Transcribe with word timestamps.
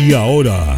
Y 0.00 0.12
ahora, 0.12 0.77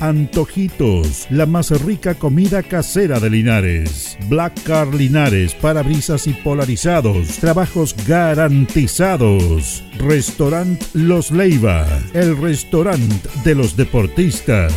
Antojitos. 0.00 1.26
La 1.30 1.46
más 1.46 1.70
rica 1.82 2.14
comida 2.14 2.62
casera 2.62 3.20
de 3.20 3.30
Linares. 3.30 4.18
Black 4.28 4.62
Car 4.64 4.94
Linares. 4.94 5.54
Parabrisas 5.54 6.26
y 6.26 6.32
polarizados. 6.32 7.28
Trabajos 7.38 7.94
garantizados. 8.06 9.84
Restaurant 9.98 10.82
Los 10.94 11.30
Leiva. 11.30 11.86
El 12.12 12.36
restaurante 12.36 13.28
de 13.44 13.54
los 13.54 13.76
deportistas. 13.76 14.72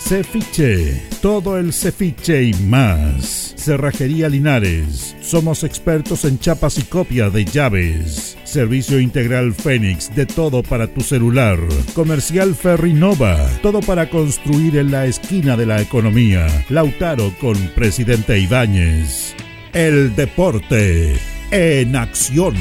Cefiche, 0.00 1.00
todo 1.22 1.56
el 1.56 1.72
cefiche 1.72 2.42
y 2.42 2.54
más. 2.54 3.54
Cerrajería 3.56 4.28
Linares, 4.28 5.14
somos 5.20 5.62
expertos 5.62 6.24
en 6.24 6.38
chapas 6.40 6.78
y 6.78 6.82
copia 6.82 7.30
de 7.30 7.44
llaves. 7.44 8.36
Servicio 8.42 8.98
integral 8.98 9.54
Fénix, 9.54 10.12
de 10.16 10.26
todo 10.26 10.64
para 10.64 10.88
tu 10.88 11.02
celular. 11.02 11.58
Comercial 11.94 12.56
Ferrinova, 12.56 13.48
todo 13.62 13.80
para 13.80 14.10
construir 14.10 14.76
en 14.78 14.90
la 14.90 15.06
esquina 15.06 15.56
de 15.56 15.66
la 15.66 15.80
economía. 15.80 16.46
Lautaro 16.70 17.32
con 17.40 17.56
Presidente 17.76 18.40
Ibáñez. 18.40 19.36
El 19.72 20.16
deporte 20.16 21.14
en 21.52 21.94
acción. 21.94 22.56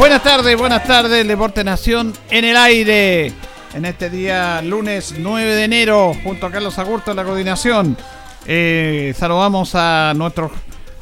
Buenas 0.00 0.22
tardes, 0.22 0.56
buenas 0.56 0.84
tardes, 0.84 1.28
Deporte 1.28 1.62
Nación 1.62 2.14
en 2.30 2.46
el 2.46 2.56
aire. 2.56 3.34
En 3.74 3.84
este 3.84 4.08
día, 4.08 4.62
lunes 4.62 5.14
9 5.18 5.54
de 5.54 5.64
enero, 5.64 6.14
junto 6.24 6.46
a 6.46 6.50
Carlos 6.50 6.78
Agurto 6.78 7.10
en 7.10 7.18
la 7.18 7.24
coordinación. 7.24 7.98
Eh, 8.46 9.12
saludamos 9.14 9.74
a 9.74 10.14
nuestros 10.16 10.52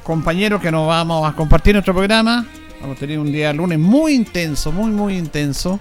compañeros 0.02 0.60
que 0.60 0.72
nos 0.72 0.88
vamos 0.88 1.32
a 1.32 1.36
compartir 1.36 1.74
nuestro 1.74 1.94
programa. 1.94 2.44
A 2.82 2.94
tener 2.96 3.20
un 3.20 3.30
día 3.30 3.52
lunes 3.52 3.78
muy 3.78 4.14
intenso, 4.14 4.72
muy, 4.72 4.90
muy 4.90 5.16
intenso. 5.16 5.78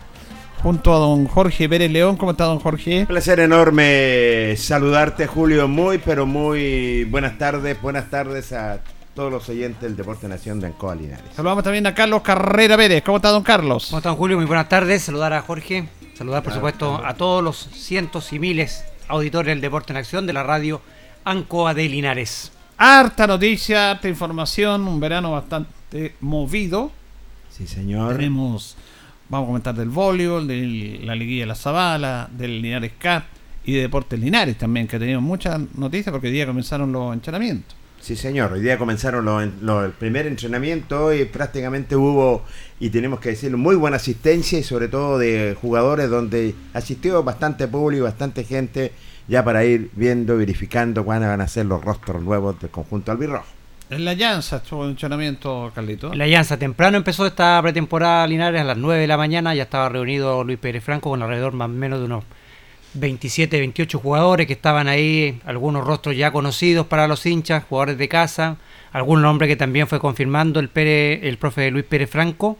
Junto 0.61 0.94
a 0.94 1.00
don 1.00 1.25
Jorge 1.25 1.67
Pérez 1.67 1.89
León. 1.89 2.17
¿Cómo 2.17 2.33
está, 2.33 2.44
don 2.44 2.59
Jorge? 2.59 3.00
Un 3.00 3.07
placer 3.07 3.39
enorme 3.39 4.53
saludarte, 4.57 5.25
Julio. 5.25 5.67
Muy, 5.67 5.97
pero 5.97 6.27
muy 6.27 7.03
buenas 7.06 7.35
tardes. 7.39 7.81
Buenas 7.81 8.11
tardes 8.11 8.53
a 8.53 8.79
todos 9.17 9.31
los 9.31 9.50
oyentes 9.50 9.81
del 9.81 9.95
Deporte 9.95 10.28
Nación 10.28 10.59
de 10.59 10.67
Ancoa 10.67 10.94
Linares. 10.94 11.25
Saludamos 11.35 11.63
también 11.63 11.88
a 11.88 11.95
Carlos 11.95 12.22
Carrera 12.22 12.78
Pérez. 12.78 13.01
¿Cómo 13.01 13.17
está, 13.17 13.29
don 13.29 13.41
Carlos? 13.41 13.88
¿Cómo 13.88 13.97
está, 13.97 14.09
don 14.09 14.17
Julio? 14.19 14.38
Muy 14.38 14.45
buenas 14.45 14.69
tardes. 14.69 15.01
Saludar 15.01 15.33
a 15.33 15.41
Jorge. 15.41 15.89
Saludar, 16.13 16.44
por 16.44 16.53
supuesto, 16.53 17.03
a 17.03 17.16
todos 17.16 17.44
los 17.44 17.57
cientos 17.73 18.31
y 18.31 18.38
miles 18.38 18.85
auditores 19.07 19.47
del 19.47 19.59
Deporte 19.59 19.91
en 19.91 19.97
Acción 19.97 20.27
de 20.27 20.33
la 20.33 20.44
radio 20.44 20.81
Ancoa 21.25 21.73
de 21.73 21.89
Linares. 21.89 22.51
Harta 22.77 23.25
noticia, 23.25 23.89
harta 23.89 24.07
información, 24.07 24.88
un 24.88 25.00
verano 25.00 25.31
bastante 25.31 26.13
movido. 26.19 26.91
Sí, 27.50 27.66
señor. 27.66 28.17
Tenemos, 28.17 28.77
vamos 29.29 29.45
a 29.45 29.47
comentar 29.47 29.73
del 29.73 29.89
voleibol, 29.89 30.47
de 30.47 31.00
la 31.01 31.16
liguilla 31.16 31.41
de 31.41 31.47
la 31.47 31.56
Zabala, 31.56 32.29
del 32.31 32.61
Linares 32.61 32.91
Cup 33.01 33.23
y 33.66 33.73
de 33.73 33.81
Deportes 33.81 34.19
Linares 34.19 34.59
también, 34.59 34.88
que 34.88 35.00
tenemos 35.00 35.23
muchas 35.23 35.59
noticias 35.73 36.11
porque 36.11 36.27
hoy 36.27 36.33
día 36.33 36.45
comenzaron 36.45 36.91
los 36.91 37.16
entrenamientos. 37.16 37.75
Sí, 38.07 38.16
señor. 38.16 38.53
Hoy 38.53 38.62
día 38.62 38.78
comenzaron 38.78 39.25
los, 39.25 39.44
los, 39.62 39.84
el 39.84 39.91
primer 39.91 40.28
entrenamiento 40.28 41.13
y 41.13 41.25
prácticamente 41.25 41.97
hubo, 41.97 42.45
y 42.79 42.90
tenemos 42.90 43.19
que 43.19 43.31
decirlo, 43.31 43.57
muy 43.57 43.75
buena 43.75 43.97
asistencia 43.97 44.57
y 44.57 44.63
sobre 44.63 44.88
todo 44.88 45.19
de 45.19 45.57
jugadores 45.62 46.09
donde 46.09 46.56
asistió 46.73 47.22
bastante 47.22 47.68
público, 47.68 48.06
bastante 48.06 48.45
gente, 48.45 48.94
ya 49.28 49.44
para 49.44 49.66
ir 49.66 49.90
viendo, 49.94 50.38
verificando 50.38 51.03
cuándo 51.03 51.28
van 51.28 51.41
a 51.41 51.50
ser 51.50 51.66
los 51.66 51.84
rostros 51.84 52.23
nuevos 52.23 52.57
del 52.62 52.69
conjunto 52.69 53.12
albirrojo. 53.12 53.47
En 53.90 54.06
la 54.06 54.13
Llanza 54.13 54.56
estuvo 54.56 54.85
el 54.85 54.91
entrenamiento, 54.91 55.69
Carlito. 55.75 56.13
En 56.13 56.19
la 56.19 56.28
Llanza, 56.28 56.56
temprano 56.56 56.95
empezó 56.95 57.25
esta 57.25 57.62
pretemporada 57.62 58.25
Linares 58.25 58.62
a 58.62 58.63
las 58.63 58.78
9 58.78 59.01
de 59.01 59.07
la 59.07 59.18
mañana, 59.18 59.53
ya 59.53 59.63
estaba 59.63 59.89
reunido 59.89 60.45
Luis 60.45 60.59
Pérez 60.59 60.81
Franco 60.81 61.09
con 61.09 61.22
alrededor 61.22 61.51
más 61.51 61.66
o 61.66 61.74
menos 61.74 62.00
de 62.00 62.06
unos 62.06 62.24
27, 62.99 63.57
28 63.59 63.99
jugadores 63.99 64.47
que 64.47 64.53
estaban 64.53 64.87
ahí, 64.87 65.39
algunos 65.45 65.85
rostros 65.85 66.15
ya 66.15 66.31
conocidos 66.31 66.87
para 66.87 67.07
los 67.07 67.25
hinchas, 67.25 67.63
jugadores 67.63 67.97
de 67.97 68.07
casa, 68.07 68.57
algún 68.91 69.21
nombre 69.21 69.47
que 69.47 69.55
también 69.55 69.87
fue 69.87 69.99
confirmando 69.99 70.59
el, 70.59 70.69
Pérez, 70.69 71.19
el 71.23 71.37
profe 71.37 71.69
Luis 71.71 71.85
Pérez 71.85 72.09
Franco 72.09 72.57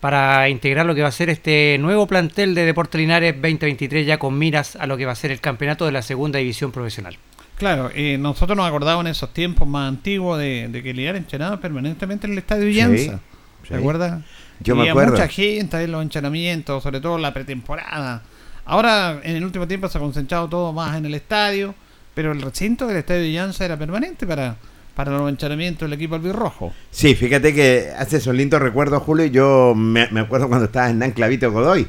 para 0.00 0.48
integrar 0.48 0.86
lo 0.86 0.94
que 0.94 1.02
va 1.02 1.08
a 1.08 1.12
ser 1.12 1.28
este 1.28 1.76
nuevo 1.80 2.06
plantel 2.06 2.54
de 2.54 2.64
Deportes 2.64 3.00
Linares 3.00 3.34
2023 3.34 4.06
ya 4.06 4.18
con 4.18 4.38
miras 4.38 4.76
a 4.76 4.86
lo 4.86 4.96
que 4.96 5.06
va 5.06 5.12
a 5.12 5.16
ser 5.16 5.32
el 5.32 5.40
campeonato 5.40 5.86
de 5.86 5.92
la 5.92 6.02
segunda 6.02 6.38
división 6.38 6.70
profesional. 6.70 7.16
Claro, 7.56 7.90
eh, 7.92 8.16
nosotros 8.18 8.56
nos 8.56 8.68
acordábamos 8.68 9.06
en 9.06 9.10
esos 9.10 9.32
tiempos 9.32 9.66
más 9.66 9.88
antiguos 9.88 10.38
de, 10.38 10.68
de 10.68 10.82
que 10.82 10.94
Linares 10.94 11.20
entrenaba 11.22 11.58
permanentemente 11.58 12.28
en 12.28 12.34
el 12.34 12.38
estadio 12.38 12.68
Llanza. 12.70 12.96
Sí, 12.96 13.68
¿Se 13.68 13.68
sí. 13.68 13.74
acuerda? 13.74 14.22
Yo 14.60 14.74
Había 14.74 14.84
me 14.84 14.90
acuerdo. 14.90 15.12
mucha 15.12 15.28
gente 15.28 15.82
en 15.82 15.90
los 15.92 16.02
entrenamientos, 16.02 16.82
sobre 16.82 17.00
todo 17.00 17.16
en 17.16 17.22
la 17.22 17.34
pretemporada. 17.34 18.22
Ahora, 18.68 19.20
en 19.22 19.34
el 19.34 19.44
último 19.44 19.66
tiempo 19.66 19.88
se 19.88 19.96
ha 19.96 20.00
concentrado 20.00 20.46
todo 20.46 20.74
más 20.74 20.94
en 20.98 21.06
el 21.06 21.14
estadio, 21.14 21.74
pero 22.14 22.32
el 22.32 22.42
recinto 22.42 22.86
del 22.86 22.98
estadio 22.98 23.22
de 23.22 23.32
Llanza 23.32 23.64
era 23.64 23.78
permanente 23.78 24.26
para, 24.26 24.56
para 24.94 25.10
los 25.12 25.26
entrenamientos 25.30 25.88
del 25.88 25.94
equipo 25.94 26.16
albirrojo. 26.16 26.74
Sí, 26.90 27.14
fíjate 27.14 27.54
que 27.54 27.90
hace 27.96 28.18
esos 28.18 28.34
lindos 28.34 28.60
recuerdos, 28.60 29.02
Julio. 29.02 29.24
Yo 29.24 29.74
me, 29.74 30.08
me 30.10 30.20
acuerdo 30.20 30.48
cuando 30.48 30.66
estaba 30.66 30.90
en 30.90 30.98
Nanclavito 30.98 31.50
Godoy. 31.50 31.88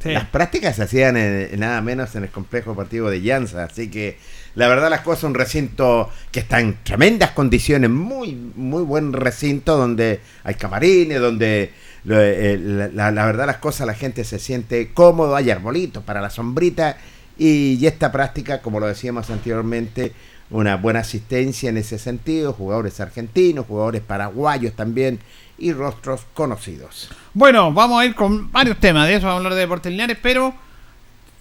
Sí. 0.00 0.12
Las 0.12 0.26
prácticas 0.26 0.76
se 0.76 0.84
hacían 0.84 1.16
en, 1.16 1.58
nada 1.58 1.80
menos 1.80 2.14
en 2.14 2.22
el 2.22 2.30
complejo 2.30 2.70
deportivo 2.70 3.10
de 3.10 3.20
Llanza, 3.20 3.64
así 3.64 3.90
que 3.90 4.16
la 4.54 4.68
verdad 4.68 4.88
las 4.88 5.00
cosas 5.00 5.24
un 5.24 5.34
recinto 5.34 6.10
que 6.30 6.40
está 6.40 6.60
en 6.60 6.78
tremendas 6.82 7.32
condiciones, 7.32 7.90
muy 7.90 8.34
muy 8.34 8.82
buen 8.82 9.12
recinto 9.12 9.76
donde 9.76 10.20
hay 10.44 10.54
camarines, 10.54 11.20
donde 11.20 11.72
eh, 12.08 12.90
la, 12.94 13.10
la, 13.10 13.26
verdad 13.26 13.46
las 13.46 13.58
cosas 13.58 13.86
la 13.86 13.94
gente 13.94 14.24
se 14.24 14.38
siente 14.38 14.92
cómodo, 14.92 15.36
hay 15.36 15.50
arbolitos 15.50 16.02
para 16.02 16.20
la 16.20 16.30
sombrita. 16.30 16.96
Y, 17.38 17.86
esta 17.86 18.12
práctica, 18.12 18.60
como 18.60 18.80
lo 18.80 18.86
decíamos 18.86 19.30
anteriormente, 19.30 20.12
una 20.50 20.76
buena 20.76 21.00
asistencia 21.00 21.70
en 21.70 21.78
ese 21.78 21.98
sentido, 21.98 22.52
jugadores 22.52 23.00
argentinos, 23.00 23.66
jugadores 23.66 24.02
paraguayos 24.02 24.74
también 24.74 25.20
y 25.56 25.72
rostros 25.72 26.26
conocidos. 26.34 27.10
Bueno, 27.32 27.72
vamos 27.72 28.00
a 28.00 28.04
ir 28.04 28.14
con 28.14 28.52
varios 28.52 28.78
temas, 28.78 29.06
de 29.06 29.14
eso 29.14 29.26
vamos 29.26 29.36
a 29.36 29.38
hablar 29.38 29.54
de 29.54 29.60
Deportes 29.60 29.90
Linares, 29.90 30.18
pero 30.20 30.52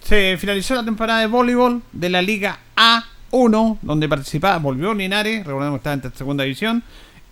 se 0.04 0.38
finalizó 0.38 0.76
la 0.76 0.86
temporada 0.86 1.20
de 1.20 1.28
voleibol 1.28 1.82
de 1.92 2.10
la 2.10 2.22
Liga 2.22 2.60
A1, 2.78 3.80
donde 3.82 4.08
participaba, 4.08 4.58
volvió 4.58 4.94
Linares, 4.94 5.46
recordemos 5.46 5.82
que 5.82 5.90
estaba 5.90 6.08
en 6.08 6.18
segunda 6.18 6.44
división, 6.46 6.82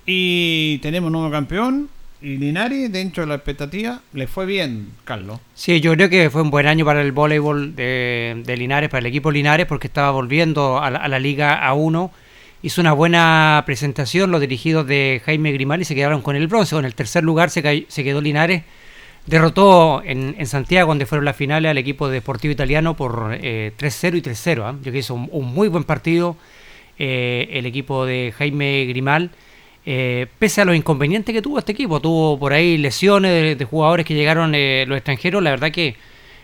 y 0.06 0.80
tenemos 0.80 1.08
un 1.08 1.14
nuevo 1.14 1.32
campeón, 1.32 1.90
y 2.22 2.38
Linares, 2.38 2.92
dentro 2.92 3.24
de 3.24 3.28
la 3.28 3.36
expectativa, 3.36 4.02
le 4.14 4.28
fue 4.28 4.46
bien, 4.46 4.94
Carlos. 5.04 5.40
Sí, 5.54 5.82
yo 5.82 5.94
creo 5.94 6.10
que 6.10 6.30
fue 6.30 6.42
un 6.42 6.50
buen 6.50 6.66
año 6.66 6.84
para 6.84 7.02
el 7.02 7.12
voleibol 7.12 7.76
de, 7.76 8.56
Linares, 8.58 8.90
para 8.90 9.00
el 9.00 9.06
equipo 9.06 9.32
Linares, 9.32 9.68
porque 9.68 9.88
estaba 9.88 10.12
volviendo 10.12 10.80
a 10.80 10.90
la, 10.90 11.20
Liga 11.20 11.70
A1. 11.70 12.10
Hizo 12.64 12.82
una 12.82 12.94
buena 12.94 13.62
presentación, 13.68 14.32
los 14.32 14.42
dirigidos 14.42 14.88
de 14.88 15.22
Jaime 15.26 15.52
Grimal 15.52 15.82
y 15.82 15.86
se 15.86 15.94
quedaron 15.94 16.22
con 16.24 16.36
el 16.36 16.48
bronce. 16.48 16.76
En 16.76 16.86
el 16.86 16.96
tercer 16.96 17.24
lugar 17.24 17.52
se, 17.52 17.86
se 17.88 18.04
quedó 18.04 18.20
Linares. 18.20 18.64
Derrotó 19.28 20.02
en, 20.04 20.44
Santiago, 20.48 20.88
donde 20.88 21.06
fueron 21.06 21.26
las 21.26 21.36
finales, 21.36 21.70
al 21.70 21.78
equipo 21.78 22.08
Deportivo 22.08 22.54
Italiano 22.54 22.96
por 22.96 23.34
3-0 23.34 23.40
eh, 23.42 23.74
y 23.78 24.22
3-0. 24.22 24.64
¿ah? 24.64 24.72
Yo 24.72 24.82
creo 24.82 24.94
que 24.94 25.00
hizo 25.00 25.14
un, 25.14 25.54
muy 25.54 25.68
buen 25.68 25.84
partido 25.84 26.38
eh, 26.98 27.50
el 27.52 27.66
equipo 27.66 28.06
de 28.06 28.34
Jaime 28.38 28.86
Grimal. 28.86 29.32
Eh, 29.90 30.28
pese 30.38 30.60
a 30.60 30.66
los 30.66 30.76
inconvenientes 30.76 31.34
que 31.34 31.42
tuvo 31.42 31.60
este 31.60 31.72
equipo, 31.72 32.02
tuvo 32.02 32.38
por 32.38 32.52
ahí 32.52 32.78
lesiones 32.78 33.58
de, 33.58 33.64
jugadores 33.64 34.06
que 34.06 34.16
llegaron 34.16 34.54
eh, 34.54 34.84
los 34.86 34.98
extranjeros, 34.98 35.42
la 35.42 35.52
verdad 35.52 35.72
que 35.72 35.96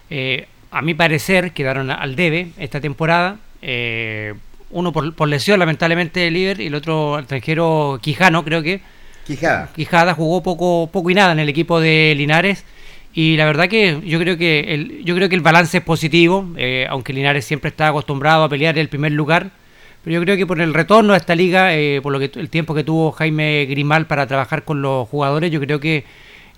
eh, 0.09 0.47
a 0.71 0.81
mi 0.81 0.93
parecer 0.93 1.51
quedaron 1.51 1.91
al 1.91 2.15
debe 2.15 2.51
esta 2.57 2.79
temporada. 2.79 3.39
uno 4.69 4.93
por, 4.93 5.27
lesión, 5.27 5.59
lamentablemente, 5.59 6.25
el 6.27 6.35
líder, 6.35 6.61
y 6.61 6.67
el 6.67 6.75
otro 6.75 7.19
extranjero 7.19 7.99
Quijano, 8.01 8.45
creo 8.45 8.63
que. 8.63 8.79
Quijada. 9.27 9.69
Quijada 9.75 10.13
jugó 10.13 10.41
poco, 10.41 10.89
poco 10.89 11.09
y 11.09 11.13
nada 11.13 11.33
en 11.33 11.39
el 11.39 11.49
equipo 11.49 11.81
de 11.81 12.13
Linares. 12.15 12.63
Y 13.13 13.35
la 13.35 13.45
verdad 13.45 13.67
que 13.67 13.99
yo 14.05 14.19
creo 14.19 14.37
que 14.37 14.73
el, 14.73 15.03
yo 15.03 15.15
creo 15.15 15.27
que 15.27 15.35
el 15.35 15.41
balance 15.41 15.79
es 15.79 15.83
positivo, 15.83 16.47
aunque 16.87 17.11
Linares 17.11 17.43
siempre 17.43 17.67
está 17.67 17.89
acostumbrado 17.89 18.45
a 18.45 18.49
pelear 18.49 18.77
el 18.77 18.87
primer 18.87 19.11
lugar 19.11 19.51
pero 20.03 20.15
yo 20.15 20.21
creo 20.21 20.35
que 20.35 20.45
por 20.45 20.59
el 20.59 20.73
retorno 20.73 21.13
a 21.13 21.17
esta 21.17 21.33
liga, 21.33 21.73
eh, 21.73 22.01
por 22.01 22.11
lo 22.11 22.19
que 22.19 22.31
el 22.35 22.49
tiempo 22.49 22.73
que 22.75 22.83
tuvo 22.83 23.11
Jaime 23.13 23.65
Grimal 23.65 24.05
para 24.05 24.27
trabajar 24.27 24.63
con 24.63 24.81
los 24.81 25.07
jugadores, 25.07 25.49
yo 25.49 25.61
creo 25.61 25.79
que 25.79 26.03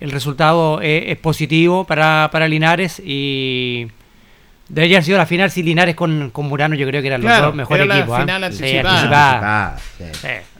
el 0.00 0.10
resultado 0.10 0.80
es, 0.82 1.16
positivo 1.18 1.84
para, 1.84 2.28
para, 2.32 2.48
Linares 2.48 3.00
y 3.04 3.86
debería 4.68 4.98
haber 4.98 5.04
sido 5.04 5.18
la 5.18 5.26
final 5.26 5.50
si 5.50 5.62
Linares 5.62 5.94
con, 5.94 6.30
con 6.30 6.46
Murano, 6.46 6.74
yo 6.74 6.86
creo 6.88 7.00
que 7.00 7.08
eran 7.08 7.22
los 7.22 7.38
dos 7.38 7.54
mejores 7.54 7.88
equipos. 7.88 8.18
¿ah? 9.44 9.76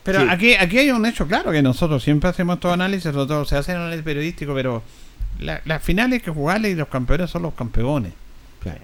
Pero 0.04 0.20
aquí, 0.30 0.54
aquí 0.54 0.78
hay 0.78 0.90
un 0.90 1.04
hecho 1.04 1.26
claro 1.26 1.50
que 1.50 1.62
nosotros 1.62 2.02
siempre 2.04 2.30
hacemos 2.30 2.60
todo 2.60 2.72
análisis, 2.72 3.10
todo, 3.10 3.44
se 3.44 3.56
hace 3.56 3.72
análisis 3.72 4.04
periodístico, 4.04 4.54
pero 4.54 4.84
las 5.40 5.82
finales 5.82 6.22
que 6.22 6.30
jugarle 6.30 6.70
y 6.70 6.76
los 6.76 6.86
campeones 6.86 7.30
son 7.30 7.42
los 7.42 7.54
campeones. 7.54 8.12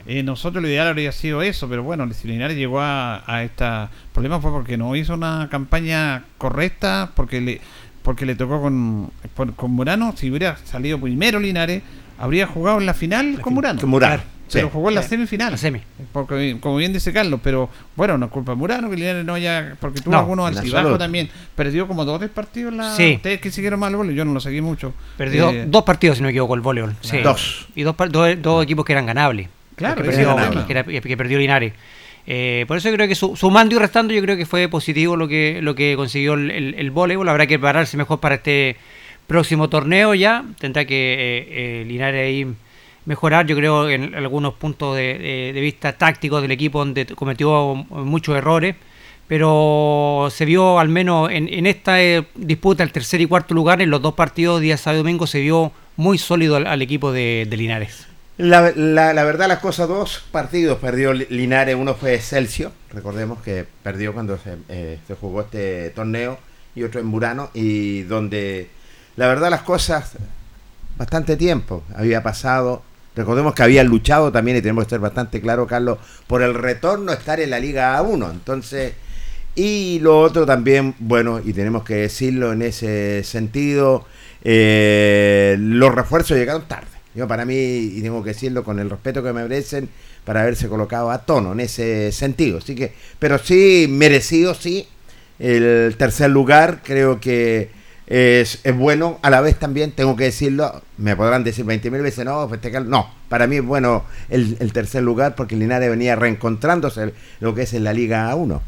Eh, 0.06 0.22
nosotros 0.22 0.62
lo 0.62 0.68
ideal 0.68 0.88
habría 0.88 1.12
sido 1.12 1.42
eso, 1.42 1.68
pero 1.68 1.82
bueno, 1.82 2.04
el 2.04 2.14
Linares 2.24 2.56
llegó 2.56 2.80
a, 2.80 3.22
a 3.26 3.42
este 3.42 3.64
problema 4.12 4.40
fue 4.40 4.50
porque 4.50 4.76
no 4.76 4.94
hizo 4.96 5.14
una 5.14 5.48
campaña 5.50 6.24
correcta, 6.38 7.10
porque 7.14 7.40
le 7.40 7.60
porque 8.02 8.26
le 8.26 8.34
tocó 8.34 8.60
con, 8.60 9.10
con 9.56 9.70
Murano. 9.70 10.12
Si 10.16 10.30
hubiera 10.30 10.56
salido 10.64 11.00
primero 11.00 11.38
Linares, 11.38 11.82
habría 12.18 12.46
jugado 12.46 12.78
en 12.78 12.86
la 12.86 12.94
final 12.94 13.40
con 13.40 13.54
Murano. 13.54 13.80
Con 13.80 13.90
Murano. 13.90 14.22
Pero 14.52 14.68
jugó 14.68 14.90
en 14.90 14.96
la 14.96 15.02
semifinal. 15.02 15.56
semi. 15.56 15.80
Porque, 16.12 16.58
como 16.60 16.76
bien 16.76 16.92
dice 16.92 17.10
Carlos, 17.10 17.40
pero 17.42 17.70
bueno, 17.96 18.18
no 18.18 18.26
es 18.26 18.32
culpa 18.32 18.52
de 18.52 18.56
Murano 18.56 18.90
que 18.90 18.96
Linares 18.96 19.24
no 19.24 19.32
haya. 19.32 19.76
Porque 19.80 20.02
tuvo 20.02 20.16
algunos 20.16 20.54
altibajos 20.54 20.98
también. 20.98 21.30
Perdió 21.54 21.88
como 21.88 22.04
dos 22.04 22.18
tres 22.18 22.30
partidos. 22.30 22.74
La, 22.74 22.94
sí. 22.94 23.14
Ustedes 23.16 23.40
que 23.40 23.50
siguieron 23.50 23.80
mal 23.80 23.92
el 23.92 23.96
voleibol, 23.96 24.16
yo 24.18 24.24
no 24.26 24.34
lo 24.34 24.40
seguí 24.40 24.60
mucho. 24.60 24.92
Perdió 25.16 25.50
eh, 25.50 25.64
dos 25.66 25.84
partidos, 25.84 26.18
si 26.18 26.22
no 26.22 26.26
me 26.26 26.32
equivoco, 26.32 26.54
el 26.54 26.60
voleibol. 26.60 26.94
Sí. 27.00 27.20
Dos. 27.20 27.66
Y 27.74 27.82
dos, 27.82 27.94
dos 28.42 28.62
equipos 28.62 28.84
que 28.84 28.92
eran 28.92 29.06
ganables. 29.06 29.48
Claro, 29.82 30.02
que 31.02 31.16
perdió, 31.16 31.38
Linares. 31.38 31.72
Eh, 32.24 32.64
por 32.68 32.76
eso 32.76 32.92
creo 32.92 33.08
que 33.08 33.16
sumando 33.16 33.74
y 33.74 33.78
restando, 33.78 34.14
yo 34.14 34.22
creo 34.22 34.36
que 34.36 34.46
fue 34.46 34.68
positivo 34.68 35.16
lo 35.16 35.26
que, 35.26 35.58
lo 35.60 35.74
que 35.74 35.96
consiguió 35.96 36.34
el, 36.34 36.74
el, 36.78 36.90
voleibol. 36.92 37.28
Habrá 37.28 37.46
que 37.46 37.58
prepararse 37.58 37.96
mejor 37.96 38.20
para 38.20 38.36
este 38.36 38.76
próximo 39.26 39.68
torneo 39.68 40.14
ya. 40.14 40.44
Tendrá 40.60 40.84
que 40.84 40.94
eh, 40.94 41.80
eh, 41.80 41.84
Linares 41.84 42.24
ahí 42.24 42.46
mejorar, 43.06 43.46
yo 43.46 43.56
creo, 43.56 43.90
en 43.90 44.14
algunos 44.14 44.54
puntos 44.54 44.96
de, 44.96 45.58
vista 45.60 45.92
tácticos 45.98 46.40
del 46.42 46.52
equipo 46.52 46.78
donde 46.78 47.06
cometió 47.06 47.74
muchos 47.74 48.36
errores. 48.36 48.76
Pero 49.26 50.28
se 50.30 50.44
vio 50.44 50.78
al 50.78 50.88
menos 50.88 51.30
en, 51.30 51.66
esta 51.66 51.96
disputa, 52.34 52.84
el 52.84 52.92
tercer 52.92 53.20
y 53.20 53.26
cuarto 53.26 53.54
lugar, 53.54 53.80
en 53.80 53.90
los 53.90 54.02
dos 54.02 54.14
partidos, 54.14 54.60
día 54.60 54.76
sábado 54.76 55.00
y 55.00 55.02
domingo, 55.02 55.26
se 55.26 55.40
vio 55.40 55.72
muy 55.96 56.18
sólido 56.18 56.56
al, 56.56 56.82
equipo 56.82 57.12
de 57.12 57.48
Linares. 57.50 58.11
La, 58.38 58.72
la, 58.74 59.24
verdad, 59.24 59.46
las 59.46 59.58
cosas, 59.58 59.88
dos 59.88 60.24
partidos 60.32 60.78
perdió 60.78 61.12
Linares. 61.12 61.76
Uno 61.76 61.94
fue 61.94 62.18
Celsius, 62.18 62.72
recordemos 62.90 63.42
que 63.42 63.66
perdió 63.82 64.14
cuando 64.14 64.38
se, 64.38 64.56
eh, 64.68 64.98
se, 65.06 65.14
jugó 65.14 65.42
este 65.42 65.90
torneo, 65.90 66.38
y 66.74 66.82
otro 66.82 67.00
en 67.00 67.10
Burano, 67.10 67.50
y 67.52 68.02
donde 68.02 68.70
la 69.16 69.26
verdad, 69.26 69.50
las 69.50 69.62
cosas, 69.62 70.12
bastante 70.96 71.36
tiempo 71.36 71.82
había 71.94 72.22
pasado. 72.22 72.82
Recordemos 73.14 73.54
que 73.54 73.62
habían 73.62 73.88
luchado 73.88 74.32
también, 74.32 74.56
y 74.56 74.62
tenemos 74.62 74.84
que 74.84 74.90
ser 74.90 75.00
bastante 75.00 75.40
claro, 75.40 75.66
Carlos, 75.66 75.98
por 76.26 76.42
el 76.42 76.54
retorno 76.54 77.12
a 77.12 77.16
estar 77.16 77.40
en 77.40 77.50
la 77.50 77.60
Liga 77.60 77.98
A1. 77.98 78.30
Entonces, 78.30 78.94
y 79.54 79.98
lo 80.00 80.18
otro 80.20 80.46
también, 80.46 80.94
bueno, 80.98 81.40
y 81.44 81.52
tenemos 81.52 81.84
que 81.84 81.96
decirlo 81.96 82.52
en 82.52 82.62
ese 82.62 83.22
sentido, 83.22 84.06
eh, 84.42 85.56
los 85.58 85.94
refuerzos 85.94 86.38
llegaron 86.38 86.66
tarde. 86.66 86.91
Yo 87.14 87.28
para 87.28 87.44
mí, 87.44 87.54
y 87.54 88.00
tengo 88.00 88.22
que 88.22 88.30
decirlo 88.30 88.64
con 88.64 88.78
el 88.78 88.88
respeto 88.88 89.22
que 89.22 89.32
me 89.32 89.42
merecen, 89.42 89.88
para 90.24 90.42
haberse 90.42 90.68
colocado 90.68 91.10
a 91.10 91.18
tono 91.18 91.52
en 91.52 91.60
ese 91.60 92.10
sentido. 92.12 92.58
Así 92.58 92.74
que, 92.74 92.92
pero 93.18 93.38
sí, 93.38 93.86
merecido, 93.88 94.54
sí. 94.54 94.86
El 95.38 95.94
tercer 95.98 96.30
lugar 96.30 96.80
creo 96.84 97.20
que 97.20 97.70
es, 98.06 98.60
es 98.62 98.76
bueno. 98.76 99.18
A 99.22 99.30
la 99.30 99.40
vez 99.40 99.58
también 99.58 99.92
tengo 99.92 100.16
que 100.16 100.24
decirlo, 100.24 100.82
me 100.96 101.16
podrán 101.16 101.44
decir 101.44 101.66
20.000 101.66 102.02
veces, 102.02 102.24
no, 102.24 102.48
festejar. 102.48 102.86
No, 102.86 103.12
para 103.28 103.46
mí 103.46 103.56
es 103.56 103.64
bueno 103.64 104.04
el, 104.30 104.72
tercer 104.72 105.02
lugar 105.02 105.34
porque 105.34 105.56
Linares 105.56 105.90
venía 105.90 106.16
reencontrándose 106.16 107.12
lo 107.40 107.54
que 107.54 107.62
es 107.62 107.74
en 107.74 107.84
la 107.84 107.92
Liga 107.92 108.34
1. 108.34 108.62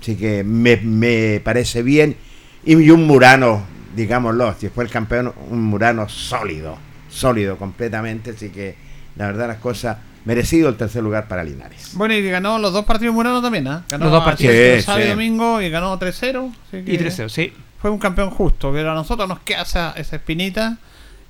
Así 0.00 0.16
que 0.16 0.44
me, 0.44 0.76
me 0.76 1.40
parece 1.42 1.82
bien. 1.82 2.16
Y 2.64 2.90
un 2.90 3.06
Murano, 3.06 3.64
digámoslo, 3.96 4.54
si 4.60 4.68
fue 4.68 4.84
el 4.84 4.90
campeón, 4.90 5.32
un 5.50 5.62
Murano 5.62 6.08
sólido 6.08 6.87
sólido 7.18 7.56
completamente, 7.56 8.30
así 8.30 8.50
que 8.50 8.76
la 9.16 9.26
verdad 9.26 9.48
las 9.48 9.58
cosas 9.58 9.98
merecido 10.24 10.68
el 10.68 10.76
tercer 10.76 11.02
lugar 11.02 11.26
para 11.26 11.42
Linares. 11.42 11.92
Bueno, 11.94 12.14
y 12.14 12.22
que 12.22 12.30
ganó 12.30 12.58
los 12.58 12.72
dos 12.72 12.84
partidos 12.84 13.14
Murano 13.14 13.40
también, 13.40 13.66
¿ah? 13.68 13.84
Ganó 13.88 14.04
los 14.04 14.12
dos 14.12 14.24
partidos. 14.24 14.54
el 14.54 14.82
sábado 14.82 15.04
y 15.04 15.08
domingo 15.08 15.60
y 15.60 15.70
ganó 15.70 15.98
3-0. 15.98 16.52
Y 16.72 16.98
3-0, 16.98 17.28
sí. 17.28 17.52
Fue 17.80 17.90
un 17.90 17.98
campeón 17.98 18.30
justo, 18.30 18.72
pero 18.72 18.92
a 18.92 18.94
nosotros 18.94 19.28
nos 19.28 19.40
queda 19.40 19.62
esa, 19.62 19.92
esa 19.92 20.16
espinita. 20.16 20.78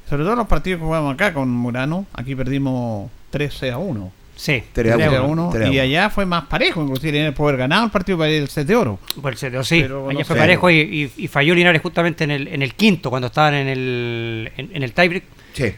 Sobre 0.09 0.25
todo 0.25 0.35
los 0.37 0.47
partidos 0.47 0.81
que 0.81 0.85
jugamos 0.85 1.15
acá 1.15 1.35
con 1.35 1.51
Murano. 1.51 2.07
Aquí 2.15 2.35
perdimos 2.35 3.11
13 3.31 3.71
a 3.71 3.79
1. 3.79 4.13
Sí, 4.39 4.63
3 4.73 4.93
a 4.93 5.23
1. 5.23 5.53
Y 5.73 5.81
allá 5.81 6.11
fue 6.11 6.25
más 6.25 6.45
parejo, 6.45 6.81
inclusive 6.81 7.27
en 7.27 7.35
poder 7.35 7.57
ganar 7.57 7.85
el 7.85 7.91
partido 7.91 8.19
para 8.19 8.31
el 8.31 8.49
set 8.49 8.69
de 8.69 8.77
oro. 8.77 9.01
Por 9.21 9.33
el 9.33 9.39
set 9.39 9.51
de 9.51 9.59
oro, 9.59 9.65
sí. 9.65 9.83
allá 9.83 10.25
fue 10.25 10.37
parejo 10.37 10.71
y, 10.71 11.11
y, 11.17 11.27
falló 11.27 11.57
Linares 11.57 11.83
justamente 11.83 12.23
en 12.23 12.31
el, 12.31 12.47
en 12.47 12.63
el 12.63 12.75
quinto, 12.75 13.11
cuando 13.11 13.27
estaban 13.27 13.55
en 13.55 13.67
el, 13.67 14.53
en, 14.57 14.71
en 14.73 14.83
el 14.85 14.93
tiebreak 14.93 15.25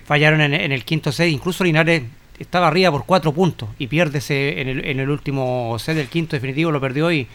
Fallaron 0.05 0.41
en, 0.41 0.73
el 0.73 0.85
quinto 0.85 1.13
set. 1.13 1.29
Incluso 1.29 1.65
Linares 1.65 2.03
estaba 2.39 2.69
arriba 2.69 2.91
por 2.91 3.05
cuatro 3.07 3.33
puntos 3.33 3.69
y 3.79 3.87
pierde 3.87 4.19
ese, 4.19 4.61
en, 4.61 4.69
el, 4.69 4.85
en 4.85 5.01
el 5.01 5.11
último 5.11 5.77
set 5.79 5.97
del 5.97 6.09
quinto 6.09 6.37
definitivo, 6.37 6.71
lo 6.71 6.81
perdió 6.81 7.11
y 7.13 7.27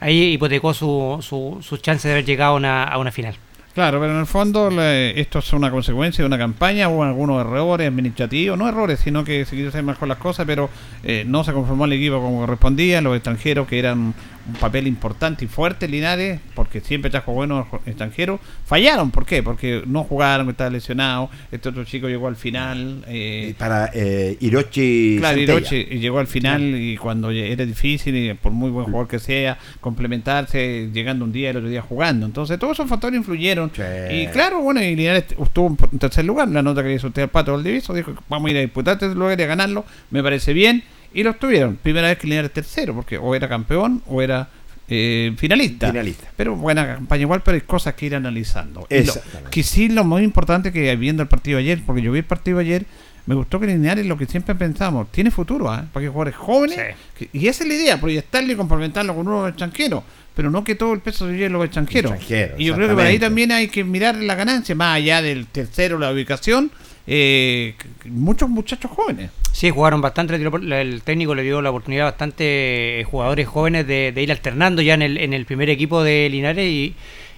ahí 0.00 0.32
hipotecó 0.32 0.74
su, 0.74 1.18
su, 1.20 1.58
su 1.62 1.76
chance 1.78 2.06
de 2.08 2.14
haber 2.14 2.24
llegado 2.24 2.56
una, 2.56 2.84
a 2.84 2.98
una 2.98 3.12
final. 3.12 3.36
Claro, 3.74 3.98
pero 3.98 4.12
en 4.12 4.20
el 4.20 4.26
fondo 4.26 4.70
esto 4.80 5.40
es 5.40 5.52
una 5.52 5.68
consecuencia 5.68 6.22
de 6.22 6.26
una 6.26 6.38
campaña, 6.38 6.88
hubo 6.88 7.02
algunos 7.02 7.40
errores 7.40 7.88
administrativos, 7.88 8.56
no 8.56 8.68
errores, 8.68 9.00
sino 9.00 9.24
que 9.24 9.44
se 9.44 9.56
quiso 9.56 9.70
hacer 9.70 9.82
mejor 9.82 10.06
las 10.06 10.18
cosas, 10.18 10.46
pero 10.46 10.70
eh, 11.02 11.24
no 11.26 11.42
se 11.42 11.52
conformó 11.52 11.84
el 11.86 11.94
equipo 11.94 12.20
como 12.20 12.38
correspondía, 12.38 13.00
los 13.00 13.16
extranjeros 13.16 13.66
que 13.66 13.80
eran 13.80 14.14
un 14.46 14.54
papel 14.54 14.86
importante 14.86 15.44
y 15.44 15.48
fuerte, 15.48 15.88
Linares, 15.88 16.40
porque 16.54 16.80
siempre 16.80 17.10
trajo 17.10 17.32
buenos 17.32 17.66
extranjeros, 17.86 18.40
fallaron, 18.66 19.10
¿por 19.10 19.24
qué? 19.24 19.42
Porque 19.42 19.82
no 19.86 20.04
jugaron, 20.04 20.50
estaban 20.50 20.72
lesionados, 20.72 21.30
este 21.50 21.68
otro 21.70 21.84
chico 21.84 22.08
llegó 22.08 22.28
al 22.28 22.36
final. 22.36 23.04
Eh, 23.08 23.54
para 23.58 23.90
eh, 23.94 24.36
Hirochi. 24.40 25.16
Claro, 25.18 25.40
Hirochi 25.40 25.84
llegó 25.84 26.18
al 26.18 26.26
final 26.26 26.62
y 26.62 26.96
cuando 26.96 27.30
era 27.30 27.64
difícil, 27.64 28.14
y 28.16 28.34
por 28.34 28.52
muy 28.52 28.70
buen 28.70 28.86
jugador 28.86 29.08
que 29.08 29.18
sea, 29.18 29.58
complementarse, 29.80 30.90
llegando 30.92 31.24
un 31.24 31.32
día 31.32 31.48
y 31.48 31.50
el 31.50 31.56
otro 31.56 31.68
día 31.68 31.82
jugando. 31.82 32.26
Entonces, 32.26 32.58
todos 32.58 32.74
esos 32.74 32.88
factores 32.88 33.16
influyeron. 33.18 33.70
Y 34.10 34.26
claro, 34.28 34.60
bueno, 34.60 34.82
y 34.82 34.94
Linares 34.94 35.24
estuvo 35.38 35.76
en 35.90 35.98
tercer 35.98 36.24
lugar, 36.24 36.48
la 36.48 36.62
nota 36.62 36.82
que 36.82 36.92
hizo 36.92 37.08
usted 37.08 37.22
al 37.22 37.30
Pato 37.30 37.54
Diviso 37.62 37.94
dijo, 37.94 38.14
vamos 38.28 38.48
a 38.48 38.50
ir 38.52 38.58
a 38.58 38.60
disputar 38.60 38.94
este 38.94 39.14
lugar 39.14 39.38
y 39.38 39.42
a 39.42 39.46
ganarlo, 39.46 39.84
me 40.10 40.22
parece 40.22 40.52
bien 40.52 40.82
y 41.14 41.22
lo 41.22 41.34
tuvieron. 41.34 41.76
Primera 41.76 42.08
vez 42.08 42.18
que 42.18 42.26
Linares 42.26 42.52
tercero, 42.52 42.94
porque 42.94 43.16
o 43.16 43.34
era 43.34 43.48
campeón 43.48 44.02
o 44.06 44.20
era 44.20 44.48
eh, 44.88 45.32
finalista. 45.38 45.86
Finalista. 45.88 46.28
Pero 46.36 46.56
buena 46.56 46.86
campaña 46.86 47.22
igual, 47.22 47.42
pero 47.42 47.54
hay 47.54 47.62
cosas 47.62 47.94
que 47.94 48.06
ir 48.06 48.14
analizando. 48.14 48.86
Lo- 49.06 49.12
que 49.50 49.62
sí, 49.62 49.88
lo 49.88 50.04
muy 50.04 50.22
importante 50.22 50.72
que 50.72 50.94
viendo 50.96 51.22
el 51.22 51.28
partido 51.28 51.58
ayer, 51.58 51.80
porque 51.86 52.02
yo 52.02 52.12
vi 52.12 52.18
el 52.18 52.24
partido 52.24 52.58
ayer, 52.58 52.84
me 53.26 53.34
gustó 53.34 53.58
que 53.58 53.66
Linares 53.66 54.04
lo 54.04 54.18
que 54.18 54.26
siempre 54.26 54.54
pensamos, 54.54 55.10
tiene 55.10 55.30
futuro, 55.30 55.70
¿ah? 55.70 55.86
porque 55.92 56.08
jugadores 56.08 56.34
jóvenes, 56.36 56.76
que- 57.18 57.30
y 57.32 57.48
esa 57.48 57.62
es 57.64 57.68
la 57.68 57.74
idea, 57.76 57.98
proyectarlo 58.00 58.52
y 58.52 58.56
complementarlo 58.56 59.14
con 59.14 59.26
uno 59.26 59.48
extranjero, 59.48 60.04
pero 60.36 60.50
no 60.50 60.62
que 60.64 60.74
todo 60.74 60.92
el 60.92 61.00
peso 61.00 61.26
se 61.28 61.32
lleve 61.32 61.48
los 61.48 61.64
extranjeros. 61.64 62.12
Extranjero, 62.12 62.54
y 62.58 62.66
yo 62.66 62.74
creo 62.74 62.88
que 62.88 62.94
por 62.94 63.04
ahí 63.06 63.18
también 63.18 63.52
hay 63.52 63.68
que 63.68 63.82
mirar 63.84 64.16
la 64.16 64.34
ganancia, 64.34 64.74
más 64.74 64.96
allá 64.96 65.22
del 65.22 65.46
tercero, 65.46 65.98
la 65.98 66.10
ubicación, 66.12 66.70
eh, 67.06 67.74
muchos 68.04 68.50
muchachos 68.50 68.90
jóvenes. 68.90 69.30
Sí, 69.54 69.70
jugaron 69.70 70.00
bastante. 70.00 70.34
El 70.34 71.02
técnico 71.02 71.32
le 71.36 71.44
dio 71.44 71.62
la 71.62 71.70
oportunidad 71.70 72.08
a 72.08 72.10
bastantes 72.10 73.06
jugadores 73.06 73.46
jóvenes 73.46 73.86
de, 73.86 74.10
de 74.10 74.20
ir 74.20 74.32
alternando 74.32 74.82
ya 74.82 74.94
en 74.94 75.32
el, 75.32 75.46
primer 75.46 75.70
equipo 75.70 76.02
de 76.02 76.28
Linares 76.28 76.94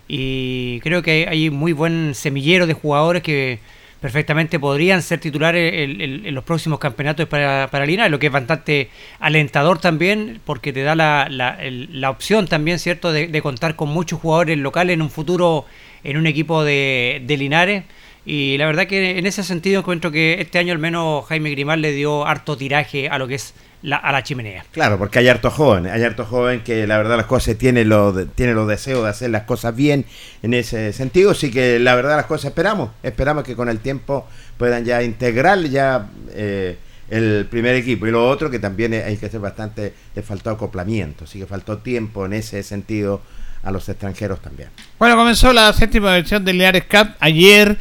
y, 0.08 0.80
creo 0.80 1.02
que 1.02 1.26
hay 1.28 1.50
muy 1.50 1.72
buen 1.74 2.14
semillero 2.14 2.66
de 2.66 2.72
jugadores 2.72 3.22
que 3.22 3.58
perfectamente 4.00 4.58
podrían 4.58 5.02
ser 5.02 5.20
titulares 5.20 5.74
en, 5.74 6.34
los 6.34 6.42
próximos 6.42 6.78
campeonatos 6.78 7.28
para, 7.28 7.68
para 7.70 7.84
Linares, 7.84 8.10
lo 8.10 8.18
que 8.18 8.28
es 8.28 8.32
bastante 8.32 8.88
alentador 9.20 9.78
también 9.78 10.40
porque 10.46 10.72
te 10.72 10.84
da 10.84 10.94
la, 10.94 11.28
la 11.28 12.10
opción 12.10 12.48
también, 12.48 12.78
¿cierto?, 12.78 13.12
de, 13.12 13.26
de 13.26 13.42
contar 13.42 13.76
con 13.76 13.90
muchos 13.90 14.20
jugadores 14.20 14.56
locales 14.56 14.94
en 14.94 15.02
un 15.02 15.10
futuro 15.10 15.66
en 16.02 16.16
un 16.16 16.26
equipo 16.26 16.64
de, 16.64 17.22
de 17.26 17.36
Linares. 17.36 17.84
Y 18.28 18.58
la 18.58 18.66
verdad 18.66 18.86
que 18.88 19.18
en 19.18 19.24
ese 19.26 19.44
sentido 19.44 19.80
encuentro 19.80 20.10
que 20.10 20.38
este 20.40 20.58
año 20.58 20.72
al 20.72 20.78
menos 20.80 21.24
Jaime 21.26 21.50
Grimal 21.50 21.80
le 21.80 21.92
dio 21.92 22.26
harto 22.26 22.56
tiraje 22.56 23.08
a 23.08 23.18
lo 23.18 23.28
que 23.28 23.36
es 23.36 23.54
la, 23.82 23.96
a 23.98 24.10
la 24.10 24.24
chimenea. 24.24 24.64
Claro, 24.72 24.98
porque 24.98 25.20
hay 25.20 25.28
harto 25.28 25.48
joven, 25.48 25.86
hay 25.86 26.02
harto 26.02 26.24
joven 26.24 26.62
que 26.64 26.88
la 26.88 26.96
verdad 26.98 27.16
las 27.16 27.26
cosas 27.26 27.56
tiene 27.56 27.84
lo 27.84 28.12
de- 28.12 28.26
tiene 28.26 28.52
los 28.52 28.66
deseos 28.66 29.04
de 29.04 29.10
hacer 29.10 29.30
las 29.30 29.44
cosas 29.44 29.76
bien 29.76 30.04
en 30.42 30.54
ese 30.54 30.92
sentido, 30.92 31.30
así 31.30 31.52
que 31.52 31.78
la 31.78 31.94
verdad 31.94 32.16
las 32.16 32.26
cosas 32.26 32.46
esperamos, 32.46 32.90
esperamos 33.04 33.44
que 33.44 33.54
con 33.54 33.68
el 33.68 33.78
tiempo 33.78 34.26
puedan 34.58 34.84
ya 34.84 35.04
integrar 35.04 35.60
ya 35.64 36.08
eh, 36.30 36.78
el 37.10 37.46
primer 37.48 37.76
equipo 37.76 38.08
y 38.08 38.10
lo 38.10 38.28
otro 38.28 38.50
que 38.50 38.58
también 38.58 38.92
hay 38.94 39.16
que 39.18 39.26
hacer 39.26 39.38
bastante, 39.38 39.94
le 40.16 40.22
faltó 40.22 40.50
acoplamiento, 40.50 41.22
así 41.24 41.38
que 41.38 41.46
faltó 41.46 41.78
tiempo 41.78 42.26
en 42.26 42.32
ese 42.32 42.64
sentido 42.64 43.20
a 43.62 43.70
los 43.70 43.88
extranjeros 43.88 44.40
también. 44.40 44.70
Bueno, 44.98 45.14
comenzó 45.16 45.52
la 45.52 45.72
séptima 45.72 46.12
versión 46.12 46.44
del 46.44 46.56
Linares 46.58 46.84
Cup 46.90 47.10
ayer 47.20 47.76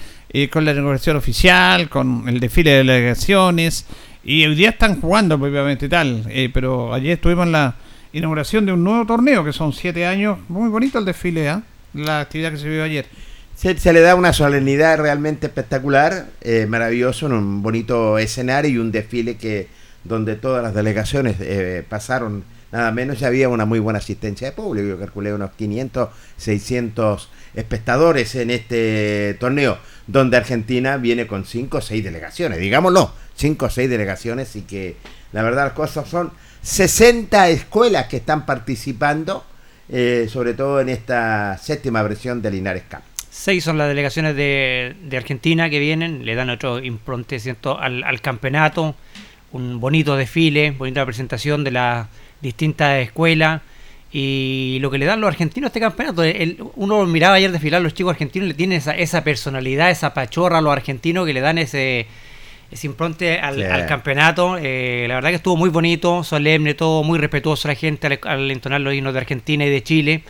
con 0.51 0.65
la 0.65 0.71
inauguración 0.71 1.15
oficial, 1.15 1.87
con 1.87 2.27
el 2.27 2.39
desfile 2.39 2.71
de 2.71 2.77
delegaciones 2.77 3.85
y 4.25 4.43
hoy 4.43 4.55
día 4.55 4.69
están 4.69 4.99
jugando 4.99 5.35
obviamente 5.35 5.87
tal, 5.87 6.25
eh, 6.29 6.49
pero 6.51 6.93
ayer 6.93 7.13
estuvimos 7.13 7.45
en 7.45 7.51
la 7.51 7.75
inauguración 8.11 8.65
de 8.65 8.73
un 8.73 8.83
nuevo 8.83 9.05
torneo 9.05 9.45
que 9.45 9.53
son 9.53 9.71
siete 9.71 10.07
años, 10.07 10.39
muy 10.49 10.67
bonito 10.69 10.97
el 10.97 11.05
desfile, 11.05 11.47
¿ah? 11.47 11.61
la 11.93 12.21
actividad 12.21 12.51
que 12.51 12.57
se 12.57 12.67
vio 12.67 12.83
ayer. 12.83 13.05
Se, 13.55 13.77
se 13.77 13.93
le 13.93 14.01
da 14.01 14.15
una 14.15 14.33
solemnidad 14.33 14.97
realmente 14.97 15.45
espectacular, 15.45 16.25
eh, 16.41 16.65
maravilloso, 16.67 17.27
en 17.27 17.33
un 17.33 17.61
bonito 17.61 18.17
escenario 18.17 18.71
y 18.71 18.77
un 18.79 18.91
desfile 18.91 19.37
que 19.37 19.67
donde 20.03 20.35
todas 20.35 20.63
las 20.63 20.73
delegaciones 20.73 21.37
eh, 21.39 21.83
pasaron 21.87 22.43
nada 22.71 22.91
menos, 22.91 23.19
ya 23.19 23.27
había 23.27 23.49
una 23.49 23.65
muy 23.65 23.79
buena 23.79 23.99
asistencia 23.99 24.47
de 24.47 24.53
público, 24.53 24.87
yo 24.87 24.99
calculé 24.99 25.33
unos 25.33 25.51
500, 25.51 26.09
600 26.37 27.29
espectadores 27.53 28.35
en 28.35 28.51
este 28.51 29.35
torneo, 29.39 29.77
donde 30.07 30.37
Argentina 30.37 30.97
viene 30.97 31.27
con 31.27 31.45
5 31.45 31.77
o 31.77 31.81
6 31.81 32.03
delegaciones, 32.03 32.59
digámoslo, 32.59 33.11
5 33.35 33.65
o 33.65 33.69
6 33.69 33.89
delegaciones 33.89 34.55
y 34.55 34.61
que 34.61 34.97
la 35.31 35.43
verdad 35.43 35.65
las 35.65 35.73
cosas 35.73 36.07
son 36.07 36.31
60 36.61 37.49
escuelas 37.49 38.07
que 38.07 38.17
están 38.17 38.45
participando, 38.45 39.45
eh, 39.89 40.27
sobre 40.29 40.53
todo 40.53 40.81
en 40.81 40.89
esta 40.89 41.57
séptima 41.57 42.01
versión 42.03 42.41
del 42.41 42.53
Linares 42.55 42.83
Cup. 42.89 43.01
Seis 43.29 43.65
son 43.65 43.77
las 43.77 43.89
delegaciones 43.89 44.35
de, 44.35 44.95
de 45.03 45.17
Argentina 45.17 45.69
que 45.69 45.77
vienen, 45.77 46.25
le 46.25 46.35
dan 46.35 46.49
otro 46.49 46.79
impronte. 46.79 47.37
Al, 47.79 48.03
al 48.03 48.21
campeonato, 48.21 48.95
un 49.51 49.81
bonito 49.81 50.15
desfile, 50.15 50.71
bonita 50.71 51.05
presentación 51.05 51.65
de 51.65 51.71
las 51.71 52.07
distintas 52.41 52.99
escuelas 53.01 53.61
y 54.11 54.77
lo 54.81 54.89
que 54.91 54.97
le 54.97 55.05
dan 55.05 55.19
los 55.19 55.27
argentinos 55.27 55.67
a 55.67 55.69
este 55.69 55.79
campeonato. 55.79 56.23
el- 56.23 56.57
uno 56.75 57.05
miraba 57.05 57.35
ayer 57.35 57.51
desfilar 57.51 57.81
los 57.81 57.93
chicos 57.93 58.11
argentinos, 58.13 58.47
le 58.47 58.53
tienen 58.53 58.77
esa, 58.77 58.95
esa 58.95 59.23
personalidad, 59.23 59.89
esa 59.91 60.13
pachorra 60.13 60.59
a 60.59 60.61
los 60.61 60.71
argentinos 60.71 61.25
que 61.25 61.33
le 61.33 61.41
dan 61.41 61.57
ese, 61.57 62.05
ese 62.71 62.87
impronte 62.87 63.39
al, 63.39 63.55
Sí. 63.55 63.63
al 63.63 63.85
campeonato. 63.87 64.57
Eh, 64.61 65.05
la 65.07 65.15
verdad 65.15 65.29
que 65.29 65.35
estuvo 65.35 65.57
muy 65.57 65.69
bonito, 65.69 66.23
solemne, 66.23 66.73
todo 66.75 67.03
muy 67.03 67.19
respetuoso 67.19 67.67
la 67.67 67.75
gente 67.75 68.07
al, 68.07 68.19
al 68.23 68.51
entonar 68.51 68.79
los 68.81 68.93
himnos 68.93 69.13
de 69.13 69.19
Argentina 69.19 69.65
y 69.65 69.69
de 69.69 69.83
Chile. 69.83 70.23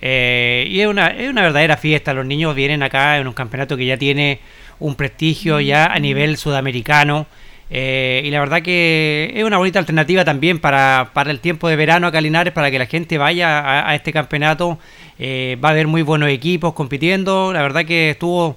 Eh, 0.00 0.66
y 0.70 0.80
es 0.80 0.86
una, 0.86 1.08
es 1.08 1.28
una 1.30 1.42
verdadera 1.42 1.76
fiesta. 1.76 2.12
Los 2.14 2.26
niños 2.26 2.54
vienen 2.54 2.82
acá 2.82 3.18
en 3.18 3.26
un 3.26 3.32
campeonato 3.34 3.76
que 3.76 3.86
ya 3.86 3.96
tiene 3.96 4.40
un 4.78 4.94
prestigio 4.94 5.58
ya 5.60 5.86
a 5.86 5.98
nivel 5.98 6.36
sudamericano. 6.36 7.26
Eh, 7.68 8.22
y 8.24 8.30
la 8.30 8.40
verdad 8.40 8.62
que 8.62 9.32
es 9.34 9.44
una 9.44 9.58
bonita 9.58 9.78
alternativa 9.78 10.24
también 10.24 10.58
para, 10.60 11.10
para 11.12 11.30
el 11.30 11.40
tiempo 11.40 11.68
de 11.68 11.76
verano 11.76 12.06
acá 12.06 12.18
en 12.18 12.24
Linares, 12.24 12.52
para 12.52 12.70
que 12.70 12.78
la 12.78 12.86
gente 12.86 13.18
vaya 13.18 13.58
a, 13.58 13.90
a 13.90 13.94
este 13.94 14.12
campeonato. 14.12 14.78
Eh, 15.18 15.56
va 15.64 15.70
a 15.70 15.72
haber 15.72 15.86
muy 15.86 16.02
buenos 16.02 16.28
equipos 16.28 16.74
compitiendo. 16.74 17.52
La 17.52 17.62
verdad 17.62 17.84
que 17.84 18.10
estuvo 18.10 18.56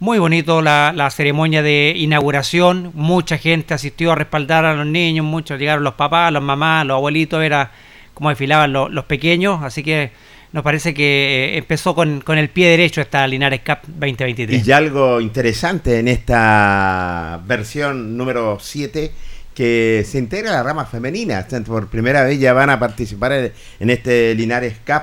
muy 0.00 0.18
bonito 0.18 0.60
la, 0.60 1.08
ceremonia 1.10 1.62
de 1.62 1.94
inauguración. 1.96 2.90
Mucha 2.94 3.38
gente 3.38 3.74
asistió 3.74 4.12
a 4.12 4.14
respaldar 4.14 4.64
a 4.64 4.74
los 4.74 4.86
niños. 4.86 5.24
Muchos 5.24 5.58
llegaron 5.58 5.84
los 5.84 5.94
papás, 5.94 6.32
los 6.32 6.42
mamás, 6.42 6.86
los 6.86 6.96
abuelitos. 6.96 7.42
Era 7.42 7.70
como 8.12 8.28
desfilaban 8.28 8.72
los 8.72 9.04
pequeños. 9.06 9.62
Así 9.62 9.82
que 9.82 10.12
nos 10.54 10.62
parece 10.62 10.94
que 10.94 11.54
eh, 11.54 11.58
empezó 11.58 11.96
con, 11.96 12.20
con 12.20 12.38
el 12.38 12.48
pie 12.48 12.68
derecho 12.68 13.00
esta 13.00 13.26
Linares 13.26 13.62
Cup 13.66 13.78
2023. 13.88 14.64
Y 14.64 14.70
algo 14.70 15.20
interesante 15.20 15.98
en 15.98 16.06
esta 16.06 17.42
versión 17.44 18.16
número 18.16 18.58
7 18.60 19.10
que 19.52 20.06
se 20.08 20.16
integra 20.16 20.52
la 20.52 20.62
rama 20.62 20.86
femenina. 20.86 21.44
Por 21.66 21.88
primera 21.88 22.22
vez 22.22 22.38
ya 22.38 22.52
van 22.52 22.70
a 22.70 22.78
participar 22.78 23.32
en, 23.80 23.90
este 23.90 24.36
Linares 24.36 24.76
Cup 24.86 25.02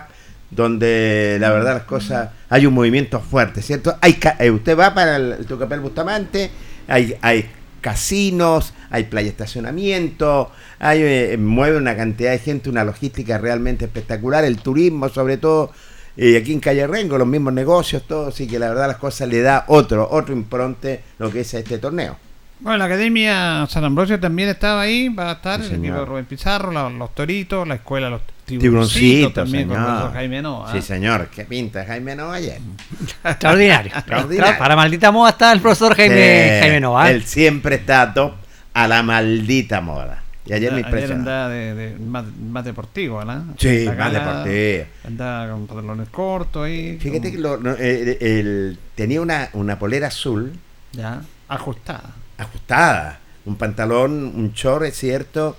donde 0.50 1.36
la 1.42 1.52
verdad 1.52 1.74
las 1.74 1.84
cosas 1.84 2.30
hay 2.48 2.66
un 2.66 2.74
movimiento 2.74 3.20
fuerte, 3.20 3.62
¿cierto? 3.62 3.98
Hay 4.00 4.18
eh, 4.40 4.52
usted 4.52 4.80
va 4.80 4.94
para 4.94 5.18
el, 5.18 5.34
el 5.34 5.46
Tucapel 5.46 5.82
Bustamante, 5.82 6.50
hay, 6.88 7.18
hay 7.22 7.50
casinos, 7.82 8.74
hay 8.90 9.04
playa 9.06 9.30
estacionamiento, 9.30 10.52
hay, 10.80 11.00
eh, 11.02 11.38
mueve 11.38 11.78
una 11.78 11.96
cantidad 11.96 12.32
de 12.32 12.40
gente, 12.40 12.70
una 12.70 12.84
logística 12.84 13.38
realmente 13.38 13.86
espectacular, 13.86 14.44
el 14.46 14.58
turismo 14.60 15.10
sobre 15.10 15.38
todo, 15.38 15.72
y 16.16 16.36
aquí 16.36 16.54
en 16.54 16.60
Calle 16.60 16.86
Rengo, 16.88 17.18
los 17.18 17.28
mismos 17.28 17.54
negocios, 17.54 18.04
todo, 18.08 18.28
así 18.30 18.48
que 18.48 18.60
la 18.60 18.70
verdad 18.70 18.88
las 18.88 18.98
cosas 18.98 19.28
le 19.30 19.42
da 19.42 19.66
otro, 19.68 20.08
otro 20.12 20.34
impronte 20.34 21.02
lo 21.20 21.32
que 21.32 21.42
es 21.42 21.54
este 21.54 21.78
torneo. 21.78 22.18
Bueno, 22.60 22.78
la 22.78 22.86
Academia 22.86 23.66
San 23.68 23.84
Ambrosio 23.86 24.20
también 24.20 24.50
estaba 24.50 24.82
ahí, 24.82 25.10
va 25.10 25.32
a 25.32 25.34
estar 25.34 25.60
Sí, 25.62 25.68
el 25.68 25.72
equipo 25.74 25.84
señor. 25.88 26.00
de 26.02 26.06
Rubén 26.06 26.26
Pizarro, 26.26 26.72
la- 26.72 26.90
los 26.90 27.16
Toritos, 27.16 27.68
la 27.68 27.76
escuela 27.76 28.10
Los 28.10 28.22
Tiburoncitos, 28.22 28.41
Tiburoncito, 28.60 29.32
también 29.34 29.68
con 29.68 29.78
señor. 29.78 29.88
profesor 29.90 30.14
Jaime 30.14 30.42
Noa. 30.42 30.72
Sí, 30.72 30.82
señor, 30.82 31.28
qué 31.34 31.46
pinta 31.46 31.86
Jaime 31.86 32.16
Noa 32.16 32.36
ayer. 32.36 32.60
Extraordinario. 33.24 33.92
Extraordinario. 33.96 34.58
Para 34.58 34.76
maldita 34.76 35.12
moda 35.12 35.30
está 35.32 35.52
el 35.54 35.62
profesor 35.62 35.96
Jaime, 35.96 36.58
Eh, 36.58 36.60
Jaime 36.62 36.80
Nova. 36.80 37.10
Él 37.12 37.24
siempre 37.24 37.76
está 37.76 38.14
top 38.14 38.34
a 38.74 38.88
la 38.88 39.04
maldita 39.04 39.82
moda. 39.82 40.24
Y 40.44 40.54
ayer 40.54 40.74
me 40.74 40.80
impresionó. 40.82 41.16
andaba 41.20 41.50
de, 41.50 41.76
de- 41.76 41.96
más, 42.00 42.26
más 42.50 42.66
deportivo, 42.66 43.24
¿no? 43.24 43.54
Sí, 43.60 43.86
La 43.86 43.92
más 43.92 43.98
gala 43.98 44.20
deportivo. 44.44 44.86
Andaba 45.06 45.52
con 45.52 45.68
pantalones 45.68 46.10
cortos 46.10 46.66
ahí. 46.66 46.98
Fíjate 47.00 47.32
que 47.32 47.38
lo- 47.38 47.58
no, 47.58 47.72
el- 47.76 48.78
tenía 48.96 49.22
una, 49.22 49.50
una 49.54 49.78
polera 49.78 50.08
azul 50.08 50.52
Ya, 50.94 51.22
ajustada. 51.48 52.10
ajustada, 52.40 53.20
un 53.46 53.56
pantalón, 53.56 54.12
un 54.36 54.52
short, 54.54 54.86
es 54.86 54.98
cierto, 54.98 55.58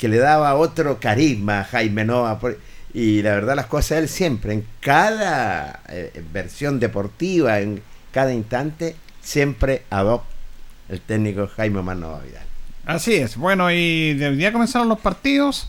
que 0.00 0.08
le 0.08 0.16
daba 0.16 0.54
otro 0.54 0.98
carisma 0.98 1.60
a 1.60 1.64
Jaime 1.64 2.06
por- 2.40 2.58
y 2.94 3.20
la 3.20 3.34
verdad 3.34 3.54
las 3.54 3.66
cosas, 3.66 3.98
él 3.98 4.08
siempre, 4.08 4.54
en 4.54 4.66
cada 4.80 5.80
eh, 5.90 6.24
versión 6.32 6.80
deportiva, 6.80 7.60
en 7.60 7.82
cada 8.10 8.32
instante, 8.32 8.96
siempre 9.20 9.82
adopta 9.90 10.26
el 10.88 11.00
técnico 11.02 11.46
Jaime 11.54 11.80
Omar 11.80 11.98
Nova 11.98 12.20
Vidal. 12.20 12.42
Así 12.86 13.14
es. 13.14 13.36
Bueno, 13.36 13.70
y 13.70 14.14
día 14.14 14.52
comenzaron 14.52 14.88
los 14.88 14.98
partidos. 14.98 15.68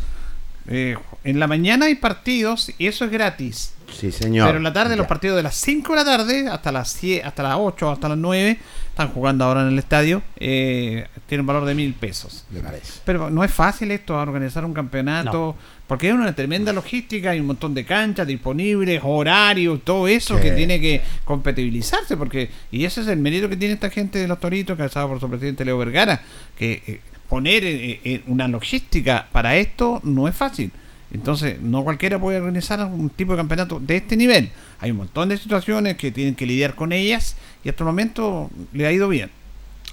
Eh, 0.72 0.98
en 1.24 1.40
la 1.40 1.48
mañana 1.48 1.86
hay 1.88 1.96
partidos 1.96 2.72
y 2.78 2.88
eso 2.88 3.06
es 3.06 3.12
gratis. 3.12 3.74
Sí, 3.92 4.10
señor. 4.12 4.48
Pero 4.48 4.58
en 4.58 4.64
la 4.64 4.72
tarde, 4.72 4.96
los 4.96 5.06
partidos 5.06 5.36
de 5.36 5.44
las 5.44 5.56
5 5.56 5.92
de 5.92 5.96
la 5.98 6.06
tarde 6.06 6.48
hasta 6.48 6.72
las 6.72 6.90
7, 6.92 7.26
hasta 7.26 7.44
las 7.44 7.56
8, 7.60 7.92
hasta 7.92 8.08
las 8.08 8.18
9, 8.18 8.58
están 8.90 9.10
jugando 9.10 9.44
ahora 9.44 9.64
en 9.64 9.68
el 9.68 9.80
estadio, 9.80 10.22
eh, 10.38 11.06
tienen 11.28 11.42
un 11.42 11.48
valor 11.48 11.66
de 11.66 11.76
mil 11.76 11.94
pesos. 11.94 12.46
Me 12.52 12.62
parece. 12.62 13.02
Pero 13.04 13.30
no 13.30 13.44
es 13.44 13.52
fácil 13.52 13.92
esto, 13.92 14.16
organizar 14.16 14.64
un 14.64 14.74
campeonato, 14.74 15.58
porque 15.88 16.08
es 16.08 16.14
una 16.14 16.34
tremenda 16.34 16.72
logística, 16.72 17.32
hay 17.32 17.42
un 17.42 17.48
montón 17.48 17.74
de 17.74 17.84
canchas 17.84 18.26
disponibles, 18.26 19.02
horarios, 19.04 19.82
todo 19.84 20.08
eso 20.08 20.38
Sí. 20.38 20.44
que 20.44 20.52
tiene 20.52 20.80
que 20.80 21.02
compatibilizarse, 21.26 22.16
porque 22.16 22.50
y 22.72 22.86
ese 22.86 23.02
es 23.02 23.08
el 23.08 23.18
mérito 23.20 23.50
que 23.50 23.58
tiene 23.58 23.74
esta 23.74 23.90
gente 23.90 24.20
de 24.20 24.28
los 24.28 24.40
Toritos, 24.40 24.78
calzado 24.78 25.10
por 25.10 25.20
su 25.20 25.28
presidente 25.30 25.66
Leo 25.66 25.78
Vergara, 25.78 26.22
que 26.58 26.82
eh, 26.88 27.02
poner 27.32 27.64
eh, 27.64 28.02
eh, 28.04 28.22
una 28.28 28.50
logística 28.50 29.26
para 29.32 29.56
esto 29.56 30.02
no 30.04 30.28
es 30.28 30.36
fácil. 30.36 30.70
Entonces, 31.14 31.62
no 31.62 31.82
cualquiera 31.82 32.20
puede 32.20 32.40
organizar 32.40 32.86
un 32.86 33.10
tipo 33.10 33.32
de 33.32 33.38
campeonato 33.38 33.80
de 33.80 33.96
este 33.96 34.18
nivel. 34.18 34.50
Hay 34.82 34.92
un 34.92 34.98
montón 34.98 35.30
de 35.30 35.38
situaciones 35.38 35.96
que 35.96 36.12
tienen 36.12 36.36
que 36.36 36.46
lidiar 36.46 36.76
con 36.76 36.92
ellas 36.92 37.38
y 37.64 37.70
hasta 37.70 37.84
el 37.84 37.86
momento 37.86 38.50
le 38.74 38.86
ha 38.86 38.92
ido 38.92 39.08
bien. 39.08 39.30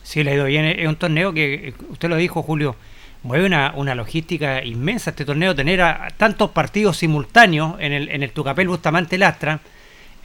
Sí, 0.02 0.25
le 0.25 0.33
ha 0.33 0.35
ido 0.35 0.47
bien. 0.47 0.64
Es 0.64 0.88
un 0.88 0.97
torneo 0.97 1.33
que, 1.33 1.75
usted 1.90 2.09
lo 2.09 2.16
dijo, 2.16 2.42
Julio, 2.42 2.75
mueve 3.23 3.47
una, 3.47 3.73
una 3.76 3.95
logística 3.95 4.64
inmensa 4.64 5.11
este 5.11 5.25
torneo. 5.25 5.54
Tener 5.54 5.80
a, 5.80 6.09
tantos 6.16 6.50
partidos 6.50 6.97
simultáneos 6.97 7.76
en 7.78 7.92
el, 7.92 8.09
en 8.09 8.25
el 8.25 8.33
Tucapel 8.33 8.66
Bustamante 8.66 9.16
Lastra, 9.16 9.61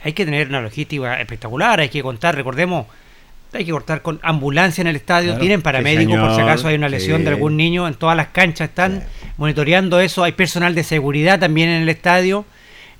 hay 0.02 0.14
que 0.14 0.24
tener 0.24 0.48
una 0.48 0.62
logística 0.62 1.20
espectacular. 1.20 1.78
Hay 1.78 1.90
que 1.90 2.02
contar, 2.02 2.34
recordemos, 2.34 2.86
hay 3.58 3.64
que 3.64 3.70
cortar 3.72 4.02
con 4.02 4.20
ambulancia 4.22 4.82
en 4.82 4.88
el 4.88 4.96
estadio, 4.96 5.38
tienen 5.38 5.62
paramédicos 5.62 6.16
por 6.18 6.34
si 6.34 6.40
acaso 6.40 6.68
hay 6.68 6.74
una 6.76 6.88
lesión 6.88 7.24
de 7.24 7.30
algún 7.30 7.56
niño, 7.56 7.86
en 7.88 7.94
todas 7.94 8.16
las 8.16 8.28
canchas 8.28 8.68
están 8.68 9.04
monitoreando 9.36 10.00
eso, 10.00 10.24
hay 10.24 10.32
personal 10.32 10.74
de 10.74 10.84
seguridad 10.84 11.38
también 11.38 11.68
en 11.68 11.82
el 11.82 11.88
estadio. 11.88 12.44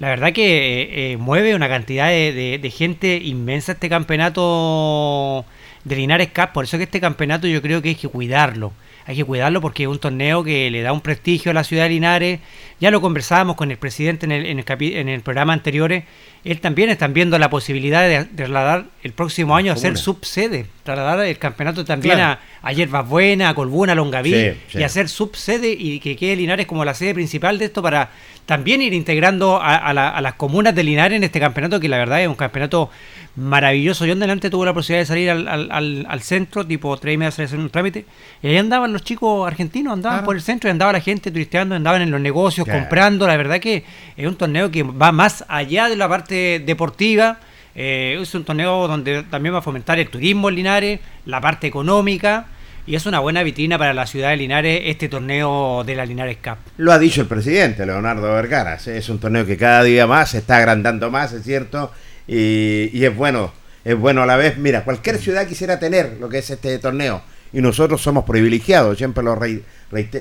La 0.01 0.09
verdad 0.09 0.33
que 0.33 0.83
eh, 0.83 1.13
eh, 1.13 1.17
mueve 1.17 1.55
una 1.55 1.69
cantidad 1.69 2.09
de, 2.09 2.73
gente 2.75 3.17
inmensa 3.17 3.73
este 3.73 3.89
campeonato 3.89 5.45
de 5.85 5.97
Linares 5.97 6.29
Cup, 6.35 6.53
por 6.53 6.65
eso 6.65 6.77
que 6.79 6.85
este 6.85 7.01
campeonato 7.01 7.47
yo 7.47 7.63
creo 7.63 7.81
que 7.81 7.91
hay 7.91 7.95
que 7.95 8.09
cuidarlo 8.09 8.73
hay 9.07 9.17
que 9.17 9.25
cuidarlo 9.25 9.61
porque 9.61 9.83
es 9.83 9.89
un 9.89 9.99
torneo 9.99 10.43
que 10.43 10.71
le 10.71 10.81
da 10.83 10.93
un 10.93 11.01
prestigio 11.01 11.51
a 11.51 11.55
la 11.55 11.63
ciudad 11.63 11.85
de 11.85 11.91
Linares. 11.91 12.41
Ya 12.81 12.91
lo 12.91 13.01
conversábamos 13.01 13.57
con 13.57 13.71
el 13.71 13.77
presidente 13.77 14.25
en 14.25 14.33
el, 14.33 14.47
en 14.47 14.59
el, 14.59 14.67
en 14.81 15.09
el 15.09 15.21
programa 15.21 15.53
anteriores. 15.53 16.05
Él 16.43 16.61
también 16.61 16.89
está 16.89 17.07
viendo 17.09 17.39
la 17.39 17.51
posibilidad 17.51 18.09
de 18.09 18.25
trasladar 18.25 18.87
el 19.03 19.13
próximo 19.13 19.57
año 19.57 19.73
a 19.73 19.77
ser 19.77 19.97
subsede, 19.97 20.67
trasladar 20.83 21.27
el 21.27 21.39
campeonato 21.39 21.85
también 21.85 22.21
a, 22.21 22.41
a 22.63 22.73
Yerbas 22.73 23.09
Buena, 23.09 23.51
a 23.51 23.55
Colbuna, 23.55 23.93
a 23.93 23.95
Longaví 23.95 24.53
y 24.73 24.83
hacer 24.83 25.09
subsede 25.09 25.71
y 25.79 26.01
que 26.01 26.17
quede 26.17 26.37
Linares 26.37 26.67
como 26.67 26.85
la 26.85 26.95
sede 26.95 27.15
principal 27.15 27.59
de 27.59 27.67
esto 27.67 27.83
para 27.83 28.11
también 28.47 28.83
ir 28.83 28.93
integrando 28.93 29.61
a, 29.61 29.77
a 29.77 30.21
las 30.21 30.35
comunas 30.35 30.75
de 30.75 30.85
Linares 30.85 31.17
en 31.17 31.25
este 31.25 31.41
campeonato 31.41 31.81
que 31.81 31.89
la 31.89 31.99
verdad 31.99 32.23
es 32.23 32.29
un 32.29 32.35
campeonato 32.35 32.91
maravilloso. 33.37 34.07
Yo 34.07 34.13
en 34.13 34.21
delante 34.21 34.51
tuve 34.51 34.67
la 34.67 34.75
posibilidad 34.75 35.03
de 35.03 35.07
salir 35.07 35.31
al, 35.31 35.49
al, 35.49 36.07
al, 36.09 36.21
centro, 36.23 36.67
tipo 36.67 36.97
tres 36.97 37.15
y 37.15 37.17
media, 37.17 37.29
hacer 37.29 37.59
un 37.59 37.71
trámite, 37.71 38.05
y 38.43 38.49
ahí 38.49 38.57
andaban 38.57 38.93
los 38.93 39.03
chicos 39.03 39.47
argentinos, 39.47 39.93
andaban 39.93 40.25
por 40.25 40.37
el 40.37 40.43
centro 40.43 40.69
y 40.69 40.71
andaba 40.71 40.93
la 40.93 41.01
gente 41.01 41.31
turisteando, 41.31 41.75
andaban 41.75 42.03
en 42.03 42.11
los 42.11 42.21
negocios, 42.21 42.67
comprando. 42.67 43.27
La 43.27 43.37
verdad 43.37 43.61
que 43.61 43.85
es 44.17 44.27
un 44.27 44.37
torneo 44.37 44.71
que 44.71 44.83
va 44.83 45.13
más 45.13 45.45
allá 45.49 45.89
de 45.89 45.97
la 45.97 46.09
parte 46.09 46.63
deportiva. 46.65 47.39
Eh, 47.77 48.19
es 48.21 48.33
un 48.35 48.45
torneo 48.45 48.87
donde 48.87 49.25
también 49.25 49.53
va 49.55 49.59
a 49.59 49.63
fomentar 49.63 49.99
el 49.99 50.09
turismo 50.09 50.49
en 50.49 50.55
Linares, 50.55 51.01
la 51.27 51.41
parte 51.41 51.67
económica. 51.67 52.47
Y 52.87 52.95
es 52.95 53.07
una 53.07 53.19
buena 53.19 53.43
vitrina 53.43 53.79
para 53.79 53.95
la 53.95 54.07
ciudad 54.07 54.29
de 54.29 54.37
Linares 54.37 54.83
este 54.85 55.09
torneo 55.09 55.83
de 55.85 55.97
la 55.97 56.05
Linares 56.05 56.37
Cup. 56.37 56.59
Lo 56.77 56.93
ha 56.93 56.99
dicho 56.99 57.23
el 57.23 57.27
presidente 57.27 57.87
Leonardo 57.87 58.31
Vergara. 58.35 58.75
Es 58.75 59.09
un 59.09 59.19
torneo 59.19 59.47
que 59.47 59.57
cada 59.57 59.83
día 59.83 60.07
más 60.07 60.33
se 60.33 60.39
está 60.39 60.59
agrandando 60.59 61.11
más, 61.11 61.33
es 61.33 61.43
cierto 61.45 61.91
y, 62.27 63.05
es 63.05 63.17
bueno, 63.17 63.53
es 63.85 63.99
bueno 63.99 64.23
a 64.23 64.27
la 64.27 64.37
vez. 64.37 64.59
Mira, 64.59 64.85
cualquier 64.85 65.19
ciudad 65.19 65.47
quisiera 65.47 65.79
tener 65.79 66.17
lo 66.21 66.29
que 66.29 66.39
es 66.39 66.51
este 66.51 66.79
torneo 66.79 67.23
y 67.53 67.61
nosotros 67.61 68.03
somos 68.03 68.25
privilegiados, 68.25 68.99
siempre 68.99 69.23
lo 69.23 69.39
he 69.45 69.63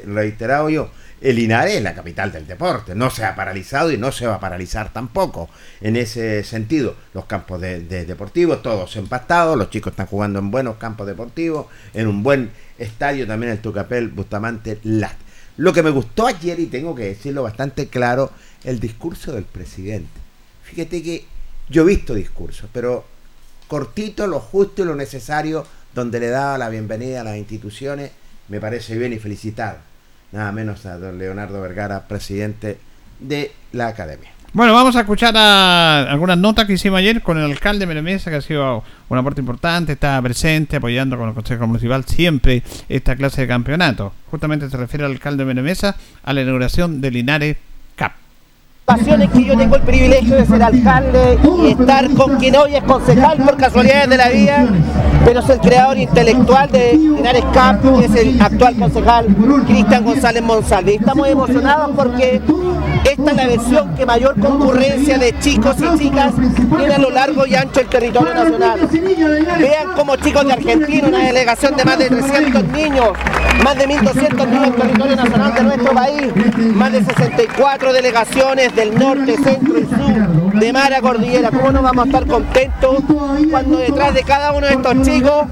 reiterado 0.05 0.69
yo. 0.69 0.91
El 1.23 1.37
Linares 1.37 1.75
es 1.75 1.81
la 1.81 1.95
capital 1.95 2.33
del 2.33 2.45
deporte, 2.45 2.95
no 2.95 3.09
se 3.09 3.23
ha 3.23 3.33
paralizado 3.33 3.89
y 3.93 3.97
no 3.97 4.11
se 4.11 4.27
va 4.27 4.35
a 4.35 4.39
paralizar 4.41 4.91
tampoco. 4.91 5.49
En 5.79 5.95
ese 5.95 6.43
sentido, 6.43 6.97
los 7.13 7.25
campos 7.25 7.61
de, 7.61 7.79
deportivos, 7.79 8.61
todos 8.61 8.93
empastados, 8.97 9.57
los 9.57 9.69
chicos 9.69 9.91
están 9.91 10.07
jugando 10.07 10.39
en 10.39 10.51
buenos 10.51 10.75
campos 10.75 11.07
deportivos, 11.07 11.67
en 11.93 12.07
un 12.07 12.23
buen 12.23 12.51
estadio 12.77 13.25
también 13.25 13.53
el 13.53 13.59
Tucapel 13.59 14.09
Bustamante 14.09 14.79
Lat. 14.83 15.15
Lo 15.55 15.71
que 15.71 15.81
me 15.81 15.91
gustó 15.91 16.27
ayer, 16.27 16.59
y 16.59 16.65
tengo 16.65 16.93
que 16.93 17.05
decirlo 17.05 17.43
bastante 17.43 17.87
claro, 17.87 18.29
el 18.65 18.81
discurso 18.81 19.31
del 19.31 19.45
presidente. 19.45 20.11
Fíjate 20.63 21.01
que 21.01 21.25
yo 21.69 21.83
he 21.83 21.85
visto 21.85 22.13
discursos, 22.13 22.69
pero 22.71 23.05
cortito, 23.67 24.27
lo 24.27 24.39
justo 24.39 24.83
y 24.83 24.85
lo 24.85 24.95
necesario, 24.95 25.65
donde 25.93 26.19
le 26.19 26.29
daba 26.29 26.57
la 26.57 26.69
bienvenida 26.69 27.21
a 27.21 27.23
las 27.23 27.37
instituciones, 27.37 28.11
me 28.49 28.59
parece 28.59 28.97
bien 28.97 29.13
y 29.13 29.19
felicitar 29.19 29.79
nada 30.31 30.51
menos 30.51 30.85
a 30.85 30.97
don 30.97 31.17
Leonardo 31.17 31.61
Vergara, 31.61 32.07
presidente 32.07 32.77
de 33.19 33.51
la 33.71 33.87
academia. 33.87 34.31
Bueno, 34.51 34.73
vamos 34.73 34.95
a 34.95 34.99
escuchar 34.99 35.35
algunas 35.35 36.37
notas 36.37 36.65
que 36.65 36.73
hicimos 36.73 36.99
ayer 36.99 37.23
con 37.23 37.39
el 37.39 37.45
alcalde 37.45 37.87
Menemesa, 37.87 38.29
que 38.29 38.37
ha 38.37 38.41
sido 38.41 38.83
una 39.09 39.23
parte 39.23 39.41
importante, 39.41 39.93
está 39.93 40.21
presente, 40.21 40.75
apoyando 40.75 41.17
con 41.17 41.29
el 41.29 41.33
Consejo 41.33 41.65
Municipal 41.65 42.05
siempre 42.05 42.61
esta 42.87 43.15
clase 43.15 43.41
de 43.41 43.47
campeonato. 43.47 44.13
Justamente 44.29 44.69
se 44.69 44.77
refiere 44.77 45.05
al 45.05 45.11
alcalde 45.11 45.45
Menemesa 45.45 45.95
a 46.23 46.33
la 46.33 46.41
inauguración 46.41 47.01
de 47.01 47.09
Linares 47.09 47.57
pasiones 48.85 49.29
que 49.29 49.45
yo 49.45 49.57
tengo 49.57 49.75
el 49.77 49.81
privilegio 49.83 50.35
de 50.35 50.45
ser 50.45 50.61
alcalde 50.61 51.39
y 51.63 51.71
estar 51.71 52.09
con 52.11 52.35
quien 52.37 52.55
hoy 52.55 52.75
es 52.75 52.83
concejal 52.83 53.37
por 53.37 53.55
casualidades 53.55 54.09
de 54.09 54.17
la 54.17 54.29
vida, 54.29 54.67
pero 55.23 55.39
es 55.39 55.49
el 55.49 55.59
creador 55.59 55.97
intelectual 55.97 56.69
de 56.69 56.93
Linares 56.93 57.45
Cap, 57.53 57.81
que 57.81 58.05
es 58.05 58.15
el 58.15 58.41
actual 58.41 58.75
concejal 58.75 59.27
Cristian 59.65 60.03
González 60.03 60.43
Monsalve. 60.43 60.95
Estamos 60.95 61.27
emocionados 61.27 61.91
porque 61.95 62.41
esta 63.03 63.31
es 63.31 63.37
la 63.37 63.47
versión 63.47 63.95
que 63.95 64.05
mayor 64.05 64.39
concurrencia 64.39 65.17
de 65.17 65.37
chicos 65.39 65.75
y 65.79 65.97
chicas 65.99 66.33
tiene 66.77 66.93
a 66.93 66.97
lo 66.97 67.09
largo 67.09 67.45
y 67.45 67.55
ancho 67.55 67.79
del 67.79 67.89
territorio 67.89 68.33
nacional. 68.33 68.89
Vean 69.59 69.93
como 69.95 70.15
chicos 70.15 70.45
de 70.45 70.53
Argentina, 70.53 71.07
una 71.07 71.19
delegación 71.19 71.75
de 71.75 71.85
más 71.85 71.97
de 71.97 72.09
300 72.09 72.63
niños, 72.69 73.09
más 73.63 73.77
de 73.77 73.87
1.200 73.87 74.47
niños 74.47 74.63
del 74.63 74.75
territorio 74.75 75.15
nacional 75.15 75.53
de 75.53 75.63
nuestro 75.63 75.93
país, 75.93 76.33
más 76.73 76.91
de 76.91 77.03
64 77.03 77.93
delegaciones 77.93 78.75
del 78.75 78.97
norte, 78.97 79.37
centro 79.37 79.79
y 79.79 79.85
sur 79.85 80.53
de 80.53 80.73
Mara 80.73 81.01
Cordillera. 81.01 81.49
¿Cómo 81.51 81.71
no 81.71 81.81
vamos 81.81 82.05
a 82.05 82.07
estar 82.07 82.25
contentos 82.25 82.97
cuando 83.49 83.77
detrás 83.77 84.13
de 84.13 84.23
cada 84.23 84.51
uno 84.53 84.67
de 84.67 84.73
estos 84.73 85.01
chicos 85.01 85.45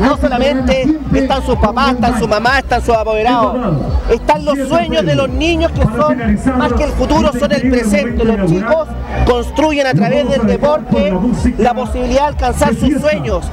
no 0.00 0.16
solamente 0.16 0.86
están 1.14 1.42
sus 1.44 1.56
papás, 1.56 1.94
están 1.94 2.18
sus 2.18 2.28
mamás, 2.28 2.58
están 2.58 2.82
sus 2.82 2.94
apoderados, 2.94 3.76
están 4.10 4.44
los 4.44 4.58
sueños 4.68 5.04
de 5.04 5.14
los 5.14 5.28
niños 5.28 5.72
que 5.72 5.82
son 5.82 6.58
más 6.58 6.67
que 6.76 6.84
el 6.84 6.90
futuro, 6.92 7.32
son 7.32 7.52
el 7.52 7.70
presente. 7.70 8.24
Los 8.24 8.50
chicos 8.50 8.88
construyen 9.26 9.86
a 9.86 9.94
través 9.94 10.28
del 10.28 10.46
deporte 10.46 11.12
la 11.58 11.74
posibilidad 11.74 12.22
de 12.22 12.28
alcanzar 12.28 12.74
sus 12.74 13.00
sueños. 13.00 13.44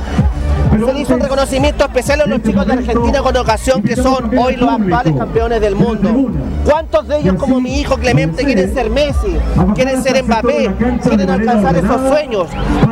Se 0.75 0.93
le 0.93 1.01
hizo 1.01 1.13
un 1.13 1.21
reconocimiento 1.21 1.85
especial 1.85 2.21
a 2.21 2.25
los 2.25 2.41
chicos 2.43 2.67
de 2.67 2.73
Argentina 2.73 3.21
con 3.21 3.37
ocasión 3.37 3.81
que 3.81 3.95
son 3.95 4.37
hoy 4.37 4.57
los 4.57 4.69
actuales 4.69 5.15
campeones 5.15 5.61
del 5.61 5.75
mundo. 5.75 6.31
¿Cuántos 6.65 7.07
de 7.07 7.19
ellos, 7.19 7.35
como 7.35 7.61
mi 7.61 7.79
hijo 7.79 7.95
Clemente, 7.95 8.43
quieren 8.43 8.73
ser 8.73 8.89
Messi, 8.89 9.37
quieren 9.73 10.03
ser 10.03 10.21
Mbappé, 10.23 10.71
quieren 11.01 11.29
alcanzar 11.29 11.77
esos 11.77 12.01
sueños? 12.09 12.47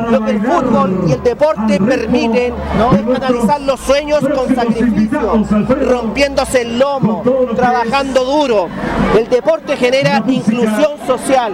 Lo 0.09 0.23
que 0.23 0.31
el 0.31 0.41
fútbol 0.41 1.05
y 1.07 1.11
el 1.11 1.23
deporte 1.23 1.79
permiten 1.79 2.53
es 2.53 3.19
canalizar 3.19 3.61
los 3.61 3.79
sueños 3.81 4.21
con 4.33 4.55
sacrificio, 4.55 5.43
rompiéndose 5.89 6.61
el 6.61 6.79
lomo, 6.79 7.23
trabajando 7.55 8.23
duro. 8.23 8.67
El 9.17 9.27
deporte 9.27 9.75
genera 9.75 10.23
inclusión 10.27 10.91
social, 11.05 11.53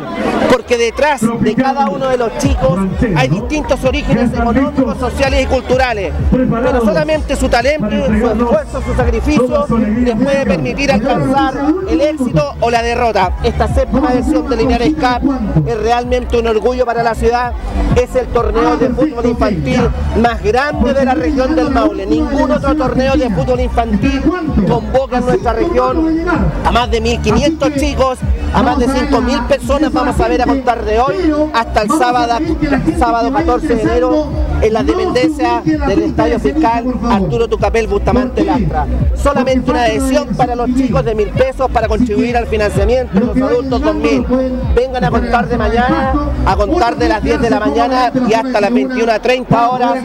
porque 0.52 0.78
detrás 0.78 1.22
de 1.40 1.56
cada 1.56 1.90
uno 1.90 2.08
de 2.10 2.18
los 2.18 2.38
chicos 2.38 2.80
hay 3.16 3.30
distintos 3.30 3.84
orígenes 3.84 4.32
económicos, 4.34 4.98
sociales 4.98 5.44
y 5.44 5.46
culturales 5.48 6.14
pero 6.32 6.86
solamente 6.86 7.36
su 7.36 7.50
talento, 7.50 7.90
su 7.90 8.28
esfuerzo, 8.28 8.82
su 8.82 8.94
sacrificio 8.96 9.68
les 10.04 10.16
puede 10.16 10.46
permitir 10.46 10.92
alcanzar 10.92 11.54
el 11.90 12.02
éxito 12.02 12.56
o 12.60 12.70
la 12.70 12.82
derrota. 12.82 13.34
Esta 13.44 13.68
séptima 13.68 14.14
edición 14.14 14.48
de 14.50 14.56
Linares 14.58 14.94
Cup 14.96 15.68
es 15.68 15.80
realmente 15.80 16.38
un 16.38 16.48
orgullo 16.48 16.86
para 16.86 17.04
la 17.04 17.16
ciudad, 17.16 17.54
es 17.96 18.16
el 18.16 18.28
torneo 18.28 18.78
de 18.78 18.90
fútbol 18.90 19.26
infantil 19.26 19.82
más 20.22 20.42
grande 20.44 20.94
de 20.94 21.06
la 21.06 21.16
región 21.16 21.56
del 21.56 21.70
Maule. 21.72 22.06
Ningún 22.06 22.52
otro 22.52 22.76
torneo 22.76 23.16
de 23.16 23.30
fútbol 23.30 23.60
infantil 23.60 24.22
convoca 24.68 25.18
en 25.18 25.26
nuestra 25.26 25.54
región 25.54 26.26
a 26.66 26.72
más 26.72 26.92
de 26.92 27.02
1.500 27.02 27.80
chicos, 27.80 28.20
a 28.54 28.64
más 28.64 28.78
de 28.80 28.88
5.000 28.88 29.48
personas 29.48 29.92
vamos 29.92 30.20
a 30.20 30.28
ver 30.28 30.42
a 30.42 30.46
contar 30.46 30.84
de 30.86 31.00
hoy 31.00 31.34
hasta 31.54 31.82
el 31.82 31.90
sábado, 31.90 32.40
sábado 32.98 33.32
14 33.32 33.76
de 33.76 33.82
enero 33.82 34.49
en 34.62 34.74
la 34.74 34.84
dependencia 34.84 35.62
del 35.64 36.04
Estadio 36.04 36.40
Fiscal 36.40 36.86
Arturo 37.04 37.48
Tucapel 37.48 37.88
Bustamante 37.88 38.44
Lastra. 38.44 38.86
Solamente 39.16 39.72
una 39.72 39.84
adhesión 39.84 40.30
para 40.36 40.56
los 40.56 40.74
chicos 40.76 41.06
de 41.06 41.16
mil 41.16 41.30
pesos 41.30 41.70
para 41.72 41.88
contribuir 41.88 42.36
al 42.36 42.48
financiamiento 42.48 43.20
de 43.20 43.26
los 43.26 43.38
adultos 43.38 43.82
2000. 43.82 44.26
Vengan 44.76 45.04
a 45.04 45.12
contar 45.12 45.48
de 45.48 45.58
mañana, 45.58 46.14
a 46.46 46.56
contar 46.56 46.98
de 46.98 47.10
las 47.10 47.24
10 47.24 47.42
de 47.42 47.50
la 47.50 47.60
mañana 47.60 48.12
y 48.28 48.34
hasta 48.34 48.62
las 48.62 48.74
21 48.74 49.12
a 49.12 49.20
30 49.20 49.70
horas. 49.70 50.04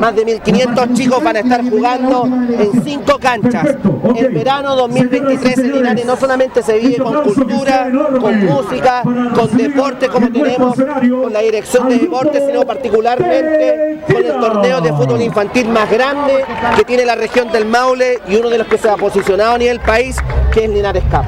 Más 0.00 0.16
de 0.16 0.24
1500 0.24 0.92
chicos 0.94 1.22
van 1.22 1.36
a 1.36 1.40
estar 1.40 1.68
jugando 1.68 2.26
en 2.26 2.82
cinco 2.84 3.18
canchas. 3.20 3.76
El 4.16 4.28
verano 4.30 4.74
2023 4.76 5.58
en 5.58 5.72
Linares 5.72 6.06
no 6.06 6.16
solamente 6.16 6.62
se 6.62 6.78
vive 6.78 6.98
con 6.98 7.22
cultura, 7.22 7.90
con 8.20 8.46
música, 8.46 9.02
con 9.02 9.56
deporte 9.56 10.08
como 10.08 10.30
tenemos 10.30 10.74
con 10.74 11.32
la 11.32 11.40
dirección 11.40 11.88
de 11.88 11.98
deporte, 11.98 12.44
sino 12.46 12.62
particularmente 12.66 13.91
con 14.06 14.16
el 14.16 14.32
torneo 14.32 14.80
de 14.80 14.92
fútbol 14.92 15.22
infantil 15.22 15.68
más 15.68 15.90
grande 15.90 16.44
que 16.76 16.84
tiene 16.84 17.04
la 17.04 17.14
región 17.14 17.50
del 17.52 17.66
Maule 17.66 18.20
y 18.28 18.36
uno 18.36 18.48
de 18.48 18.58
los 18.58 18.66
que 18.66 18.78
se 18.78 18.88
ha 18.88 18.96
posicionado 18.96 19.54
a 19.54 19.58
nivel 19.58 19.80
país, 19.80 20.16
que 20.52 20.64
es 20.64 20.70
Linares 20.70 21.04
Cup. 21.04 21.24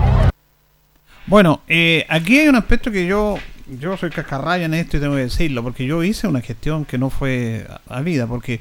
Bueno, 1.26 1.60
eh, 1.68 2.04
aquí 2.08 2.38
hay 2.38 2.48
un 2.48 2.56
aspecto 2.56 2.90
que 2.90 3.06
yo 3.06 3.36
yo 3.66 3.96
soy 3.96 4.10
cascarraya 4.10 4.66
en 4.66 4.74
esto 4.74 4.96
y 4.96 5.00
tengo 5.00 5.14
que 5.14 5.22
decirlo, 5.22 5.62
porque 5.62 5.86
yo 5.86 6.02
hice 6.02 6.26
una 6.26 6.40
gestión 6.40 6.84
que 6.84 6.98
no 6.98 7.10
fue 7.10 7.66
a, 7.88 8.00
vida, 8.02 8.26
porque 8.26 8.60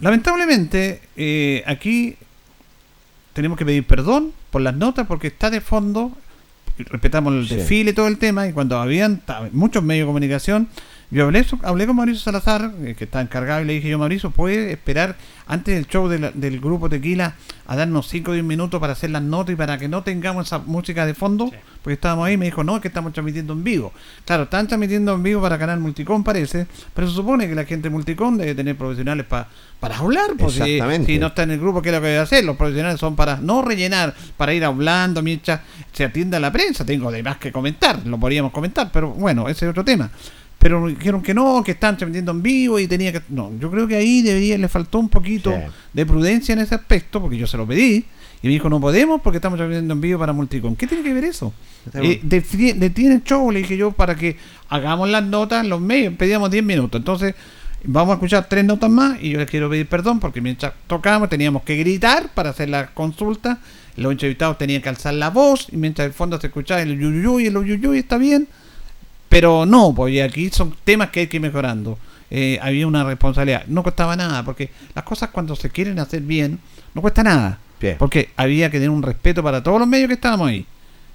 lamentablemente 0.00 1.00
eh, 1.16 1.62
aquí 1.66 2.16
tenemos 3.32 3.56
que 3.56 3.64
pedir 3.64 3.86
perdón 3.86 4.32
por 4.50 4.62
las 4.62 4.74
notas, 4.74 5.06
porque 5.06 5.28
está 5.28 5.50
de 5.50 5.60
fondo, 5.60 6.12
respetamos 6.78 7.34
el 7.34 7.48
desfile 7.48 7.92
y 7.92 7.94
todo 7.94 8.08
el 8.08 8.18
tema, 8.18 8.48
y 8.48 8.52
cuando 8.52 8.78
habían 8.78 9.22
muchos 9.52 9.82
medios 9.82 10.04
de 10.04 10.08
comunicación, 10.08 10.68
yo 11.10 11.24
hablé, 11.24 11.46
hablé 11.62 11.86
con 11.86 11.94
Mauricio 11.94 12.20
Salazar, 12.20 12.72
eh, 12.82 12.96
que 12.98 13.04
está 13.04 13.20
encargado, 13.20 13.62
y 13.62 13.64
le 13.64 13.74
dije 13.74 13.88
yo, 13.88 13.98
Mauricio, 13.98 14.32
¿puede 14.32 14.72
esperar 14.72 15.16
antes 15.46 15.74
del 15.76 15.86
show 15.86 16.08
del 16.08 16.60
grupo 16.60 16.88
Tequila 16.88 17.36
a 17.68 17.76
darnos 17.76 18.08
5 18.08 18.32
o 18.32 18.34
10 18.34 18.44
minutos 18.44 18.80
para 18.80 18.94
hacer 18.94 19.10
las 19.10 19.22
notas 19.22 19.52
y 19.52 19.56
para 19.56 19.78
que 19.78 19.86
no 19.86 20.02
tengamos 20.02 20.46
esa 20.46 20.58
música 20.58 21.06
de 21.06 21.14
fondo? 21.14 21.48
Porque 21.82 21.94
estábamos 21.94 22.26
ahí 22.26 22.36
me 22.36 22.46
dijo, 22.46 22.64
no, 22.64 22.74
es 22.74 22.82
que 22.82 22.88
estamos 22.88 23.12
transmitiendo 23.12 23.52
en 23.52 23.62
vivo. 23.62 23.92
Claro, 24.24 24.44
están 24.44 24.66
transmitiendo 24.66 25.14
en 25.14 25.22
vivo 25.22 25.40
para 25.40 25.56
Canal 25.56 25.78
Multicom, 25.78 26.24
parece, 26.24 26.66
pero 26.92 27.08
se 27.08 27.14
supone 27.14 27.48
que 27.48 27.54
la 27.54 27.64
gente 27.64 27.88
Multicom 27.88 28.36
debe 28.36 28.56
tener 28.56 28.76
profesionales 28.76 29.26
para 29.26 29.46
hablar, 29.96 30.30
pues 30.36 30.54
si, 30.54 30.80
si, 31.06 31.18
no 31.20 31.28
está 31.28 31.44
en 31.44 31.52
el 31.52 31.60
grupo, 31.60 31.82
¿qué 31.82 31.90
es 31.90 31.94
lo 31.94 32.00
que 32.00 32.08
debe 32.08 32.18
hacer? 32.18 32.44
Los 32.44 32.56
profesionales 32.56 32.98
son 32.98 33.14
para 33.14 33.36
no 33.36 33.62
rellenar, 33.62 34.12
para 34.36 34.52
ir 34.52 34.64
hablando 34.64 35.22
mientras 35.22 35.60
se 35.92 36.04
atienda 36.04 36.38
a 36.38 36.40
la 36.40 36.50
prensa. 36.50 36.84
Tengo 36.84 37.10
además 37.10 37.36
que 37.36 37.52
comentar, 37.52 38.04
lo 38.04 38.18
podríamos 38.18 38.50
comentar, 38.50 38.90
pero 38.92 39.10
bueno, 39.10 39.48
ese 39.48 39.66
es 39.66 39.70
otro 39.70 39.84
tema 39.84 40.10
pero 40.66 40.84
dijeron 40.88 41.22
que 41.22 41.32
no, 41.32 41.62
que 41.62 41.70
estaban 41.70 41.96
transmitiendo 41.96 42.32
en 42.32 42.42
vivo 42.42 42.80
y 42.80 42.88
tenía 42.88 43.12
que... 43.12 43.22
No, 43.28 43.52
yo 43.60 43.70
creo 43.70 43.86
que 43.86 43.94
ahí 43.94 44.20
debería, 44.20 44.58
le 44.58 44.66
faltó 44.66 44.98
un 44.98 45.08
poquito 45.08 45.54
de 45.92 46.04
prudencia 46.04 46.54
en 46.54 46.58
ese 46.58 46.74
aspecto, 46.74 47.20
porque 47.20 47.36
yo 47.36 47.46
se 47.46 47.56
lo 47.56 47.64
pedí, 47.64 48.04
y 48.42 48.48
me 48.48 48.52
dijo, 48.52 48.68
no 48.68 48.80
podemos 48.80 49.20
porque 49.20 49.36
estamos 49.36 49.58
transmitiendo 49.58 49.94
en 49.94 50.00
vivo 50.00 50.18
para 50.18 50.32
Multicom. 50.32 50.74
¿Qué 50.74 50.88
tiene 50.88 51.04
que 51.04 51.14
ver 51.14 51.22
eso? 51.22 51.54
Eh, 51.94 52.18
detiene 52.20 53.22
show, 53.24 53.48
le 53.52 53.60
dije 53.60 53.76
yo, 53.76 53.92
para 53.92 54.16
que 54.16 54.38
hagamos 54.68 55.08
las 55.08 55.22
notas 55.22 55.62
en 55.62 55.70
los 55.70 55.80
medios, 55.80 56.14
pedíamos 56.14 56.50
10 56.50 56.64
minutos. 56.64 56.98
Entonces, 56.98 57.36
vamos 57.84 58.10
a 58.10 58.14
escuchar 58.14 58.48
tres 58.48 58.64
notas 58.64 58.90
más 58.90 59.22
y 59.22 59.30
yo 59.30 59.38
les 59.38 59.48
quiero 59.48 59.70
pedir 59.70 59.86
perdón 59.86 60.18
porque 60.18 60.40
mientras 60.40 60.72
tocábamos 60.88 61.28
teníamos 61.28 61.62
que 61.62 61.76
gritar 61.76 62.30
para 62.34 62.50
hacer 62.50 62.70
la 62.70 62.88
consulta, 62.88 63.60
los 63.96 64.10
entrevistados 64.10 64.58
tenían 64.58 64.82
que 64.82 64.88
alzar 64.88 65.14
la 65.14 65.30
voz 65.30 65.68
y 65.70 65.76
mientras 65.76 66.06
el 66.08 66.12
fondo 66.12 66.40
se 66.40 66.48
escuchaba 66.48 66.82
el 66.82 66.98
yuyuy 66.98 67.44
y 67.44 67.46
el 67.46 67.54
yuyuy 67.54 67.98
está 67.98 68.18
bien 68.18 68.48
pero 69.28 69.66
no, 69.66 69.94
porque 69.94 70.22
aquí 70.22 70.50
son 70.50 70.74
temas 70.84 71.10
que 71.10 71.20
hay 71.20 71.26
que 71.26 71.36
ir 71.36 71.42
mejorando. 71.42 71.98
Eh, 72.30 72.58
había 72.60 72.86
una 72.86 73.04
responsabilidad. 73.04 73.64
No 73.66 73.82
costaba 73.82 74.16
nada, 74.16 74.44
porque 74.44 74.70
las 74.94 75.04
cosas 75.04 75.30
cuando 75.30 75.54
se 75.56 75.70
quieren 75.70 75.98
hacer 75.98 76.22
bien, 76.22 76.58
no 76.94 77.02
cuesta 77.02 77.22
nada. 77.22 77.58
Porque 77.98 78.30
había 78.36 78.70
que 78.70 78.78
tener 78.78 78.90
un 78.90 79.02
respeto 79.02 79.42
para 79.42 79.62
todos 79.62 79.78
los 79.78 79.88
medios 79.88 80.08
que 80.08 80.14
estábamos 80.14 80.48
ahí. 80.48 80.66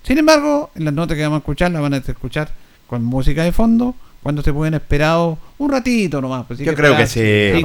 Sin 0.03 0.17
embargo, 0.17 0.71
en 0.75 0.85
las 0.85 0.93
notas 0.93 1.17
que 1.17 1.23
vamos 1.23 1.37
a 1.37 1.39
escuchar, 1.39 1.71
las 1.71 1.81
van 1.81 1.93
a 1.93 1.97
escuchar 1.97 2.49
con 2.87 3.03
música 3.03 3.43
de 3.43 3.51
fondo, 3.51 3.95
cuando 4.21 4.43
se 4.43 4.53
pueden 4.53 4.75
esperar 4.75 5.35
un 5.57 5.71
ratito 5.71 6.21
nomás. 6.21 6.45
Pues, 6.45 6.59
Yo 6.59 6.75
creo 6.75 6.95
que 6.95 7.07
sí. 7.07 7.61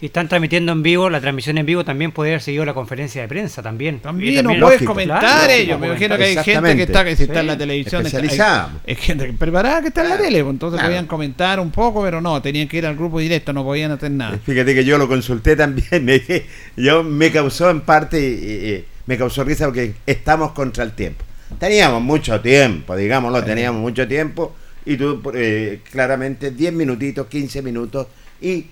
Si 0.00 0.06
están 0.06 0.28
transmitiendo 0.28 0.72
en 0.72 0.82
vivo, 0.82 1.10
la 1.10 1.20
transmisión 1.20 1.58
en 1.58 1.66
vivo 1.66 1.84
también 1.84 2.12
puede 2.12 2.30
haber 2.30 2.42
seguido 2.42 2.64
la 2.64 2.72
conferencia 2.72 3.22
de 3.22 3.28
prensa 3.28 3.62
también. 3.62 4.00
También, 4.00 4.44
no 4.44 4.58
puedes 4.58 4.82
comentar 4.82 5.50
ellos. 5.50 5.78
Me 5.78 5.88
imagino 5.88 6.16
que 6.16 6.24
hay 6.24 6.36
gente 6.36 6.76
que 6.76 6.82
está, 6.82 7.04
que 7.04 7.12
está 7.12 7.40
en 7.40 7.46
la 7.46 7.58
televisión. 7.58 8.06
Especializada. 8.06 8.72
Hay, 8.86 8.94
gente 8.94 9.32
preparada 9.34 9.82
que 9.82 9.88
está 9.88 10.02
en 10.02 10.08
la 10.08 10.16
tele. 10.16 10.42
Pues, 10.42 10.54
entonces 10.54 10.80
podían 10.80 11.06
comentar 11.06 11.60
un 11.60 11.70
poco, 11.70 12.02
pero 12.02 12.20
no, 12.20 12.40
tenían 12.40 12.68
que 12.68 12.78
ir 12.78 12.86
al 12.86 12.96
grupo 12.96 13.18
directo, 13.18 13.52
no 13.52 13.62
podían 13.62 13.92
hacer 13.92 14.10
nada. 14.10 14.38
Fíjate 14.44 14.74
que 14.74 14.84
yo 14.84 14.96
lo 14.96 15.08
consulté 15.08 15.56
también. 15.56 15.86
yo 16.76 17.02
me 17.02 17.30
causó 17.30 17.68
en 17.68 17.82
parte, 17.82 18.86
me 19.04 19.18
causó 19.18 19.44
risa 19.44 19.66
porque 19.66 19.94
estamos 20.06 20.52
contra 20.52 20.84
el 20.84 20.92
tiempo. 20.92 21.24
Teníamos 21.58 22.02
mucho 22.02 22.40
tiempo, 22.40 22.96
digámoslo, 22.96 23.44
teníamos 23.44 23.80
mucho 23.80 24.08
tiempo 24.08 24.54
y 24.86 24.96
tú 24.96 25.20
eh, 25.34 25.82
claramente 25.90 26.52
10 26.52 26.72
minutitos, 26.72 27.26
15 27.26 27.60
minutos 27.60 28.06
y 28.40 28.66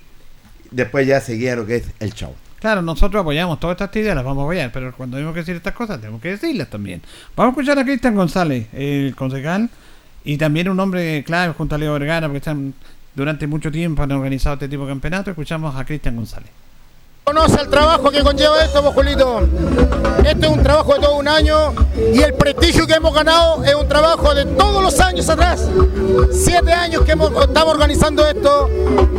después 0.71 1.07
ya 1.07 1.21
seguía 1.21 1.57
lo 1.57 1.67
que 1.67 1.77
es 1.77 1.85
el 2.01 2.15
show. 2.15 2.33
Claro, 2.61 2.81
nosotros 2.81 3.21
apoyamos 3.21 3.61
todas 3.61 3.75
estas 3.75 3.95
ideas, 3.97 4.17
las 4.17 4.25
vamos 4.25 4.43
a 4.43 4.45
apoyar, 4.45 4.73
pero 4.73 4.95
cuando 4.97 5.17
tenemos 5.17 5.35
que 5.35 5.41
decir 5.41 5.57
estas 5.57 5.75
cosas, 5.75 6.01
tenemos 6.01 6.23
que 6.23 6.31
decirlas 6.31 6.71
también. 6.71 7.03
Vamos 7.37 7.51
a 7.51 7.53
escuchar 7.53 7.79
a 7.79 7.85
Cristian 7.85 8.15
González, 8.15 8.69
el 8.73 9.15
concejal, 9.15 9.69
y 10.25 10.39
también 10.39 10.71
un 10.71 10.81
hombre 10.81 11.23
clave 11.25 11.53
junto 11.53 11.75
a 11.75 11.79
Leo 11.79 11.93
Vergara, 11.93 12.27
porque 12.27 12.39
están 12.39 12.73
durante 13.15 13.47
mucho 13.47 13.71
tiempo 13.71 14.03
han 14.03 14.13
organizado 14.13 14.55
este 14.55 14.69
tipo 14.69 14.85
de 14.85 14.93
campeonato. 14.93 15.31
Escuchamos 15.31 15.77
a 15.77 15.85
Cristian 15.85 16.17
González. 16.17 16.51
Conoce 17.25 17.59
el 17.59 17.69
trabajo 17.71 18.11
que 18.11 18.23
conlleva 18.23 18.63
esto, 18.63 18.83
Julito. 18.93 19.49
Este 20.27 20.45
es 20.45 20.53
un 20.53 20.63
trabajo 20.63 20.93
de 20.93 21.01
todo 21.01 21.17
un 21.17 21.27
año 21.27 21.73
y 22.13 22.21
el 22.21 22.35
prestigio 22.35 22.87
que 22.87 22.93
hemos 22.93 23.15
ganado 23.15 23.65
es 23.65 23.75
un 23.75 23.89
trabajo 23.89 24.35
de 24.35 24.45
todos 24.45 24.83
los 24.83 25.01
años 25.01 25.27
atrás. 25.31 25.67
Siete 26.31 26.71
años 26.71 27.03
que 27.03 27.13
estamos 27.13 27.75
organizando 27.75 28.27
esto 28.27 28.69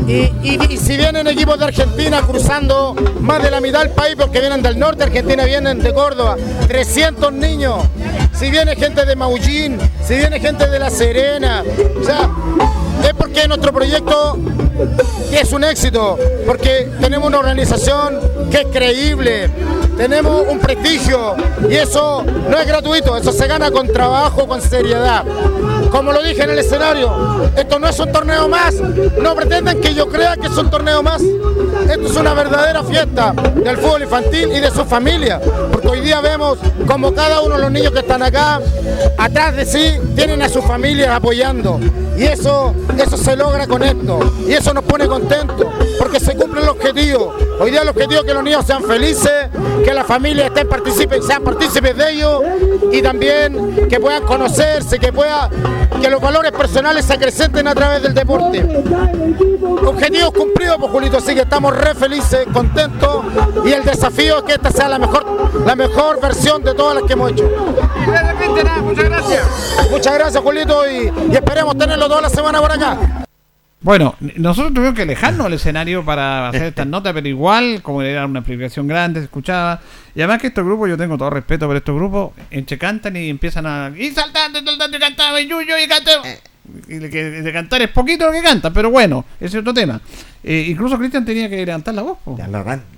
y, 0.08 0.78
si 0.78 0.98
vienen 0.98 1.26
equipos 1.26 1.58
de 1.58 1.66
Argentina 1.66 2.22
cruzando 2.22 2.96
más 3.22 3.42
de 3.42 3.50
la 3.50 3.60
mitad 3.60 3.80
del 3.80 3.90
país 3.90 4.16
porque 4.16 4.40
vienen 4.40 4.62
del 4.62 4.78
norte, 4.78 5.04
Argentina 5.04 5.44
vienen 5.44 5.80
de 5.80 5.92
Córdoba, 5.92 6.38
300 6.68 7.34
niños. 7.34 7.82
Si 8.38 8.52
viene 8.52 8.76
gente 8.76 9.06
de 9.06 9.16
Maullín, 9.16 9.80
si 10.06 10.16
viene 10.16 10.40
gente 10.40 10.68
de 10.68 10.78
La 10.78 10.90
Serena, 10.90 11.64
o 12.00 12.04
sea, 12.04 12.30
es 13.08 13.14
porque 13.14 13.48
nuestro 13.48 13.72
proyecto 13.72 14.38
es 15.32 15.54
un 15.54 15.64
éxito, 15.64 16.18
porque 16.46 16.90
tenemos 17.00 17.28
una 17.28 17.40
organización 17.40 18.20
que 18.52 18.62
es 18.62 18.68
creíble, 18.74 19.50
tenemos 19.98 20.46
un 20.48 20.60
prestigio 20.60 21.36
y 21.70 21.76
eso 21.76 22.24
no 22.50 22.58
es 22.58 22.68
gratuito, 22.68 23.18
eso 23.18 23.32
se 23.32 23.48
gana 23.48 23.72
con 23.72 23.88
trabajo, 23.88 24.48
con 24.48 24.62
seriedad. 24.62 25.24
Como 25.90 26.12
lo 26.12 26.22
dije 26.22 26.44
en 26.44 26.50
el 26.50 26.60
escenario, 26.60 27.50
esto 27.56 27.80
no 27.80 27.88
es 27.88 27.98
un 28.00 28.12
torneo 28.12 28.50
más, 28.50 28.76
no 28.76 29.36
pretenden 29.36 29.80
que 29.80 29.94
yo 29.94 30.08
crea 30.08 30.36
que 30.36 30.48
es 30.48 30.58
un 30.58 30.70
torneo 30.70 31.02
más, 31.02 31.22
esto 31.22 32.08
es 32.08 32.16
una 32.18 32.34
verdadera 32.34 32.84
fiesta 32.84 33.32
del 33.32 33.78
fútbol 33.78 34.04
infantil 34.04 34.52
y 34.52 34.60
de 34.60 34.72
su 34.72 34.84
familia, 34.84 35.40
porque 35.72 35.88
hoy 35.88 36.02
día 36.02 36.20
vemos 36.20 36.58
como 36.88 37.14
cada 37.14 37.42
uno 37.42 37.56
de 37.56 37.62
los 37.62 37.72
niños 37.72 37.92
que 37.94 38.00
están 38.00 38.24
acá, 38.24 38.60
atrás 39.18 39.56
de 39.56 39.66
sí, 39.66 39.94
tienen 40.16 40.42
a 40.42 40.50
sus 40.50 40.66
familias 40.66 41.10
apoyando 41.10 41.80
y 42.18 42.24
eso, 42.24 42.74
eso 42.98 43.18
se 43.18 43.36
logra 43.36 43.68
con 43.68 43.84
esto 43.84 44.20
y 44.48 44.54
eso 44.54 44.74
nos 44.74 44.84
pone 44.84 45.08
contentos 45.08 45.68
porque 46.00 46.20
se 46.20 46.36
cumple 46.36 46.62
el 46.62 46.70
objetivo. 46.70 47.34
Hoy 47.60 47.72
día 47.72 47.82
el 47.82 47.90
objetivo 47.90 48.22
es 48.22 48.26
que 48.26 48.34
los 48.34 48.44
niños 48.44 48.66
sean 48.66 48.84
felices, 48.84 49.50
que 49.86 49.94
la 49.94 50.04
familia 50.04 50.48
estén 50.48 50.68
participen, 50.68 51.22
sean 51.22 51.44
partícipes 51.44 51.96
de 51.96 52.12
ello 52.12 52.42
y 52.92 53.04
también 53.04 53.88
que 53.88 54.00
puedan 54.00 54.24
conocerse, 54.24 54.98
que 54.98 55.14
pueda, 55.14 55.48
que 56.02 56.10
los 56.10 56.20
valores 56.20 56.52
personales 56.52 57.06
se 57.06 57.14
acrecenten 57.14 57.68
a 57.68 57.76
través 57.76 58.02
del 58.02 58.16
deporte. 58.16 58.66
Objetivos 59.86 60.32
cumplidos, 60.32 60.78
pues 60.80 60.92
Julito, 60.92 61.18
así 61.18 61.36
que 61.36 61.42
estamos 61.42 61.78
re 61.78 61.94
felices, 61.94 62.48
contentos 62.52 63.26
y 63.64 63.74
el 63.74 63.84
desafío 63.84 64.40
es 64.40 64.44
que 64.46 64.54
esta 64.54 64.72
sea 64.72 64.90
la 64.90 64.98
mejor, 64.98 65.24
la 65.64 65.76
mejor 65.76 66.20
versión 66.20 66.64
de 66.64 66.74
todas 66.74 66.96
las 66.96 67.04
que 67.04 67.14
hemos 67.14 67.32
hecho. 67.32 67.48
muchas 68.82 69.06
gracias. 69.06 69.48
Muchas 69.92 70.14
gracias, 70.16 70.44
Julito, 70.44 70.90
y, 70.90 71.14
y 71.32 71.36
esperemos 71.36 71.78
tenerlo 71.78 72.08
toda 72.08 72.22
la 72.22 72.30
semana 72.30 72.60
por 72.60 72.72
acá. 72.72 73.25
Bueno, 73.86 74.16
nosotros 74.38 74.74
tuvimos 74.74 74.96
que 74.96 75.04
alejarnos 75.04 75.46
al 75.46 75.54
escenario 75.54 76.04
para 76.04 76.50
hacer 76.50 76.64
estas 76.64 76.88
notas, 76.88 77.14
pero 77.14 77.28
igual, 77.28 77.84
como 77.84 78.02
era 78.02 78.26
una 78.26 78.40
explicación 78.40 78.88
grande, 78.88 79.20
se 79.20 79.26
escuchaba. 79.26 79.80
Y 80.16 80.22
además 80.22 80.42
que 80.42 80.48
estos 80.48 80.66
grupos, 80.66 80.90
yo 80.90 80.98
tengo 80.98 81.20
todo 81.20 81.30
respeto 81.30 81.68
por 81.68 81.76
estos 81.76 81.96
grupos, 81.96 82.32
entre 82.50 82.80
cantan 82.80 83.16
y 83.16 83.30
empiezan 83.30 83.68
a... 83.68 83.92
Y 83.96 84.10
saltando, 84.10 84.60
saltando, 84.66 84.98
y 84.98 85.00
cantaba, 85.00 85.40
y 85.40 85.48
yuyo, 85.48 85.78
y 85.78 85.88
cantaba. 85.88 86.28
Eh. 86.28 86.40
Y 86.88 86.96
de 86.98 87.52
cantar 87.54 87.84
es 87.84 87.90
poquito 87.90 88.26
lo 88.26 88.32
que 88.32 88.42
cantan, 88.42 88.74
pero 88.74 88.90
bueno, 88.90 89.24
ese 89.40 89.58
es 89.58 89.62
otro 89.62 89.72
tema. 89.72 90.02
Eh, 90.44 90.66
incluso 90.68 90.98
Cristian 90.98 91.24
tenía 91.24 91.48
que 91.48 91.64
levantar 91.64 91.94
la 91.94 92.02
voz. 92.02 92.18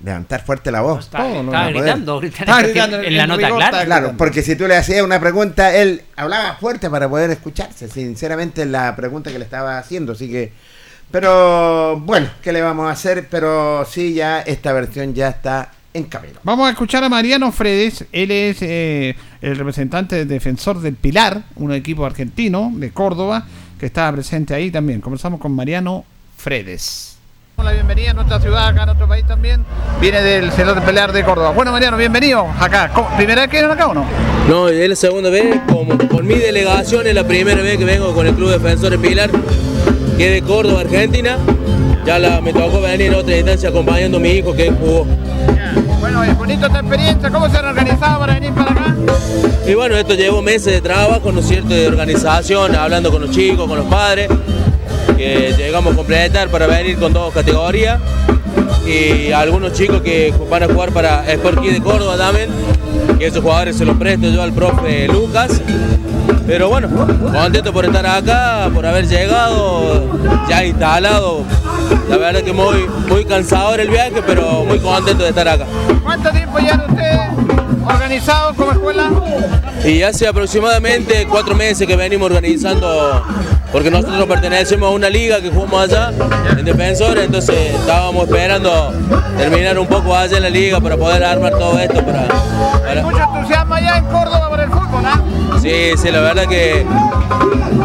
levantar 0.06 0.46
fuerte 0.46 0.72
la 0.72 0.80
voz. 0.80 1.04
estaba, 1.04 1.28
gritando, 1.70 2.22
gritando, 2.22 3.02
en, 3.02 3.18
la 3.18 3.28
nota 3.28 3.50
clara. 3.50 3.84
Claro, 3.84 4.14
porque 4.18 4.42
si 4.42 4.56
tú 4.56 4.70
le 4.70 4.78
hacías 4.78 5.02
una 5.02 5.20
pregunta, 5.20 5.76
él 5.76 6.04
hablaba 6.16 6.56
fuerte 6.56 6.90
para 6.90 7.10
poder 7.10 7.30
escucharse, 7.30 7.90
sinceramente, 7.90 8.66
la 8.66 8.96
pregunta 8.96 9.34
que 9.34 9.38
le 9.38 9.44
estaba 9.44 9.78
haciendo. 9.78 10.14
Así 10.14 10.32
que 10.32 10.54
pero 11.12 12.00
bueno, 12.00 12.28
¿qué 12.42 12.52
le 12.52 12.62
vamos 12.62 12.88
a 12.88 12.92
hacer? 12.92 13.28
Pero 13.30 13.86
sí, 13.86 14.14
ya 14.14 14.42
esta 14.42 14.74
versión 14.74 15.14
ya 15.14 15.30
está 15.30 15.72
en 15.94 16.04
camino. 16.06 16.40
Vamos 16.44 16.68
a 16.68 16.72
escuchar 16.72 17.04
a 17.04 17.10
Mariano 17.10 17.52
Fredes. 17.52 18.06
Él 18.12 18.32
es 18.32 18.62
eh, 18.62 19.16
el 19.42 19.56
representante 19.58 20.26
defensor 20.26 20.80
del 20.80 20.96
Pilar, 20.96 21.44
un 21.56 21.74
equipo 21.74 22.06
argentino 22.06 22.72
de 22.74 22.92
Córdoba 22.92 23.46
que 23.80 23.86
estaba 23.86 24.12
presente 24.12 24.54
ahí 24.54 24.70
también. 24.70 25.02
Comenzamos 25.02 25.40
con 25.40 25.54
Mariano 25.54 26.04
Fredes. 26.36 27.18
La 27.64 27.72
bienvenida 27.72 28.12
a 28.12 28.14
nuestra 28.14 28.40
ciudad, 28.40 28.68
acá 28.68 28.82
en 28.82 28.86
nuestro 28.86 29.08
país 29.08 29.26
también. 29.26 29.66
Viene 30.00 30.22
del 30.22 30.52
Señor 30.52 30.76
del 30.76 30.84
Pilar 30.84 31.12
de 31.12 31.24
Córdoba. 31.24 31.52
Bueno, 31.52 31.72
Mariano, 31.72 31.98
bienvenido 31.98 32.48
acá. 32.60 32.92
¿Primera 33.16 33.42
vez 33.42 33.50
que 33.50 33.58
vienen 33.58 33.72
acá 33.72 33.88
o 33.88 33.94
no? 33.96 34.06
No, 34.48 34.70
es 34.70 34.88
la 34.88 34.96
segunda 34.96 35.32
vez. 35.32 35.60
Como, 35.68 35.98
por 35.98 36.24
mi 36.24 36.36
delegación 36.36 37.08
es 37.08 37.16
la 37.16 37.24
primera 37.28 37.62
vez 37.64 37.78
que 37.78 37.86
vengo 37.86 38.14
con 38.14 38.28
el 38.28 38.36
Club 38.36 38.52
Defensores 38.52 39.00
Pilar 39.00 39.32
que 40.18 40.32
de 40.32 40.42
Córdoba, 40.42 40.82
Argentina. 40.82 41.38
ya 42.06 42.18
la, 42.18 42.42
me 42.42 42.52
tocó 42.52 42.82
venir 42.82 43.08
en 43.08 43.14
otra 43.14 43.38
instancia 43.38 43.70
acompañando 43.70 44.18
a 44.18 44.20
mi 44.20 44.30
hijo 44.30 44.54
que 44.54 44.72
jugó. 44.72 45.06
Bueno, 46.00 46.24
es 46.24 46.36
bonito 46.38 46.66
esta 46.66 46.80
experiencia. 46.80 47.30
¿Cómo 47.30 47.50
se 47.50 47.58
han 47.58 47.66
organizado 47.66 48.20
para 48.20 48.34
venir 48.34 48.52
para 48.54 48.72
acá? 48.72 48.96
Y 49.68 49.74
bueno, 49.76 49.96
esto 49.96 50.16
llevó 50.16 50.42
meses 50.42 50.74
de 50.74 50.82
trabajo, 50.82 51.32
¿no 51.32 51.42
es 51.42 51.48
cierto?, 51.48 51.70
de 51.70 51.88
organización, 51.88 52.76
hablando 52.76 53.12
con 53.12 53.22
los 53.22 53.32
chicos, 53.32 53.68
con 53.68 53.78
los 53.78 53.88
padres, 53.88 54.30
que 55.18 55.54
llegamos 55.56 55.94
a 55.94 55.96
completar 55.96 56.50
para 56.50 56.66
venir 56.66 56.98
con 56.98 57.14
dos 57.14 57.34
categorías. 57.34 58.00
Y 58.88 59.32
algunos 59.34 59.74
chicos 59.74 60.02
que 60.02 60.34
van 60.50 60.64
a 60.64 60.68
jugar 60.68 60.92
para 60.92 61.30
Sport 61.32 61.62
Kid 61.62 61.74
de 61.74 61.82
Córdoba 61.82 62.18
también, 62.18 62.50
que 63.18 63.28
esos 63.28 63.42
jugadores 63.42 63.78
se 63.78 63.86
los 63.86 63.98
presto 63.98 64.28
yo 64.30 64.42
al 64.42 64.54
profe 64.54 65.08
Lucas. 65.08 65.62
Pero 66.46 66.70
bueno, 66.70 66.90
contento 66.90 67.74
por 67.74 67.86
estar 67.86 68.06
acá, 68.06 68.70
por 68.74 68.86
haber 68.86 69.08
llegado, 69.08 70.08
ya 70.48 70.64
instalado. 70.64 71.44
La 72.10 72.18
verdad 72.18 72.42
que 72.42 72.54
muy, 72.54 72.88
muy 73.10 73.26
cansador 73.26 73.80
el 73.82 73.90
viaje, 73.90 74.22
pero 74.26 74.64
muy 74.64 74.80
contento 74.80 75.24
de 75.24 75.30
estar 75.30 75.48
acá. 75.48 75.66
¿Cuánto 76.04 76.30
tiempo 76.32 76.60
ya 76.60 76.86
ustedes 76.88 77.17
organizados 77.88 78.56
como 78.56 78.72
escuela? 78.72 79.10
Y 79.84 80.02
hace 80.04 80.28
aproximadamente 80.28 81.28
cuatro 81.30 81.56
meses 81.56 81.88
que 81.88 81.96
venimos 81.96 82.26
organizando, 82.26 83.24
porque 83.72 83.90
nosotros 83.92 84.26
pertenecemos 84.26 84.90
a 84.90 84.92
una 84.92 85.10
liga 85.10 85.42
que 85.42 85.50
jugamos 85.50 85.84
allá, 85.84 86.12
en 86.58 86.66
Defensor, 86.66 87.18
entonces 87.18 87.74
estábamos 87.74 88.28
esperando 88.28 88.94
terminar 89.38 89.78
un 89.80 89.88
poco 89.88 90.16
allá 90.16 90.38
en 90.38 90.44
la 90.44 90.50
liga 90.50 90.80
para 90.80 90.98
poder 90.98 91.24
armar 91.24 91.52
todo 91.54 91.78
esto. 91.80 92.04
Para, 92.06 92.28
Hay 92.90 93.04
mucho 93.04 93.20
entusiasmo 93.20 93.74
allá 93.74 93.98
en 93.98 94.06
Córdoba 94.06 94.50
por 94.50 94.60
el 94.60 94.70
fútbol, 94.70 95.06
¿ah? 95.06 95.22
Sí, 95.68 95.98
sí, 96.02 96.12
la 96.12 96.22
verdad 96.22 96.48
que 96.48 96.86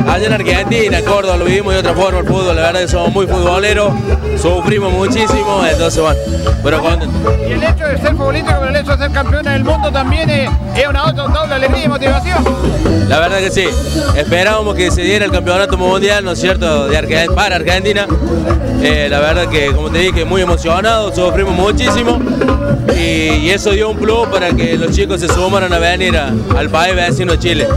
allá 0.08 0.26
en 0.26 0.32
Argentina, 0.34 0.98
en 1.00 1.04
Córdoba, 1.04 1.36
lo 1.36 1.44
vivimos 1.46 1.72
de 1.72 1.80
otra 1.80 1.94
forma 1.94 2.20
el 2.20 2.26
fútbol, 2.26 2.54
la 2.54 2.62
verdad 2.62 2.80
que 2.82 2.86
somos 2.86 3.12
muy 3.12 3.26
futboleros, 3.26 3.92
sufrimos 4.40 4.92
muchísimo, 4.92 5.64
entonces 5.68 6.00
bueno, 6.00 6.20
pero 6.62 6.80
contento. 6.80 7.36
Y 7.48 7.50
el 7.54 7.62
hecho 7.64 7.84
de 7.84 7.98
ser 7.98 8.14
futbolista 8.14 8.54
como 8.54 8.68
el 8.68 8.76
hecho 8.76 8.92
de 8.92 8.98
ser 8.98 9.10
campeona 9.10 9.52
del 9.54 9.64
mundo 9.64 9.90
también 9.90 10.30
es, 10.30 10.48
es 10.76 10.86
una 10.88 11.06
otra 11.06 11.24
doble 11.26 11.54
alegría 11.54 11.84
y 11.84 11.88
motivación. 11.88 12.44
La 13.08 13.18
verdad 13.18 13.38
que 13.38 13.50
sí, 13.50 13.64
esperábamos 14.16 14.76
que 14.76 14.92
se 14.92 15.02
diera 15.02 15.24
el 15.24 15.32
campeonato 15.32 15.76
mundial, 15.76 16.24
¿no 16.24 16.32
es 16.32 16.40
cierto?, 16.40 16.86
de 16.86 16.96
Argen- 16.96 17.34
para 17.34 17.56
Argentina. 17.56 18.06
Eh, 18.80 19.08
la 19.10 19.18
verdad 19.18 19.48
que, 19.48 19.72
como 19.72 19.90
te 19.90 19.98
dije, 19.98 20.24
muy 20.24 20.40
emocionados, 20.42 21.14
sufrimos 21.16 21.54
muchísimo 21.54 22.18
y, 22.96 23.00
y 23.46 23.50
eso 23.50 23.70
dio 23.70 23.90
un 23.90 23.96
plus 23.96 24.26
para 24.28 24.50
que 24.50 24.76
los 24.76 24.90
chicos 24.90 25.20
se 25.20 25.28
sumaran 25.28 25.72
a 25.72 25.78
venir 25.78 26.16
a- 26.16 26.32
al 26.58 26.68
país 26.68 26.94
vecino 26.96 27.36
Chile. 27.36 27.68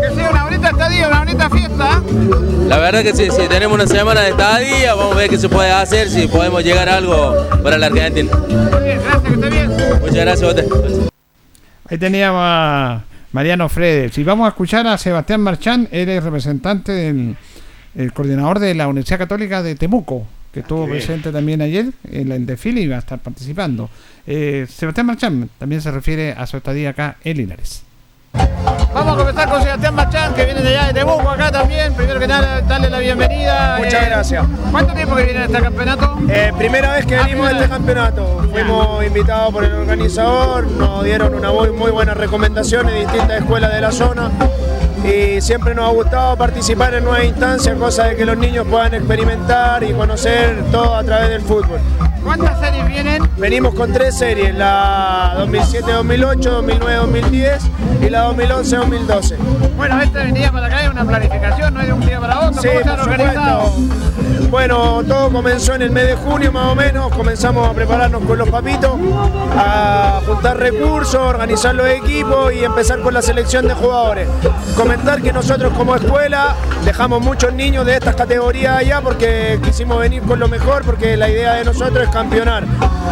Que 0.00 0.14
sea 0.14 0.30
una 0.30 0.44
bonita 0.44 0.70
estadía, 0.70 1.08
una 1.08 1.18
bonita 1.20 1.50
fiesta. 1.50 1.88
¿ah? 1.90 2.02
La 2.68 2.78
verdad 2.78 3.02
que 3.02 3.14
sí, 3.14 3.28
si 3.30 3.48
tenemos 3.48 3.74
una 3.74 3.86
semana 3.86 4.20
de 4.22 4.30
estadía, 4.30 4.94
vamos 4.94 5.14
a 5.14 5.18
ver 5.18 5.30
qué 5.30 5.38
se 5.38 5.48
puede 5.48 5.70
hacer, 5.70 6.08
si 6.08 6.26
podemos 6.26 6.62
llegar 6.64 6.88
a 6.88 6.96
algo 6.96 7.46
para 7.62 7.78
la 7.78 7.86
Argentina. 7.86 8.30
Muy 8.36 8.82
bien, 8.82 9.00
gracias, 9.02 9.22
que 9.22 9.34
esté 9.34 9.50
bien. 9.50 9.70
Muchas 10.00 10.16
gracias, 10.16 10.42
Bote. 10.42 10.68
Ahí 11.88 11.98
teníamos 11.98 12.40
a 12.42 13.04
Mariano 13.32 13.68
Fredes. 13.68 14.16
Y 14.18 14.24
vamos 14.24 14.46
a 14.46 14.48
escuchar 14.48 14.86
a 14.86 14.96
Sebastián 14.96 15.40
Marchán, 15.40 15.88
él 15.90 16.08
es 16.08 16.22
representante 16.22 16.92
del 16.92 17.36
el 17.94 18.12
coordinador 18.12 18.58
de 18.58 18.74
la 18.74 18.88
Universidad 18.88 19.18
Católica 19.18 19.62
de 19.62 19.74
Temuco, 19.74 20.26
que 20.52 20.60
estuvo 20.60 20.86
presente 20.86 21.30
también 21.30 21.62
ayer 21.62 21.86
en 22.10 22.28
la 22.28 22.36
en 22.36 22.46
desfile 22.46 22.80
y 22.80 22.88
va 22.88 22.96
a 22.96 23.00
estar 23.00 23.18
participando. 23.18 23.88
Eh, 24.26 24.66
Sebastián 24.68 25.06
Marchán 25.06 25.50
también 25.58 25.80
se 25.80 25.90
refiere 25.90 26.32
a 26.32 26.46
su 26.46 26.56
estadía 26.56 26.90
acá 26.90 27.16
en 27.24 27.36
Linares. 27.36 27.82
Vamos 28.38 29.14
a 29.14 29.16
comenzar 29.16 29.48
con 29.48 29.62
Sebastián 29.62 29.94
Marchán, 29.94 30.34
que 30.34 30.44
viene 30.44 30.62
de 30.62 30.68
allá 30.78 30.86
de 30.88 30.94
Temuco 30.94 31.28
acá 31.30 31.50
también. 31.50 31.92
Primero 31.94 32.18
que 32.20 32.26
nada, 32.28 32.60
darle 32.62 32.90
la 32.90 32.98
bienvenida. 32.98 33.76
Muchas 33.78 34.02
Eh, 34.02 34.06
gracias. 34.06 34.46
¿Cuánto 34.70 34.94
tiempo 34.94 35.16
que 35.16 35.22
viene 35.24 35.40
a 35.40 35.44
este 35.46 35.60
campeonato? 35.60 36.18
Eh, 36.28 36.52
primera 36.56 36.92
vez 36.92 37.06
que 37.06 37.16
Ah, 37.16 37.22
venimos 37.24 37.46
a 37.46 37.50
este 37.50 37.60
vez. 37.62 37.70
campeonato. 37.70 38.46
Fuimos 38.52 39.04
invitados 39.04 39.52
por 39.52 39.64
el 39.64 39.74
organizador, 39.74 40.66
nos 40.66 41.02
dieron 41.04 41.34
una 41.34 41.50
muy, 41.50 41.70
muy 41.70 41.90
buenas 41.90 42.16
recomendaciones 42.16 42.92
de 42.94 43.00
distintas 43.00 43.38
escuelas 43.40 43.72
de 43.72 43.80
la 43.80 43.90
zona. 43.92 44.30
Y 45.02 45.40
siempre 45.40 45.74
nos 45.74 45.88
ha 45.88 45.92
gustado 45.92 46.36
participar 46.36 46.94
en 46.94 47.04
nuevas 47.04 47.24
instancias, 47.24 47.76
cosa 47.76 48.04
de 48.04 48.16
que 48.16 48.24
los 48.24 48.36
niños 48.36 48.66
puedan 48.68 48.94
experimentar 48.94 49.82
y 49.82 49.92
conocer 49.92 50.62
todo 50.70 50.94
a 50.94 51.02
través 51.02 51.30
del 51.30 51.42
fútbol. 51.42 51.80
¿Cuántas 52.22 52.58
series 52.58 52.86
vienen? 52.86 53.22
Venimos 53.36 53.74
con 53.74 53.92
tres 53.92 54.16
series, 54.16 54.54
la 54.54 55.34
2007-2008, 55.40 56.40
2009-2010 56.40 57.60
y 58.06 58.10
la 58.10 58.30
2011-2012. 58.30 59.36
Bueno, 59.76 60.00
esta 60.00 60.22
venida 60.22 60.50
para 60.50 60.66
acá 60.66 60.84
es 60.84 60.90
una 60.90 61.04
planificación, 61.04 61.74
no 61.74 61.80
es 61.80 61.86
de 61.86 61.92
un 61.92 62.00
día 62.00 62.20
para 62.20 62.40
otro. 62.40 62.62
Sí, 62.62 62.68
¿Cómo 62.68 62.82
se 62.82 62.90
han 62.90 63.00
organizado? 63.00 63.72
Bueno, 64.50 65.02
todo 65.02 65.30
comenzó 65.30 65.74
en 65.74 65.82
el 65.82 65.90
mes 65.90 66.06
de 66.06 66.14
junio 66.14 66.52
más 66.52 66.72
o 66.72 66.74
menos, 66.76 67.12
comenzamos 67.12 67.68
a 67.68 67.72
prepararnos 67.72 68.22
con 68.24 68.38
los 68.38 68.48
papitos, 68.48 68.92
a 69.56 70.20
juntar 70.24 70.58
recursos, 70.58 71.16
organizar 71.16 71.74
los 71.74 71.88
equipos 71.88 72.52
y 72.54 72.62
empezar 72.62 73.00
con 73.00 73.14
la 73.14 73.20
selección 73.20 73.66
de 73.66 73.74
jugadores. 73.74 74.28
Comentar 74.84 75.22
que 75.22 75.32
nosotros 75.32 75.72
como 75.72 75.96
escuela 75.96 76.54
dejamos 76.84 77.22
muchos 77.22 77.54
niños 77.54 77.86
de 77.86 77.94
estas 77.94 78.14
categorías 78.14 78.76
allá 78.76 79.00
porque 79.00 79.58
quisimos 79.64 79.98
venir 79.98 80.22
con 80.24 80.38
lo 80.38 80.46
mejor, 80.46 80.84
porque 80.84 81.16
la 81.16 81.30
idea 81.30 81.54
de 81.54 81.64
nosotros 81.64 82.04
es 82.04 82.10
campeonar. 82.10 82.64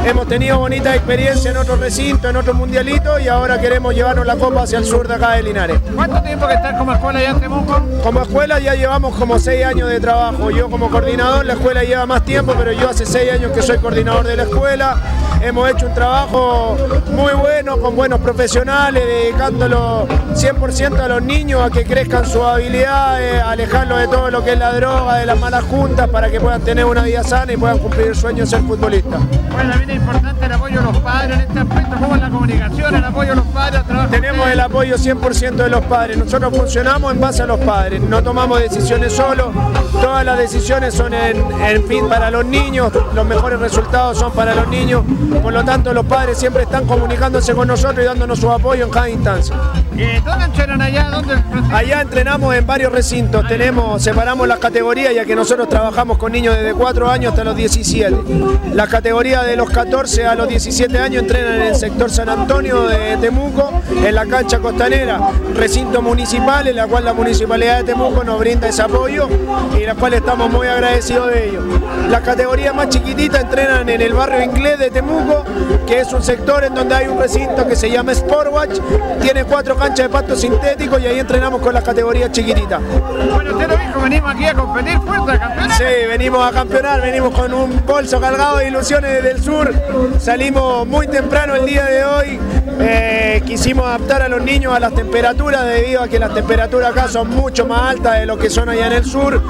Hemos 0.04 0.28
tenido 0.28 0.58
bonitas 0.58 0.94
experiencias 0.94 1.46
en 1.46 1.56
otros 1.56 1.80
recintos, 1.80 2.28
en 2.28 2.36
otros 2.36 2.54
mundialitos 2.54 3.22
y 3.22 3.28
ahora 3.28 3.58
queremos 3.58 3.94
llevarnos 3.94 4.26
la 4.26 4.36
copa 4.36 4.64
hacia 4.64 4.80
el 4.80 4.84
sur 4.84 5.08
de 5.08 5.14
acá 5.14 5.30
de 5.30 5.44
Linares. 5.44 5.80
¿Cuánto 5.94 6.20
tiempo 6.20 6.46
que 6.46 6.52
estás 6.52 6.76
como 6.76 6.92
escuela 6.92 7.22
ya 7.22 7.30
en 7.30 7.40
Temuco? 7.40 7.80
Como 8.02 8.20
escuela 8.20 8.58
ya 8.58 8.74
llevamos 8.74 9.16
como 9.16 9.38
seis 9.38 9.64
años 9.64 9.88
de 9.88 9.98
trabajo. 9.98 10.50
Yo 10.50 10.68
como 10.68 10.90
coordinador, 10.90 11.46
la 11.46 11.54
escuela 11.54 11.84
lleva 11.84 12.04
más 12.04 12.22
tiempo, 12.22 12.54
pero 12.58 12.72
yo 12.72 12.90
hace 12.90 13.06
seis 13.06 13.32
años 13.32 13.50
que 13.52 13.62
soy 13.62 13.78
coordinador 13.78 14.26
de 14.26 14.36
la 14.36 14.42
escuela. 14.42 14.98
Hemos 15.40 15.70
hecho 15.70 15.86
un 15.86 15.94
trabajo 15.94 16.76
muy 17.12 17.32
bueno, 17.32 17.76
con 17.78 17.96
buenos 17.96 18.20
profesionales, 18.20 19.02
dedicándolo 19.04 20.06
100% 20.34 21.00
a 21.00 21.08
los 21.08 21.22
niños, 21.22 21.61
a 21.62 21.70
que 21.70 21.84
crezcan 21.84 22.26
sus 22.26 22.42
habilidades, 22.42 23.40
alejarlos 23.40 23.98
de 24.00 24.08
todo 24.08 24.30
lo 24.30 24.42
que 24.42 24.52
es 24.52 24.58
la 24.58 24.72
droga, 24.72 25.18
de 25.18 25.26
las 25.26 25.38
malas 25.38 25.62
juntas, 25.64 26.08
para 26.08 26.28
que 26.28 26.40
puedan 26.40 26.60
tener 26.62 26.84
una 26.84 27.02
vida 27.02 27.22
sana 27.22 27.52
y 27.52 27.56
puedan 27.56 27.78
cumplir 27.78 28.08
el 28.08 28.14
sueño 28.16 28.40
de 28.40 28.46
ser 28.46 28.62
futbolistas. 28.62 29.20
Bueno, 29.50 29.70
también 29.70 29.90
es 29.90 29.96
importante 29.96 30.46
el 30.46 30.52
apoyo 30.52 30.80
de 30.80 30.84
los 30.84 30.98
padres 30.98 31.34
en 31.34 31.40
este 31.40 31.58
aspecto, 31.60 31.96
¿cómo 32.00 32.14
es 32.16 32.20
la 32.20 32.30
comunicación, 32.30 32.94
el 32.96 33.04
apoyo 33.04 33.30
de 33.30 33.36
los 33.36 33.46
padres? 33.46 33.82
Tenemos 34.10 34.48
el 34.48 34.60
apoyo 34.60 34.96
100% 34.96 35.54
de 35.54 35.68
los 35.68 35.84
padres. 35.84 36.16
Nosotros 36.16 36.56
funcionamos 36.56 37.12
en 37.12 37.20
base 37.20 37.42
a 37.42 37.46
los 37.46 37.60
padres. 37.60 38.00
No 38.00 38.22
tomamos 38.22 38.60
decisiones 38.60 39.12
solos. 39.12 39.48
Todas 39.92 40.24
las 40.24 40.38
decisiones 40.38 40.94
son 40.94 41.14
en, 41.14 41.36
en 41.62 41.84
fin 41.86 42.08
para 42.08 42.30
los 42.30 42.44
niños. 42.44 42.92
Los 43.14 43.24
mejores 43.24 43.60
resultados 43.60 44.18
son 44.18 44.32
para 44.32 44.54
los 44.54 44.66
niños. 44.68 45.04
Por 45.42 45.52
lo 45.52 45.64
tanto, 45.64 45.92
los 45.94 46.04
padres 46.06 46.38
siempre 46.38 46.64
están 46.64 46.86
comunicándose 46.86 47.54
con 47.54 47.68
nosotros 47.68 48.00
y 48.02 48.06
dándonos 48.06 48.38
su 48.38 48.50
apoyo 48.50 48.84
en 48.84 48.90
cada 48.90 49.08
instancia. 49.08 49.54
Eh, 49.96 50.20
¿Dónde 50.24 50.44
entrenan 50.46 50.80
allá? 50.80 51.10
Allá 51.72 52.00
entrenamos 52.02 52.54
en 52.54 52.66
varios 52.66 52.92
recintos. 52.92 53.46
Tenemos, 53.46 54.02
separamos 54.02 54.48
las 54.48 54.58
categorías 54.58 55.14
ya 55.14 55.24
que 55.24 55.36
nosotros 55.36 55.68
trabajamos 55.68 56.18
con 56.18 56.32
niños 56.32 56.56
desde 56.56 56.74
4 56.74 57.10
años 57.10 57.30
hasta 57.30 57.44
los 57.44 57.56
17. 57.56 58.16
Las 58.74 58.88
categorías 58.88 59.46
de 59.46 59.56
los 59.56 59.70
14 59.70 60.26
a 60.26 60.34
los 60.34 60.48
17 60.48 60.98
años 60.98 61.22
entrenan 61.22 61.54
en 61.54 61.62
el 61.68 61.74
sector 61.74 62.10
San 62.10 62.28
Antonio 62.28 62.82
de 62.82 63.16
Temuco, 63.18 63.82
en 64.04 64.14
la 64.14 64.26
cancha 64.26 64.58
costanera, 64.58 65.18
recinto 65.54 66.02
municipal, 66.02 66.66
en 66.66 66.76
la 66.76 66.86
cual 66.86 67.04
la 67.04 67.12
municipalidad 67.12 67.78
de 67.78 67.84
Temuco 67.84 68.24
nos 68.24 68.38
brinda 68.38 68.68
ese 68.68 68.82
apoyo 68.82 69.28
y 69.78 69.84
la 69.84 69.94
cual 69.94 70.14
estamos 70.14 70.50
muy 70.50 70.66
agradecidos 70.66 71.28
de 71.28 71.48
ello. 71.48 71.62
Las 72.08 72.22
categorías 72.22 72.74
más 72.74 72.88
chiquititas 72.88 73.42
entrenan 73.44 73.88
en 73.88 74.00
el 74.00 74.12
barrio 74.12 74.42
inglés 74.42 74.78
de 74.78 74.90
Temuco, 74.90 75.44
que 75.86 76.00
es 76.00 76.12
un 76.12 76.22
sector 76.22 76.64
en 76.64 76.74
donde 76.74 76.94
hay 76.94 77.08
un 77.08 77.18
recinto 77.18 77.66
que 77.66 77.76
se 77.76 77.90
llama 77.90 78.14
Sportwatch, 78.14 78.78
tiene 79.20 79.44
cuatro 79.44 79.76
canchas 79.82 80.06
de 80.06 80.12
pasto 80.12 80.36
sintético 80.36 80.96
y 81.00 81.06
ahí 81.06 81.18
entrenamos 81.18 81.60
con 81.60 81.74
las 81.74 81.82
categorías 81.82 82.30
chiquititas. 82.30 82.80
Bueno, 82.80 83.52
usted 83.52 83.68
lo 83.68 83.76
dijo, 83.76 84.00
venimos 84.00 84.30
aquí 84.30 84.46
a 84.46 84.54
competir 84.54 84.98
fuerte, 85.00 85.32
a 85.32 85.38
campeonar. 85.40 85.76
Sí, 85.76 85.84
venimos 86.08 86.46
a 86.46 86.52
campeonar, 86.52 87.00
venimos 87.00 87.34
con 87.34 87.52
un 87.52 87.84
bolso 87.84 88.20
cargado 88.20 88.58
de 88.58 88.68
ilusiones 88.68 89.10
desde 89.10 89.30
el 89.32 89.42
sur. 89.42 89.74
Salimos 90.20 90.86
muy 90.86 91.08
temprano 91.08 91.56
el 91.56 91.66
día 91.66 91.84
de 91.86 92.04
hoy. 92.04 92.40
Eh, 92.84 93.40
quisimos 93.46 93.86
adaptar 93.86 94.22
a 94.22 94.28
los 94.28 94.42
niños 94.42 94.74
a 94.74 94.80
las 94.80 94.92
temperaturas 94.92 95.64
debido 95.66 96.02
a 96.02 96.08
que 96.08 96.18
las 96.18 96.34
temperaturas 96.34 96.90
acá 96.90 97.06
son 97.06 97.30
mucho 97.30 97.64
más 97.64 97.92
altas 97.92 98.18
de 98.18 98.26
lo 98.26 98.36
que 98.36 98.50
son 98.50 98.68
allá 98.68 98.88
en 98.88 98.92
el 98.94 99.04
sur. 99.04 99.40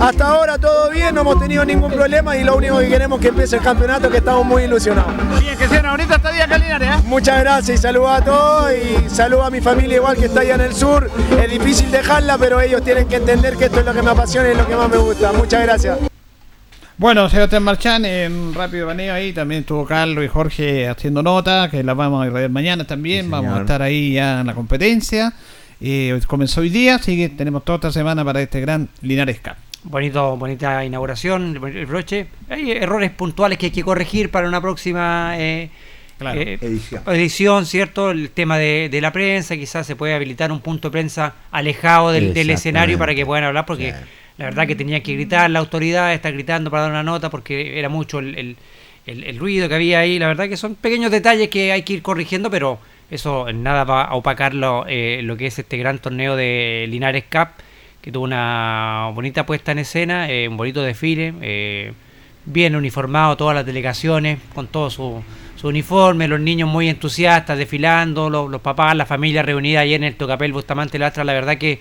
Hasta 0.00 0.26
ahora 0.26 0.58
todo 0.58 0.90
bien, 0.90 1.14
no 1.14 1.20
hemos 1.20 1.38
tenido 1.38 1.64
ningún 1.64 1.92
problema 1.92 2.36
y 2.36 2.42
lo 2.42 2.56
único 2.56 2.78
que 2.80 2.88
queremos 2.88 3.18
es 3.18 3.22
que 3.22 3.28
empiece 3.28 3.56
el 3.56 3.62
campeonato, 3.62 4.10
que 4.10 4.16
estamos 4.16 4.44
muy 4.44 4.64
ilusionados. 4.64 5.12
Bien, 5.40 5.56
que 5.56 5.68
sea 5.68 5.78
una 5.78 5.92
bonita 5.92 6.16
estadía 6.16 6.44
acá 6.44 6.56
en 6.56 6.62
Linares, 6.62 6.88
¿eh? 6.88 7.02
Muchas 7.04 7.40
gracias 7.40 7.78
y 7.78 7.82
saludos 7.82 8.10
a 8.10 8.24
todos 8.24 8.72
y 8.72 9.08
saludos 9.08 9.46
a 9.46 9.50
mi 9.50 9.60
familia 9.60 9.96
igual 9.98 10.16
que 10.16 10.26
está 10.26 10.40
allá 10.40 10.56
en 10.56 10.62
el 10.62 10.74
sur. 10.74 11.08
Es 11.40 11.50
difícil 11.50 11.88
dejarla, 11.92 12.36
pero 12.36 12.60
ellos 12.60 12.82
tienen 12.82 13.06
que 13.06 13.16
entender 13.16 13.56
que 13.56 13.66
esto 13.66 13.78
es 13.78 13.86
lo 13.86 13.94
que 13.94 14.02
me 14.02 14.10
apasiona 14.10 14.50
y 14.50 14.56
lo 14.56 14.66
que 14.66 14.74
más 14.74 14.88
me 14.88 14.96
gusta. 14.96 15.30
Muchas 15.32 15.62
gracias. 15.62 16.11
Bueno, 17.02 17.28
Sebastián 17.28 17.64
Marchán, 17.64 18.04
en 18.04 18.54
rápido 18.54 18.86
baneo 18.86 19.12
ahí, 19.12 19.32
también 19.32 19.62
estuvo 19.62 19.84
Carlos 19.84 20.24
y 20.24 20.28
Jorge 20.28 20.86
haciendo 20.86 21.20
nota, 21.20 21.68
que 21.68 21.82
las 21.82 21.96
vamos 21.96 22.24
a 22.24 22.40
ir 22.40 22.48
mañana 22.48 22.86
también, 22.86 23.24
Sí, 23.24 23.30
vamos 23.32 23.58
a 23.58 23.62
estar 23.62 23.82
ahí 23.82 24.12
ya 24.12 24.42
en 24.42 24.46
la 24.46 24.54
competencia. 24.54 25.32
Eh, 25.80 26.16
comenzó 26.28 26.60
hoy 26.60 26.68
día, 26.68 26.94
así 26.94 27.16
que 27.16 27.28
tenemos 27.28 27.64
toda 27.64 27.74
esta 27.78 27.90
semana 27.90 28.24
para 28.24 28.40
este 28.40 28.60
gran 28.60 28.88
Linares 29.00 29.40
Cup. 29.40 29.54
Bonito, 29.82 30.36
bonita 30.36 30.84
inauguración, 30.84 31.58
el 31.74 31.86
broche. 31.86 32.28
Hay 32.48 32.70
errores 32.70 33.10
puntuales 33.10 33.58
que 33.58 33.66
hay 33.66 33.72
que 33.72 33.82
corregir 33.82 34.30
para 34.30 34.46
una 34.46 34.60
próxima 34.60 35.34
eh, 35.40 35.70
eh, 36.20 36.78
edición. 37.08 37.66
¿cierto? 37.66 38.12
El 38.12 38.30
tema 38.30 38.58
de, 38.58 38.96
la 39.02 39.12
prensa, 39.12 39.56
quizás 39.56 39.88
se 39.88 39.96
puede 39.96 40.14
habilitar 40.14 40.52
un 40.52 40.60
punto 40.60 40.86
de 40.86 40.92
prensa 40.92 41.34
alejado 41.50 42.12
del, 42.12 42.48
escenario 42.48 42.96
para 42.96 43.12
que 43.12 43.26
puedan 43.26 43.42
hablar, 43.42 43.66
porque 43.66 43.92
la 44.38 44.46
verdad 44.46 44.66
que 44.66 44.76
tenía 44.76 45.02
que 45.02 45.14
gritar 45.14 45.50
la 45.50 45.58
autoridad, 45.58 46.14
está 46.14 46.30
gritando 46.30 46.70
para 46.70 46.84
dar 46.84 46.92
una 46.92 47.02
nota, 47.02 47.30
porque 47.30 47.78
era 47.78 47.88
mucho 47.88 48.18
el, 48.18 48.56
ruido 49.38 49.68
que 49.68 49.74
había 49.74 50.00
ahí. 50.00 50.18
La 50.18 50.28
verdad 50.28 50.48
que 50.48 50.56
son 50.56 50.74
pequeños 50.74 51.10
detalles 51.10 51.48
que 51.48 51.72
hay 51.72 51.82
que 51.82 51.94
ir 51.94 52.02
corrigiendo, 52.02 52.50
pero 52.50 52.78
eso 53.10 53.48
en 53.48 53.62
nada 53.62 53.84
va 53.84 54.04
a 54.04 54.14
opacar 54.14 54.54
lo, 54.54 54.84
eh, 54.88 55.20
lo 55.22 55.36
que 55.36 55.46
es 55.46 55.58
este 55.58 55.76
gran 55.76 55.98
torneo 55.98 56.36
de 56.36 56.86
Linares 56.88 57.24
Cup 57.30 57.48
que 58.02 58.10
tuvo 58.10 58.24
una 58.24 59.10
bonita 59.14 59.46
puesta 59.46 59.72
en 59.72 59.78
escena, 59.78 60.28
eh, 60.28 60.48
un 60.48 60.56
bonito 60.56 60.82
desfile, 60.82 61.32
eh, 61.40 61.92
bien 62.44 62.74
uniformado 62.74 63.36
todas 63.36 63.54
las 63.54 63.64
delegaciones, 63.64 64.40
con 64.54 64.66
todo 64.66 64.90
su, 64.90 65.22
su 65.54 65.68
uniforme, 65.68 66.26
los 66.26 66.40
niños 66.40 66.68
muy 66.68 66.88
entusiastas 66.88 67.56
desfilando, 67.56 68.28
los, 68.28 68.60
papás, 68.60 68.96
la 68.96 69.06
familia 69.06 69.42
reunida 69.42 69.80
ahí 69.80 69.94
en 69.94 70.02
el 70.02 70.16
Tocapel 70.16 70.52
Bustamante 70.52 70.98
Lastra, 70.98 71.22
la 71.22 71.32
verdad 71.32 71.58
que 71.58 71.78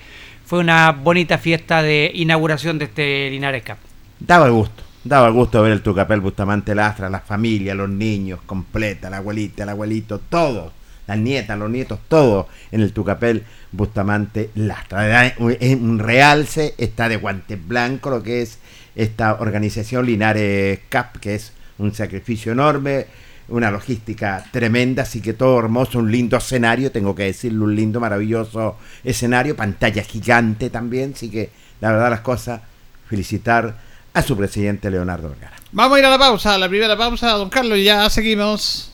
fue 0.52 0.60
una 0.60 0.92
bonita 0.92 1.38
fiesta 1.38 1.82
de 1.82 2.12
inauguración 2.14 2.78
de 2.78 2.84
este 2.84 3.30
Linares 3.30 3.64
Cup. 3.64 3.78
Daba 4.20 4.50
gusto, 4.50 4.84
daba 5.02 5.30
gusto 5.30 5.62
ver 5.62 5.72
el 5.72 5.82
Tucapel 5.82 6.20
Bustamante 6.20 6.76
Lastra, 6.76 7.10
la 7.10 7.22
familia, 7.22 7.74
los 7.74 7.88
niños, 7.88 8.42
completa, 8.46 9.10
la 9.10 9.20
abuelita, 9.20 9.64
el 9.64 9.70
abuelito, 9.70 10.20
todo 10.20 10.74
las 11.08 11.18
nietas, 11.18 11.58
los 11.58 11.70
nietos, 11.70 12.00
todo 12.10 12.50
en 12.70 12.82
el 12.82 12.92
Tucapel 12.92 13.46
Bustamante 13.72 14.50
Lastra. 14.56 15.34
En 15.38 16.00
realce 16.00 16.76
está 16.78 17.08
de 17.08 17.16
guante 17.16 17.56
blanco 17.56 18.10
lo 18.10 18.22
que 18.22 18.42
es 18.42 18.60
esta 18.94 19.36
organización 19.36 20.06
Linares 20.06 20.82
CAP, 20.90 21.16
que 21.20 21.36
es 21.36 21.54
un 21.78 21.94
sacrificio 21.94 22.52
enorme, 22.52 23.06
una 23.52 23.70
logística 23.70 24.44
tremenda, 24.52 25.04
así 25.04 25.22
que 25.22 25.34
todo 25.34 25.60
hermoso, 25.60 26.00
un 26.00 26.12
lindo 26.12 26.38
escenario, 26.38 26.92
tengo 26.92 27.14
que 27.14 27.24
decirlo, 27.24 27.66
un 27.66 27.76
lindo, 27.76 28.00
maravilloso 28.00 28.78
escenario, 29.04 29.56
pantalla 29.56 30.04
gigante 30.04 30.70
también, 30.70 31.14
así 31.16 31.30
que 31.30 31.52
la 31.80 31.92
verdad 31.92 32.10
las 32.10 32.22
cosas, 32.22 32.62
felicitar 33.08 33.76
a 34.14 34.22
su 34.22 34.36
presidente 34.36 34.90
Leonardo 34.90 35.30
Vergara. 35.30 35.56
Vamos 35.72 35.96
a 35.96 36.00
ir 36.00 36.06
a 36.06 36.10
la 36.10 36.18
pausa, 36.18 36.58
la 36.58 36.70
primera 36.70 36.98
pausa, 36.98 37.32
don 37.32 37.50
Carlos, 37.50 37.78
y 37.78 37.84
ya 37.84 38.10
seguimos. 38.10 38.92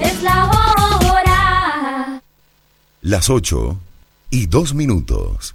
es 0.00 0.22
la 0.22 0.44
hora. 0.46 2.22
Las 3.02 3.30
8 3.30 3.80
y 4.30 4.46
2 4.46 4.74
minutos. 4.74 5.54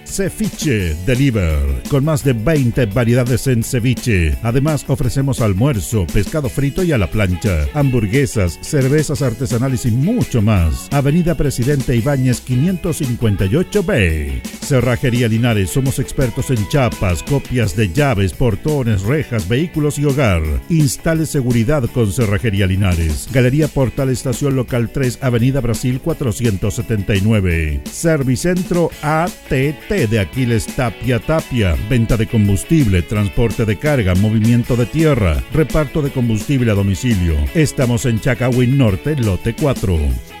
Ceviche 0.11 0.93
Deliver, 1.05 1.83
con 1.89 2.03
más 2.03 2.21
de 2.25 2.33
20 2.33 2.87
variedades 2.87 3.47
en 3.47 3.63
ceviche. 3.63 4.37
Además, 4.43 4.83
ofrecemos 4.89 5.39
almuerzo, 5.39 6.05
pescado 6.05 6.49
frito 6.49 6.83
y 6.83 6.91
a 6.91 6.97
la 6.97 7.07
plancha, 7.07 7.65
hamburguesas, 7.73 8.59
cervezas 8.61 9.21
artesanales 9.21 9.85
y 9.85 9.91
mucho 9.91 10.41
más. 10.41 10.89
Avenida 10.91 11.35
Presidente 11.35 11.95
Ibáñez 11.95 12.45
558B. 12.45 14.41
Cerrajería 14.61 15.29
Linares, 15.29 15.69
somos 15.69 15.97
expertos 15.99 16.49
en 16.49 16.67
chapas, 16.67 17.23
copias 17.23 17.77
de 17.77 17.93
llaves, 17.93 18.33
portones, 18.33 19.03
rejas, 19.03 19.47
vehículos 19.47 19.97
y 19.97 20.03
hogar. 20.05 20.41
Instale 20.69 21.25
seguridad 21.25 21.83
con 21.93 22.11
Cerrajería 22.11 22.67
Linares. 22.67 23.29
Galería 23.31 23.69
Portal 23.69 24.09
Estación 24.09 24.57
Local 24.57 24.89
3, 24.89 25.19
Avenida 25.21 25.61
Brasil 25.61 26.01
479. 26.01 27.81
Servicentro 27.89 28.89
ATT 29.01 30.00
de 30.07 30.19
Aquiles 30.19 30.65
Tapia 30.65 31.19
Tapia, 31.19 31.75
venta 31.89 32.17
de 32.17 32.27
combustible, 32.27 33.01
transporte 33.01 33.65
de 33.65 33.77
carga, 33.77 34.15
movimiento 34.15 34.75
de 34.75 34.85
tierra, 34.85 35.43
reparto 35.53 36.01
de 36.01 36.11
combustible 36.11 36.71
a 36.71 36.75
domicilio. 36.75 37.35
Estamos 37.53 38.05
en 38.05 38.19
Chacawin 38.19 38.77
Norte, 38.77 39.15
lote 39.15 39.53
4. 39.53 40.40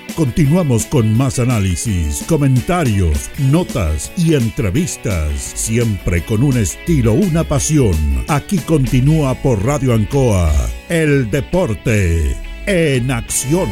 Continuamos 0.15 0.85
con 0.85 1.15
más 1.15 1.39
análisis, 1.39 2.23
comentarios, 2.27 3.31
notas 3.39 4.11
y 4.17 4.33
entrevistas, 4.33 5.31
siempre 5.39 6.23
con 6.23 6.43
un 6.43 6.57
estilo, 6.57 7.13
una 7.13 7.45
pasión. 7.45 7.95
Aquí 8.27 8.57
continúa 8.57 9.35
por 9.35 9.65
Radio 9.65 9.93
Ancoa, 9.93 10.51
el 10.89 11.31
deporte 11.31 12.35
en 12.65 13.09
acción. 13.09 13.69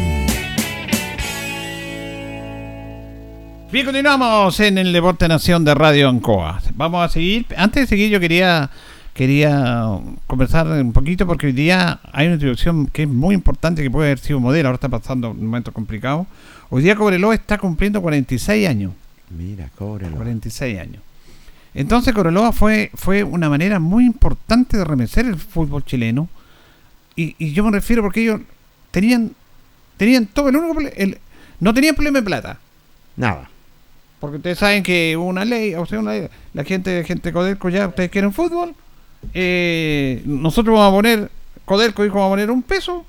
Bien, 3.71 3.85
continuamos 3.85 4.59
en 4.61 4.77
el 4.79 4.93
Deporte 4.93 5.27
Nación 5.27 5.63
de 5.63 5.75
Radio 5.75 6.09
Ancoa. 6.09 6.61
Vamos 6.73 7.05
a 7.05 7.09
seguir. 7.09 7.45
Antes 7.55 7.83
de 7.83 7.87
seguir, 7.87 8.09
yo 8.09 8.19
quería 8.19 8.69
quería 9.19 9.99
conversar 10.27 10.65
un 10.65 10.93
poquito 10.93 11.27
porque 11.27 11.47
hoy 11.47 11.51
día 11.51 11.99
hay 12.13 12.27
una 12.27 12.35
introducción 12.35 12.87
que 12.87 13.03
es 13.03 13.09
muy 13.09 13.35
importante 13.35 13.83
que 13.83 13.91
puede 13.91 14.07
haber 14.07 14.19
sido 14.19 14.39
modelo, 14.39 14.69
ahora 14.69 14.75
está 14.75 14.87
pasando 14.87 15.31
un 15.31 15.45
momento 15.45 15.73
complicado. 15.73 16.25
Hoy 16.69 16.83
día 16.83 16.95
Cobreloa 16.95 17.35
está 17.35 17.57
cumpliendo 17.57 18.01
46 18.01 18.65
años. 18.65 18.93
Mira, 19.29 19.71
Cobreloa. 19.77 20.15
46 20.15 20.79
años. 20.79 21.03
Entonces 21.73 22.13
Cobreloa 22.13 22.53
fue, 22.53 22.91
fue 22.93 23.25
una 23.25 23.49
manera 23.49 23.77
muy 23.77 24.05
importante 24.05 24.77
de 24.77 24.85
remecer 24.85 25.25
el 25.25 25.35
fútbol 25.35 25.83
chileno. 25.83 26.29
Y, 27.17 27.35
y 27.37 27.51
yo 27.51 27.65
me 27.65 27.71
refiero 27.71 28.01
porque 28.01 28.21
ellos 28.21 28.39
tenían 28.89 29.33
tenían 29.97 30.27
todo 30.27 30.47
el 30.47 30.55
único 30.55 30.79
el, 30.95 31.17
no 31.59 31.73
tenían 31.73 31.93
problema 31.93 32.19
de 32.19 32.25
plata. 32.25 32.59
Nada. 33.17 33.49
Porque 34.21 34.37
ustedes 34.37 34.59
saben 34.59 34.81
que 34.81 35.17
hubo 35.17 35.25
una 35.25 35.43
ley, 35.43 35.75
o 35.75 35.85
sea, 35.85 35.99
una 35.99 36.13
ley, 36.13 36.29
la 36.53 36.63
gente, 36.63 37.03
gente 37.03 37.33
Codelco 37.33 37.67
ya, 37.67 37.87
ustedes 37.87 38.09
quieren 38.09 38.31
fútbol, 38.31 38.73
eh, 39.33 40.21
nosotros 40.25 40.75
vamos 40.75 40.91
a 40.91 40.95
poner, 40.95 41.31
Codelco 41.65 42.03
dijo 42.03 42.15
vamos 42.15 42.29
a 42.29 42.33
poner 42.33 42.51
un 42.51 42.61
peso, 42.61 43.05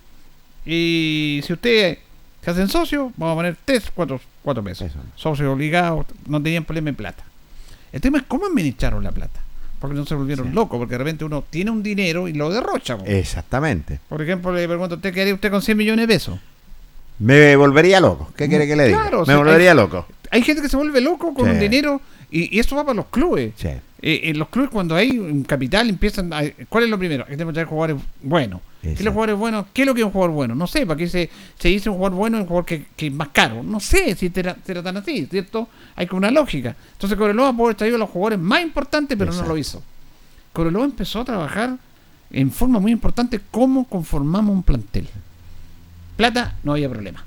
y 0.64 1.40
si 1.44 1.52
ustedes 1.52 1.98
se 2.44 2.50
hacen 2.50 2.68
socios, 2.68 3.12
vamos 3.16 3.34
a 3.34 3.36
poner 3.36 3.56
tres, 3.64 3.90
cuatro, 3.94 4.20
cuatro 4.42 4.62
pesos. 4.62 4.92
Socios 5.16 5.48
obligados, 5.48 6.06
no 6.26 6.42
tenían 6.42 6.64
problema 6.64 6.90
en 6.90 6.96
plata. 6.96 7.24
El 7.92 8.00
tema 8.00 8.18
es 8.18 8.24
cómo 8.24 8.46
administraron 8.46 9.02
la 9.02 9.12
plata. 9.12 9.40
Porque 9.78 9.96
no 9.96 10.04
se 10.04 10.14
volvieron 10.14 10.54
locos, 10.54 10.78
porque 10.78 10.92
de 10.92 10.98
repente 10.98 11.24
uno 11.24 11.42
tiene 11.48 11.70
un 11.70 11.82
dinero 11.82 12.28
y 12.28 12.34
lo 12.34 12.50
derrocha. 12.50 12.98
Exactamente. 13.06 13.98
Por 14.10 14.20
ejemplo, 14.20 14.52
le 14.52 14.68
pregunto, 14.68 14.96
¿usted 14.96 15.12
qué 15.12 15.22
haría 15.22 15.34
usted 15.34 15.50
con 15.50 15.62
100 15.62 15.78
millones 15.78 16.06
de 16.06 16.14
pesos? 16.14 16.38
Me 17.18 17.56
volvería 17.56 17.98
loco. 17.98 18.30
¿Qué 18.36 18.46
quiere 18.46 18.66
que 18.66 18.76
le 18.76 18.88
diga? 18.88 19.10
me 19.26 19.36
volvería 19.36 19.72
loco 19.72 20.06
hay 20.30 20.42
gente 20.42 20.62
que 20.62 20.68
se 20.68 20.76
vuelve 20.76 21.00
loco 21.00 21.34
con 21.34 21.50
un 21.50 21.58
dinero 21.58 22.00
y, 22.30 22.56
y, 22.56 22.60
eso 22.60 22.76
va 22.76 22.84
para 22.84 22.94
los 22.94 23.06
clubes. 23.06 23.52
Eh, 24.02 24.30
en 24.30 24.38
los 24.38 24.48
clubes 24.48 24.70
cuando 24.70 24.94
hay 24.94 25.18
un 25.18 25.42
capital 25.44 25.88
empiezan 25.88 26.32
a, 26.32 26.42
¿cuál 26.68 26.84
es 26.84 26.90
lo 26.90 26.98
primero? 26.98 27.24
Hay 27.24 27.36
que 27.36 27.44
tener 27.44 27.66
jugadores 27.66 28.02
buenos. 28.22 28.60
¿Qué 28.80 28.92
es, 28.92 29.00
los 29.02 29.12
jugadores 29.12 29.36
buenos? 29.36 29.66
¿Qué 29.74 29.82
es 29.82 29.86
lo 29.86 29.94
que 29.94 30.00
es 30.00 30.06
un 30.06 30.12
jugador 30.12 30.34
bueno? 30.34 30.54
No 30.54 30.66
sé, 30.66 30.86
para 30.86 30.96
qué 30.96 31.06
se, 31.06 31.28
se 31.58 31.68
dice 31.68 31.90
un 31.90 31.96
jugador 31.96 32.16
bueno 32.16 32.38
es 32.38 32.42
un 32.42 32.48
jugador 32.48 32.64
que, 32.64 32.86
que, 32.96 33.08
es 33.08 33.12
más 33.12 33.28
caro. 33.28 33.62
No 33.62 33.78
sé 33.78 34.14
si 34.14 34.30
será, 34.30 34.54
tan 34.54 34.96
así, 34.96 35.26
¿cierto? 35.26 35.68
Hay 35.96 36.06
como 36.06 36.18
una 36.18 36.30
lógica. 36.30 36.74
Entonces 36.92 37.18
Cobreloa 37.18 37.52
puede 37.52 37.68
haber 37.68 37.76
traído 37.76 37.96
a 37.96 37.98
los 37.98 38.08
jugadores 38.08 38.38
más 38.38 38.62
importantes, 38.62 39.18
pero 39.18 39.32
no 39.32 39.46
lo 39.46 39.56
hizo. 39.58 39.82
Cobreloa 40.52 40.84
empezó 40.86 41.20
a 41.20 41.24
trabajar 41.24 41.76
en 42.30 42.50
forma 42.50 42.78
muy 42.78 42.92
importante 42.92 43.40
cómo 43.50 43.84
conformamos 43.84 44.54
un 44.54 44.62
plantel. 44.62 45.08
Plata, 46.16 46.54
no 46.62 46.72
había 46.72 46.88
problema. 46.88 47.22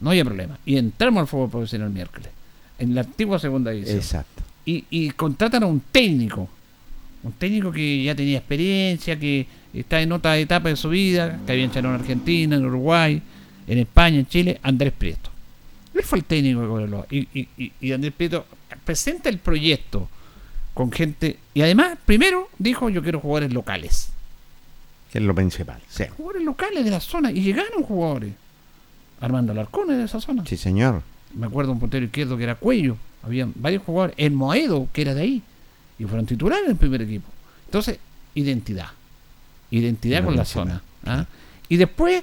No 0.00 0.10
había 0.10 0.24
problema. 0.24 0.58
Y 0.64 0.78
entramos 0.78 1.20
al 1.20 1.26
fútbol 1.26 1.50
profesional 1.50 1.88
el 1.88 1.94
miércoles 1.94 2.30
en 2.78 2.94
la 2.94 3.02
antigua 3.02 3.38
segunda 3.38 3.70
división. 3.70 3.98
Exacto. 3.98 4.43
Y, 4.66 4.84
y 4.90 5.10
contratan 5.10 5.62
a 5.62 5.66
un 5.66 5.80
técnico, 5.80 6.48
un 7.22 7.32
técnico 7.32 7.70
que 7.70 8.02
ya 8.02 8.14
tenía 8.14 8.38
experiencia, 8.38 9.18
que 9.18 9.46
está 9.72 10.00
en 10.00 10.12
otra 10.12 10.38
etapa 10.38 10.68
de 10.68 10.76
su 10.76 10.88
vida, 10.88 11.40
que 11.44 11.52
había 11.52 11.64
echado 11.64 11.88
en 11.88 11.94
Argentina, 11.94 12.56
en 12.56 12.64
Uruguay, 12.64 13.22
en 13.66 13.78
España, 13.78 14.18
en 14.18 14.26
Chile, 14.26 14.58
Andrés 14.62 14.92
Prieto. 14.96 15.30
Él 15.94 16.02
fue 16.02 16.18
el 16.18 16.24
técnico 16.24 16.62
de 16.62 16.68
Cobreloa. 16.68 17.06
Y, 17.10 17.28
y, 17.34 17.72
y, 17.80 17.92
Andrés 17.92 18.12
Prieto 18.16 18.46
presenta 18.84 19.28
el 19.28 19.38
proyecto 19.38 20.08
con 20.72 20.90
gente. 20.90 21.38
Y 21.52 21.62
además, 21.62 21.98
primero 22.04 22.48
dijo: 22.58 22.88
Yo 22.88 23.02
quiero 23.02 23.20
jugadores 23.20 23.52
locales. 23.52 24.08
Que 25.12 25.18
es 25.18 25.24
lo 25.24 25.34
principal. 25.34 25.80
Jugadores 26.16 26.42
locales 26.42 26.84
de 26.84 26.90
la 26.90 27.00
zona. 27.00 27.30
Y 27.30 27.42
llegaron 27.42 27.84
jugadores. 27.84 28.32
Armando 29.20 29.52
Alarcón 29.52 29.88
de 29.88 30.02
esa 30.02 30.20
zona. 30.20 30.44
Sí, 30.44 30.56
señor 30.56 31.02
me 31.34 31.46
acuerdo 31.46 31.72
un 31.72 31.80
puntero 31.80 32.04
izquierdo 32.04 32.36
que 32.36 32.44
era 32.44 32.54
Cuello, 32.54 32.96
había 33.24 33.48
varios 33.54 33.82
jugadores, 33.82 34.14
el 34.18 34.32
Moedo, 34.32 34.88
que 34.92 35.02
era 35.02 35.14
de 35.14 35.22
ahí, 35.22 35.42
y 35.98 36.04
fueron 36.04 36.26
titulares 36.26 36.64
en 36.64 36.72
el 36.72 36.76
primer 36.76 37.02
equipo. 37.02 37.28
Entonces, 37.66 37.98
identidad, 38.34 38.88
identidad 39.70 40.24
con 40.24 40.36
la 40.36 40.44
zona. 40.44 40.82
¿ah? 41.06 41.26
Y 41.68 41.76
después, 41.76 42.22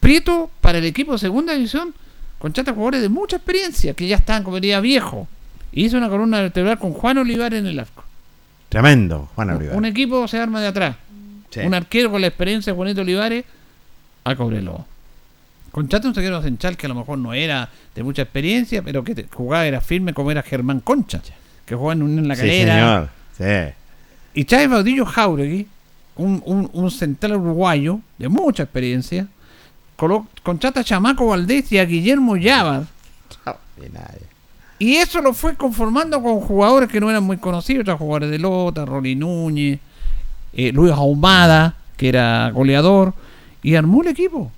Prieto 0.00 0.50
para 0.62 0.78
el 0.78 0.86
equipo 0.86 1.12
de 1.12 1.18
segunda 1.18 1.52
división, 1.52 1.94
contrata 2.38 2.72
jugadores 2.72 3.02
de 3.02 3.10
mucha 3.10 3.36
experiencia, 3.36 3.92
que 3.92 4.08
ya 4.08 4.16
estaban 4.16 4.42
como 4.42 4.56
diría 4.56 4.80
viejo. 4.80 5.28
Y 5.72 5.84
hizo 5.84 5.98
una 5.98 6.08
columna 6.08 6.40
vertebral 6.40 6.78
con 6.78 6.94
Juan 6.94 7.18
Olivar 7.18 7.52
en 7.54 7.66
el 7.66 7.78
arco. 7.78 8.02
Tremendo, 8.70 9.28
Juan 9.34 9.50
Olivar. 9.50 9.76
Un, 9.76 9.84
equipo 9.84 10.26
se 10.26 10.38
arma 10.38 10.60
de 10.60 10.68
atrás. 10.68 10.96
Un 11.62 11.74
arquero 11.74 12.10
con 12.10 12.20
la 12.20 12.28
experiencia 12.28 12.72
de 12.72 12.76
Juanito 12.76 13.02
Olivares 13.02 13.44
a 14.24 14.34
Cobreloa. 14.34 14.86
Contrata 15.70 16.08
un 16.08 16.14
zaguero 16.14 16.42
central 16.42 16.76
que 16.76 16.86
a 16.86 16.88
lo 16.88 16.94
mejor 16.96 17.18
no 17.18 17.32
era 17.32 17.68
de 17.94 18.02
mucha 18.02 18.22
experiencia, 18.22 18.82
pero 18.82 19.04
que 19.04 19.26
jugaba, 19.32 19.66
era 19.66 19.80
firme 19.80 20.12
como 20.12 20.30
era 20.30 20.42
Germán 20.42 20.80
Concha, 20.80 21.20
que 21.64 21.74
jugaba 21.74 21.92
en, 21.92 22.18
en 22.18 22.28
la 22.28 22.36
calera. 22.36 23.10
Sí, 23.36 23.44
señor. 23.44 23.74
Y 24.34 24.44
Chávez 24.44 24.68
Baudillo 24.68 25.06
Jauregui, 25.06 25.66
un, 26.16 26.42
un, 26.44 26.70
un, 26.72 26.90
central 26.90 27.36
uruguayo 27.36 28.00
de 28.18 28.28
mucha 28.28 28.64
experiencia, 28.64 29.26
contrata 30.42 30.80
a 30.80 30.84
Chamaco 30.84 31.26
Valdés 31.26 31.70
y 31.72 31.78
a 31.78 31.84
Guillermo 31.84 32.36
Llávaz. 32.36 32.86
Y 34.78 34.96
eso 34.96 35.20
lo 35.20 35.34
fue 35.34 35.56
conformando 35.56 36.22
con 36.22 36.40
jugadores 36.40 36.88
que 36.88 37.00
no 37.00 37.10
eran 37.10 37.22
muy 37.24 37.36
conocidos, 37.36 37.82
otros 37.82 37.98
jugadores 37.98 38.30
de 38.30 38.38
Lota, 38.38 38.86
Rolly 38.86 39.14
Núñez, 39.14 39.78
eh, 40.52 40.72
Luis 40.72 40.92
Ahumada, 40.92 41.76
que 41.96 42.08
era 42.08 42.50
goleador, 42.50 43.12
y 43.62 43.74
armó 43.74 44.02
el 44.02 44.08
equipo. 44.08 44.50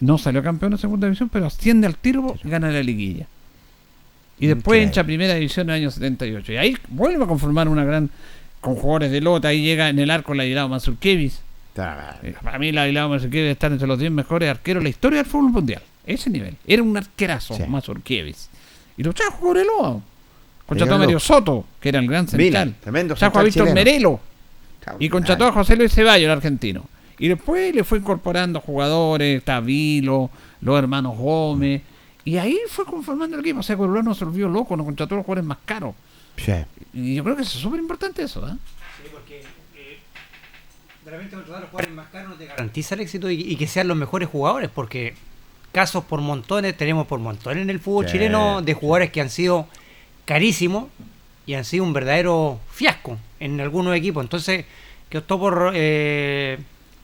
No 0.00 0.18
salió 0.18 0.42
campeón 0.42 0.72
en 0.72 0.78
segunda 0.78 1.06
división, 1.06 1.28
pero 1.28 1.46
asciende 1.46 1.86
al 1.86 1.96
tiro 1.96 2.36
y 2.44 2.48
gana 2.48 2.70
la 2.70 2.82
liguilla. 2.82 3.26
Y 4.38 4.46
después 4.46 4.82
entra 4.82 5.02
a 5.02 5.04
primera 5.04 5.34
división 5.34 5.68
en 5.68 5.74
el 5.76 5.82
año 5.82 5.90
78. 5.90 6.52
Y 6.52 6.56
ahí 6.56 6.76
vuelve 6.88 7.24
a 7.24 7.26
conformar 7.26 7.68
una 7.68 7.84
gran. 7.84 8.10
con 8.60 8.74
jugadores 8.76 9.10
de 9.10 9.20
lota. 9.20 9.48
Ahí 9.48 9.62
llega 9.62 9.88
en 9.88 9.98
el 9.98 10.10
arco 10.10 10.34
Ladislao 10.34 10.68
Mazurkiewicz. 10.68 11.40
Eh, 12.22 12.34
para 12.42 12.58
mí, 12.58 12.72
Ladislao 12.72 13.08
Mazurkiewicz 13.08 13.52
está 13.52 13.66
entre 13.68 13.86
los 13.86 13.98
10 13.98 14.10
mejores 14.12 14.48
arqueros 14.50 14.80
de 14.80 14.84
la 14.84 14.90
historia 14.90 15.18
del 15.18 15.26
fútbol 15.26 15.50
mundial. 15.50 15.82
Ese 16.06 16.30
nivel. 16.30 16.56
Era 16.66 16.82
un 16.82 16.96
arquerazo, 16.96 17.54
sí. 17.54 17.62
Mazurkiewicz. 17.68 18.48
Y 18.96 19.02
lo 19.02 19.12
trajo 19.12 19.38
Coreloa. 19.40 20.00
Contrató 20.66 20.94
a 20.94 20.98
Mario 20.98 21.18
Soto, 21.20 21.64
que 21.80 21.88
era 21.88 21.98
el 21.98 22.06
gran 22.06 22.28
central. 22.28 22.74
tremendo 22.80 23.14
trajo 23.14 23.38
a 23.38 23.42
Víctor 23.42 23.72
Merelo. 23.72 24.20
Y 24.98 25.08
contrató 25.08 25.46
a 25.46 25.52
José 25.52 25.76
Luis 25.76 25.92
Ceballos, 25.92 26.24
el 26.26 26.30
argentino. 26.30 26.84
Y 27.18 27.28
después 27.28 27.74
le 27.74 27.84
fue 27.84 27.98
incorporando 27.98 28.60
jugadores, 28.60 29.42
Tavilo, 29.44 30.30
los 30.60 30.78
hermanos 30.78 31.16
Gómez. 31.16 31.82
Y 32.24 32.36
ahí 32.36 32.58
fue 32.68 32.84
conformando 32.84 33.36
el 33.36 33.40
equipo. 33.40 33.60
O 33.60 33.62
sea, 33.62 33.76
Coreloa 33.76 34.02
no 34.02 34.14
se 34.14 34.24
volvió 34.24 34.48
loco, 34.48 34.76
nos 34.76 34.86
contrató 34.86 35.14
a 35.14 35.18
los 35.18 35.26
jugadores 35.26 35.46
más 35.46 35.58
caros. 35.64 35.94
Sí. 36.36 36.52
Y 36.92 37.14
yo 37.16 37.24
creo 37.24 37.36
que 37.36 37.42
es 37.42 37.48
súper 37.48 37.80
importante 37.80 38.22
eso, 38.22 38.46
¿eh? 38.46 38.52
Sí, 39.02 39.08
porque 39.12 39.40
eh, 39.76 39.98
de 41.04 41.10
repente 41.10 41.34
contratar 41.34 41.58
a 41.58 41.60
los 41.62 41.70
jugadores 41.70 41.94
más 41.96 42.08
caros 42.08 42.30
no 42.30 42.36
te 42.36 42.46
garantiza 42.46 42.94
el 42.94 43.00
éxito 43.00 43.30
y, 43.30 43.56
que 43.56 43.66
sean 43.66 43.88
los 43.88 43.96
mejores 43.96 44.28
jugadores, 44.28 44.70
porque 44.72 45.14
casos 45.72 46.04
por 46.04 46.20
montones, 46.20 46.76
tenemos 46.76 47.06
por 47.06 47.18
montones 47.18 47.62
en 47.62 47.70
el 47.70 47.80
fútbol 47.80 48.06
chileno 48.06 48.62
de 48.62 48.74
jugadores 48.74 49.10
que 49.10 49.20
han 49.20 49.30
sido 49.30 49.66
carísimos 50.24 50.86
y 51.46 51.54
han 51.54 51.64
sido 51.64 51.84
un 51.84 51.92
verdadero 51.92 52.60
fiasco 52.70 53.18
en 53.40 53.60
algunos 53.60 53.96
equipos. 53.96 54.22
Entonces, 54.22 54.66
que 55.08 55.18
optó 55.18 55.38
por 55.38 55.72
eh, 55.74 56.58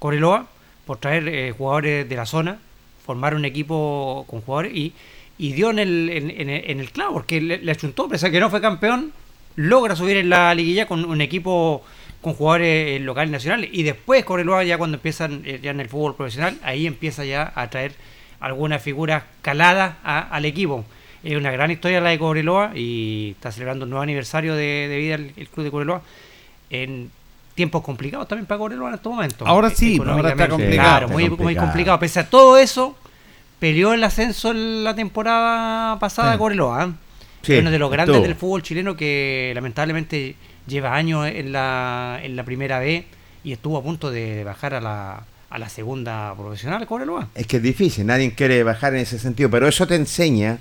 Coreloa, 0.05 0.47
por 0.85 0.99
traer 0.99 1.27
eh, 1.29 1.55
jugadores 1.57 2.07
de 2.07 2.15
la 2.15 2.27
zona, 2.27 2.59
formar 3.07 3.35
un 3.35 3.47
equipo 3.47 4.27
con 4.29 4.43
jugadores 4.43 4.73
y, 4.75 4.93
dio 5.39 5.71
en 5.71 5.79
el, 5.79 6.91
clavo, 6.93 7.15
porque 7.15 7.41
le, 7.41 7.73
achuntó, 7.73 8.07
pese 8.07 8.31
que 8.31 8.39
no 8.39 8.51
fue 8.51 8.61
campeón, 8.61 9.15
logra 9.57 9.97
subir 9.97 10.19
en 10.19 10.29
la 10.29 10.55
liguilla 10.55 10.85
con 10.85 11.07
un 11.07 11.23
equipo 11.23 11.83
con 12.21 12.35
jugadores 12.35 13.01
locales 13.01 13.31
y 13.31 13.33
nacionales. 13.33 13.71
Y 13.73 13.83
después 13.83 14.27
Coreloa 14.27 14.63
ya 14.63 14.77
cuando 14.77 14.99
empiezan 14.99 15.41
eh, 15.47 15.59
ya 15.63 15.71
en 15.71 15.81
el 15.81 15.89
fútbol 15.89 16.15
profesional, 16.15 16.59
ahí 16.63 16.87
empieza 16.87 17.25
ya 17.25 17.51
a 17.55 17.71
traer 17.71 17.93
algunas 18.41 18.83
figuras 18.83 19.25
caladas 19.41 19.95
al 20.05 20.45
equipo. 20.45 20.85
Es 21.23 21.35
una 21.35 21.51
gran 21.51 21.71
historia 21.71 22.03
la 22.03 22.11
de 22.11 22.19
Cobreloa 22.19 22.73
y 22.75 23.31
está 23.31 23.51
celebrando 23.51 23.87
un 23.87 23.91
nuevo 23.91 24.03
aniversario 24.03 24.55
de, 24.55 24.99
vida 24.99 25.15
el, 25.15 25.49
club 25.49 25.65
de 25.65 25.71
Cobreloa 25.71 26.03
en 26.69 27.11
tiempos 27.55 27.83
complicados 27.83 28.29
también 28.29 28.47
para 28.47 28.59
Cobreloa 28.59 28.89
en 28.89 28.95
estos 28.97 29.13
momentos. 29.13 29.47
Ahora 29.49 29.71
sí, 29.71 30.01
ahora 30.05 30.31
está 30.31 30.49
complicado. 30.49 31.09
muy, 31.09 31.55
complicado. 31.57 31.99
Pese 31.99 32.21
a 32.21 32.29
todo 32.29 32.59
eso, 32.59 32.97
peleó 33.59 33.93
el 33.93 34.03
ascenso 34.05 34.51
en 34.51 34.85
la 34.85 34.95
temporada 34.95 35.99
pasada 35.99 36.33
de 36.33 36.39
Cobreloa. 36.39 36.85
¿eh? 37.47 37.61
uno 37.61 37.71
de 37.71 37.79
los 37.79 37.91
grandes 37.91 38.23
del 38.23 38.35
fútbol 38.35 38.63
chileno 38.63 38.97
que 38.97 39.53
lamentablemente 39.55 40.37
lleva 40.67 40.95
años 40.95 41.27
en 41.27 41.53
la, 41.53 42.19
en 42.23 42.37
la 42.37 42.45
primera 42.45 42.79
B 42.79 43.05
y 43.45 43.53
estuvo 43.53 43.77
a 43.77 43.83
punto 43.83 44.11
de 44.11 44.45
bajar 44.45 44.75
a 44.75 44.81
la, 44.81 45.25
a 45.51 45.59
la 45.59 45.69
segunda 45.69 46.35
profesional, 46.35 46.87
Cobreloa. 46.87 47.29
Es 47.35 47.47
que 47.47 47.59
es 47.59 47.63
difícil, 47.63 48.07
nadie 48.07 48.35
quiere 48.35 48.63
bajar 48.63 48.95
en 48.95 49.01
ese 49.01 49.19
sentido, 49.19 49.51
pero 49.51 49.69
eso 49.69 49.87
te 49.87 49.95
enseña 49.95 50.59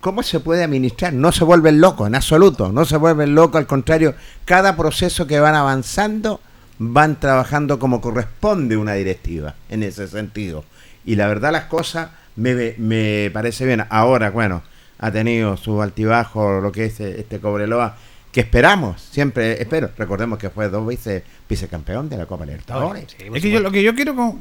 cómo 0.00 0.22
se 0.22 0.40
puede 0.40 0.64
administrar. 0.64 1.12
No 1.12 1.32
se 1.32 1.44
vuelven 1.44 1.80
locos, 1.80 2.06
en 2.06 2.14
absoluto, 2.14 2.72
no 2.72 2.84
se 2.84 2.96
vuelven 2.96 3.34
locos, 3.34 3.58
al 3.58 3.66
contrario, 3.66 4.14
cada 4.44 4.76
proceso 4.76 5.26
que 5.26 5.40
van 5.40 5.54
avanzando 5.54 6.40
van 6.78 7.18
trabajando 7.18 7.78
como 7.78 8.00
corresponde 8.00 8.76
una 8.76 8.94
directiva, 8.94 9.54
en 9.68 9.82
ese 9.82 10.06
sentido. 10.06 10.64
Y 11.04 11.16
la 11.16 11.26
verdad 11.26 11.52
las 11.52 11.64
cosas 11.64 12.10
me, 12.36 12.74
me 12.78 13.30
parece 13.32 13.66
bien. 13.66 13.84
Ahora, 13.90 14.30
bueno, 14.30 14.62
ha 14.98 15.10
tenido 15.10 15.56
su 15.56 15.82
altibajo 15.82 16.60
lo 16.60 16.72
que 16.72 16.86
es 16.86 17.00
este 17.00 17.40
Cobreloa 17.40 17.96
que 18.38 18.42
esperamos, 18.42 19.02
siempre 19.02 19.60
espero. 19.60 19.90
Recordemos 19.98 20.38
que 20.38 20.48
fue 20.48 20.68
dos 20.68 20.86
veces 20.86 21.24
vicecampeón 21.48 22.08
de 22.08 22.16
la 22.16 22.26
Copa 22.26 22.46
Libertadores. 22.46 23.16
es 23.18 23.42
que 23.42 23.50
yo, 23.50 23.58
lo 23.58 23.72
que 23.72 23.82
yo 23.82 23.96
quiero 23.96 24.38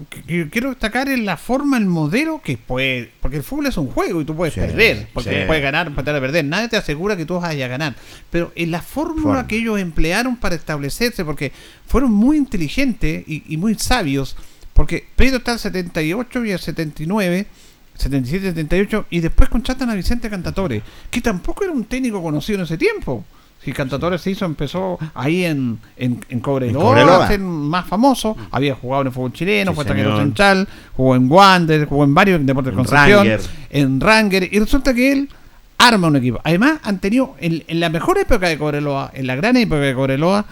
quiero 0.52 0.70
destacar 0.70 1.10
es 1.10 1.20
la 1.20 1.36
forma, 1.36 1.80
el 1.80 1.88
modelo 1.88 2.40
que 2.44 2.58
puede, 2.58 3.10
porque 3.22 3.38
el 3.38 3.44
fútbol 3.44 3.66
es 3.66 3.78
un 3.78 3.88
juego 3.88 4.22
y 4.22 4.26
tú 4.26 4.36
puedes 4.36 4.54
perder, 4.54 5.08
porque 5.16 5.46
puedes 5.48 5.64
ganar, 5.64 5.88
empatar 5.88 6.16
a 6.16 6.22
perder. 6.22 6.46
Nadie 6.46 6.68
te 6.68 6.78
asegura 6.78 7.18
que 7.18 7.26
tú 7.26 7.40
vas 7.40 7.50
a 7.50 7.56
ganar, 7.56 7.96
pero 8.30 8.52
en 8.54 8.70
la 8.70 8.84
fórmula 8.84 9.48
que 9.48 9.58
ellos 9.58 9.80
emplearon 9.80 10.38
para 10.38 10.54
establecerse, 10.54 11.26
porque 11.26 11.52
fueron 11.88 12.12
muy 12.12 12.38
inteligentes 12.38 13.24
y, 13.26 13.58
muy 13.58 13.74
sabios, 13.80 14.38
porque 14.74 15.08
Pedro 15.16 15.38
está 15.38 15.54
al 15.54 15.60
78 15.60 16.46
y 16.46 16.52
al 16.52 16.60
79 16.60 17.48
77, 17.96 18.50
78 18.50 19.08
y 19.10 19.22
después 19.22 19.50
contratan 19.50 19.90
a 19.90 19.96
Vicente 19.96 20.30
Cantatore, 20.30 20.84
que 21.10 21.20
tampoco 21.20 21.64
era 21.64 21.74
un 21.74 21.86
técnico 21.86 22.22
conocido 22.22 22.60
en 22.60 22.66
ese 22.66 22.78
tiempo. 22.78 23.26
Si 23.64 23.74
Cantatore 23.74 24.18
se 24.18 24.32
hizo, 24.32 24.46
empezó 24.46 24.98
ahí 25.14 25.44
en, 25.44 25.80
en, 25.98 26.24
en 26.30 26.40
Cobreloa, 26.40 27.26
a 27.26 27.28
ser 27.28 27.40
más 27.40 27.86
famoso. 27.86 28.36
Mm. 28.36 28.42
Había 28.52 28.76
jugado 28.76 29.02
en 29.02 29.08
el 29.08 29.14
fútbol 29.14 29.34
chileno, 29.34 29.74
fue 29.74 29.84
taquero 29.84 30.18
central, 30.18 30.68
jugó 30.96 31.16
en 31.16 31.30
Wander, 31.30 31.86
jugó 31.86 32.04
en 32.06 32.14
varios 32.14 32.46
deportes 32.46 32.72
de 32.72 32.78
Concepción, 32.78 33.28
en 33.70 34.00
Ranger. 34.00 34.48
Y 34.52 34.60
resulta 34.60 34.94
que 34.94 35.12
él 35.12 35.30
arma 35.78 36.08
un 36.08 36.16
equipo. 36.16 36.40
Además, 36.44 36.80
han 36.84 37.00
tenido, 37.00 37.36
en, 37.40 37.64
la 37.80 37.90
mejor 37.90 38.18
época 38.18 38.48
de 38.48 38.58
Cobreloa, 38.58 39.12
en 39.14 39.28
la 39.28 39.36
gran 39.36 39.58
época 39.58 39.82
de 39.82 39.94
Cobreloa, 39.94 40.46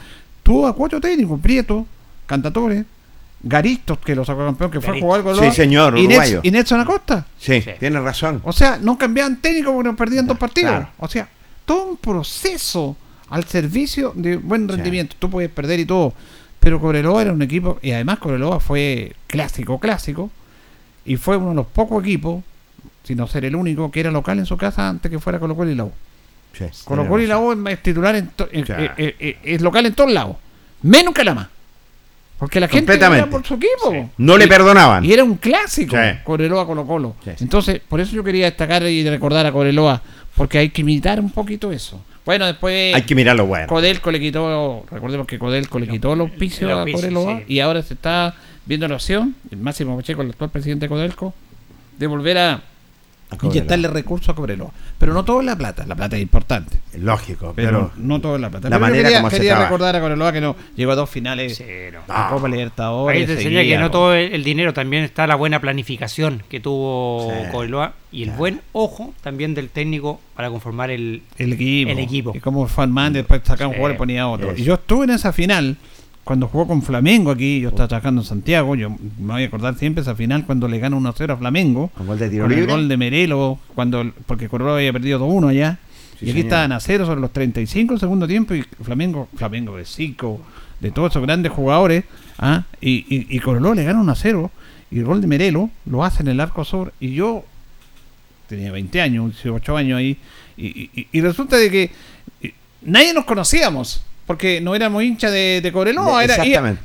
tuvo 0.43 0.67
a 0.67 0.75
cuatro 0.75 0.99
técnicos: 0.99 1.39
Prieto, 1.39 1.85
Cantatore, 2.25 2.85
Garistos, 3.43 3.99
que 3.99 4.15
lo 4.15 4.25
sacó 4.25 4.45
campeón, 4.45 4.71
que 4.71 4.81
fue 4.81 4.97
a 4.97 5.01
jugar 5.01 5.23
con 5.23 5.39
Sí, 5.39 5.51
señor, 5.51 5.97
y, 5.97 6.07
y 6.43 6.51
Nelson 6.51 6.81
Acosta. 6.81 7.25
Sí, 7.37 7.61
sí, 7.61 7.71
tiene 7.79 7.99
razón. 7.99 8.41
O 8.43 8.51
sea, 8.51 8.77
no 8.81 8.97
cambiaban 8.97 9.37
técnico 9.37 9.73
porque 9.73 9.93
perdían 9.93 10.27
dos 10.27 10.37
partidos. 10.37 10.85
O 10.97 11.07
sea, 11.07 11.29
todo 11.65 11.85
un 11.85 11.97
proceso 11.97 12.95
al 13.29 13.43
servicio 13.45 14.13
de 14.15 14.37
buen 14.37 14.67
rendimiento. 14.67 15.15
Tú 15.19 15.29
puedes 15.29 15.49
perder 15.49 15.79
y 15.79 15.85
todo. 15.85 16.13
Pero 16.59 16.79
Cobreloa 16.79 17.21
era 17.21 17.31
un 17.31 17.43
equipo, 17.43 17.77
y 17.83 17.91
además 17.91 18.17
Cobreloa 18.17 18.59
fue 18.59 19.15
clásico, 19.27 19.79
clásico, 19.79 20.31
y 21.05 21.15
fue 21.15 21.37
uno 21.37 21.49
de 21.49 21.55
los 21.57 21.67
pocos 21.67 22.03
equipos, 22.03 22.43
si 23.03 23.13
no 23.13 23.27
ser 23.27 23.45
el 23.45 23.55
único, 23.55 23.91
que 23.91 23.99
era 23.99 24.09
local 24.09 24.39
en 24.39 24.47
su 24.47 24.57
casa 24.57 24.89
antes 24.89 25.11
que 25.11 25.19
fuera 25.19 25.39
Colo 25.39 25.55
Colo 25.55 25.69
y 25.69 25.75
la 25.75 25.83
U. 25.83 25.91
Colo 26.85 27.07
Colo 27.07 27.21
y 27.21 27.27
la 27.27 27.37
U 27.37 27.67
es 27.67 27.83
titular, 27.83 28.15
en 28.15 28.31
eh, 28.51 28.91
eh, 28.97 29.15
eh, 29.19 29.37
es 29.43 29.61
local 29.61 29.85
en 29.85 29.93
todos 29.93 30.11
lados, 30.11 30.37
menos 30.81 31.13
Calama. 31.13 31.51
Porque 32.39 32.59
la 32.59 32.67
gente 32.67 32.95
era 32.95 33.29
por 33.29 33.45
su 33.45 33.53
equipo. 33.53 34.09
No 34.17 34.37
le 34.37 34.47
perdonaban. 34.47 35.05
Y 35.05 35.13
era 35.13 35.23
un 35.23 35.35
clásico, 35.35 35.95
Cobreloa 36.23 36.65
Colo 36.65 36.87
Colo. 36.87 37.15
Entonces, 37.39 37.79
por 37.87 37.99
eso 37.99 38.13
yo 38.13 38.23
quería 38.23 38.45
destacar 38.45 38.83
y 38.83 39.07
recordar 39.07 39.45
a 39.45 39.51
Cobreloa, 39.51 40.01
porque 40.35 40.57
hay 40.57 40.69
que 40.69 40.81
imitar 40.81 41.19
un 41.19 41.31
poquito 41.31 41.71
eso. 41.71 42.01
Bueno, 42.25 42.45
después. 42.45 42.95
Hay 42.95 43.03
que 43.03 43.15
mirarlo 43.15 43.45
bueno. 43.45 43.67
Codelco 43.67 44.11
le 44.11 44.19
quitó. 44.19 44.85
Recordemos 44.89 45.27
que 45.27 45.39
Codelco 45.39 45.79
le 45.79 45.87
quitó 45.87 46.15
los 46.15 46.31
pisos 46.31 46.71
a 46.71 46.83
Cobreloa 46.91 47.41
y 47.47 47.59
ahora 47.59 47.81
se 47.81 47.93
está 47.93 48.35
viendo 48.65 48.87
la 48.87 48.95
opción, 48.95 49.35
el 49.51 49.57
máximo 49.57 49.95
Pacheco, 49.95 50.23
el 50.23 50.31
actual 50.31 50.49
presidente 50.49 50.85
de 50.85 50.89
Codelco, 50.89 51.33
de 51.97 52.07
volver 52.07 52.37
a 52.37 52.61
inyectarle 53.41 53.87
recursos 53.87 54.29
a 54.29 54.33
Cobreloa. 54.33 54.71
Pero 54.97 55.13
no 55.13 55.25
todo 55.25 55.39
es 55.39 55.45
la 55.45 55.55
plata, 55.55 55.85
la 55.85 55.95
plata 55.95 56.15
es 56.15 56.21
importante. 56.21 56.77
Lógico, 56.97 57.53
pero, 57.55 57.91
no 57.97 58.21
todo 58.21 58.35
es 58.35 58.41
la 58.41 58.49
plata. 58.49 58.69
La 58.69 58.79
manera 58.79 59.03
quería, 59.03 59.17
como 59.19 59.29
quería 59.29 59.59
recordar 59.63 59.95
a 59.95 59.99
Cobreloa 59.99 60.31
que 60.31 60.41
no 60.41 60.55
llegó 60.75 60.91
a 60.91 60.95
dos 60.95 61.09
finales 61.09 61.57
de 61.57 61.93
Copa 62.29 62.47
Libertadores. 62.47 63.19
Ahí 63.19 63.25
te 63.25 63.33
enseña 63.33 63.63
que 63.63 63.77
no 63.77 63.91
todo 63.91 64.13
el, 64.13 64.43
dinero, 64.43 64.73
también 64.73 65.03
está 65.03 65.27
la 65.27 65.35
buena 65.35 65.59
planificación 65.59 66.43
que 66.49 66.59
tuvo 66.59 67.31
Cobreloa 67.51 67.93
y 68.11 68.23
el 68.23 68.31
buen 68.31 68.61
ojo 68.71 69.13
también 69.21 69.53
del 69.53 69.69
técnico 69.69 70.21
para 70.35 70.49
conformar 70.49 70.89
el, 70.89 71.21
equipo. 71.37 71.91
El 71.91 71.99
equipo. 71.99 72.31
Y 72.33 72.39
como 72.39 72.67
Fan 72.67 72.91
Man 72.91 73.13
después 73.13 73.41
sacaba 73.43 73.69
un 73.69 73.75
jugador 73.75 73.95
y 73.95 73.97
ponía 73.97 74.27
otro. 74.27 74.55
Y 74.55 74.63
yo 74.63 74.75
estuve 74.75 75.05
en 75.05 75.11
esa 75.11 75.33
final 75.33 75.77
cuando 76.25 76.47
jugó 76.47 76.67
con 76.67 76.81
Flamengo 76.81 77.29
aquí, 77.29 77.61
yo 77.61 77.69
estaba 77.69 77.87
trabajando 77.87 78.21
en 78.21 78.27
Santiago, 78.27 78.75
yo 78.75 78.89
me 78.89 79.33
voy 79.33 79.43
a 79.43 79.45
acordar 79.45 79.75
siempre 79.75 80.01
esa 80.01 80.15
final 80.15 80.43
cuando 80.43 80.67
le 80.67 80.79
gana 80.79 80.97
1-0 80.97 81.29
a 81.31 81.37
Flamengo. 81.37 81.89
¿Con 81.95 82.07
gol 82.07 82.17
de 82.17 82.29
tiro 82.31 82.45
con 82.45 82.51
el 82.51 82.65
gol 82.65 82.87
de 82.87 82.97
Merelo, 82.97 83.59
cuando, 83.75 84.11
porque 84.25 84.49
Córdoba 84.49 84.77
había 84.77 84.91
perdido 84.91 85.19
2-1 85.19 85.49
allá. 85.49 85.77
y 86.19 86.31
aquí 86.31 86.39
estaban 86.39 86.71
a 86.71 86.79
0 86.79 87.05
sobre 87.05 87.21
los 87.21 87.31
35 87.31 87.93
el 87.93 87.99
segundo 87.99 88.27
tiempo 88.27 88.55
y 88.55 88.63
Flamengo, 88.81 89.29
Flamengo 89.35 89.77
de 89.77 89.85
Zico, 89.85 90.41
de 90.79 90.89
todos 90.89 91.11
esos 91.11 91.21
grandes 91.21 91.51
jugadores, 91.51 92.05
¿ah? 92.39 92.63
y, 92.81 93.05
y, 93.07 93.27
y 93.29 93.39
le 93.39 93.83
gana 93.83 94.01
1-0 94.01 94.49
y 94.89 94.99
el 94.99 95.05
gol 95.05 95.21
de 95.21 95.27
Merelo 95.27 95.69
lo 95.85 96.03
hace 96.03 96.23
en 96.23 96.29
el 96.29 96.39
arco 96.39 96.65
sur 96.65 96.91
y 96.99 97.13
yo 97.13 97.45
tenía 98.49 98.71
20 98.71 98.99
años, 98.99 99.31
18 99.43 99.77
años 99.77 99.99
ahí, 99.99 100.17
y, 100.57 101.07
y 101.11 101.21
resulta 101.21 101.57
de 101.57 101.69
que 101.69 101.91
nadie 102.81 103.13
nos 103.13 103.25
conocíamos 103.25 104.01
porque 104.25 104.59
no 104.59 104.73
éramos 104.73 105.03
hinchas 105.03 105.31
de, 105.31 105.61
de 105.61 105.71
Cobreloa, 105.71 106.23
era, 106.23 106.35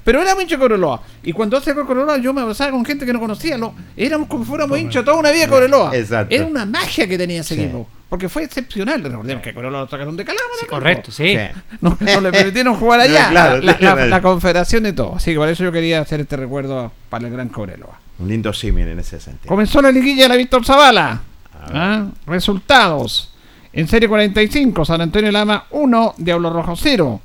pero 0.04 0.20
éramos 0.20 0.42
hinchas 0.42 0.58
de 0.58 0.62
Cobreloa. 0.62 1.02
Y 1.22 1.32
cuando 1.32 1.56
hace 1.56 1.74
Cobreloa 1.74 2.18
yo 2.18 2.32
me 2.34 2.42
abrazaba 2.42 2.70
con 2.70 2.84
gente 2.84 3.06
que 3.06 3.12
no 3.12 3.20
conocía, 3.20 3.56
lo, 3.56 3.74
éramos 3.96 4.28
como 4.28 4.44
si 4.44 4.50
fuéramos 4.50 4.78
hinchas 4.78 5.04
toda 5.04 5.16
una 5.16 5.30
vida 5.30 5.44
de 5.44 5.48
Cobreloa. 5.48 5.92
Era 6.28 6.46
una 6.46 6.66
magia 6.66 7.08
que 7.08 7.16
tenía 7.16 7.40
ese 7.40 7.54
equipo, 7.54 7.88
porque 8.10 8.28
fue 8.28 8.44
excepcional. 8.44 9.02
Recordemos 9.02 9.42
que 9.42 9.54
Cobreloa 9.54 9.82
lo 9.82 9.88
sacaron 9.88 10.16
de 10.16 10.24
Calama. 10.24 10.44
correcto, 10.68 11.10
sí. 11.10 11.36
No, 11.80 11.96
le 12.20 12.30
permitieron 12.30 12.74
jugar 12.74 13.00
allá, 13.00 13.30
la, 13.30 14.20
confederación 14.20 14.82
de 14.82 14.92
todo. 14.92 15.16
Así 15.16 15.32
que 15.32 15.38
por 15.38 15.48
eso 15.48 15.64
yo 15.64 15.72
quería 15.72 16.00
hacer 16.00 16.20
este 16.20 16.36
recuerdo 16.36 16.92
para 17.08 17.26
el 17.26 17.32
gran 17.32 17.48
Cobreloa. 17.48 17.98
Un 18.18 18.28
lindo 18.28 18.52
símil 18.52 18.86
en 18.88 18.98
ese 18.98 19.18
sentido. 19.18 19.48
Comenzó 19.48 19.80
la 19.80 19.90
liguilla 19.90 20.24
de 20.24 20.28
la 20.28 20.36
Víctor 20.36 20.64
Zavala. 20.64 21.22
¿Ah? 21.54 22.06
Resultados. 22.26 23.32
En 23.72 23.86
serie 23.86 24.08
45, 24.08 24.84
San 24.84 25.00
Antonio 25.00 25.30
Lama 25.30 25.66
1, 25.70 26.14
Diablo 26.18 26.50
Rojo 26.50 26.74
0. 26.74 27.20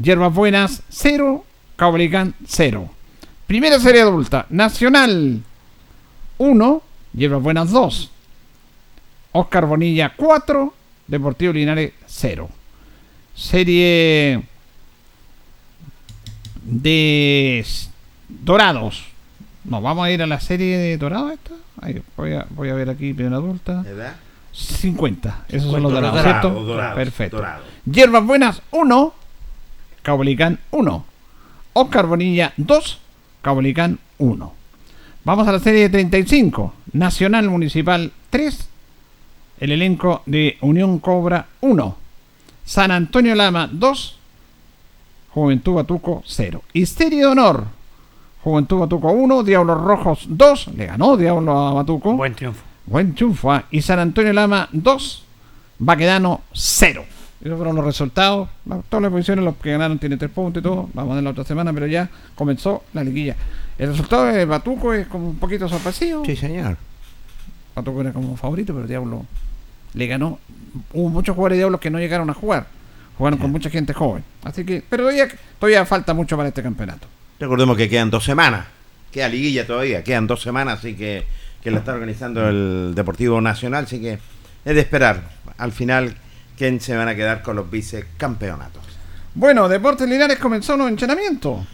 Hierbas 0.00 0.32
Buenas 0.34 0.82
0, 0.88 1.44
Caupolicán 1.76 2.34
0. 2.46 2.90
Primera 3.46 3.78
serie 3.78 4.02
adulta, 4.02 4.46
Nacional 4.48 5.42
1, 6.38 6.82
Hierbas 7.14 7.42
Buenas 7.42 7.70
2. 7.70 8.10
Oscar 9.32 9.66
Bonilla 9.66 10.12
4, 10.16 10.74
Deportivo 11.06 11.52
Linares 11.52 11.92
0. 12.06 12.48
Serie 13.34 14.42
de 16.62 17.64
Dorados. 18.28 19.04
Nos 19.64 19.82
vamos 19.82 20.04
a 20.04 20.10
ir 20.10 20.22
a 20.22 20.26
la 20.26 20.40
serie 20.40 20.76
de 20.78 20.98
Dorados 20.98 21.32
esta. 21.32 21.52
voy, 22.16 22.32
a, 22.32 22.46
voy 22.50 22.68
a 22.70 22.74
ver 22.74 22.90
aquí, 22.90 23.14
primera 23.14 23.36
adulta. 23.36 23.84
50. 24.52 25.46
Esos 25.48 25.70
son 25.70 25.82
los 25.82 25.92
dorados, 25.92 26.22
¿cierto? 26.22 26.94
Perfecto. 26.94 27.42
Hierbas 27.84 28.24
Buenas 28.24 28.62
1, 28.70 29.14
Caupolicán 30.02 30.58
1. 30.70 31.04
Oscar 31.74 32.06
Bonilla 32.06 32.52
2, 32.56 33.00
Caupolicán 33.40 33.98
1. 34.18 34.52
Vamos 35.24 35.46
a 35.46 35.52
la 35.52 35.58
serie 35.60 35.82
de 35.82 35.88
35. 35.90 36.74
Nacional 36.92 37.48
Municipal 37.48 38.12
3. 38.30 38.68
El 39.60 39.72
elenco 39.72 40.22
de 40.26 40.58
Unión 40.60 40.98
Cobra 40.98 41.46
1. 41.60 41.96
San 42.64 42.90
Antonio 42.90 43.34
Lama 43.34 43.68
2. 43.70 44.18
Juventud 45.30 45.74
Batuco 45.74 46.22
0. 46.26 46.62
Y 46.72 46.86
serie 46.86 47.20
de 47.20 47.26
honor. 47.26 47.66
Juventud 48.42 48.80
Batuco 48.80 49.12
1. 49.12 49.44
Diablos 49.44 49.80
Rojos 49.80 50.24
2. 50.28 50.68
Le 50.76 50.86
ganó 50.86 51.16
Diablo 51.16 51.56
a 51.56 51.72
Batuco. 51.72 52.14
Buen 52.14 52.34
triunfo. 52.34 52.62
Buen 52.86 53.14
triunfo. 53.14 53.52
¿ah? 53.52 53.64
Y 53.70 53.80
San 53.82 54.00
Antonio 54.00 54.32
Lama 54.32 54.68
2. 54.72 55.24
Baquedano 55.78 56.40
0. 56.52 57.04
Esos 57.42 57.56
fueron 57.56 57.74
los 57.74 57.84
resultados. 57.84 58.48
Todas 58.88 59.02
las 59.02 59.10
posiciones, 59.10 59.44
los 59.44 59.56
que 59.56 59.72
ganaron 59.72 59.98
tienen 59.98 60.18
tres 60.18 60.30
puntos 60.30 60.60
y 60.60 60.62
todo. 60.62 60.88
Vamos 60.94 61.12
a 61.12 61.14
ver 61.16 61.24
la 61.24 61.30
otra 61.30 61.44
semana, 61.44 61.72
pero 61.72 61.86
ya 61.88 62.08
comenzó 62.36 62.84
la 62.92 63.02
liguilla. 63.02 63.34
El 63.78 63.88
resultado 63.88 64.26
de 64.26 64.44
Batuco 64.44 64.94
es 64.94 65.08
como 65.08 65.30
un 65.30 65.36
poquito 65.36 65.68
sorpresivo. 65.68 66.24
Sí, 66.24 66.36
señor. 66.36 66.76
Batuco 67.74 68.00
era 68.00 68.12
como 68.12 68.36
favorito, 68.36 68.72
pero 68.72 68.86
Diablo 68.86 69.26
le 69.94 70.06
ganó. 70.06 70.38
Hubo 70.92 71.08
muchos 71.08 71.34
jugadores 71.34 71.56
de 71.56 71.62
Diablo 71.62 71.80
que 71.80 71.90
no 71.90 71.98
llegaron 71.98 72.30
a 72.30 72.34
jugar. 72.34 72.66
Jugaron 73.18 73.38
con 73.40 73.50
mucha 73.50 73.70
gente 73.70 73.92
joven. 73.92 74.22
Así 74.44 74.64
que, 74.64 74.84
pero 74.88 75.02
todavía, 75.02 75.28
todavía 75.58 75.84
falta 75.84 76.14
mucho 76.14 76.36
para 76.36 76.48
este 76.48 76.62
campeonato. 76.62 77.08
Recordemos 77.40 77.76
que 77.76 77.88
quedan 77.88 78.08
dos 78.08 78.24
semanas. 78.24 78.66
Queda 79.10 79.28
liguilla 79.28 79.66
todavía. 79.66 80.04
Quedan 80.04 80.28
dos 80.28 80.42
semanas, 80.42 80.78
así 80.78 80.94
que, 80.94 81.24
que 81.60 81.72
lo 81.72 81.78
está 81.78 81.92
organizando 81.92 82.48
el 82.48 82.92
Deportivo 82.94 83.40
Nacional. 83.40 83.84
Así 83.84 84.00
que 84.00 84.12
es 84.64 84.74
de 84.74 84.80
esperar. 84.80 85.28
Al 85.58 85.72
final 85.72 86.14
quién 86.56 86.80
se 86.80 86.96
van 86.96 87.08
a 87.08 87.14
quedar 87.14 87.42
con 87.42 87.56
los 87.56 87.70
vicecampeonatos. 87.70 88.82
Bueno, 89.34 89.68
Deportes 89.68 90.08
Linares 90.08 90.38
comenzó 90.38 90.74
un 90.74 90.88
entrenamiento. 90.88 91.64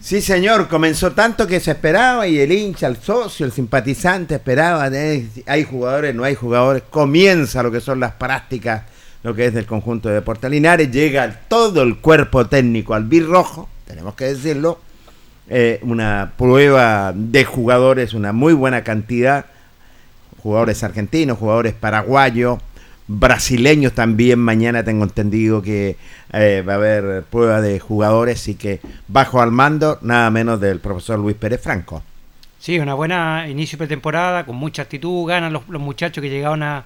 Sí, 0.00 0.20
señor, 0.20 0.68
comenzó 0.68 1.12
tanto 1.12 1.46
que 1.46 1.58
se 1.58 1.72
esperaba 1.72 2.28
y 2.28 2.38
el 2.38 2.52
hincha, 2.52 2.86
el 2.86 2.98
socio, 2.98 3.44
el 3.44 3.52
simpatizante 3.52 4.36
esperaba. 4.36 4.84
hay 4.84 5.64
jugadores, 5.64 6.14
no 6.14 6.22
hay 6.22 6.36
jugadores. 6.36 6.84
Comienza 6.88 7.62
lo 7.64 7.72
que 7.72 7.80
son 7.80 7.98
las 7.98 8.12
prácticas, 8.12 8.84
lo 9.24 9.34
que 9.34 9.46
es 9.46 9.54
del 9.54 9.66
conjunto 9.66 10.08
de 10.08 10.16
Deportes 10.16 10.50
Linares. 10.50 10.90
Llega 10.92 11.40
todo 11.48 11.82
el 11.82 11.98
cuerpo 11.98 12.46
técnico 12.46 12.94
al 12.94 13.04
birrojo, 13.04 13.68
tenemos 13.86 14.14
que 14.14 14.26
decirlo. 14.26 14.80
Eh, 15.50 15.80
una 15.82 16.34
prueba 16.36 17.12
de 17.14 17.44
jugadores, 17.44 18.14
una 18.14 18.32
muy 18.32 18.52
buena 18.52 18.84
cantidad. 18.84 19.46
Jugadores 20.42 20.84
argentinos, 20.84 21.38
jugadores 21.38 21.74
paraguayos, 21.74 22.60
brasileños 23.08 23.94
también. 23.94 24.38
Mañana 24.38 24.84
tengo 24.84 25.04
entendido 25.04 25.62
que 25.62 25.96
eh, 26.32 26.62
va 26.66 26.74
a 26.74 26.76
haber 26.76 27.24
prueba 27.24 27.60
de 27.60 27.80
jugadores 27.80 28.46
y 28.48 28.54
que 28.54 28.80
bajo 29.08 29.40
al 29.40 29.50
mando 29.50 29.98
nada 30.02 30.30
menos 30.30 30.60
del 30.60 30.78
profesor 30.78 31.18
Luis 31.18 31.36
Pérez 31.36 31.60
Franco. 31.60 32.02
Sí, 32.60 32.78
una 32.78 32.94
buena 32.94 33.46
inicio 33.48 33.78
de 33.78 33.86
temporada, 33.86 34.44
con 34.44 34.56
mucha 34.56 34.82
actitud, 34.82 35.26
ganan 35.26 35.52
los, 35.52 35.66
muchachos 35.68 36.20
que 36.22 36.28
llegaron 36.28 36.62
a, 36.62 36.84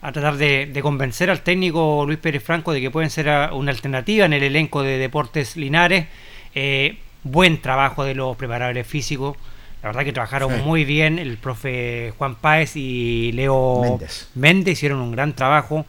tratar 0.00 0.36
de, 0.36 0.78
convencer 0.82 1.30
al 1.30 1.40
técnico 1.40 2.04
Luis 2.06 2.18
Pérez 2.18 2.42
Franco 2.42 2.72
de 2.72 2.80
que 2.80 2.90
pueden 2.90 3.10
ser 3.10 3.28
una 3.52 3.70
alternativa 3.70 4.26
en 4.26 4.34
el 4.34 4.42
elenco 4.42 4.82
de 4.82 4.98
Deportes 4.98 5.56
Linares. 5.56 6.06
Eh, 6.54 6.98
buen 7.22 7.60
trabajo 7.62 8.04
de 8.04 8.14
los 8.14 8.36
preparadores 8.36 8.86
físicos. 8.86 9.36
La 9.84 9.88
verdad 9.90 10.04
que 10.04 10.14
trabajaron 10.14 10.64
muy 10.64 10.86
bien 10.86 11.18
el 11.18 11.36
profe 11.36 12.14
Juan 12.16 12.36
Páez 12.36 12.74
y 12.74 13.32
Leo 13.32 14.00
Méndez. 14.34 14.72
hicieron 14.72 14.98
un 15.02 15.12
gran 15.12 15.34
trabajo. 15.34 15.84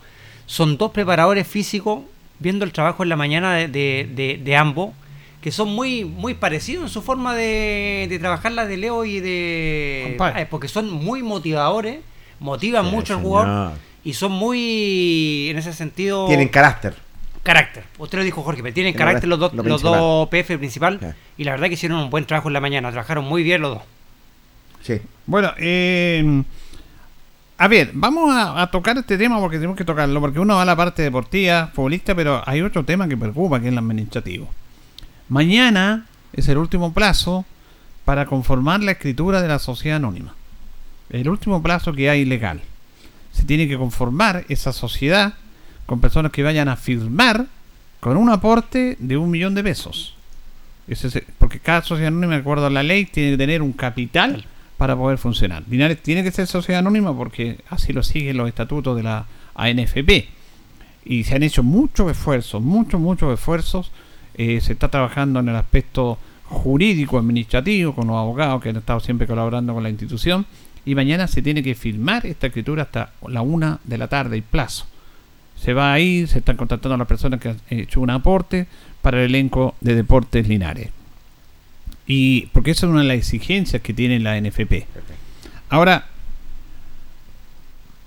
Son 0.47 0.75
dos 0.75 0.91
preparadores 0.91 1.47
físicos, 1.47 2.01
viendo 2.39 2.65
el 2.65 2.73
trabajo 2.73 3.03
en 3.03 3.09
la 3.09 3.15
mañana 3.15 3.53
de, 3.55 4.55
ambos, 4.59 4.89
que 5.39 5.49
son 5.49 5.69
muy, 5.69 6.03
muy 6.03 6.33
parecidos 6.33 6.83
en 6.83 6.89
su 6.89 7.01
forma 7.01 7.35
de, 7.35 8.17
trabajar 8.19 8.51
la 8.51 8.65
de 8.65 8.75
Leo 8.75 9.05
y 9.05 9.21
de... 9.21 10.17
porque 10.49 10.67
son 10.67 10.91
muy 10.91 11.23
motivadores, 11.23 11.99
motivan 12.41 12.87
mucho 12.87 13.13
al 13.13 13.21
jugador 13.21 13.71
y 14.03 14.11
son 14.11 14.33
muy, 14.33 15.47
en 15.51 15.57
ese 15.57 15.71
sentido... 15.71 16.27
Tienen 16.27 16.49
carácter 16.49 17.04
carácter. 17.45 17.83
Usted 17.99 18.17
lo 18.17 18.23
dijo, 18.23 18.41
Jorge, 18.41 18.63
pero 18.63 18.73
tienen 18.73 18.93
carácter 18.93 19.29
los, 19.29 19.39
dos, 19.39 19.53
los 19.53 19.81
dos 19.81 20.27
PF 20.29 20.57
principal. 20.57 21.15
Y 21.37 21.43
la 21.43 21.51
verdad 21.51 21.67
que 21.67 21.75
hicieron 21.75 21.99
un 21.99 22.09
buen 22.09 22.25
trabajo 22.25 22.49
en 22.49 22.53
la 22.53 22.59
mañana. 22.59 22.91
Trabajaron 22.91 23.23
muy 23.23 23.43
bien 23.43 23.61
los 23.61 23.75
dos. 23.75 23.83
Sí. 24.81 24.99
Bueno, 25.27 25.53
eh, 25.57 26.43
a 27.57 27.67
ver, 27.67 27.91
vamos 27.93 28.35
a, 28.35 28.67
tocar 28.71 28.97
este 28.97 29.17
tema 29.17 29.39
porque 29.39 29.57
tenemos 29.57 29.77
que 29.77 29.85
tocarlo. 29.85 30.19
Porque 30.19 30.39
uno 30.39 30.55
va 30.55 30.63
a 30.63 30.65
la 30.65 30.75
parte 30.75 31.03
deportiva, 31.03 31.67
futbolista, 31.67 32.15
pero 32.15 32.41
hay 32.45 32.61
otro 32.61 32.83
tema 32.83 33.07
que 33.07 33.15
preocupa, 33.15 33.59
que 33.59 33.67
es 33.67 33.71
el 33.71 33.77
administrativo. 33.77 34.49
Mañana 35.29 36.07
es 36.33 36.49
el 36.49 36.57
último 36.57 36.93
plazo 36.93 37.45
para 38.05 38.25
conformar 38.25 38.81
la 38.81 38.91
escritura 38.93 39.41
de 39.41 39.47
la 39.47 39.59
sociedad 39.59 39.97
anónima. 39.97 40.33
El 41.11 41.29
último 41.29 41.61
plazo 41.61 41.93
que 41.93 42.09
hay 42.09 42.25
legal. 42.25 42.61
Se 43.31 43.43
tiene 43.43 43.67
que 43.67 43.77
conformar 43.77 44.45
esa 44.49 44.73
sociedad 44.73 45.35
con 45.85 45.99
personas 45.99 46.31
que 46.31 46.43
vayan 46.43 46.67
a 46.67 46.75
firmar 46.75 47.45
con 47.99 48.17
un 48.17 48.29
aporte 48.29 48.97
de 48.99 49.17
un 49.17 49.31
millón 49.31 49.55
de 49.55 49.63
pesos. 49.63 50.15
porque 51.39 51.59
cada 51.59 51.81
sociedad 51.81 52.09
anónima, 52.09 52.35
de 52.35 52.41
acuerdo 52.41 52.67
a 52.67 52.69
la 52.69 52.83
ley, 52.83 53.05
tiene 53.05 53.31
que 53.31 53.37
tener 53.37 53.61
un 53.61 53.73
capital 53.73 54.45
para 54.77 54.95
poder 54.95 55.17
funcionar. 55.17 55.63
Linares 55.69 56.01
tiene 56.03 56.23
que 56.23 56.31
ser 56.31 56.47
sociedad 56.47 56.79
anónima 56.79 57.15
porque 57.15 57.59
así 57.69 57.93
lo 57.93 58.03
siguen 58.03 58.37
los 58.37 58.47
estatutos 58.47 58.95
de 58.95 59.03
la 59.03 59.25
ANFP. 59.55 60.27
Y 61.05 61.23
se 61.23 61.35
han 61.35 61.43
hecho 61.43 61.63
muchos 61.63 62.11
esfuerzos, 62.11 62.61
muchos, 62.61 62.99
muchos 62.99 63.33
esfuerzos. 63.33 63.91
Eh, 64.35 64.59
se 64.61 64.73
está 64.73 64.89
trabajando 64.89 65.39
en 65.39 65.49
el 65.49 65.55
aspecto 65.55 66.17
jurídico, 66.43 67.17
administrativo, 67.17 67.95
con 67.95 68.07
los 68.07 68.17
abogados 68.17 68.61
que 68.61 68.69
han 68.69 68.77
estado 68.77 68.99
siempre 68.99 69.25
colaborando 69.27 69.73
con 69.73 69.81
la 69.81 69.89
institución. 69.89 70.45
Y 70.85 70.93
mañana 70.93 71.27
se 71.27 71.41
tiene 71.41 71.63
que 71.63 71.73
firmar 71.73 72.25
esta 72.25 72.47
escritura 72.47 72.83
hasta 72.83 73.13
la 73.27 73.41
una 73.41 73.79
de 73.83 73.97
la 73.97 74.07
tarde, 74.07 74.37
y 74.37 74.41
plazo 74.41 74.85
se 75.59 75.73
va 75.73 75.93
a 75.93 75.99
ir, 75.99 76.27
se 76.27 76.39
están 76.39 76.57
contactando 76.57 76.95
a 76.95 76.97
las 76.97 77.07
personas 77.07 77.39
que 77.39 77.49
han 77.49 77.59
hecho 77.69 78.01
un 78.01 78.09
aporte 78.09 78.67
para 79.01 79.19
el 79.19 79.25
elenco 79.25 79.75
de 79.81 79.95
deportes 79.95 80.47
Linares. 80.47 80.89
Y 82.07 82.47
porque 82.47 82.71
esa 82.71 82.85
es 82.85 82.91
una 82.91 83.01
de 83.01 83.07
las 83.07 83.17
exigencias 83.17 83.81
que 83.81 83.93
tiene 83.93 84.19
la 84.19 84.39
NFP. 84.39 84.85
Ahora, 85.69 86.07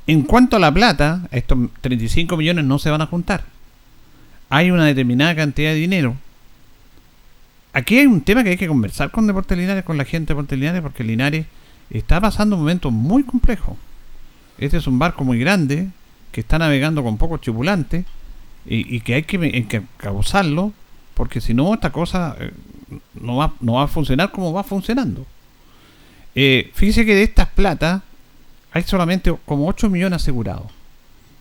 en 0.07 0.22
cuanto 0.22 0.57
a 0.57 0.61
la 0.61 0.72
plata, 0.72 1.28
estos 1.30 1.59
35 1.80 2.36
millones 2.36 2.64
no 2.64 2.78
se 2.78 2.90
van 2.90 3.03
a 3.03 3.07
juntar. 3.07 3.44
Hay 4.49 4.70
una 4.70 4.86
determinada 4.86 5.34
cantidad 5.34 5.70
de 5.70 5.76
dinero. 5.76 6.16
Aquí 7.72 7.99
hay 7.99 8.07
un 8.07 8.22
tema 8.22 8.42
que 8.42 8.51
hay 8.51 8.57
que 8.57 8.68
conversar 8.68 9.11
con 9.11 9.26
Deportes 9.26 9.59
Linares, 9.59 9.84
con 9.84 9.99
la 9.99 10.05
gente 10.05 10.32
de 10.32 10.34
Deportes 10.34 10.59
Linares, 10.59 10.80
porque 10.82 11.05
Linares 11.05 11.46
está 11.90 12.20
pasando 12.20 12.57
un 12.57 12.62
momento 12.62 12.90
muy 12.90 13.22
complejo. 13.24 13.76
Este 14.57 14.78
es 14.78 14.86
un 14.86 14.99
barco 14.99 15.24
muy 15.24 15.38
grande, 15.38 15.88
que 16.32 16.40
está 16.40 16.58
navegando 16.58 17.02
con 17.02 17.16
pocos 17.16 17.40
tripulantes 17.40 18.04
y, 18.66 19.00
que 19.00 19.14
hay 19.14 19.22
que, 19.22 19.82
causarlo 19.96 20.72
porque 21.14 21.40
si 21.40 21.54
no 21.54 21.74
esta 21.74 21.90
cosa 21.90 22.36
eh, 22.38 22.50
no, 23.20 23.36
va, 23.36 23.54
no 23.60 23.74
va 23.74 23.84
a 23.84 23.88
funcionar 23.88 24.30
como 24.30 24.52
va 24.52 24.62
funcionando. 24.62 25.26
Eh, 26.34 26.70
fíjese 26.74 27.04
que 27.04 27.14
de 27.14 27.22
estas 27.22 27.48
plata 27.48 28.02
hay 28.72 28.82
solamente 28.82 29.34
como 29.44 29.66
8 29.66 29.90
millones 29.90 30.22
asegurados. 30.22 30.66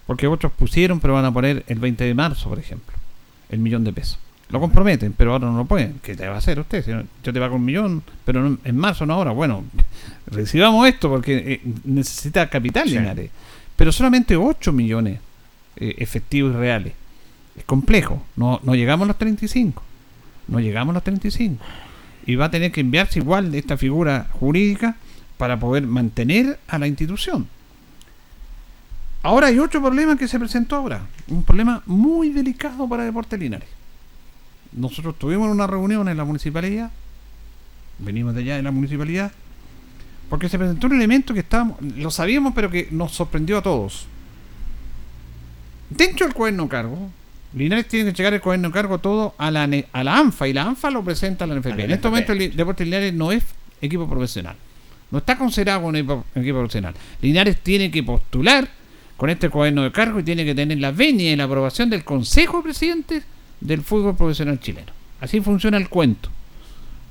Porque 0.08 0.26
otros 0.26 0.54
pusieron, 0.54 1.02
pero 1.02 1.14
van 1.14 1.26
a 1.26 1.34
poner 1.34 1.66
el 1.68 1.80
20 1.80 2.06
de 2.06 2.14
marzo, 2.14 2.48
por 2.48 2.60
ejemplo, 2.60 2.96
el 3.50 3.60
millón 3.60 3.84
de 3.84 3.92
pesos. 3.92 4.18
Lo 4.50 4.62
comprometen, 4.62 5.12
pero 5.12 5.34
ahora 5.34 5.48
no 5.48 5.58
lo 5.58 5.66
pueden. 5.66 6.00
¿Qué 6.02 6.16
te 6.16 6.26
va 6.26 6.36
a 6.36 6.38
hacer 6.38 6.58
usted? 6.60 7.06
yo 7.22 7.34
te 7.34 7.40
pago 7.40 7.58
un 7.58 7.66
millón, 7.66 8.02
pero 8.24 8.58
en 8.64 8.78
marzo, 8.78 9.06
no 9.06 9.16
ahora. 9.16 9.32
Bueno, 9.32 9.66
recibamos 10.28 10.88
esto 10.88 11.10
porque 11.10 11.36
eh, 11.36 11.62
necesita 11.84 12.50
capital, 12.50 12.90
Linares 12.90 13.30
pero 13.78 13.94
solamente 13.94 14.36
8 14.36 14.74
millones 14.74 15.20
eh, 15.78 15.96
efectivos 16.00 16.54
y 16.54 16.58
reales. 16.58 16.94
Es 17.56 17.64
complejo, 17.64 18.22
no, 18.36 18.60
no 18.64 18.76
llegamos 18.76 19.06
a 19.06 19.08
los 19.08 19.18
35, 19.18 19.82
no 20.50 20.60
llegamos 20.60 20.92
a 20.92 20.96
los 20.96 21.04
35. 21.04 21.64
Y 22.26 22.36
va 22.36 22.46
a 22.46 22.52
tener 22.52 22.74
que 22.74 22.82
enviarse 22.82 23.20
igual 23.20 23.52
de 23.52 23.60
esta 23.60 23.78
figura 23.78 24.28
jurídica 24.34 24.98
para 25.38 25.58
poder 25.58 25.88
mantener 25.88 26.60
a 26.68 26.78
la 26.78 26.88
institución. 26.88 27.48
Ahora 29.24 29.48
hay 29.48 29.60
otro 29.60 29.82
problema 29.82 30.18
que 30.18 30.28
se 30.28 30.40
presentó 30.40 30.76
ahora. 30.76 31.02
Un 31.28 31.44
problema 31.44 31.82
muy 31.86 32.30
delicado 32.30 32.88
para 32.88 33.04
Deportes 33.04 33.40
Linares. 33.40 33.70
Nosotros 34.72 35.18
tuvimos 35.18 35.50
una 35.50 35.68
reunión 35.68 36.08
en 36.10 36.18
la 36.18 36.26
municipalidad. 36.26 36.92
Venimos 38.00 38.36
de 38.36 38.42
allá 38.42 38.56
de 38.58 38.64
la 38.64 38.72
municipalidad. 38.72 39.32
Porque 40.30 40.50
se 40.50 40.58
presentó 40.58 40.88
un 40.88 40.96
elemento 40.96 41.34
que 41.34 41.40
estábamos, 41.40 41.82
lo 41.82 42.12
sabíamos, 42.12 42.54
pero 42.54 42.70
que 42.70 42.88
nos 42.92 43.14
sorprendió 43.14 43.60
a 43.60 43.62
todos. 43.62 44.08
Dentro 45.90 46.26
del 46.26 46.36
cuaderno 46.36 46.68
cargo, 46.68 47.10
Linares 47.54 47.88
tiene 47.88 48.12
que 48.12 48.18
llegar 48.18 48.34
el 48.34 48.42
cuaderno 48.42 48.72
cargo 48.72 49.00
todo 49.00 49.34
a 49.38 49.50
la, 49.52 49.70
a 49.94 50.04
la 50.04 50.18
ANFA 50.18 50.48
y 50.48 50.54
la 50.54 50.64
ANFA 50.64 50.92
lo 50.92 51.04
presenta 51.04 51.46
a 51.46 51.48
la 51.48 51.56
NFP. 51.56 51.80
En 51.80 51.92
este 51.92 52.10
momento 52.10 52.34
el 52.34 52.56
Deportes 52.56 52.86
Linares 52.86 53.14
no 53.14 53.32
es 53.32 53.44
equipo 53.82 54.08
profesional. 54.08 54.56
No 55.10 55.20
está 55.20 55.38
considerado 55.38 55.80
como 55.80 55.90
un 55.90 55.96
equipo, 55.96 56.26
profesional. 56.34 56.94
Linares 57.22 57.62
tiene 57.62 57.90
que 57.90 58.04
postular 58.04 58.68
con 59.16 59.30
este 59.30 59.50
cuaderno 59.50 59.84
de 59.84 59.92
cargo 59.92 60.20
y 60.20 60.24
tiene 60.24 60.44
que 60.44 60.54
tener 60.54 60.78
la 60.80 60.92
venia 60.92 61.32
y 61.32 61.36
la 61.36 61.46
aprobación 61.46 61.90
del 61.90 62.04
Consejo 62.04 62.58
de 62.58 62.64
Presidentes 62.64 63.24
del 63.62 63.82
Fútbol 63.82 64.16
Profesional 64.16 64.60
Chileno. 64.60 64.92
Así 65.22 65.40
funciona 65.40 65.78
el 65.78 65.88
cuento. 65.88 66.30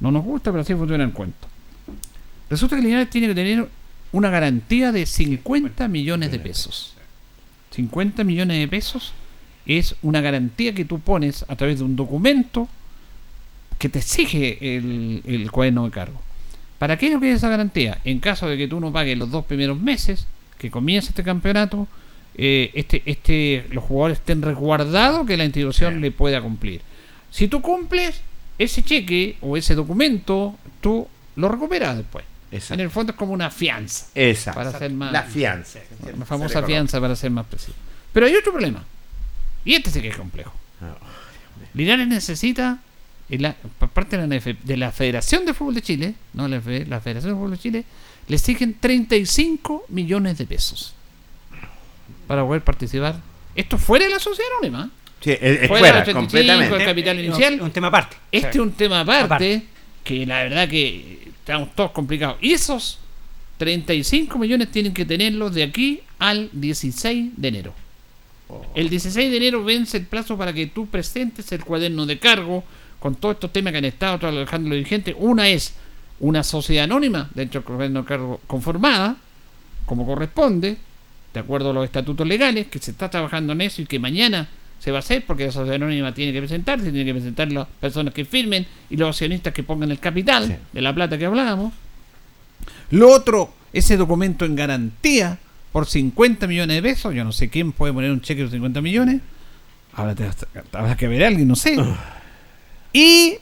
No 0.01 0.11
nos 0.11 0.23
gusta, 0.23 0.51
pero 0.51 0.61
así 0.61 0.75
funciona 0.75 1.05
el 1.05 1.13
cuento. 1.13 1.49
Resulta 2.49 2.77
que 2.77 2.83
Linares 2.83 3.11
tiene 3.11 3.29
que 3.29 3.35
tener 3.35 3.69
una 4.13 4.31
garantía 4.31 4.93
de 4.93 5.05
50 5.07 5.89
millones 5.89 6.31
de 6.31 6.39
pesos. 6.39 6.95
50 7.73 8.25
millones 8.25 8.59
de 8.59 8.69
pesos 8.69 9.13
es 9.67 9.97
una 10.03 10.21
garantía 10.21 10.75
que 10.75 10.85
tú 10.85 11.01
pones 11.01 11.45
a 11.49 11.57
través 11.57 11.79
de 11.79 11.85
un 11.85 11.97
documento 11.97 12.69
que 13.79 13.89
te 13.89 13.99
exige 13.99 14.77
el, 14.77 15.23
el 15.27 15.51
cuaderno 15.51 15.85
de 15.85 15.91
cargo. 15.91 16.23
¿Para 16.79 16.97
qué 16.97 17.11
no 17.11 17.21
quieres 17.21 17.39
esa 17.39 17.49
garantía? 17.49 17.99
En 18.05 18.21
caso 18.21 18.49
de 18.49 18.57
que 18.57 18.69
tú 18.69 18.81
no 18.81 18.93
pagues 18.93 19.19
los 19.19 19.31
dos 19.31 19.45
primeros 19.45 19.81
meses 19.81 20.27
que 20.59 20.71
comienza 20.71 21.11
este 21.11 21.23
campeonato, 21.23 21.89
eh, 22.39 22.71
este, 22.75 23.03
este, 23.07 23.67
los 23.71 23.85
jugadores 23.85 24.19
estén 24.19 24.43
resguardados 24.43 25.27
que 25.27 25.37
la 25.37 25.45
institución 25.45 26.01
le 26.01 26.11
pueda 26.11 26.43
cumplir. 26.43 26.83
Si 27.31 27.49
tú 27.49 27.63
cumples, 27.63 28.21
ese 28.59 28.83
cheque 28.83 29.37
o 29.41 29.57
ese 29.57 29.75
documento, 29.75 30.57
tú 30.81 31.07
lo 31.37 31.49
recuperas 31.49 31.97
después. 31.97 32.25
En 32.71 32.81
el 32.81 32.91
fondo 32.91 33.13
es 33.13 33.19
como 33.19 33.33
una 33.33 33.51
fianza. 33.51 34.07
Exacto. 34.15 34.59
Para 34.61 34.71
hacer 34.71 34.93
más, 34.93 35.13
la 35.13 35.23
fianza. 35.23 35.81
Una 36.15 36.25
famosa 36.25 36.63
fianza 36.63 37.01
para 37.01 37.17
ser 37.17 37.31
más 37.31 37.47
preciso. 37.47 37.75
Pero 38.13 38.27
hay 38.27 38.35
otro 38.35 38.53
problema. 38.53 38.85
Y 39.65 39.75
este 39.75 39.91
sí 39.91 40.01
que 40.01 40.09
es 40.09 40.17
complejo. 40.17 40.53
Oh, 40.81 40.87
Linares 41.75 42.07
necesita, 42.07 42.79
por 43.79 43.91
parte 43.91 44.17
de 44.17 44.27
la, 44.27 44.55
de 44.63 44.77
la 44.77 44.93
Federación 44.93 45.45
de 45.45 45.55
Fútbol 45.55 45.75
de 45.75 45.83
Chile, 45.83 46.15
no 46.33 46.49
la, 46.49 46.57
la 46.57 47.01
Federación 47.01 47.33
de 47.33 47.35
Fútbol 47.35 47.51
de 47.51 47.59
Chile, 47.59 47.85
le 48.29 48.37
exigen 48.37 48.77
35 48.79 49.87
millones 49.89 50.39
de 50.39 50.47
pesos 50.47 50.95
para 52.27 52.45
poder 52.45 52.63
participar. 52.63 53.17
Esto 53.55 53.79
fuera 53.79 54.07
de 54.07 54.13
la 54.13 54.19
sociedad 54.19 54.51
anónima. 54.59 54.91
Sí, 55.21 55.37
es, 55.41 55.69
fuera, 55.69 56.05
completamente. 56.05 56.77
El 56.77 56.85
capital 56.85 57.25
inicial. 57.25 57.61
un 57.61 57.71
tema 57.71 57.89
aparte. 57.89 58.17
Este 58.31 58.51
es 58.51 58.57
un 58.57 58.73
tema 58.73 59.01
aparte, 59.01 59.63
que 60.05 60.27
la 60.27 60.43
verdad 60.45 60.69
que 60.69 61.26
estamos 61.47 61.73
todos 61.77 61.93
complicados. 61.93 62.39
Y 62.41 62.53
esos 62.53 62.99
35 63.59 64.37
millones 64.37 64.69
tienen 64.73 64.93
que 64.93 65.05
tenerlos 65.05 65.55
de 65.55 65.63
aquí 65.63 66.01
al 66.19 66.51
16 66.53 67.35
de 67.37 67.49
enero. 67.49 67.73
Oh. 68.49 68.63
El 68.75 68.91
16 68.91 69.31
de 69.31 69.37
enero 69.37 69.63
vence 69.63 69.97
el 69.97 70.07
plazo 70.07 70.37
para 70.37 70.53
que 70.53 70.67
tú 70.67 70.89
presentes 70.89 71.53
el 71.53 71.65
cuaderno 71.65 72.05
de 72.05 72.19
cargo 72.19 72.65
con 72.99 73.15
todos 73.15 73.37
estos 73.37 73.53
temas 73.53 73.71
que 73.71 73.79
han 73.79 73.85
estado 73.85 74.19
trabajando 74.19 74.71
los 74.71 74.77
dirigentes. 74.77 75.15
Una 75.19 75.49
es 75.49 75.75
una 76.19 76.43
sociedad 76.43 76.85
anónima 76.85 77.31
dentro 77.33 77.61
del 77.61 77.73
gobierno 77.77 78.05
cargo 78.05 78.41
conformada, 78.49 79.17
como 79.85 80.05
corresponde, 80.05 80.77
de 81.33 81.41
acuerdo 81.41 81.71
a 81.71 81.75
los 81.75 81.85
estatutos 81.85 82.27
legales, 82.27 82.67
que 82.67 82.81
se 82.81 82.91
está 82.91 83.09
trabajando 83.09 83.53
en 83.53 83.61
eso 83.61 83.83
y 83.83 83.87
que 83.87 84.01
mañana 84.01 84.49
se 84.79 84.91
va 84.91 84.99
a 84.99 85.01
hacer 85.01 85.25
porque 85.27 85.47
la 85.47 85.53
sociedad 85.53 85.77
anónima 85.77 86.15
tiene 86.15 86.33
que 86.33 86.39
presentarse, 86.39 86.91
tiene 86.91 87.05
que 87.05 87.15
presentar 87.15 87.51
las 87.51 87.67
personas 87.81 88.13
que 88.15 88.25
firmen 88.25 88.67
y 88.91 88.97
los 88.97 89.09
accionistas 89.09 89.53
que 89.53 89.63
pongan 89.63 89.91
el 89.91 89.99
capital 89.99 90.59
de 90.73 90.81
la 90.81 90.95
plata 90.95 91.19
que 91.19 91.27
hablábamos. 91.27 91.73
Lo 92.91 93.11
otro, 93.11 93.53
ese 93.73 93.97
documento 93.97 94.45
en 94.45 94.55
garantía 94.55 95.39
por 95.73 95.87
50 95.87 96.47
millones 96.47 96.77
de 96.77 96.83
pesos, 96.83 97.15
yo 97.15 97.25
no 97.25 97.33
sé 97.33 97.49
quién 97.49 97.73
puede 97.73 97.93
poner 97.93 98.11
un 98.11 98.21
cheque 98.21 98.45
de 98.45 98.51
50 98.51 98.81
millones, 98.81 99.21
habrá, 99.93 100.97
que 100.97 101.09
ver 101.09 101.25
a 101.25 101.29
alguien, 101.29 101.49
no 101.49 101.57
sé. 101.57 101.77
Ah. 101.79 102.21
Y 102.93 103.39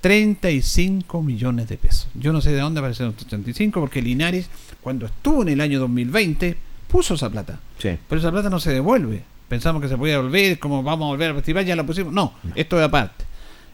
35 0.00 1.22
millones 1.22 1.68
de 1.68 1.76
pesos. 1.76 2.08
Yo 2.14 2.32
no 2.32 2.40
sé 2.40 2.52
de 2.52 2.60
dónde 2.60 2.80
aparecieron 2.80 3.12
estos 3.12 3.26
35, 3.26 3.80
porque 3.80 4.02
Linares, 4.02 4.48
cuando 4.80 5.06
estuvo 5.06 5.42
en 5.42 5.48
el 5.48 5.60
año 5.60 5.80
2020, 5.80 6.56
puso 6.88 7.14
esa 7.14 7.30
plata. 7.30 7.58
Pero 7.82 8.18
esa 8.18 8.30
plata 8.30 8.48
no 8.48 8.60
se 8.60 8.72
devuelve. 8.72 9.24
Pensamos 9.54 9.80
que 9.80 9.88
se 9.88 9.96
podía 9.96 10.14
devolver, 10.14 10.58
como 10.58 10.82
vamos 10.82 11.06
a 11.06 11.08
volver 11.10 11.28
al 11.28 11.36
festival, 11.36 11.64
ya 11.64 11.76
la 11.76 11.86
pusimos. 11.86 12.12
No, 12.12 12.34
esto 12.56 12.76
es 12.76 12.84
aparte. 12.84 13.24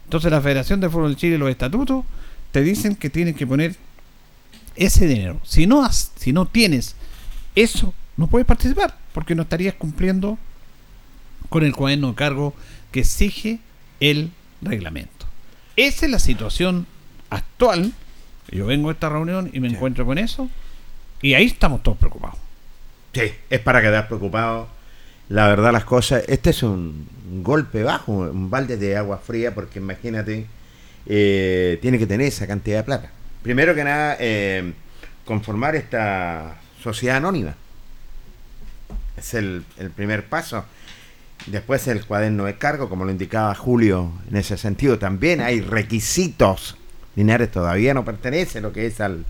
Entonces 0.03 0.31
la 0.31 0.39
Federación 0.39 0.79
de 0.79 0.91
Fútbol 0.91 1.09
de 1.09 1.15
Chile, 1.15 1.39
los 1.39 1.49
estatutos, 1.49 2.05
te 2.51 2.61
dicen 2.61 2.95
que 2.95 3.09
tienes 3.09 3.35
que 3.35 3.47
poner 3.47 3.75
ese 4.75 5.07
dinero. 5.07 5.39
Si 5.43 5.65
no, 5.65 5.89
si 5.91 6.33
no 6.33 6.45
tienes 6.45 6.95
eso, 7.55 7.95
no 8.15 8.27
puedes 8.27 8.45
participar, 8.45 8.95
porque 9.11 9.33
no 9.33 9.41
estarías 9.41 9.73
cumpliendo 9.73 10.37
con 11.49 11.63
el 11.63 11.73
cuaderno 11.73 12.09
de 12.09 12.13
cargo 12.13 12.53
que 12.91 12.99
exige 12.99 13.59
el 13.99 14.29
reglamento. 14.61 15.25
Esa 15.77 16.05
es 16.05 16.11
la 16.11 16.19
situación 16.19 16.85
actual. 17.31 17.91
Yo 18.51 18.67
vengo 18.67 18.89
a 18.89 18.91
esta 18.91 19.09
reunión 19.09 19.49
y 19.51 19.59
me 19.59 19.69
encuentro 19.69 20.05
con 20.05 20.19
eso. 20.19 20.47
Y 21.23 21.33
ahí 21.33 21.47
estamos 21.47 21.81
todos 21.81 21.97
preocupados. 21.97 22.37
Sí, 23.13 23.31
es 23.49 23.59
para 23.61 23.81
quedar 23.81 24.07
preocupados. 24.07 24.67
La 25.31 25.47
verdad, 25.47 25.71
las 25.71 25.85
cosas. 25.85 26.25
Este 26.27 26.49
es 26.49 26.61
un 26.61 27.07
golpe 27.41 27.83
bajo, 27.83 28.11
un 28.11 28.49
balde 28.49 28.75
de 28.75 28.97
agua 28.97 29.17
fría, 29.17 29.55
porque 29.55 29.79
imagínate, 29.79 30.45
eh, 31.05 31.79
tiene 31.81 31.97
que 31.97 32.05
tener 32.05 32.27
esa 32.27 32.45
cantidad 32.45 32.79
de 32.79 32.83
plata. 32.83 33.11
Primero 33.41 33.73
que 33.73 33.85
nada, 33.85 34.17
eh, 34.19 34.73
conformar 35.23 35.77
esta 35.77 36.57
sociedad 36.83 37.15
anónima. 37.15 37.55
Es 39.15 39.33
el, 39.33 39.63
primer 39.95 40.25
paso. 40.25 40.65
Después 41.45 41.87
el 41.87 42.05
cuaderno 42.05 42.43
de 42.43 42.57
cargo, 42.57 42.89
como 42.89 43.05
lo 43.05 43.11
indicaba 43.11 43.55
Julio, 43.55 44.11
en 44.29 44.35
ese 44.35 44.57
sentido 44.57 44.99
también 44.99 45.39
hay 45.39 45.61
requisitos. 45.61 46.75
Linares 47.15 47.49
todavía 47.49 47.93
no 47.93 48.03
pertenece 48.03 48.59
lo 48.59 48.73
que 48.73 48.85
es 48.85 48.99
al 48.99 49.23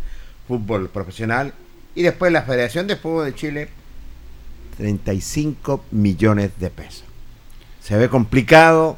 fútbol 0.48 0.90
profesional. 0.90 1.54
Y 1.94 2.02
después 2.02 2.32
la 2.32 2.42
Federación 2.42 2.88
de 2.88 2.96
Fútbol 2.96 3.26
de 3.26 3.36
Chile, 3.36 3.70
35 4.82 5.86
millones 5.92 6.60
de 6.60 6.72
pesos. 6.72 7.04
Se 7.82 7.96
ve 7.98 8.10
complicado, 8.10 8.98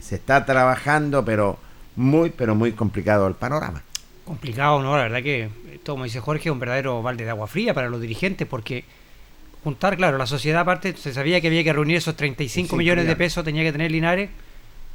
se 0.00 0.14
está 0.14 0.46
trabajando, 0.46 1.24
pero 1.24 1.58
muy, 1.96 2.30
pero 2.30 2.54
muy 2.54 2.70
complicado 2.70 3.26
el 3.26 3.34
panorama. 3.34 3.82
Complicado, 4.24 4.80
¿no? 4.80 4.96
La 4.96 5.02
verdad 5.02 5.20
que, 5.24 5.48
como 5.84 6.04
dice 6.04 6.20
Jorge, 6.20 6.50
es 6.50 6.52
un 6.52 6.60
verdadero 6.60 7.02
balde 7.02 7.24
de 7.24 7.30
agua 7.30 7.48
fría 7.48 7.74
para 7.74 7.88
los 7.88 8.00
dirigentes 8.00 8.46
porque 8.46 8.84
juntar, 9.64 9.96
claro, 9.96 10.18
la 10.18 10.26
sociedad 10.26 10.60
aparte 10.60 10.96
se 10.96 11.12
sabía 11.12 11.40
que 11.40 11.48
había 11.48 11.64
que 11.64 11.72
reunir 11.72 11.96
esos 11.96 12.14
35 12.14 12.76
millones 12.76 13.08
de 13.08 13.16
pesos, 13.16 13.44
tenía 13.44 13.64
que 13.64 13.72
tener 13.72 13.90
Linares, 13.90 14.30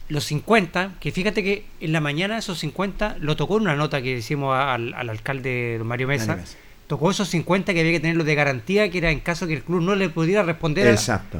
los 0.07 0.23
50, 0.23 0.93
que 1.01 1.11
fíjate 1.11 1.43
que 1.43 1.65
en 1.81 1.91
la 1.91 1.99
mañana 1.99 2.37
esos 2.37 2.59
50 2.59 3.17
lo 3.19 3.35
tocó 3.35 3.57
en 3.57 3.63
una 3.63 3.75
nota 3.75 4.01
que 4.01 4.19
hicimos 4.19 4.55
al, 4.55 4.93
alcalde 4.93 5.81
Mario 5.83 6.07
Mesa, 6.07 6.39
tocó 6.87 7.11
esos 7.11 7.29
50 7.29 7.73
que 7.73 7.79
había 7.79 7.93
que 7.93 7.99
tenerlos 7.99 8.25
de 8.25 8.35
garantía, 8.35 8.89
que 8.89 8.97
era 8.97 9.11
en 9.11 9.19
caso 9.19 9.47
que 9.47 9.53
el 9.53 9.63
club 9.63 9.81
no 9.81 9.95
le 9.95 10.09
pudiera 10.09 10.43
responder 10.43 10.97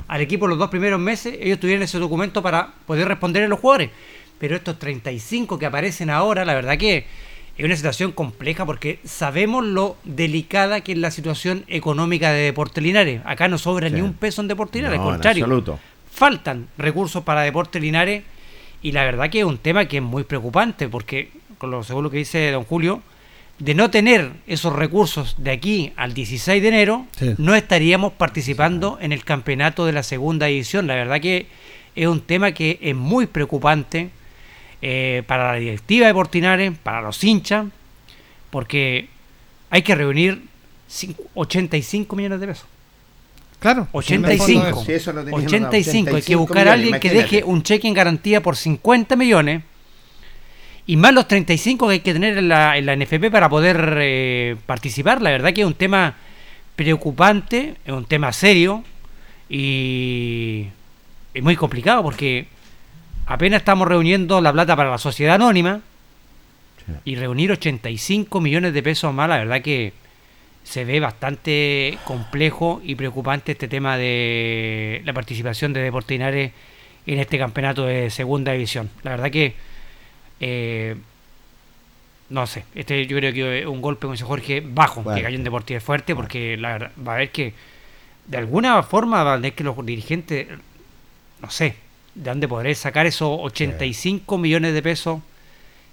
al 0.08 0.22
equipo 0.22 0.48
los 0.48 0.58
dos 0.58 0.70
primeros 0.70 1.00
meses, 1.00 1.38
ellos 1.39 1.60
tuvieran 1.60 1.84
ese 1.84 2.00
documento 2.00 2.41
para 2.41 2.74
poder 2.86 3.08
responder 3.08 3.44
a 3.44 3.48
los 3.48 3.60
jugadores. 3.60 3.89
Pero 4.39 4.56
estos 4.56 4.80
35 4.80 5.60
que 5.60 5.66
aparecen 5.66 6.10
ahora, 6.10 6.44
la 6.46 6.54
verdad 6.54 6.78
que 6.78 7.06
es 7.58 7.66
una 7.66 7.76
situación 7.76 8.12
compleja 8.12 8.66
porque 8.66 9.00
sabemos 9.04 9.64
lo 9.64 9.96
delicada 10.04 10.82
que 10.82 10.94
es 10.94 10.98
la 10.98 11.12
situación 11.12 11.66
económica 11.68 12.32
de 12.32 12.41
Deportes 12.41 12.84
Linares. 12.84 13.22
Acá 13.26 13.48
no 13.48 13.58
sobra 13.58 13.89
ni 13.89 14.02
un 14.02 14.14
peso 14.14 14.41
en 14.41 14.48
Deportes 14.48 14.82
Linares, 14.82 15.00
al 15.00 15.06
contrario. 15.06 15.80
Faltan 16.12 16.68
recursos 16.78 17.24
para 17.24 17.41
Deportes 17.41 17.82
Linares 17.82 18.24
y 18.82 18.91
la 18.91 19.04
verdad 19.04 19.30
que 19.30 19.39
es 19.39 19.46
un 19.46 19.58
tema 19.58 19.86
que 19.86 19.98
es 19.98 20.04
muy 20.04 20.24
preocupante 20.24 20.89
porque, 20.89 21.32
con 21.58 21.72
lo, 21.72 21.84
según 21.84 22.04
lo 22.04 22.10
que 22.10 22.18
dice 22.18 22.52
don 22.52 22.64
Julio, 22.64 23.02
de 23.60 23.76
no 23.76 23.89
tener 23.89 24.32
esos 24.47 24.74
recursos 24.74 25.36
de 25.38 25.51
aquí 25.51 25.93
al 25.95 26.14
16 26.14 26.62
de 26.62 26.68
enero, 26.68 27.08
no 27.38 27.56
estaríamos 27.56 28.14
participando 28.14 28.97
en 28.99 29.12
el 29.12 29.24
campeonato 29.24 29.86
de 29.86 29.93
la 29.93 30.04
segunda 30.04 30.49
edición. 30.49 30.88
La 30.88 30.95
verdad 30.95 31.22
que 31.22 31.47
es 31.95 32.08
un 32.08 32.22
tema 32.22 32.51
que 32.51 32.80
es 32.82 32.95
muy 32.95 33.28
preocupante 33.28 34.10
eh, 34.82 35.24
para 35.28 35.54
la 35.54 35.60
directiva 35.60 36.08
de 36.08 36.14
Portinares, 36.14 36.74
para 36.82 37.01
los 37.01 37.24
hinchas, 37.24 37.68
porque 38.49 39.08
hay 39.70 39.82
que 39.82 39.95
reunir 39.95 40.43
85 41.36 42.16
millones 42.16 42.39
de 42.39 42.47
pesos. 42.47 42.66
Claro, 43.60 43.88
85. 43.93 44.84
85. 45.32 46.16
Hay 46.18 46.22
que 46.22 46.36
buscar 46.36 46.68
a 46.68 46.74
alguien 46.74 46.99
que 46.99 47.10
deje 47.12 47.43
un 47.45 47.64
cheque 47.64 47.88
en 47.88 47.93
garantía 47.93 48.43
por 48.43 48.58
50 48.58 49.16
millones 49.16 49.64
y 50.86 50.97
más 50.97 51.13
los 51.13 51.27
35 51.27 51.88
que 51.88 51.93
hay 51.93 51.99
que 52.01 52.13
tener 52.13 52.38
en 52.38 52.49
la, 52.49 52.77
en 52.77 52.86
la 52.86 52.95
NFP 52.95 53.31
para 53.31 53.49
poder 53.49 53.97
eh, 54.01 54.55
participar. 54.65 55.21
La 55.21 55.31
verdad 55.31 55.53
que 55.53 55.61
es 55.61 55.67
un 55.67 55.75
tema 55.75 56.15
preocupante, 56.75 57.75
es 57.86 57.93
un 57.93 58.05
tema 58.05 58.34
serio, 58.34 58.84
Y 59.49 60.67
es 61.34 61.43
muy 61.43 61.55
complicado 61.55 62.03
porque 62.03 62.47
apenas 63.25 63.61
estamos 63.61 63.88
reuniendo 63.88 64.41
la 64.41 64.51
plata 64.51 64.75
para 64.75 64.91
la 64.91 64.97
sociedad 64.97 65.36
anónima 65.36 65.81
y 67.05 67.15
reunir 67.15 67.51
85 67.51 68.41
millones 68.41 68.73
de 68.73 68.84
pesos 68.84 69.13
más, 69.13 69.29
la 69.29 69.38
verdad 69.38 69.61
que 69.61 69.93
se 70.63 70.86
ve 70.86 70.99
bastante 70.99 71.97
complejo 72.05 72.81
y 72.84 72.95
preocupante 72.95 73.53
este 73.53 73.67
tema 73.67 73.97
de 73.97 75.01
la 75.05 75.13
participación 75.13 75.73
de 75.73 75.81
Deportinares 75.81 76.51
en 77.05 77.19
este 77.19 77.38
campeonato 77.38 77.86
de 77.86 78.09
segunda 78.09 78.53
división. 78.53 78.89
La 79.03 79.11
verdad 79.11 79.29
que 79.29 79.55
eh, 80.39 80.95
no 82.29 82.47
sé, 82.47 82.65
este 82.73 83.05
yo 83.05 83.17
creo 83.17 83.34
que 83.34 83.67
un 83.67 83.81
golpe, 83.81 84.01
como 84.01 84.13
dice 84.13 84.25
Jorge, 84.25 84.63
bajo, 84.65 85.03
que 85.03 85.21
cayó 85.21 85.36
en 85.36 85.43
Deportivo 85.43 85.79
fuerte, 85.79 86.15
porque 86.15 86.57
la 86.57 86.73
verdad, 86.73 86.91
va 87.05 87.13
a 87.13 87.15
haber 87.15 87.31
que 87.31 87.53
de 88.27 88.38
alguna 88.38 88.81
forma 88.84 89.23
va 89.23 89.34
a 89.34 89.38
tener 89.38 89.53
que 89.53 89.63
los 89.63 89.86
dirigentes, 89.86 90.47
no 91.41 91.49
sé, 91.49 91.75
de 92.15 92.29
dónde 92.29 92.47
podré 92.47 92.73
sacar 92.75 93.05
esos 93.05 93.39
85 93.41 94.38
millones 94.38 94.73
de 94.73 94.81
pesos 94.81 95.19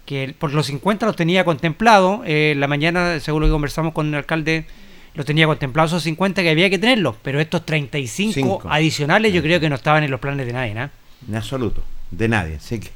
que 0.06 0.34
por 0.38 0.52
los 0.52 0.66
50 0.66 1.06
los 1.06 1.16
tenía 1.16 1.44
contemplado. 1.44 2.22
Eh, 2.24 2.54
la 2.56 2.66
mañana, 2.66 3.20
según 3.20 3.42
lo 3.42 3.46
que 3.48 3.52
conversamos 3.52 3.92
con 3.92 4.08
el 4.08 4.14
alcalde, 4.14 4.64
los 5.14 5.26
tenía 5.26 5.46
contemplado 5.46 5.88
esos 5.88 6.02
50 6.02 6.42
que 6.42 6.50
había 6.50 6.70
que 6.70 6.78
tenerlos, 6.78 7.16
pero 7.22 7.40
estos 7.40 7.66
35 7.66 8.62
adicionales 8.68 9.32
yo 9.32 9.42
creo 9.42 9.60
que 9.60 9.68
no 9.68 9.76
estaban 9.76 10.04
en 10.04 10.10
los 10.10 10.20
planes 10.20 10.46
de 10.46 10.52
nadie, 10.52 10.74
¿no? 10.74 10.88
En 11.28 11.36
absoluto, 11.36 11.82
de 12.10 12.28
nadie. 12.28 12.56
Así 12.56 12.80
que 12.80 12.90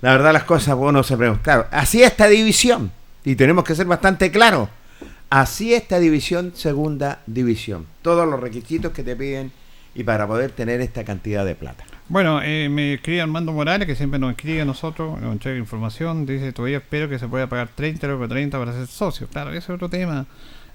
la 0.00 0.12
verdad 0.12 0.32
las 0.32 0.44
cosas, 0.44 0.76
bueno, 0.76 1.02
se 1.02 1.16
pregunta. 1.16 1.42
Claro, 1.42 1.66
así 1.70 2.02
esta 2.02 2.28
división, 2.28 2.92
y 3.24 3.34
tenemos 3.36 3.64
que 3.64 3.74
ser 3.74 3.86
bastante 3.86 4.30
claros, 4.30 4.68
así 5.30 5.74
esta 5.74 5.98
división, 5.98 6.52
segunda 6.54 7.20
división. 7.26 7.86
Todos 8.02 8.28
los 8.28 8.40
requisitos 8.40 8.92
que 8.92 9.02
te 9.02 9.16
piden 9.16 9.52
y 9.94 10.04
para 10.04 10.26
poder 10.26 10.52
tener 10.52 10.80
esta 10.80 11.04
cantidad 11.04 11.44
de 11.44 11.54
plata. 11.54 11.84
Bueno, 12.08 12.40
eh, 12.42 12.68
me 12.70 12.94
escribe 12.94 13.20
Armando 13.20 13.52
Morales, 13.52 13.86
que 13.86 13.96
siempre 13.96 14.18
nos 14.18 14.30
escribe 14.30 14.62
a 14.62 14.64
nosotros, 14.64 15.20
nos 15.20 15.32
entrega 15.32 15.58
información, 15.58 16.24
dice, 16.24 16.52
todavía 16.52 16.78
espero 16.78 17.08
que 17.08 17.18
se 17.18 17.28
pueda 17.28 17.48
pagar 17.48 17.68
30 17.74 18.06
euros 18.06 18.28
30 18.28 18.58
para 18.58 18.72
ser 18.72 18.86
socio. 18.86 19.26
Claro, 19.26 19.50
ese 19.50 19.58
es 19.58 19.70
otro 19.70 19.88
tema 19.88 20.26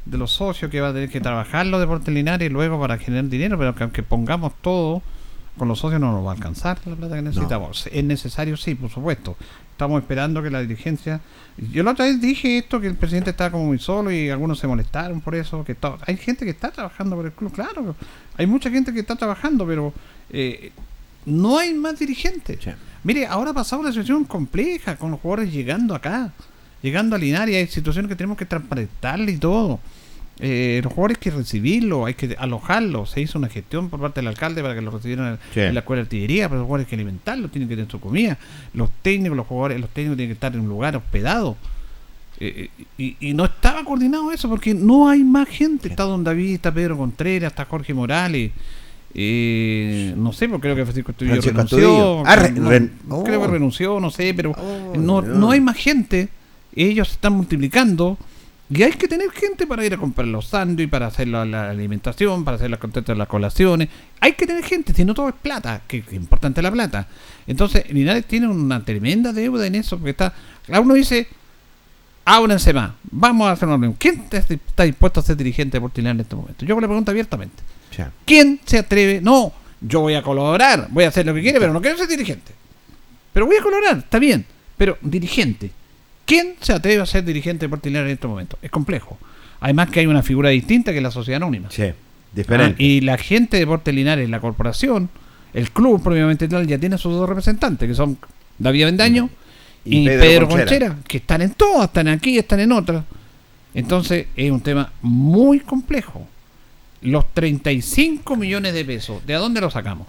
de 0.06 0.18
los 0.18 0.32
socios 0.32 0.70
que 0.70 0.82
va 0.82 0.90
a 0.90 0.94
tener 0.94 1.10
que 1.10 1.22
trabajar 1.22 1.66
los 1.66 1.80
deportes 1.80 2.14
lineares 2.14 2.52
luego 2.52 2.80
para 2.80 2.98
generar 2.98 3.30
dinero, 3.30 3.58
pero 3.58 3.74
que 3.74 3.84
aunque 3.84 4.04
pongamos 4.04 4.54
todo, 4.62 5.02
con 5.58 5.68
los 5.68 5.80
socios 5.80 6.02
no 6.02 6.12
nos 6.12 6.26
va 6.26 6.32
a 6.32 6.34
alcanzar 6.34 6.80
la 6.86 6.96
plata 6.96 7.16
que 7.16 7.22
necesitamos. 7.22 7.88
Es 7.92 8.04
necesario, 8.04 8.58
sí, 8.58 8.76
por 8.76 8.90
supuesto. 8.90 9.38
Estamos 9.72 10.02
esperando 10.02 10.42
que 10.42 10.50
la 10.50 10.62
dirigencia... 10.62 11.22
Yo 11.72 11.84
la 11.84 11.92
otra 11.92 12.06
vez 12.06 12.20
dije 12.20 12.58
esto, 12.58 12.80
que 12.80 12.88
el 12.88 12.96
presidente 12.96 13.32
estaba 13.32 13.52
como 13.52 13.66
muy 13.66 13.80
solo 13.80 14.12
y 14.12 14.30
algunos 14.30 14.60
se 14.60 14.68
molestaron 14.68 15.22
por 15.22 15.36
eso. 15.36 15.64
que 15.64 15.76
todo, 15.76 15.98
Hay 16.06 16.18
gente 16.18 16.46
que 16.46 16.52
está 16.52 16.72
trabajando 16.72 17.16
por 17.16 17.26
el 17.26 17.32
club, 17.32 17.52
claro. 17.52 17.96
Hay 18.38 18.48
mucha 18.48 18.70
gente 18.70 18.94
que 18.94 19.00
está 19.00 19.16
trabajando, 19.16 19.66
pero... 19.66 19.94
Eh, 20.30 20.72
no 21.26 21.58
hay 21.58 21.74
más 21.74 22.00
dirigentes. 22.00 22.60
Mire, 23.04 23.28
ahora 23.28 23.52
ha 23.52 23.54
pasado 23.54 23.82
una 23.82 23.92
situación 23.92 24.26
compleja 24.26 24.96
con 24.98 25.12
los 25.12 25.20
jugadores 25.20 25.54
llegando 25.54 25.96
acá, 25.96 26.32
llegando 26.82 27.16
a 27.16 27.20
Linares. 27.20 27.56
Hay 27.56 27.68
situaciones 27.68 28.10
que 28.10 28.16
tenemos 28.16 28.38
que 28.38 28.46
transparentarle 28.46 29.32
y 29.32 29.38
todo. 29.38 29.80
Eh, 30.40 30.82
los 30.84 30.92
jugadores 30.92 31.18
hay 31.18 31.22
que 31.22 31.32
recibirlos, 31.32 32.08
hay 32.08 32.16
que 32.16 32.36
alojarlos. 32.38 33.12
Se 33.12 33.22
hizo 33.22 33.38
una 33.38 33.50
gestión 33.50 33.90
por 33.90 34.00
parte 34.00 34.20
del 34.20 34.28
alcalde 34.28 34.62
para 34.62 34.76
que 34.76 34.82
los 34.82 34.94
recibieran 34.94 35.40
en 35.56 35.74
la 35.74 35.80
escuela 35.80 36.02
de 36.02 36.06
artillería, 36.06 36.50
pero 36.50 36.60
los 36.60 36.66
jugadores 36.66 36.88
hay 36.88 36.90
que 36.90 36.96
alimentarlos, 36.96 37.52
tienen 37.52 37.70
que 37.70 37.76
tener 37.76 37.92
su 37.92 38.00
comida. 38.00 38.38
Los 38.74 38.90
técnicos, 39.02 39.38
los 39.38 39.48
jugadores, 39.48 39.80
los 39.80 39.90
técnicos 39.90 40.18
tienen 40.18 40.30
que 40.30 40.34
estar 40.34 40.54
en 40.54 40.62
un 40.62 40.70
lugar 40.70 40.96
hospedado. 40.96 41.56
Eh, 42.40 42.70
y, 42.98 43.16
y, 43.20 43.34
no 43.34 43.46
estaba 43.46 43.86
coordinado 43.86 44.32
eso 44.32 44.50
porque 44.50 44.74
no 44.74 45.08
hay 45.08 45.24
más 45.24 45.48
gente. 45.48 45.88
Está 45.90 46.04
Don 46.04 46.24
David, 46.24 46.56
está 46.56 46.74
Pedro 46.74 46.98
Contreras, 46.98 47.52
está 47.52 47.66
Jorge 47.66 47.94
Morales. 47.94 48.52
Eh, 49.16 50.14
no 50.18 50.34
sé, 50.34 50.50
porque 50.50 50.64
creo 50.64 50.76
que 50.76 50.84
Francisco 50.84 51.12
Estudillo 51.12 51.42
renunció. 51.42 52.24
Ah, 52.26 52.36
creo 52.36 53.24
que 53.24 53.36
oh. 53.38 53.48
renunció, 53.48 54.00
no 54.00 54.10
sé, 54.10 54.34
pero 54.34 54.52
oh, 54.52 54.98
no, 54.98 55.22
no 55.22 55.52
hay 55.52 55.62
más 55.62 55.78
gente. 55.78 56.30
Ellos 56.76 57.10
se 57.10 57.14
están 57.16 57.34
multiplicando. 57.34 58.18
Y 58.76 58.82
hay 58.82 58.94
que 58.94 59.08
tener 59.08 59.30
gente 59.30 59.68
para 59.68 59.86
ir 59.86 59.94
a 59.94 59.98
comprar 59.98 60.28
los 60.28 60.48
sándwiches, 60.48 60.90
para 60.90 61.08
hacer 61.08 61.28
la, 61.28 61.70
alimentación, 61.70 62.44
para 62.44 62.56
hacer 62.56 62.72
las 62.72 62.80
contentas 62.80 63.14
de 63.14 63.20
las 63.20 63.28
colaciones. 63.28 63.88
Hay 64.20 64.34
que 64.34 64.48
tener 64.48 64.64
gente, 64.64 64.94
si 64.94 65.06
no 65.06 65.14
todo 65.14 65.30
es 65.30 65.36
plata, 65.36 65.82
que 65.88 65.98
es 66.00 66.14
importante 66.14 66.60
la 66.60 66.72
plata. 66.72 67.08
Entonces, 67.46 67.86
Linares 67.94 68.26
tiene 68.26 68.48
una 68.48 68.84
tremenda 68.84 69.32
deuda 69.32 69.68
en 69.68 69.76
eso, 69.76 69.98
porque 69.98 70.12
está. 70.12 70.34
Uno 70.70 70.96
dice, 70.96 71.28
ábranse 72.26 72.74
más, 72.74 72.94
vamos 73.12 73.48
a 73.48 73.52
hacer 73.52 73.68
una 73.68 73.76
reunión. 73.76 73.96
¿Quién 74.00 74.24
está 74.32 74.84
dispuesto 74.86 75.20
a 75.20 75.24
ser 75.24 75.38
dirigente 75.38 75.80
de 75.80 75.90
Linares 75.96 76.16
en 76.16 76.22
este 76.22 76.36
momento? 76.36 76.66
Yo 76.66 76.80
le 76.80 76.88
pregunto 76.88 77.12
abiertamente. 77.12 77.62
¿Quién 78.26 78.60
se 78.66 78.80
atreve? 78.80 79.22
No, 79.22 79.54
yo 79.82 80.00
voy 80.00 80.16
a 80.16 80.24
colaborar, 80.24 80.88
voy 80.90 81.04
a 81.04 81.10
hacer 81.10 81.28
lo 81.28 81.36
que 81.36 81.44
quiere, 81.44 81.60
pero 81.60 81.74
no 81.74 81.82
quiero 81.82 81.96
ser 81.96 82.08
dirigente. 82.08 82.54
Pero 83.34 83.46
voy 83.46 83.58
a 83.58 83.62
colaborar, 83.62 84.00
está 84.00 84.18
bien, 84.18 84.48
pero 84.78 84.98
dirigente. 85.02 85.70
¿Quién 86.26 86.56
se 86.62 86.74
atreve 86.74 87.02
a 87.02 87.06
ser 87.06 87.24
dirigente 87.24 87.66
de 87.66 87.70
Portinares 87.70 88.08
en 88.08 88.14
este 88.14 88.28
momento? 88.28 88.58
Es 88.62 88.72
complejo. 88.72 89.18
Además 89.60 89.90
que 89.90 90.02
hay 90.02 90.08
una 90.08 90.24
figura 90.24 90.50
distinta 90.50 90.92
que 90.92 90.98
es 90.98 91.04
la 91.04 91.12
sociedad 91.12 91.38
anónima. 91.38 91.70
Sí, 91.72 91.92
diferente. 92.34 92.76
Ah, 92.80 92.84
y 92.84 93.02
la 93.02 93.18
gente 93.18 93.58
de 93.58 93.62
Deportes 93.62 93.94
Linares, 93.94 94.30
la 94.30 94.40
corporación, 94.40 95.10
el 95.54 95.72
club 95.72 96.02
propiamente 96.02 96.48
tal, 96.48 96.68
ya 96.68 96.78
tiene 96.78 96.98
sus 96.98 97.14
dos 97.14 97.28
representantes, 97.28 97.88
que 97.88 97.96
son 97.96 98.18
David 98.58 98.86
Vendaño 98.86 99.30
y, 99.86 100.06
Pedro, 100.06 100.48
Conchera. 100.48 100.98
que 101.08 101.18
están 101.18 101.42
en 101.42 101.52
todas, 101.54 101.88
están 101.88 102.08
aquí, 102.08 102.38
están 102.38 102.60
en 102.60 102.72
otras. 102.72 103.04
Entonces 103.74 104.28
es 104.36 104.52
un 104.52 104.62
tema 104.62 104.92
muy 105.02 105.60
complejo 105.60 106.28
los 107.02 107.32
35 107.34 108.36
millones 108.36 108.74
de 108.74 108.86
pesos, 108.86 109.26
¿de 109.26 109.34
dónde 109.34 109.62
los 109.62 109.74
sacamos? 109.74 110.08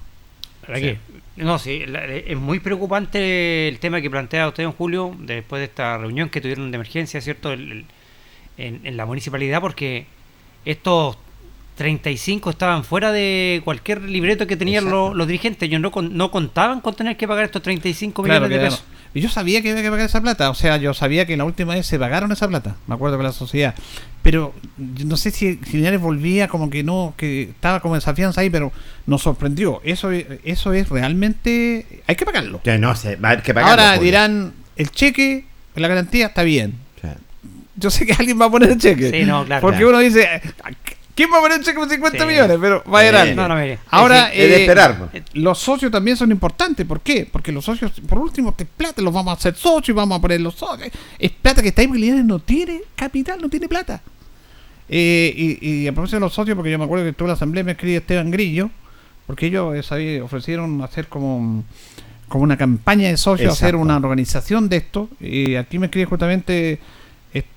No, 1.37 1.59
sí, 1.59 1.85
es 1.85 2.37
muy 2.37 2.61
preocupante 2.61 3.67
el 3.67 3.81
tema 3.81 4.01
que 4.01 4.09
plantea 4.09 4.49
usted, 4.49 4.63
en 4.63 4.73
Julio, 4.73 5.17
después 5.19 5.59
de 5.59 5.65
esta 5.65 5.99
reunión 5.99 6.29
que 6.29 6.41
tuvieron 6.41 6.71
de 6.71 6.77
emergencia, 6.77 7.21
¿cierto?, 7.21 7.53
en, 7.53 7.87
la 8.97 9.05
municipalidad, 9.05 9.61
porque 9.61 10.07
estos 10.65 11.19
35 11.77 12.51
estaban 12.51 12.85
fuera 12.85 13.11
de 13.11 13.61
cualquier 13.65 14.03
libreto 14.03 14.47
que 14.47 14.57
tenían 14.57 14.89
los, 14.89 15.27
dirigentes. 15.27 15.69
Ellos 15.69 15.81
no, 15.81 15.91
no 16.03 16.31
contaban 16.31 16.81
con 16.81 16.95
tener 16.95 17.17
que 17.17 17.27
pagar 17.27 17.45
estos 17.45 17.63
35 17.63 18.23
millones 18.23 18.49
de 18.49 18.59
pesos. 18.59 18.85
Y 19.15 19.21
yo 19.21 19.29
sabía 19.29 19.63
que 19.63 19.71
había 19.71 19.83
que 19.83 19.91
pagar 19.91 20.07
esa 20.07 20.21
plata, 20.21 20.51
o 20.51 20.55
sea, 20.55 20.77
yo 20.77 20.93
sabía 20.93 21.25
que 21.25 21.37
la 21.37 21.45
última 21.45 21.75
vez 21.75 21.87
se 21.87 22.01
pagaron 22.01 22.33
esa 22.33 22.49
plata, 22.49 22.75
me 22.89 22.97
acuerdo 22.97 23.17
con 23.17 23.25
la 23.25 23.33
sociedad. 23.33 23.73
Pero 24.23 24.53
no 24.77 25.17
sé 25.17 25.31
si 25.31 25.61
Linares 25.73 26.01
volvía 26.01 26.49
como 26.49 26.69
que 26.69 26.83
no, 26.83 27.15
que 27.17 27.43
estaba 27.43 27.79
como 27.79 27.95
desafianza 27.95 28.41
ahí, 28.41 28.51
pero 28.51 28.73
nos 29.07 29.23
sorprendió. 29.23 29.81
Eso, 29.85 30.11
eso 30.11 30.73
es 30.73 30.89
realmente. 30.89 32.03
Hay 32.09 32.17
que 32.17 32.25
pagarlo. 32.25 32.61
Que 32.63 32.77
no 32.79 32.97
sé, 32.97 33.17
hay 33.23 33.39
que 33.39 33.55
pagarlo. 33.55 33.83
Ahora 33.83 33.99
dirán, 33.99 34.53
el 34.75 34.91
cheque, 34.91 35.45
la 35.77 35.87
garantía 35.87 36.27
está 36.27 36.43
bien. 36.43 36.75
Yo 37.77 37.91
sé 37.91 38.07
que 38.07 38.13
alguien 38.13 38.41
va 38.41 38.47
a 38.47 38.51
poner 38.51 38.71
el 38.71 38.79
cheque. 38.79 39.11
Sí, 39.11 39.25
no, 39.25 39.45
claro. 39.45 39.61
Porque 39.61 39.85
uno 39.85 39.99
dice, 39.99 40.41
¿Quién 41.15 41.31
va 41.33 41.39
a 41.39 41.41
poner 41.41 41.59
un 41.59 41.65
cheque 41.65 41.79
con 41.79 41.89
50 41.89 42.27
millones? 42.27 42.59
Pero 42.61 42.83
va 42.93 42.99
a 42.99 43.07
ir 43.07 43.37
no, 43.37 43.49
no, 43.49 43.55
Ahora, 43.91 44.33
es, 44.33 44.41
eh, 44.41 44.61
esperar. 44.63 45.11
Pues. 45.11 45.23
los 45.35 45.59
socios 45.59 45.93
también 45.93 46.17
son 46.17 46.33
importantes. 46.33 46.85
¿Por 46.85 47.01
qué? 47.01 47.29
Porque 47.31 47.53
los 47.53 47.65
socios, 47.65 47.93
por 48.09 48.19
último, 48.19 48.53
te 48.53 48.65
plata, 48.65 49.01
los 49.01 49.15
vamos 49.15 49.31
a 49.31 49.37
hacer 49.37 49.55
socios 49.55 49.91
y 49.91 49.93
vamos 49.93 50.19
a 50.19 50.21
poner 50.21 50.41
los 50.41 50.55
socios. 50.55 50.91
Es 51.19 51.31
plata 51.31 51.63
que 51.63 51.69
está 51.69 51.83
porque 51.87 52.11
no 52.25 52.41
tiene 52.41 52.81
capital, 52.97 53.41
no 53.41 53.49
tiene 53.49 53.69
plata. 53.69 54.03
Eh, 54.89 55.59
y, 55.61 55.87
a 55.87 55.93
propósito 55.93 56.17
de 56.17 56.21
los 56.21 56.35
socios, 56.35 56.57
porque 56.57 56.73
yo 56.73 56.79
me 56.79 56.85
acuerdo 56.85 57.05
que 57.05 57.13
tuve 57.13 57.29
la 57.29 57.35
asamblea 57.35 57.63
me 57.63 57.73
escribió 57.73 57.99
Esteban 57.99 58.31
Grillo, 58.33 58.71
porque 59.27 59.47
ellos 59.47 59.87
eh, 59.93 60.21
ofrecieron 60.21 60.83
hacer 60.83 61.07
como, 61.07 61.63
como 62.29 62.43
una 62.43 62.57
campaña 62.57 63.09
de 63.09 63.17
socios, 63.17 63.53
hacer 63.53 63.77
una 63.77 63.97
organización 63.97 64.69
de 64.69 64.79
esto. 64.79 65.09
Y 65.21 65.55
aquí 65.55 65.79
me 65.79 65.87
escribe 65.87 66.07
justamente 66.07 66.81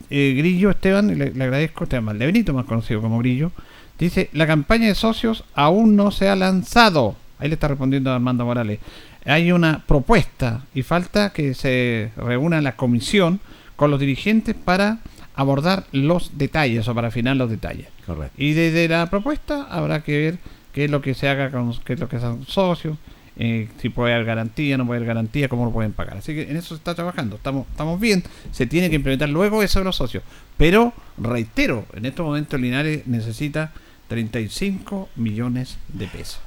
eh, 0.10 0.36
Grillo 0.38 0.70
Esteban, 0.70 1.18
le, 1.18 1.32
le 1.32 1.44
agradezco, 1.44 1.84
Esteban 1.84 2.18
Benito 2.18 2.54
más 2.54 2.66
conocido 2.66 3.02
como 3.02 3.20
Grillo, 3.20 3.52
dice, 4.00 4.30
la 4.34 4.48
campaña 4.48 4.88
de 4.88 4.96
socios 4.96 5.44
aún 5.54 5.96
no 5.96 6.12
se 6.12 6.30
ha 6.30 6.36
lanzado. 6.36 7.16
Ahí 7.40 7.50
le 7.50 7.56
está 7.56 7.68
respondiendo 7.68 8.12
Armando 8.12 8.46
Morales. 8.46 8.80
Hay 9.26 9.52
una 9.52 9.84
propuesta 9.86 10.64
y 10.74 10.84
falta 10.84 11.32
que 11.32 11.54
se 11.54 12.12
reúna 12.16 12.62
la 12.62 12.76
comisión 12.76 13.40
con 13.76 13.92
los 13.92 14.00
dirigentes 14.00 14.56
para 14.56 15.00
abordar 15.36 15.86
los 15.92 16.38
detalles 16.38 16.88
o 16.88 16.96
para 16.96 17.10
afinar 17.10 17.36
los 17.36 17.50
detalles. 17.50 17.88
Correcto. 18.06 18.34
Y 18.38 18.54
desde 18.54 18.88
la 18.88 19.10
propuesta 19.10 19.68
habrá 19.70 20.04
que 20.04 20.18
ver 20.18 20.38
qué 20.74 20.86
es 20.86 20.92
lo 20.92 21.02
que 21.02 21.14
se 21.14 21.30
haga 21.30 21.52
con 21.52 21.74
qué 21.86 21.94
es 21.94 22.00
lo 22.00 22.10
que 22.10 22.20
son 22.20 22.46
socios, 22.46 22.98
eh, 23.40 23.68
si 23.80 23.90
puede 23.90 24.14
haber 24.14 24.26
garantía, 24.26 24.78
no 24.78 24.86
puede 24.86 24.98
haber 24.98 25.08
garantía, 25.08 25.48
cómo 25.48 25.66
lo 25.66 25.72
pueden 25.72 25.94
pagar. 25.94 26.18
Así 26.18 26.34
que 26.34 26.50
en 26.50 26.58
eso 26.58 26.70
se 26.70 26.76
está 26.76 26.96
trabajando, 26.96 27.36
estamos, 27.36 27.68
estamos 27.70 28.00
bien, 28.00 28.24
se 28.52 28.66
tiene 28.66 28.90
que 28.90 28.96
implementar 28.96 29.30
luego 29.30 29.62
eso 29.62 29.80
de 29.80 29.86
los 29.86 29.96
socios. 29.96 30.24
Pero, 30.58 30.94
reitero, 31.18 31.86
en 31.94 32.06
estos 32.06 32.26
momentos 32.26 32.60
Linares 32.60 33.06
necesita 33.06 33.72
35 34.08 35.10
millones 35.16 35.78
de 35.90 36.08
pesos. 36.08 36.40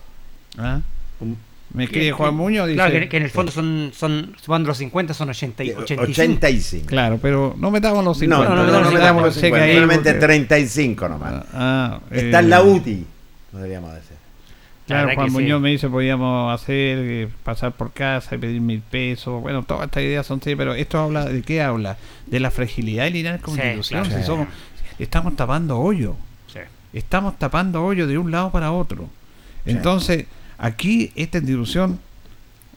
¿Ah? 0.59 0.81
Me 1.73 1.85
escribe 1.85 2.11
Juan 2.13 2.35
Muñoz. 2.35 2.67
Dice, 2.67 2.77
claro, 2.77 3.09
que, 3.09 3.17
en 3.17 3.23
el 3.23 3.31
fondo 3.31 3.53
son, 3.53 3.93
son 3.95 4.35
sumando 4.43 4.69
los 4.69 4.79
50 4.79 5.15
son 5.15 5.31
80, 5.31 5.63
85. 5.63 6.03
85. 6.03 6.87
Claro, 6.87 7.19
pero 7.23 7.55
no 7.57 7.71
metamos 7.71 8.05
los 8.05 8.19
50. 8.19 8.49
No, 8.49 8.57
no, 8.57 8.67
no, 8.67 8.81
no, 8.81 8.91
metamos 8.91 9.23
los 9.23 9.35
50. 9.35 9.75
Solamente 9.75 10.15
35 10.15 11.09
nomás. 11.09 11.45
Ah, 11.53 12.01
Está 12.11 12.41
en 12.41 12.51
la 12.51 12.59
eh, 12.59 12.65
UTI, 12.65 13.07
podríamos 13.53 13.95
decir. 13.95 14.20
Claro, 14.91 15.15
Juan 15.15 15.33
Muñoz 15.33 15.61
me 15.61 15.71
dice 15.71 15.89
podíamos 15.89 16.53
hacer, 16.53 16.99
eh, 16.99 17.29
pasar 17.45 17.73
por 17.73 17.93
casa 17.93 18.35
y 18.35 18.39
pedir 18.39 18.61
mil 18.61 18.81
pesos. 18.81 19.41
Bueno, 19.41 19.63
todas 19.63 19.85
estas 19.85 20.03
ideas 20.03 20.27
son 20.27 20.43
sí, 20.43 20.57
pero 20.57 20.75
esto 20.75 20.99
habla 20.99 21.25
de 21.27 21.43
qué 21.43 21.63
habla? 21.63 21.97
De 22.27 22.41
la 22.41 22.51
fragilidad 22.51 23.05
de 23.05 23.11
Linares 23.11 23.41
como 23.41 23.57
institución. 23.57 24.49
estamos 24.99 25.37
tapando 25.37 25.79
hoyo. 25.79 26.17
Estamos 26.93 27.39
tapando 27.39 27.85
hoyo 27.85 28.09
de 28.09 28.19
un 28.19 28.33
lado 28.33 28.51
para 28.51 28.73
otro. 28.73 29.09
Entonces, 29.65 30.27
aquí 30.59 31.13
esta 31.15 31.39
institución 31.39 32.01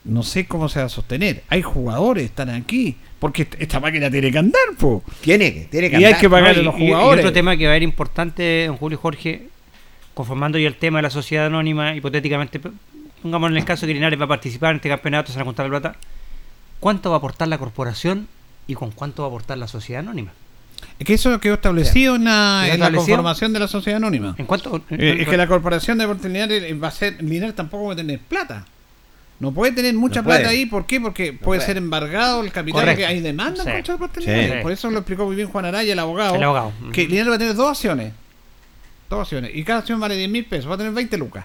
no 0.04 0.22
sé 0.22 0.46
cómo 0.46 0.68
se 0.68 0.80
va 0.80 0.86
a 0.86 0.88
sostener. 0.88 1.42
Hay 1.48 1.62
jugadores, 1.62 2.24
están 2.24 2.50
aquí, 2.50 2.96
porque 3.18 3.48
esta 3.58 3.80
máquina 3.80 4.10
tiene 4.10 4.30
que 4.30 4.38
andar, 4.38 4.62
po. 4.78 5.02
Tiene 5.22 5.52
que, 5.52 5.60
tiene 5.64 5.90
que 5.90 5.98
y 5.98 6.04
hay 6.04 6.14
que 6.14 6.28
pagarle 6.28 6.60
a 6.60 6.64
los 6.64 6.74
jugadores. 6.74 7.24
Y 7.24 7.26
otro 7.26 7.32
tema 7.32 7.56
que 7.56 7.66
va 7.66 7.72
a 7.72 7.76
ser 7.76 7.82
importante, 7.82 8.66
don 8.66 8.76
Julio 8.76 8.98
Jorge, 8.98 9.48
conformando 10.14 10.58
ya 10.58 10.68
el 10.68 10.76
tema 10.76 10.98
de 10.98 11.02
la 11.02 11.10
sociedad 11.10 11.46
anónima, 11.46 11.94
hipotéticamente, 11.94 12.60
pongamos 13.22 13.50
en 13.50 13.56
el 13.56 13.64
caso 13.64 13.86
que 13.86 13.94
Linares 13.94 14.18
va 14.18 14.24
a 14.24 14.28
participar 14.28 14.70
en 14.70 14.76
este 14.76 14.88
campeonato, 14.88 15.32
se 15.32 15.38
va 15.38 15.42
a 15.42 15.44
contar 15.44 15.66
la 15.66 15.80
plata, 15.80 15.98
¿cuánto 16.80 17.10
va 17.10 17.16
a 17.16 17.18
aportar 17.18 17.48
la 17.48 17.58
corporación 17.58 18.28
y 18.66 18.74
con 18.74 18.90
cuánto 18.90 19.22
va 19.22 19.28
a 19.28 19.30
aportar 19.30 19.58
la 19.58 19.68
sociedad 19.68 20.00
anónima? 20.00 20.32
Es 20.98 21.06
que 21.06 21.14
eso 21.14 21.40
quedó 21.40 21.54
establecido 21.54 22.16
en 22.16 22.24
la, 22.24 22.90
conformación 22.94 23.52
de 23.52 23.58
la 23.58 23.68
sociedad 23.68 23.96
anónima. 23.96 24.34
¿En 24.38 24.46
cuánto? 24.46 24.82
Eh, 24.90 25.18
es 25.20 25.28
que 25.28 25.36
la 25.36 25.46
corporación 25.46 25.98
de 25.98 26.06
Linares 26.28 26.82
va 26.82 26.88
a 26.88 26.90
ser, 26.90 27.22
Linares 27.22 27.56
tampoco 27.56 27.86
va 27.86 27.92
a 27.94 27.96
tener 27.96 28.20
plata. 28.20 28.64
No 29.40 29.52
puede 29.52 29.72
tener 29.72 29.94
mucha 29.94 30.22
plata 30.22 30.50
ahí, 30.50 30.66
¿por 30.66 30.86
qué? 30.86 31.00
Porque 31.00 31.32
puede, 31.32 31.60
ser 31.60 31.76
embargado 31.76 32.42
el 32.42 32.52
capital, 32.52 32.94
que 32.94 33.04
hay 33.04 33.20
demanda 33.20 33.64
Por 34.62 34.72
eso 34.72 34.90
lo 34.90 34.98
explicó 34.98 35.26
muy 35.26 35.36
bien 35.36 35.48
Juan 35.48 35.64
Araya, 35.64 35.92
el 35.92 35.98
abogado, 35.98 36.36
el 36.36 36.42
abogado. 36.42 36.72
que 36.92 37.06
Linares 37.08 37.30
va 37.30 37.34
a 37.34 37.38
tener 37.38 37.54
dos 37.54 37.70
acciones. 37.70 38.12
Dos 39.14 39.22
acciones. 39.22 39.50
Y 39.54 39.64
cada 39.64 39.80
acción 39.80 40.00
vale 40.00 40.16
10 40.16 40.30
mil 40.30 40.44
pesos, 40.44 40.70
va 40.70 40.74
a 40.74 40.78
tener 40.78 40.92
20 40.92 41.16
lucas. 41.18 41.44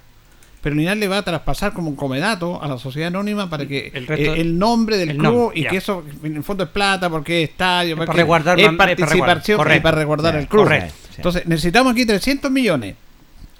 Pero 0.62 0.76
Linares 0.76 1.00
le 1.00 1.08
va 1.08 1.20
a 1.20 1.22
traspasar 1.24 1.72
como 1.72 1.90
un 1.90 1.96
comedato 1.96 2.62
a 2.62 2.68
la 2.68 2.78
sociedad 2.78 3.08
anónima 3.08 3.50
para 3.50 3.66
que 3.66 3.92
el, 3.94 4.06
eh, 4.10 4.44
nombre 4.44 4.98
del 4.98 5.16
club 5.16 5.52
y 5.56 5.66
que 5.66 5.78
eso 5.78 6.04
en 6.22 6.36
el 6.36 6.44
fondo 6.44 6.66
es 6.66 6.70
plata 6.70 7.10
porque 7.10 7.44
es 7.44 7.50
estadio, 7.52 7.96
para 7.96 8.12
resguardar, 8.12 8.60
es 8.60 8.70
participación 8.74 9.62
y 9.74 9.80
para 9.80 9.98
resguardar 9.98 10.36
el 10.36 10.48
club. 10.48 10.70
Entonces 11.16 11.46
necesitamos 11.46 11.94
aquí 11.94 12.06
300 12.06 12.52
millones. 12.52 12.96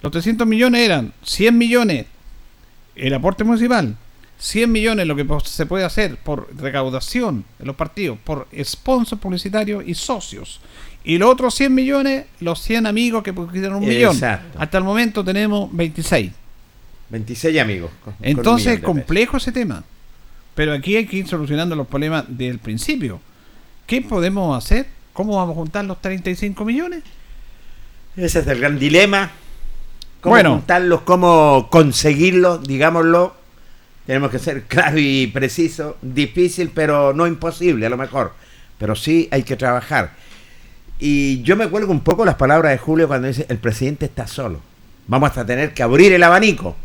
Los 0.02 0.12
300 0.12 0.46
millones 0.46 0.80
eran 0.82 1.12
100 1.22 1.56
millones 1.56 2.06
el 2.96 3.14
aporte 3.14 3.44
municipal, 3.44 3.96
100 4.38 4.70
millones 4.70 5.06
lo 5.06 5.16
que 5.16 5.26
se 5.44 5.66
puede 5.66 5.84
hacer 5.84 6.16
por 6.16 6.54
recaudación 6.56 7.44
en 7.58 7.66
los 7.66 7.76
partidos, 7.76 8.18
por 8.22 8.46
sponsor 8.62 9.18
publicitario 9.18 9.80
y 9.80 9.94
socios. 9.94 10.60
Y 11.04 11.18
los 11.18 11.30
otros 11.30 11.54
100 11.54 11.74
millones, 11.74 12.26
los 12.40 12.60
100 12.60 12.86
amigos 12.86 13.22
que 13.22 13.32
pusieron 13.32 13.76
un 13.76 13.88
millón. 13.88 14.18
Hasta 14.58 14.78
el 14.78 14.84
momento 14.84 15.24
tenemos 15.24 15.68
26. 15.72 16.32
26 17.08 17.60
amigos. 17.60 17.90
Entonces 18.20 18.74
es 18.74 18.80
complejo 18.80 19.36
ese 19.36 19.52
tema. 19.52 19.82
Pero 20.54 20.72
aquí 20.72 20.96
hay 20.96 21.06
que 21.06 21.18
ir 21.18 21.28
solucionando 21.28 21.74
los 21.74 21.86
problemas 21.86 22.24
del 22.28 22.58
principio. 22.58 23.20
¿Qué 23.86 24.02
podemos 24.02 24.56
hacer? 24.56 24.86
¿Cómo 25.12 25.36
vamos 25.36 25.52
a 25.52 25.56
juntar 25.56 25.84
los 25.84 26.00
35 26.00 26.64
millones? 26.64 27.02
Ese 28.16 28.40
es 28.40 28.46
el 28.46 28.60
gran 28.60 28.78
dilema. 28.78 29.30
¿Cómo 30.20 30.36
juntarlos? 30.36 31.00
¿Cómo 31.02 31.68
conseguirlos? 31.70 32.62
Digámoslo. 32.62 33.34
Tenemos 34.06 34.30
que 34.30 34.38
ser 34.38 34.64
claro 34.64 34.98
y 34.98 35.28
preciso. 35.28 35.96
Difícil, 36.02 36.70
pero 36.74 37.12
no 37.12 37.26
imposible, 37.26 37.86
a 37.86 37.90
lo 37.90 37.96
mejor. 37.96 38.34
Pero 38.78 38.94
sí 38.96 39.28
hay 39.30 39.44
que 39.44 39.56
trabajar. 39.56 40.14
Y 41.00 41.42
yo 41.42 41.56
me 41.56 41.68
cuelgo 41.68 41.90
un 41.92 42.00
poco 42.00 42.24
las 42.24 42.34
palabras 42.34 42.72
de 42.72 42.78
Julio 42.78 43.08
cuando 43.08 43.28
dice, 43.28 43.46
el 43.48 43.58
presidente 43.58 44.04
está 44.04 44.26
solo. 44.26 44.60
Vamos 45.06 45.36
a 45.36 45.46
tener 45.46 45.72
que 45.72 45.82
abrir 45.82 46.12
el 46.12 46.22
abanico. 46.22 46.76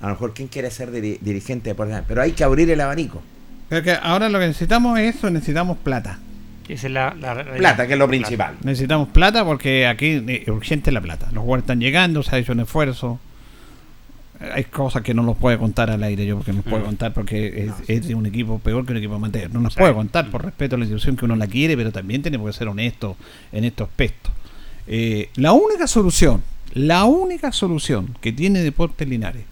A 0.00 0.06
lo 0.06 0.12
mejor, 0.12 0.32
¿quién 0.32 0.46
quiere 0.46 0.70
ser 0.70 0.92
dirigente 0.92 1.74
de 1.74 2.02
Pero 2.06 2.22
hay 2.22 2.32
que 2.32 2.44
abrir 2.44 2.70
el 2.70 2.80
abanico. 2.80 3.20
que 3.68 3.98
ahora 4.00 4.28
lo 4.28 4.38
que 4.38 4.46
necesitamos 4.46 4.98
es 5.00 5.16
eso, 5.16 5.28
necesitamos 5.28 5.76
plata. 5.78 6.20
es 6.68 6.84
la, 6.84 7.16
plata, 7.56 7.86
que 7.88 7.94
es 7.94 7.98
lo 7.98 8.06
principal. 8.06 8.54
Necesitamos 8.62 9.08
plata 9.08 9.44
porque 9.44 9.88
aquí 9.88 10.22
es 10.28 10.48
urgente 10.48 10.92
la 10.92 11.00
plata. 11.00 11.26
Los 11.32 11.42
jugadores 11.42 11.64
están 11.64 11.80
llegando, 11.80 12.22
se 12.22 12.36
ha 12.36 12.38
hecho 12.38 12.52
un 12.52 12.60
esfuerzo 12.60 13.18
hay 14.40 14.64
cosas 14.64 15.02
que 15.02 15.14
no 15.14 15.22
los 15.22 15.36
puede 15.36 15.58
contar 15.58 15.90
al 15.90 16.02
aire 16.02 16.24
yo 16.24 16.36
porque 16.36 16.52
no 16.52 16.58
los 16.58 16.66
puedo 16.66 16.82
mm. 16.82 16.86
contar 16.86 17.12
porque 17.12 17.70
es, 17.88 18.06
de 18.06 18.14
un 18.14 18.26
equipo 18.26 18.58
peor 18.58 18.86
que 18.86 18.92
un 18.92 18.98
equipo 18.98 19.14
amateur. 19.14 19.52
No 19.52 19.60
nos 19.60 19.74
puede 19.74 19.92
contar 19.92 20.30
por 20.30 20.44
respeto 20.44 20.76
a 20.76 20.78
la 20.78 20.84
institución 20.84 21.16
que 21.16 21.24
uno 21.24 21.36
la 21.36 21.46
quiere 21.46 21.76
pero 21.76 21.90
también 21.90 22.22
tenemos 22.22 22.46
que 22.46 22.58
ser 22.58 22.68
honestos 22.68 23.16
en 23.52 23.64
estos 23.64 23.88
aspectos 23.88 24.32
eh, 24.86 25.30
la 25.34 25.52
única 25.52 25.86
solución 25.86 26.42
la 26.74 27.04
única 27.04 27.50
solución 27.52 28.16
que 28.20 28.32
tiene 28.32 28.60
Deportes 28.60 29.08
Linares 29.08 29.44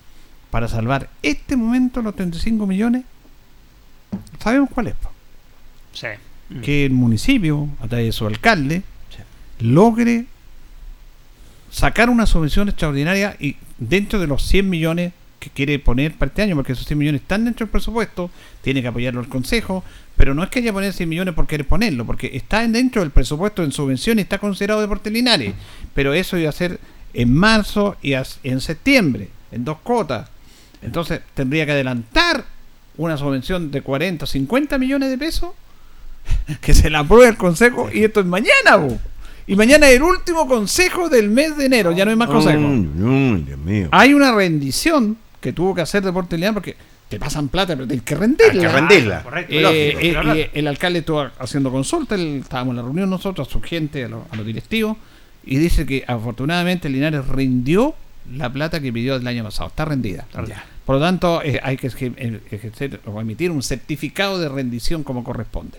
para 0.50 0.68
salvar 0.68 1.08
este 1.22 1.56
momento 1.56 2.00
los 2.02 2.14
35 2.14 2.66
millones 2.66 3.04
sabemos 4.38 4.70
cuál 4.70 4.88
es 4.88 4.94
sí. 5.92 6.06
que 6.62 6.84
el 6.84 6.92
municipio 6.92 7.68
a 7.80 7.88
través 7.88 8.06
de 8.06 8.12
su 8.12 8.26
alcalde 8.26 8.82
logre 9.58 10.26
sacar 11.76 12.08
una 12.08 12.24
subvención 12.24 12.70
extraordinaria 12.70 13.36
y 13.38 13.56
dentro 13.76 14.18
de 14.18 14.26
los 14.26 14.42
100 14.44 14.70
millones 14.70 15.12
que 15.38 15.50
quiere 15.50 15.78
poner 15.78 16.14
para 16.14 16.30
este 16.30 16.40
año, 16.40 16.56
porque 16.56 16.72
esos 16.72 16.86
100 16.86 16.98
millones 16.98 17.20
están 17.20 17.44
dentro 17.44 17.66
del 17.66 17.70
presupuesto, 17.70 18.30
tiene 18.62 18.80
que 18.80 18.88
apoyarlo 18.88 19.20
el 19.20 19.28
Consejo, 19.28 19.84
pero 20.16 20.32
no 20.32 20.42
es 20.42 20.48
que 20.48 20.60
haya 20.60 20.72
poner 20.72 20.94
100 20.94 21.06
millones 21.06 21.34
por 21.34 21.46
querer 21.46 21.68
ponerlo, 21.68 22.06
porque 22.06 22.30
está 22.32 22.66
dentro 22.66 23.02
del 23.02 23.10
presupuesto 23.10 23.62
en 23.62 23.72
subvención 23.72 24.18
y 24.18 24.22
está 24.22 24.38
considerado 24.38 24.80
deporte 24.80 25.10
Linares, 25.10 25.52
pero 25.94 26.14
eso 26.14 26.38
iba 26.38 26.48
a 26.48 26.52
ser 26.52 26.80
en 27.12 27.34
marzo 27.34 27.98
y 28.00 28.14
en 28.14 28.60
septiembre, 28.62 29.28
en 29.52 29.66
dos 29.66 29.76
cotas. 29.82 30.30
Entonces 30.80 31.20
tendría 31.34 31.66
que 31.66 31.72
adelantar 31.72 32.46
una 32.96 33.18
subvención 33.18 33.70
de 33.70 33.82
40 33.82 34.24
o 34.24 34.26
50 34.26 34.78
millones 34.78 35.10
de 35.10 35.18
pesos 35.18 35.50
que 36.62 36.72
se 36.72 36.88
la 36.88 37.00
apruebe 37.00 37.28
el 37.28 37.36
Consejo 37.36 37.90
y 37.92 38.02
esto 38.02 38.20
es 38.20 38.26
mañana, 38.26 38.78
y 39.46 39.54
mañana 39.54 39.88
el 39.88 40.02
último 40.02 40.48
consejo 40.48 41.08
del 41.08 41.30
mes 41.30 41.56
de 41.56 41.66
enero, 41.66 41.92
ya 41.92 42.04
no 42.04 42.10
hay 42.10 42.16
más 42.16 42.28
consejo. 42.28 42.60
Hay 43.92 44.14
una 44.14 44.34
rendición 44.34 45.16
que 45.40 45.52
tuvo 45.52 45.74
que 45.74 45.82
hacer 45.82 46.02
Deporte 46.02 46.36
León 46.36 46.54
porque 46.54 46.76
te 47.08 47.20
pasan 47.20 47.48
plata, 47.48 47.76
pero 47.76 47.86
tienes 47.86 48.04
que 48.04 48.16
rendirla. 48.16 48.52
Hay 48.52 48.58
que 48.58 48.68
rendirla. 48.68 49.24
Eh, 49.48 49.94
eh, 50.00 50.50
el 50.54 50.66
alcalde 50.66 51.00
estuvo 51.00 51.28
haciendo 51.38 51.70
consulta, 51.70 52.16
estábamos 52.16 52.72
en 52.72 52.76
la 52.76 52.82
reunión 52.82 53.08
nosotros, 53.08 53.46
a 53.46 53.50
su 53.50 53.60
gente, 53.60 54.04
a, 54.04 54.08
los 54.08 54.44
directivos, 54.44 54.96
y 55.44 55.58
dice 55.58 55.86
que 55.86 56.04
afortunadamente 56.06 56.88
Linares 56.88 57.28
rindió 57.28 57.94
la 58.34 58.52
plata 58.52 58.80
que 58.80 58.92
pidió 58.92 59.14
el 59.14 59.26
año 59.26 59.44
pasado. 59.44 59.68
Está 59.68 59.84
rendida. 59.84 60.26
Por 60.84 60.96
lo 60.96 61.00
tanto, 61.00 61.42
eh, 61.44 61.60
hay 61.62 61.76
que 61.76 61.86
ejercer 61.86 63.00
o 63.06 63.20
emitir 63.20 63.52
un 63.52 63.62
certificado 63.62 64.40
de 64.40 64.48
rendición 64.48 65.04
como 65.04 65.22
corresponde. 65.22 65.78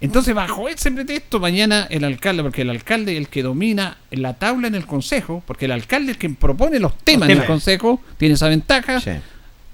Entonces, 0.00 0.34
bajo 0.34 0.68
ese 0.68 0.90
pretexto, 0.90 1.40
mañana 1.40 1.86
el 1.88 2.04
alcalde, 2.04 2.42
porque 2.42 2.62
el 2.62 2.70
alcalde 2.70 3.12
es 3.12 3.18
el 3.18 3.28
que 3.28 3.42
domina 3.42 3.96
la 4.10 4.34
tabla 4.34 4.68
en 4.68 4.74
el 4.74 4.86
consejo, 4.86 5.42
porque 5.46 5.64
el 5.64 5.72
alcalde 5.72 6.12
es 6.12 6.18
quien 6.18 6.36
propone 6.36 6.78
los 6.78 6.96
temas, 6.98 7.30
en 7.30 7.38
el 7.38 7.46
consejo, 7.46 8.00
tiene 8.18 8.34
esa 8.34 8.48
ventaja, 8.48 9.00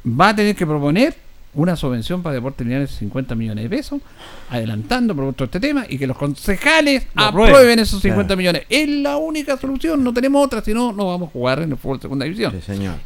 va 0.06 0.28
a 0.28 0.36
tener 0.36 0.54
que 0.54 0.66
proponer 0.66 1.16
una 1.54 1.76
subvención 1.76 2.22
para 2.22 2.34
deportes 2.34 2.64
lineales 2.64 2.90
de 2.90 2.96
50 2.98 3.34
millones 3.34 3.64
de 3.64 3.68
pesos, 3.68 4.00
adelantando 4.48 5.14
por 5.14 5.34
este 5.36 5.60
tema 5.60 5.84
y 5.88 5.98
que 5.98 6.06
los 6.06 6.16
concejales 6.16 7.06
aprueben. 7.14 7.78
esos 7.78 8.00
50 8.00 8.36
millones. 8.36 8.62
Es 8.70 8.88
la 8.88 9.16
única 9.16 9.58
solución, 9.58 10.02
no 10.02 10.14
tenemos 10.14 10.46
otra, 10.46 10.62
si 10.62 10.72
no, 10.72 10.92
no 10.92 11.08
vamos 11.08 11.28
a 11.28 11.32
jugar 11.32 11.60
en 11.60 11.72
el 11.72 11.76
fútbol 11.76 11.98
de 11.98 12.02
segunda 12.02 12.24
división. 12.24 12.54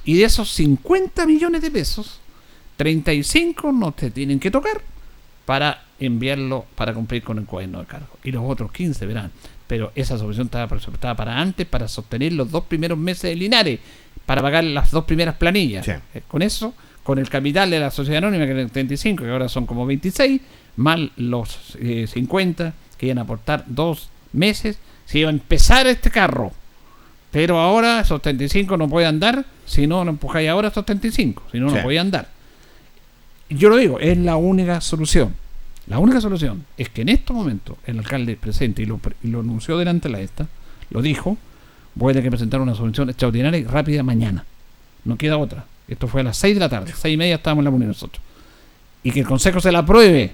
Y 0.05 0.19
de 0.19 0.25
esos 0.25 0.51
50 0.51 1.27
millones 1.27 1.63
de 1.63 1.71
pesos, 1.71 2.21
35 2.77 3.73
no 3.73 3.93
te 3.93 4.11
tienen 4.11 4.39
que 4.39 4.51
tocar 4.51 4.83
para 5.47 5.85
enviarlo 5.99 6.67
para 6.75 6.93
cumplir 6.93 7.23
con 7.23 7.39
el 7.39 7.47
cuaderno 7.47 7.81
de 7.81 7.87
cargo. 7.87 8.19
Y 8.23 8.33
los 8.33 8.43
otros 8.45 8.71
15 8.73 9.07
verán. 9.07 9.31
Pero 9.67 9.93
esa 9.95 10.19
solución 10.19 10.47
estaba 10.47 10.67
presupuestada 10.67 11.15
para 11.15 11.41
antes, 11.41 11.67
para 11.67 11.89
sostener 11.89 12.35
los 12.35 12.51
dos 12.51 12.65
primeros 12.65 12.99
meses 12.99 13.23
de 13.23 13.37
Linares, 13.37 13.81
para 14.27 14.43
pagar 14.43 14.65
las 14.65 14.91
dos 14.91 15.05
primeras 15.05 15.37
planillas. 15.37 15.89
Eh, 15.89 16.01
con 16.29 16.43
eso, 16.43 16.75
con 17.03 17.19
el 17.19 17.29
capital 17.31 17.71
de 17.71 17.81
la 17.81 17.91
sociedad 17.91 18.19
anónima, 18.19 18.45
que 18.45 18.53
era 18.53 18.67
35, 18.69 19.25
que 19.25 19.31
ahora 19.31 19.49
son 19.49 19.67
como 19.67 19.87
26, 19.87 20.41
más 20.77 21.01
los 21.17 21.77
50 21.79 22.69
eh, 22.69 22.73
que 22.99 23.07
iban 23.07 23.19
a 23.19 23.23
aportar 23.23 23.65
dos 23.67 24.11
meses, 24.33 24.79
se 25.07 25.21
iba 25.21 25.31
a 25.31 25.33
empezar 25.33 25.87
este 25.87 26.11
carro. 26.11 26.53
Pero 27.31 27.59
ahora 27.59 28.01
esos 28.01 28.23
35 28.23 28.77
no 28.77 28.89
pueden 28.89 29.09
andar 29.09 29.45
si 29.65 29.87
no 29.87 30.05
lo 30.05 30.11
empujáis 30.11 30.49
ahora 30.49 30.69
esos 30.69 30.85
35, 30.87 31.45
si 31.53 31.61
no, 31.61 31.71
no 31.71 31.83
puede 31.83 31.99
andar. 31.99 32.36
Yo 33.49 33.69
lo 33.69 33.77
digo, 33.77 33.99
es 34.01 34.19
la 34.19 34.37
única 34.37 34.81
solución. 34.81 35.35
La 35.87 35.99
única 35.99 36.21
solución 36.21 36.65
es 36.77 36.89
que 36.89 37.03
en 37.03 37.11
estos 37.11 37.37
momentos 37.37 37.77
el 37.87 37.99
alcalde 37.99 38.37
presente 38.37 38.83
y 38.83 38.87
lo, 38.87 39.01
lo 39.23 39.41
anunció 39.41 39.79
delante 39.79 40.09
de 40.09 40.13
la 40.13 40.21
esta, 40.21 40.49
lo 40.91 41.01
dijo, 41.01 41.37
voy 41.95 42.11
a 42.11 42.15
tener 42.15 42.25
que 42.25 42.31
presentar 42.31 42.61
una 42.61 42.75
solución 42.75 43.09
extraordinaria 43.09 43.59
y 43.61 43.65
rápida 43.65 44.03
mañana. 44.03 44.45
No 45.05 45.17
queda 45.17 45.39
otra. 45.39 45.65
Esto 45.89 46.09
fue 46.09 46.23
a 46.23 46.25
las 46.25 46.37
6 46.39 46.55
de 46.55 46.61
la 46.61 46.69
tarde, 46.69 46.93
seis 46.97 47.15
y 47.15 47.17
media 47.17 47.37
estábamos 47.37 47.61
en 47.61 47.65
la 47.67 47.71
comunidad 47.71 47.89
nosotros. 47.89 48.23
Y 49.05 49.13
que 49.13 49.21
el 49.21 49.27
Consejo 49.27 49.61
se 49.61 49.71
la 49.71 49.81
apruebe. 49.81 50.33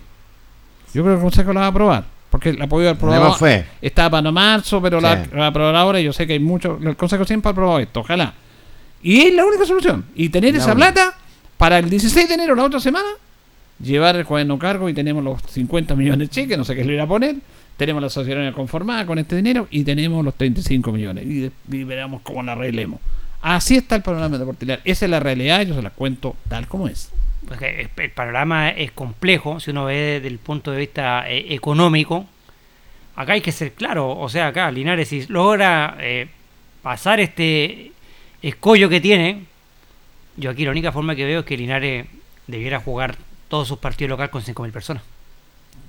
Yo 0.95 1.03
creo 1.03 1.15
que 1.15 1.21
el 1.21 1.21
Consejo 1.21 1.53
la 1.53 1.61
va 1.61 1.67
a 1.67 1.69
aprobar. 1.71 2.05
Porque 2.31 2.55
la 2.55 2.65
ha 2.65 2.69
podido 2.69 2.91
aprobar. 2.91 3.35
fue. 3.35 3.67
Estaba 3.83 4.09
para 4.09 4.31
marzo, 4.33 4.81
pero 4.81 4.99
la, 4.99 5.27
va 5.39 5.45
a 5.45 5.49
aprobar 5.49 5.77
ahora. 5.77 6.01
Y 6.01 6.05
yo 6.05 6.15
sé 6.15 6.27
que 6.27 6.33
hay 6.33 6.39
muchos. 6.39 6.83
El 6.83 6.97
Consejo 6.97 7.27
siempre 7.27 7.51
ha 7.51 7.53
aprobado 7.53 7.79
esto. 7.79 8.01
Ojalá. 8.01 8.33
Y 9.03 9.21
es 9.21 9.35
la 9.35 9.45
única 9.45 9.67
solución. 9.67 10.07
Y 10.15 10.31
tener 10.31 10.57
esa 10.57 10.75
plata 10.75 11.19
para 11.63 11.79
el 11.79 11.89
16 11.89 12.27
de 12.27 12.35
enero, 12.35 12.57
la 12.57 12.65
otra 12.65 12.81
semana, 12.81 13.09
llevar 13.81 14.17
el 14.17 14.27
cuaderno 14.27 14.59
cargo 14.59 14.89
y 14.89 14.95
tenemos 14.95 15.23
los 15.23 15.41
50 15.43 15.95
millones 15.95 16.29
de 16.29 16.29
cheques, 16.29 16.59
no 16.59 16.65
sé 16.65 16.75
qué 16.75 16.85
le 16.85 16.95
irá 16.95 17.05
a 17.05 17.07
poner. 17.07 17.37
Tenemos 17.77 18.03
la 18.03 18.11
sociedad 18.11 18.53
conformada 18.53 19.07
con 19.07 19.21
este 19.21 19.37
dinero 19.37 19.69
y 19.71 19.85
tenemos 19.85 20.25
los 20.25 20.35
35 20.35 20.91
millones. 20.91 21.25
Y, 21.25 21.85
veremos 21.85 22.21
cómo 22.23 22.43
la 22.43 22.55
arreglemos. 22.55 22.99
Así 23.41 23.77
está 23.77 23.95
el 23.95 24.03
panorama 24.03 24.39
de 24.39 24.45
Portilar. 24.45 24.81
Esa 24.85 25.05
es 25.05 25.11
la 25.13 25.21
realidad, 25.21 25.63
yo 25.63 25.77
se 25.77 25.83
la 25.83 25.91
cuento 25.91 26.35
tal 26.49 26.67
como 26.67 26.89
es. 26.89 27.13
el 27.97 28.11
panorama 28.11 28.71
es 28.71 28.91
complejo, 28.91 29.61
si 29.61 29.71
uno 29.71 29.85
ve 29.85 29.95
desde 29.95 30.27
el 30.27 30.41
punto 30.41 30.73
de 30.73 30.79
vista 30.79 31.31
eh, 31.31 31.55
económico. 31.55 32.27
Acá 33.15 33.35
hay 33.35 33.41
que 33.41 33.53
ser 33.53 33.71
claro, 33.75 34.11
o 34.19 34.29
sea, 34.29 34.49
acá 34.49 34.69
Linares 34.73 35.31
logra 35.31 35.97
eh, 36.01 36.27
pasar 36.83 37.21
este 37.21 37.93
escollo 38.43 38.89
que 38.89 39.01
tiene, 39.01 39.52
yo 40.43 40.51
aquí 40.51 40.64
la 40.64 40.72
única 40.72 40.93
forma 40.93 41.14
que 41.14 41.24
veo 41.24 41.40
es 41.40 41.47
que 41.47 41.57
Linares 41.57 42.07
debiera 42.47 42.80
jugar 42.80 43.16
todos 43.49 43.68
sus 43.68 43.78
partidos 43.78 44.11
locales 44.11 44.30
con 44.30 44.43
5.000 44.43 44.72
personas. 44.72 45.03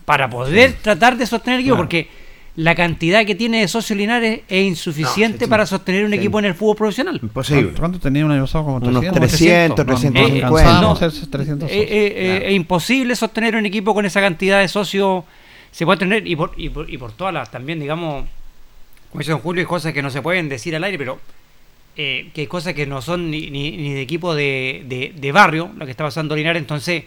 Para 0.06 0.30
poder 0.30 0.74
tratar 0.82 1.18
de 1.18 1.26
sostener 1.26 1.60
el 1.60 1.66
equipo, 1.66 1.78
porque 1.78 2.08
la 2.56 2.76
cantidad 2.76 3.26
que 3.26 3.34
tiene 3.34 3.62
de 3.62 3.68
socios 3.68 3.98
Linares 3.98 4.42
es 4.48 4.66
insuficiente 4.66 5.48
para 5.48 5.66
sostener 5.66 6.06
un 6.06 6.14
equipo 6.14 6.38
en 6.40 6.46
el 6.46 6.54
fútbol 6.54 6.76
profesional. 6.76 7.20
Imposible. 7.22 7.72
¿Cuánto 7.78 8.00
tenía 8.00 8.26
un 8.26 8.32
año 8.32 8.44
pasado? 8.44 8.66
Como 8.66 8.80
300, 8.80 9.76
300, 9.76 9.86
350. 9.86 11.68
Es 11.68 12.54
imposible 12.54 13.16
sostener 13.16 13.56
un 13.56 13.66
equipo 13.66 13.94
con 13.94 14.06
esa 14.06 14.22
cantidad 14.22 14.60
de 14.60 14.68
socios. 14.68 15.24
Se 15.72 15.86
puede 15.86 15.98
tener, 15.98 16.28
y 16.28 16.36
por, 16.36 16.54
y 16.56 16.70
por, 16.70 17.12
todas 17.14 17.34
las, 17.34 17.50
también, 17.50 17.80
digamos, 17.80 18.26
como 19.10 19.20
dice 19.20 19.32
Don 19.32 19.40
Julio, 19.42 19.62
hay 19.62 19.66
cosas 19.66 19.92
que 19.92 20.04
no 20.04 20.12
se 20.12 20.22
pueden 20.22 20.48
decir 20.48 20.76
al 20.76 20.84
aire, 20.84 21.00
pero 21.00 21.20
eh, 21.96 22.32
que 22.34 22.48
cosas 22.48 22.74
que 22.74 22.88
no 22.88 23.02
son 23.02 23.30
ni, 23.30 23.52
ni, 23.52 23.94
de 23.94 24.02
equipo 24.02 24.34
de, 24.34 25.14
de, 25.16 25.32
barrio, 25.32 25.72
lo 25.78 25.86
que 25.86 25.92
está 25.92 26.04
pasando 26.04 26.36
Linares, 26.36 26.62
entonces 26.62 27.04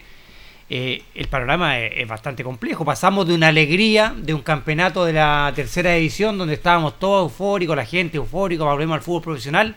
eh, 0.70 1.02
el 1.14 1.26
panorama 1.28 1.78
es, 1.80 2.06
bastante 2.06 2.44
complejo. 2.44 2.84
Pasamos 2.84 3.26
de 3.26 3.34
una 3.34 3.48
alegría 3.48 4.14
de 4.16 4.32
un 4.32 4.42
campeonato 4.42 5.04
de 5.04 5.14
la 5.14 5.52
tercera 5.56 5.94
división 5.94 6.38
donde 6.38 6.54
estábamos 6.54 6.98
todos 6.98 7.30
eufóricos, 7.30 7.76
la 7.76 7.84
gente 7.84 8.16
eufórica, 8.16 8.62
volvemos 8.62 8.94
al 8.94 9.02
fútbol 9.02 9.22
profesional, 9.22 9.74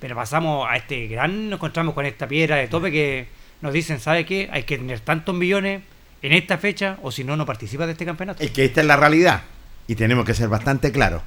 pero 0.00 0.14
pasamos 0.14 0.66
a 0.68 0.76
este 0.76 1.08
gran, 1.08 1.50
nos 1.50 1.58
encontramos 1.58 1.94
con 1.94 2.06
esta 2.06 2.26
piedra 2.26 2.56
de 2.56 2.68
tope 2.68 2.90
que 2.90 3.26
nos 3.60 3.72
dicen, 3.72 4.00
¿sabe 4.00 4.24
qué? 4.24 4.48
Hay 4.50 4.62
que 4.62 4.78
tener 4.78 5.00
tantos 5.00 5.34
millones 5.34 5.82
en 6.22 6.32
esta 6.32 6.58
fecha 6.58 6.98
o 7.02 7.10
si 7.10 7.22
no, 7.22 7.36
no 7.36 7.44
participa 7.44 7.86
de 7.86 7.92
este 7.92 8.04
campeonato. 8.04 8.42
Es 8.42 8.50
que 8.50 8.64
esta 8.64 8.80
es 8.80 8.86
la 8.86 8.96
realidad 8.96 9.42
y 9.86 9.94
tenemos 9.94 10.24
que 10.24 10.34
ser 10.34 10.48
bastante 10.48 10.90
claros. 10.90 11.22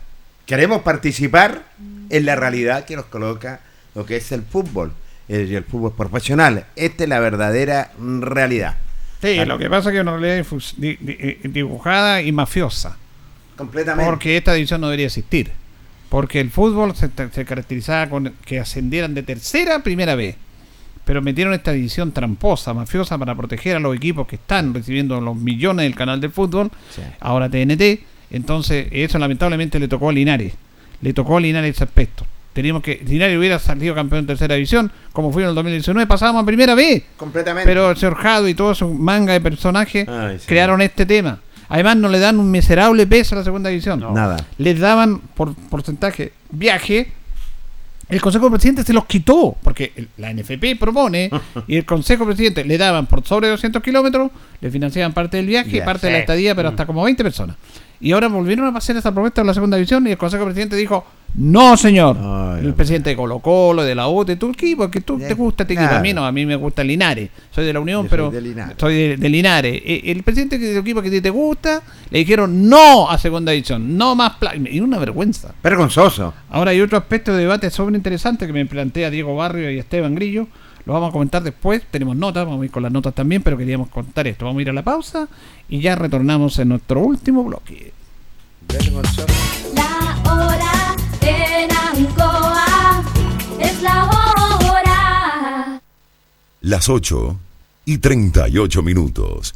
Queremos 0.45 0.81
participar 0.81 1.63
en 2.11 2.25
la 2.25 2.35
realidad 2.35 2.85
que 2.85 2.95
nos 2.95 3.05
coloca 3.05 3.61
lo 3.95 4.05
que 4.05 4.17
es 4.17 4.31
el 4.31 4.43
fútbol, 4.43 4.91
el, 5.27 5.53
el 5.53 5.63
fútbol 5.63 5.93
profesional. 5.93 6.65
Esta 6.75 7.03
es 7.03 7.09
la 7.09 7.19
verdadera 7.19 7.91
realidad. 7.97 8.77
Sí, 9.21 9.43
lo 9.45 9.57
que 9.57 9.69
pasa 9.69 9.89
es 9.89 9.93
que 9.93 9.97
es 9.99 10.01
una 10.01 10.17
realidad 10.17 10.45
eh, 10.81 11.39
dibujada 11.43 12.21
y 12.21 12.31
mafiosa. 12.31 12.97
Completamente. 13.55 14.09
Porque 14.09 14.37
esta 14.37 14.53
división 14.53 14.81
no 14.81 14.87
debería 14.87 15.05
existir. 15.05 15.51
Porque 16.09 16.41
el 16.41 16.49
fútbol 16.49 16.93
se, 16.95 17.09
caracterizaba 17.45 18.09
con 18.09 18.33
que 18.45 18.59
ascendieran 18.59 19.13
de 19.13 19.23
tercera 19.23 19.75
a 19.75 19.83
primera 19.83 20.15
vez. 20.15 20.35
Pero 21.05 21.21
metieron 21.21 21.53
esta 21.53 21.71
división 21.71 22.11
tramposa, 22.11 22.73
mafiosa, 22.73 23.17
para 23.17 23.35
proteger 23.35 23.77
a 23.77 23.79
los 23.79 23.95
equipos 23.95 24.27
que 24.27 24.35
están 24.35 24.73
recibiendo 24.73 25.21
los 25.21 25.35
millones 25.35 25.85
del 25.85 25.95
canal 25.95 26.19
de 26.19 26.29
fútbol. 26.29 26.71
Ahora 27.19 27.49
TNT. 27.49 28.01
Entonces, 28.31 28.87
eso 28.91 29.19
lamentablemente 29.19 29.79
le 29.79 29.87
tocó 29.87 30.09
a 30.09 30.13
Linares 30.13 30.53
le 31.01 31.13
tocó 31.13 31.37
a 31.37 31.41
Linares 31.41 31.75
ese 31.75 31.83
aspecto. 31.83 32.25
Teníamos 32.53 32.83
que, 32.83 33.01
Linares 33.05 33.37
hubiera 33.37 33.59
salido 33.59 33.95
campeón 33.95 34.19
en 34.19 34.27
tercera 34.27 34.55
división, 34.55 34.91
como 35.13 35.31
fue 35.31 35.43
en 35.43 35.49
el 35.49 35.55
2019, 35.55 36.05
pasábamos 36.05 36.43
a 36.43 36.45
primera 36.45 36.75
vez. 36.75 37.03
Completamente. 37.15 37.65
Pero 37.65 37.91
el 37.91 37.97
señor 37.97 38.15
Jado 38.15 38.47
y 38.47 38.53
todo 38.53 38.75
su 38.75 38.89
manga 38.89 39.33
de 39.33 39.41
personajes 39.41 40.07
crearon 40.45 40.81
este 40.81 41.05
tema. 41.05 41.39
Además, 41.69 41.95
no 41.95 42.09
le 42.09 42.19
dan 42.19 42.37
un 42.37 42.51
miserable 42.51 43.07
peso 43.07 43.33
a 43.33 43.37
la 43.37 43.43
segunda 43.45 43.69
división. 43.69 44.01
Nada. 44.13 44.35
Les 44.57 44.77
daban 44.77 45.19
por 45.19 45.55
porcentaje 45.55 46.33
viaje. 46.49 47.13
El 48.09 48.19
Consejo 48.19 48.45
de 48.45 48.51
Presidente 48.51 48.83
se 48.83 48.91
los 48.91 49.05
quitó, 49.05 49.55
porque 49.63 50.09
la 50.17 50.33
NFP 50.33 50.77
propone 50.77 51.31
y 51.67 51.77
el 51.77 51.85
Consejo 51.85 52.25
de 52.25 52.33
Presidente 52.33 52.65
le 52.65 52.77
daban 52.77 53.05
por 53.05 53.25
sobre 53.25 53.47
200 53.47 53.81
kilómetros, 53.81 54.31
le 54.59 54.69
financiaban 54.69 55.13
parte 55.13 55.37
del 55.37 55.45
viaje 55.45 55.77
y 55.77 55.81
parte 55.81 56.07
de 56.07 56.13
la 56.13 56.19
estadía, 56.19 56.53
pero 56.53 56.69
mm. 56.69 56.73
hasta 56.73 56.85
como 56.85 57.03
20 57.05 57.23
personas. 57.23 57.55
Y 58.01 58.11
ahora 58.13 58.27
volvieron 58.27 58.73
a 58.73 58.77
hacer 58.77 58.97
esa 58.97 59.11
propuesta 59.11 59.41
en 59.41 59.47
la 59.47 59.53
segunda 59.53 59.77
división 59.77 60.07
y 60.07 60.11
el 60.11 60.17
Consejo 60.17 60.43
Presidente 60.45 60.75
dijo, 60.75 61.05
no 61.35 61.77
señor. 61.77 62.17
el 62.61 62.73
presidente 62.73 63.11
de 63.11 63.15
Colo 63.15 63.39
Colo, 63.39 63.83
de 63.83 63.95
la 63.95 64.09
U, 64.09 64.25
de 64.25 64.35
tu 64.35 64.49
equipo, 64.49 64.89
que 64.91 65.01
tú 65.01 65.17
te 65.17 65.33
gusta 65.33 65.63
este 65.63 65.75
equipo. 65.75 65.93
A 65.93 65.99
mí 65.99 66.13
no, 66.13 66.25
a 66.25 66.31
mí 66.31 66.45
me 66.45 66.55
gusta 66.55 66.83
Linares. 66.83 67.29
Soy 67.51 67.65
de 67.65 67.73
la 67.73 67.79
Unión, 67.79 68.07
pero 68.09 68.31
soy 68.77 69.15
de 69.15 69.29
Linares. 69.29 69.81
E, 69.85 70.11
el 70.11 70.23
presidente 70.23 70.57
del 70.57 70.77
equipo 70.77 71.01
que 71.01 71.21
te 71.21 71.29
gusta, 71.29 71.81
le 72.09 72.19
dijeron 72.19 72.67
no 72.67 73.09
a 73.09 73.17
segunda 73.17 73.51
división, 73.51 73.97
no 73.97 74.15
más 74.15 74.33
Y 74.69 74.79
una 74.81 74.99
vergüenza. 74.99 75.53
Vergonzoso. 75.63 76.33
Ahora 76.49 76.71
hay 76.71 76.81
otro 76.81 76.97
aspecto 76.97 77.31
de 77.33 77.43
debate 77.43 77.69
sobre 77.69 77.95
interesante 77.95 78.45
que 78.45 78.53
me 78.53 78.65
plantea 78.65 79.09
Diego 79.09 79.35
Barrio 79.35 79.71
y 79.71 79.79
Esteban 79.79 80.15
Grillo. 80.15 80.47
Lo 80.85 80.93
vamos 80.93 81.09
a 81.09 81.11
comentar 81.11 81.43
después. 81.43 81.83
Tenemos 81.89 82.15
notas, 82.15 82.45
vamos 82.45 82.61
a 82.61 82.65
ir 82.65 82.71
con 82.71 82.83
las 82.83 82.91
notas 82.91 83.13
también, 83.13 83.41
pero 83.43 83.57
queríamos 83.57 83.89
contar 83.89 84.27
esto. 84.27 84.45
Vamos 84.45 84.59
a 84.59 84.61
ir 84.63 84.69
a 84.69 84.73
la 84.73 84.83
pausa 84.83 85.27
y 85.69 85.79
ya 85.79 85.95
retornamos 85.95 86.57
en 86.59 86.69
nuestro 86.69 87.01
último 87.01 87.43
bloque. 87.43 87.93
La 89.75 90.31
hora 90.31 90.95
en 91.21 91.71
Ancoa 91.71 93.03
es 93.59 93.81
la 93.81 94.05
hora. 94.05 95.81
Las 96.61 96.89
8 96.89 97.39
y 97.85 97.97
38 97.97 98.83
minutos. 98.83 99.55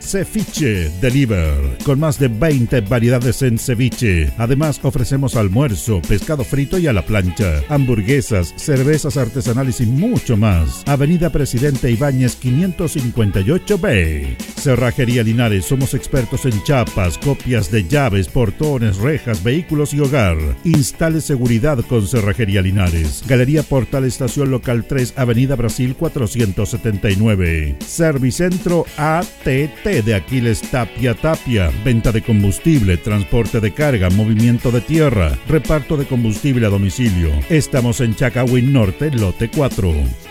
Ceviche 0.00 0.90
Deliver, 1.00 1.78
con 1.84 2.00
más 2.00 2.18
de 2.18 2.28
20 2.28 2.80
variedades 2.82 3.42
en 3.42 3.58
ceviche. 3.58 4.32
Además, 4.38 4.80
ofrecemos 4.82 5.36
almuerzo, 5.36 6.00
pescado 6.02 6.42
frito 6.42 6.78
y 6.78 6.86
a 6.86 6.92
la 6.92 7.04
plancha, 7.04 7.62
hamburguesas, 7.68 8.52
cervezas 8.56 9.16
artesanales 9.16 9.80
y 9.80 9.86
mucho 9.86 10.36
más. 10.36 10.82
Avenida 10.86 11.30
Presidente 11.30 11.90
Ibáñez 11.90 12.40
558B. 12.40 14.36
Cerrajería 14.56 15.22
Linares, 15.22 15.66
somos 15.66 15.94
expertos 15.94 16.44
en 16.46 16.62
chapas, 16.64 17.18
copias 17.18 17.70
de 17.70 17.86
llaves, 17.86 18.28
portones, 18.28 18.96
rejas, 18.96 19.42
vehículos 19.44 19.94
y 19.94 20.00
hogar. 20.00 20.36
Instale 20.64 21.20
seguridad 21.20 21.78
con 21.88 22.06
Cerrajería 22.06 22.62
Linares. 22.62 23.22
Galería 23.28 23.62
Portal 23.62 24.04
Estación 24.04 24.50
Local 24.50 24.84
3, 24.88 25.14
Avenida 25.16 25.54
Brasil 25.56 25.94
479. 25.94 27.76
Servicentro 27.86 28.86
ATT 28.96 29.99
de 30.02 30.14
Aquiles 30.14 30.62
Tapia 30.62 31.14
Tapia. 31.14 31.70
Venta 31.84 32.12
de 32.12 32.22
combustible, 32.22 32.96
transporte 32.96 33.60
de 33.60 33.72
carga, 33.72 34.10
movimiento 34.10 34.70
de 34.70 34.80
tierra, 34.80 35.38
reparto 35.48 35.96
de 35.96 36.06
combustible 36.06 36.66
a 36.66 36.70
domicilio. 36.70 37.30
Estamos 37.48 38.00
en 38.00 38.14
Chacawin 38.14 38.72
Norte, 38.72 39.10
lote 39.10 39.48
4. 39.48 40.29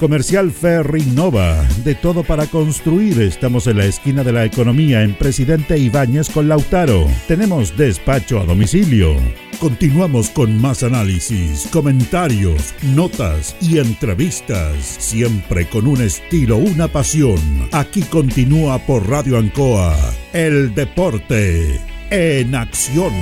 Comercial 0.00 0.50
Ferry 0.50 1.02
Nova, 1.02 1.62
de 1.84 1.94
todo 1.94 2.24
para 2.24 2.46
construir. 2.46 3.20
Estamos 3.20 3.66
en 3.66 3.76
la 3.76 3.84
esquina 3.84 4.24
de 4.24 4.32
la 4.32 4.46
economía 4.46 5.02
en 5.02 5.14
Presidente 5.14 5.76
Ibáñez 5.76 6.30
con 6.30 6.48
Lautaro. 6.48 7.06
Tenemos 7.28 7.76
despacho 7.76 8.40
a 8.40 8.46
domicilio. 8.46 9.14
Continuamos 9.60 10.30
con 10.30 10.58
más 10.58 10.82
análisis, 10.82 11.68
comentarios, 11.70 12.74
notas 12.94 13.54
y 13.60 13.76
entrevistas, 13.76 14.74
siempre 14.82 15.68
con 15.68 15.86
un 15.86 16.00
estilo, 16.00 16.56
una 16.56 16.88
pasión. 16.88 17.38
Aquí 17.70 18.00
continúa 18.00 18.78
por 18.78 19.06
Radio 19.06 19.36
Ancoa, 19.36 19.94
el 20.32 20.74
deporte 20.74 21.78
en 22.10 22.54
acción. 22.54 23.12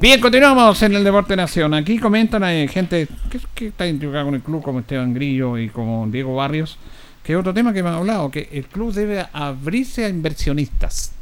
Bien, 0.00 0.20
continuamos 0.20 0.80
en 0.82 0.94
el 0.94 1.02
Deporte 1.02 1.34
Nación. 1.34 1.74
Aquí 1.74 1.98
comentan 1.98 2.44
hay 2.44 2.68
gente 2.68 3.08
que, 3.30 3.40
que 3.54 3.66
está 3.68 3.84
identificada 3.86 4.24
con 4.24 4.34
el 4.34 4.42
club, 4.42 4.62
como 4.62 4.78
Esteban 4.80 5.12
Grillo 5.12 5.58
y 5.58 5.68
como 5.70 6.06
Diego 6.08 6.36
Barrios, 6.36 6.78
que 7.24 7.32
es 7.32 7.38
otro 7.38 7.52
tema 7.52 7.72
que 7.72 7.80
han 7.80 7.86
hablado, 7.88 8.30
que 8.30 8.48
el 8.52 8.66
club 8.66 8.92
debe 8.92 9.26
abrirse 9.32 10.04
a 10.04 10.08
inversionistas. 10.08 11.12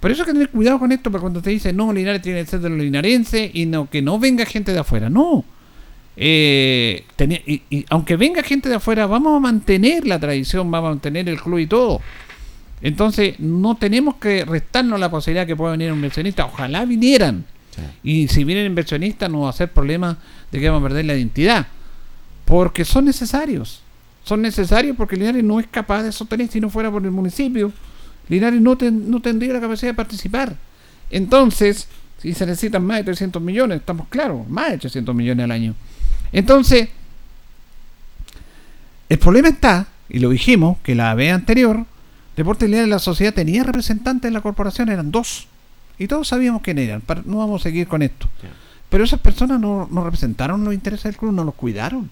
Por 0.00 0.10
eso 0.10 0.22
hay 0.22 0.26
que 0.26 0.32
tener 0.32 0.48
cuidado 0.50 0.78
con 0.80 0.90
esto, 0.90 1.10
porque 1.10 1.22
cuando 1.22 1.40
te 1.40 1.50
dicen, 1.50 1.76
no, 1.76 1.92
Linares 1.92 2.22
tiene 2.22 2.40
que 2.40 2.46
ser 2.50 2.60
de 2.60 2.70
los 2.70 2.78
linarenses 2.78 3.50
y 3.54 3.70
que 3.90 4.02
no 4.02 4.18
venga 4.18 4.44
gente 4.44 4.72
de 4.72 4.78
afuera. 4.80 5.08
No. 5.08 5.44
Eh, 6.16 7.04
tenía- 7.16 7.42
y, 7.46 7.62
y 7.70 7.84
aunque 7.90 8.16
venga 8.16 8.42
gente 8.42 8.68
de 8.68 8.74
afuera, 8.76 9.06
vamos 9.06 9.36
a 9.36 9.40
mantener 9.40 10.06
la 10.06 10.18
tradición, 10.18 10.68
vamos 10.70 10.88
a 10.88 10.90
mantener 10.92 11.28
el 11.28 11.40
club 11.40 11.58
y 11.58 11.66
todo. 11.66 12.00
Entonces, 12.82 13.38
no 13.38 13.76
tenemos 13.76 14.16
que 14.16 14.44
restarnos 14.44 14.98
la 14.98 15.10
posibilidad 15.10 15.46
que 15.46 15.54
pueda 15.54 15.72
venir 15.72 15.92
un 15.92 15.98
inversionista. 15.98 16.46
Ojalá 16.46 16.84
vinieran. 16.86 17.44
Y 18.02 18.28
si 18.28 18.44
vienen 18.44 18.66
inversionistas, 18.66 19.30
no 19.30 19.40
va 19.40 19.50
a 19.50 19.52
ser 19.52 19.72
problema 19.72 20.16
de 20.50 20.60
que 20.60 20.68
vamos 20.68 20.84
a 20.84 20.88
perder 20.88 21.04
la 21.06 21.14
identidad. 21.16 21.66
Porque 22.44 22.84
son 22.84 23.04
necesarios. 23.04 23.80
Son 24.24 24.42
necesarios 24.42 24.96
porque 24.96 25.16
Linares 25.16 25.42
no 25.44 25.60
es 25.60 25.66
capaz 25.66 26.02
de 26.02 26.12
sostener 26.12 26.48
si 26.48 26.60
no 26.60 26.68
fuera 26.70 26.90
por 26.90 27.04
el 27.04 27.10
municipio. 27.10 27.72
Linares 28.28 28.60
no, 28.60 28.76
ten- 28.76 29.10
no 29.10 29.20
tendría 29.20 29.52
la 29.52 29.60
capacidad 29.60 29.90
de 29.92 29.96
participar. 29.96 30.54
Entonces, 31.10 31.88
si 32.18 32.34
se 32.34 32.46
necesitan 32.46 32.84
más 32.84 32.98
de 32.98 33.04
300 33.04 33.40
millones, 33.42 33.80
estamos 33.80 34.06
claros, 34.08 34.48
más 34.48 34.70
de 34.72 34.78
300 34.78 35.14
millones 35.14 35.44
al 35.44 35.50
año. 35.50 35.74
Entonces, 36.32 36.88
el 39.08 39.18
problema 39.18 39.48
está, 39.48 39.88
y 40.08 40.18
lo 40.20 40.30
dijimos, 40.30 40.78
que 40.82 40.94
la 40.94 41.14
vez 41.14 41.32
anterior, 41.32 41.86
Deportes 42.36 42.68
Linares 42.68 42.86
de 42.86 42.90
la 42.94 42.98
sociedad 43.00 43.34
tenía 43.34 43.64
representantes 43.64 44.28
en 44.28 44.34
la 44.34 44.40
corporación, 44.40 44.88
eran 44.88 45.10
dos. 45.10 45.48
Y 46.00 46.08
todos 46.08 46.26
sabíamos 46.26 46.62
quién 46.62 46.78
eran. 46.78 47.00
para- 47.02 47.22
no 47.24 47.36
vamos 47.36 47.60
a 47.60 47.64
seguir 47.64 47.86
con 47.86 48.02
esto. 48.02 48.26
Pero 48.88 49.04
esas 49.04 49.20
personas 49.20 49.60
no, 49.60 49.86
no 49.88 50.02
representaron 50.02 50.64
los 50.64 50.74
intereses 50.74 51.04
del 51.04 51.16
club, 51.16 51.32
no 51.32 51.44
los 51.44 51.54
cuidaron. 51.54 52.10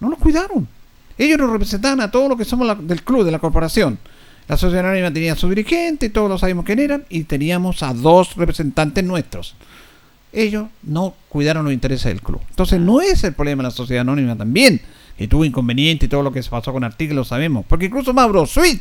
No 0.00 0.10
los 0.10 0.18
cuidaron. 0.18 0.68
Ellos 1.16 1.38
nos 1.38 1.50
representaban 1.50 2.00
a 2.02 2.10
todos 2.10 2.28
los 2.28 2.36
que 2.36 2.44
somos 2.44 2.66
la- 2.66 2.74
del 2.74 3.02
club, 3.02 3.24
de 3.24 3.30
la 3.30 3.38
corporación. 3.38 3.98
La 4.48 4.56
sociedad 4.56 4.84
anónima 4.86 5.12
tenía 5.12 5.32
a 5.34 5.36
su 5.36 5.48
dirigente, 5.48 6.10
todos 6.10 6.28
lo 6.28 6.36
sabíamos 6.36 6.64
quién 6.64 6.80
eran, 6.80 7.04
y 7.08 7.24
teníamos 7.24 7.82
a 7.82 7.94
dos 7.94 8.34
representantes 8.36 9.04
nuestros. 9.04 9.54
Ellos 10.32 10.66
no 10.82 11.14
cuidaron 11.28 11.64
los 11.64 11.72
intereses 11.72 12.04
del 12.06 12.20
club. 12.22 12.40
Entonces 12.50 12.80
no 12.80 13.00
es 13.00 13.22
el 13.24 13.32
problema 13.34 13.62
de 13.62 13.68
la 13.68 13.74
sociedad 13.74 14.00
anónima 14.02 14.36
también, 14.36 14.80
que 15.16 15.28
tuvo 15.28 15.44
inconveniente 15.44 16.06
y 16.06 16.08
todo 16.08 16.22
lo 16.22 16.32
que 16.32 16.42
se 16.42 16.50
pasó 16.50 16.72
con 16.72 16.82
lo 17.14 17.24
sabemos. 17.24 17.64
Porque 17.68 17.86
incluso 17.86 18.12
Mauro 18.12 18.44
Sweet, 18.46 18.80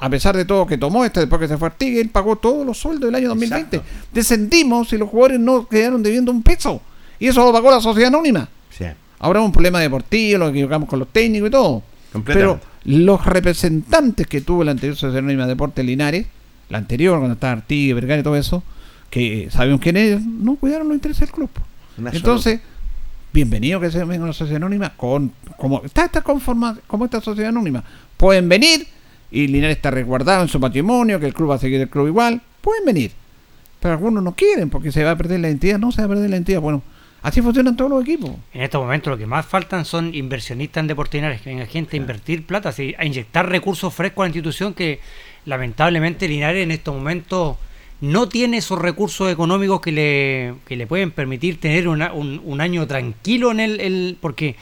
a 0.00 0.08
pesar 0.08 0.34
de 0.34 0.46
todo 0.46 0.66
que 0.66 0.78
tomó 0.78 1.04
este 1.04 1.20
después 1.20 1.40
que 1.40 1.46
se 1.46 1.58
fue 1.58 1.68
Artigas, 1.68 2.00
él 2.00 2.08
pagó 2.08 2.36
todos 2.36 2.64
los 2.66 2.78
sueldos 2.78 3.08
del 3.08 3.14
año 3.14 3.28
2020. 3.28 3.82
Descendimos 4.12 4.92
y 4.94 4.96
los 4.96 5.10
jugadores 5.10 5.38
no 5.38 5.68
quedaron 5.68 6.02
debiendo 6.02 6.32
un 6.32 6.42
peso. 6.42 6.80
Y 7.18 7.26
eso 7.26 7.44
lo 7.44 7.52
pagó 7.52 7.70
la 7.70 7.82
sociedad 7.82 8.08
anónima. 8.08 8.48
Sí. 8.70 8.86
Ahora 9.18 9.40
es 9.40 9.44
un 9.44 9.52
problema 9.52 9.78
deportivo, 9.78 10.38
lo 10.38 10.48
equivocamos 10.48 10.88
con 10.88 10.98
los 10.98 11.08
técnicos 11.08 11.48
y 11.48 11.50
todo. 11.50 11.82
Pero 12.24 12.58
los 12.84 13.26
representantes 13.26 14.26
que 14.26 14.40
tuvo 14.40 14.64
la 14.64 14.70
anterior 14.70 14.96
Sociedad 14.96 15.18
Anónima 15.18 15.42
de 15.42 15.50
Deportes 15.50 15.84
Linares, 15.84 16.26
la 16.70 16.78
anterior, 16.78 17.18
cuando 17.18 17.34
estaba 17.34 17.52
Artigue, 17.52 17.92
Vergara 17.92 18.20
y 18.20 18.24
todo 18.24 18.36
eso, 18.36 18.62
que 19.10 19.48
sabemos 19.50 19.80
quién 19.80 19.98
es, 19.98 20.24
no 20.24 20.56
cuidaron 20.56 20.88
los 20.88 20.94
intereses 20.94 21.20
del 21.20 21.30
club. 21.30 21.50
Una 21.98 22.10
Entonces, 22.10 22.60
bienvenido 23.34 23.80
que 23.80 23.90
se 23.90 24.02
venga 24.04 24.24
una 24.24 24.32
sociedad 24.32 24.56
anónima 24.56 24.96
con 24.96 25.32
como 25.58 25.82
está 25.84 26.06
esta 26.06 26.22
conforma 26.22 26.78
como 26.86 27.04
esta 27.04 27.20
sociedad 27.20 27.50
anónima. 27.50 27.84
Pueden 28.16 28.48
venir 28.48 28.86
y 29.30 29.46
Linares 29.48 29.76
está 29.76 29.90
resguardado 29.90 30.42
en 30.42 30.48
su 30.48 30.60
patrimonio, 30.60 31.20
que 31.20 31.26
el 31.26 31.34
club 31.34 31.50
va 31.50 31.54
a 31.56 31.58
seguir 31.58 31.80
el 31.80 31.88
club 31.88 32.06
igual, 32.08 32.40
pueden 32.60 32.84
venir. 32.84 33.12
Pero 33.80 33.94
algunos 33.94 34.22
no 34.22 34.34
quieren 34.34 34.68
porque 34.70 34.92
se 34.92 35.02
va 35.04 35.12
a 35.12 35.16
perder 35.16 35.40
la 35.40 35.48
identidad, 35.48 35.78
no 35.78 35.90
se 35.92 36.02
va 36.02 36.06
a 36.06 36.08
perder 36.08 36.28
la 36.28 36.36
identidad. 36.36 36.60
Bueno, 36.60 36.82
así 37.22 37.40
funcionan 37.40 37.76
todos 37.76 37.90
los 37.90 38.02
equipos. 38.02 38.32
En 38.52 38.62
estos 38.62 38.82
momentos 38.82 39.10
lo 39.10 39.16
que 39.18 39.26
más 39.26 39.46
faltan 39.46 39.84
son 39.84 40.14
inversionistas 40.14 40.82
en 40.82 40.88
que 40.88 41.50
venga 41.50 41.66
gente 41.66 41.96
a 41.96 42.00
invertir 42.00 42.44
plata, 42.44 42.68
así, 42.70 42.94
a 42.98 43.04
inyectar 43.06 43.48
recursos 43.48 43.94
frescos 43.94 44.22
a 44.22 44.24
la 44.24 44.28
institución 44.28 44.74
que 44.74 45.00
lamentablemente 45.46 46.28
Linares 46.28 46.62
en 46.62 46.70
estos 46.70 46.94
momentos 46.94 47.56
no 48.02 48.28
tiene 48.28 48.58
esos 48.58 48.78
recursos 48.78 49.30
económicos 49.30 49.80
que 49.80 49.92
le, 49.92 50.54
que 50.66 50.76
le 50.76 50.86
pueden 50.86 51.10
permitir 51.10 51.60
tener 51.60 51.86
una- 51.88 52.12
un, 52.12 52.40
un 52.44 52.60
año 52.60 52.86
tranquilo 52.86 53.50
en 53.50 53.60
el, 53.60 53.80
el- 53.80 54.18
porque 54.20 54.56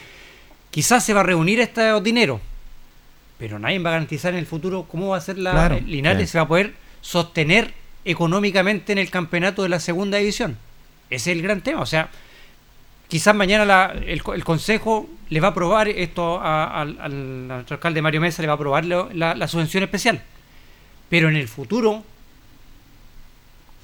quizás 0.71 1.03
se 1.05 1.13
va 1.13 1.21
a 1.21 1.23
reunir 1.23 1.59
este 1.59 1.99
dinero, 2.01 2.39
pero 3.39 3.57
nadie 3.57 3.79
va 3.79 3.89
a 3.89 3.93
garantizar 3.93 4.33
en 4.33 4.39
el 4.39 4.45
futuro 4.45 4.83
cómo 4.83 5.07
va 5.09 5.17
a 5.17 5.21
ser 5.21 5.37
la 5.39 5.51
Claro. 5.51 5.75
eh, 5.75 5.81
Linares 5.87 6.29
se 6.29 6.37
va 6.37 6.43
a 6.43 6.47
poder 6.47 6.73
sostener 7.01 7.73
económicamente 8.05 8.91
en 8.91 8.97
el 8.99 9.09
campeonato 9.09 9.63
de 9.63 9.69
la 9.69 9.79
segunda 9.79 10.17
división. 10.19 10.57
Ese 11.09 11.31
es 11.31 11.37
el 11.37 11.41
gran 11.41 11.61
tema, 11.61 11.81
o 11.81 11.85
sea, 11.85 12.09
quizás 13.07 13.33
mañana 13.33 13.65
la- 13.65 13.93
el, 14.05 14.21
el 14.35 14.43
consejo 14.43 15.09
le 15.29 15.39
va 15.39 15.47
a 15.47 15.51
aprobar 15.51 15.87
esto 15.87 16.39
a- 16.39 16.81
al, 16.81 16.97
al- 16.99 17.51
a 17.51 17.55
nuestro 17.55 17.75
alcalde 17.75 18.01
Mario 18.01 18.21
Mesa, 18.21 18.41
le 18.43 18.47
va 18.47 18.53
a 18.53 18.55
aprobar 18.55 18.85
lo- 18.85 19.09
la, 19.13 19.33
la 19.35 19.47
subvención 19.47 19.81
especial. 19.83 20.21
Pero 21.09 21.29
en 21.29 21.35
el 21.37 21.47
futuro, 21.47 22.03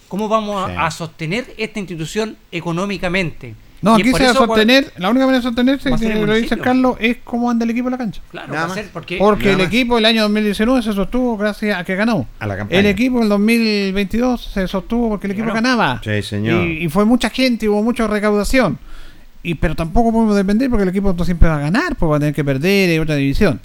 ¿cómo 0.07 0.27
vamos 0.27 0.63
a- 0.63 0.67
Sí. 0.67 0.75
a, 0.77 0.91
sostener 0.91 1.53
esta 1.57 1.79
institución 1.79 2.37
económicamente? 2.51 3.55
No, 3.85 3.99
Y 3.99 4.01
aquí 4.01 4.13
se 4.13 4.23
va 4.23 4.31
a 4.31 4.33
sostener, 4.33 4.91
la 4.97 5.11
única 5.11 5.27
manera 5.27 5.43
de 5.43 5.47
sostenerse, 5.47 5.91
que 5.95 6.11
el 6.11 6.25
lo 6.25 6.33
dice. 6.33 6.57
Carlos, 6.57 6.97
es 6.99 7.17
cómo 7.23 7.51
anda 7.51 7.65
el 7.65 7.69
equipo 7.69 7.87
en 7.87 7.91
la 7.91 7.97
cancha. 7.99 8.19
Claro, 8.31 8.51
Nada 8.51 8.65
va 8.65 8.71
a 8.71 8.75
ser 8.75 8.87
porque 8.91 9.17
Porque 9.19 9.43
Nada 9.43 9.57
el 9.57 9.57
más. 9.59 9.67
equipo 9.67 9.97
el 9.99 10.05
año 10.05 10.23
2019 10.23 10.81
se 10.81 10.93
sostuvo 10.93 11.37
gracias 11.37 11.77
a 11.77 11.83
que 11.83 11.95
ganó. 11.95 12.25
A 12.39 12.47
la 12.47 12.57
campaña. 12.57 12.79
El 12.79 12.87
equipo 12.87 13.21
en 13.21 13.29
2022 13.29 14.43
se 14.43 14.67
sostuvo 14.67 15.09
porque 15.09 15.27
el 15.27 15.33
equipo 15.33 15.53
ganaba. 15.53 16.01
Sí, 16.03 16.19
señor. 16.23 16.65
Y, 16.65 16.85
y 16.85 16.89
fue 16.89 17.05
mucha 17.05 17.29
gente, 17.29 17.69
hubo 17.69 17.83
mucha 17.83 18.07
recaudación. 18.07 18.79
Y, 19.43 19.53
pero 19.53 19.75
tampoco 19.75 20.11
podemos 20.11 20.35
depender 20.35 20.67
porque 20.67 20.81
el 20.81 20.89
equipo 20.89 21.13
no 21.13 21.23
siempre 21.23 21.47
va 21.47 21.57
a 21.57 21.59
ganar, 21.59 21.95
pues 21.95 22.11
va 22.11 22.15
a 22.15 22.19
tener 22.19 22.33
que 22.33 22.43
perder 22.43 22.89
en 22.89 23.01
otra 23.03 23.13
división. 23.13 23.59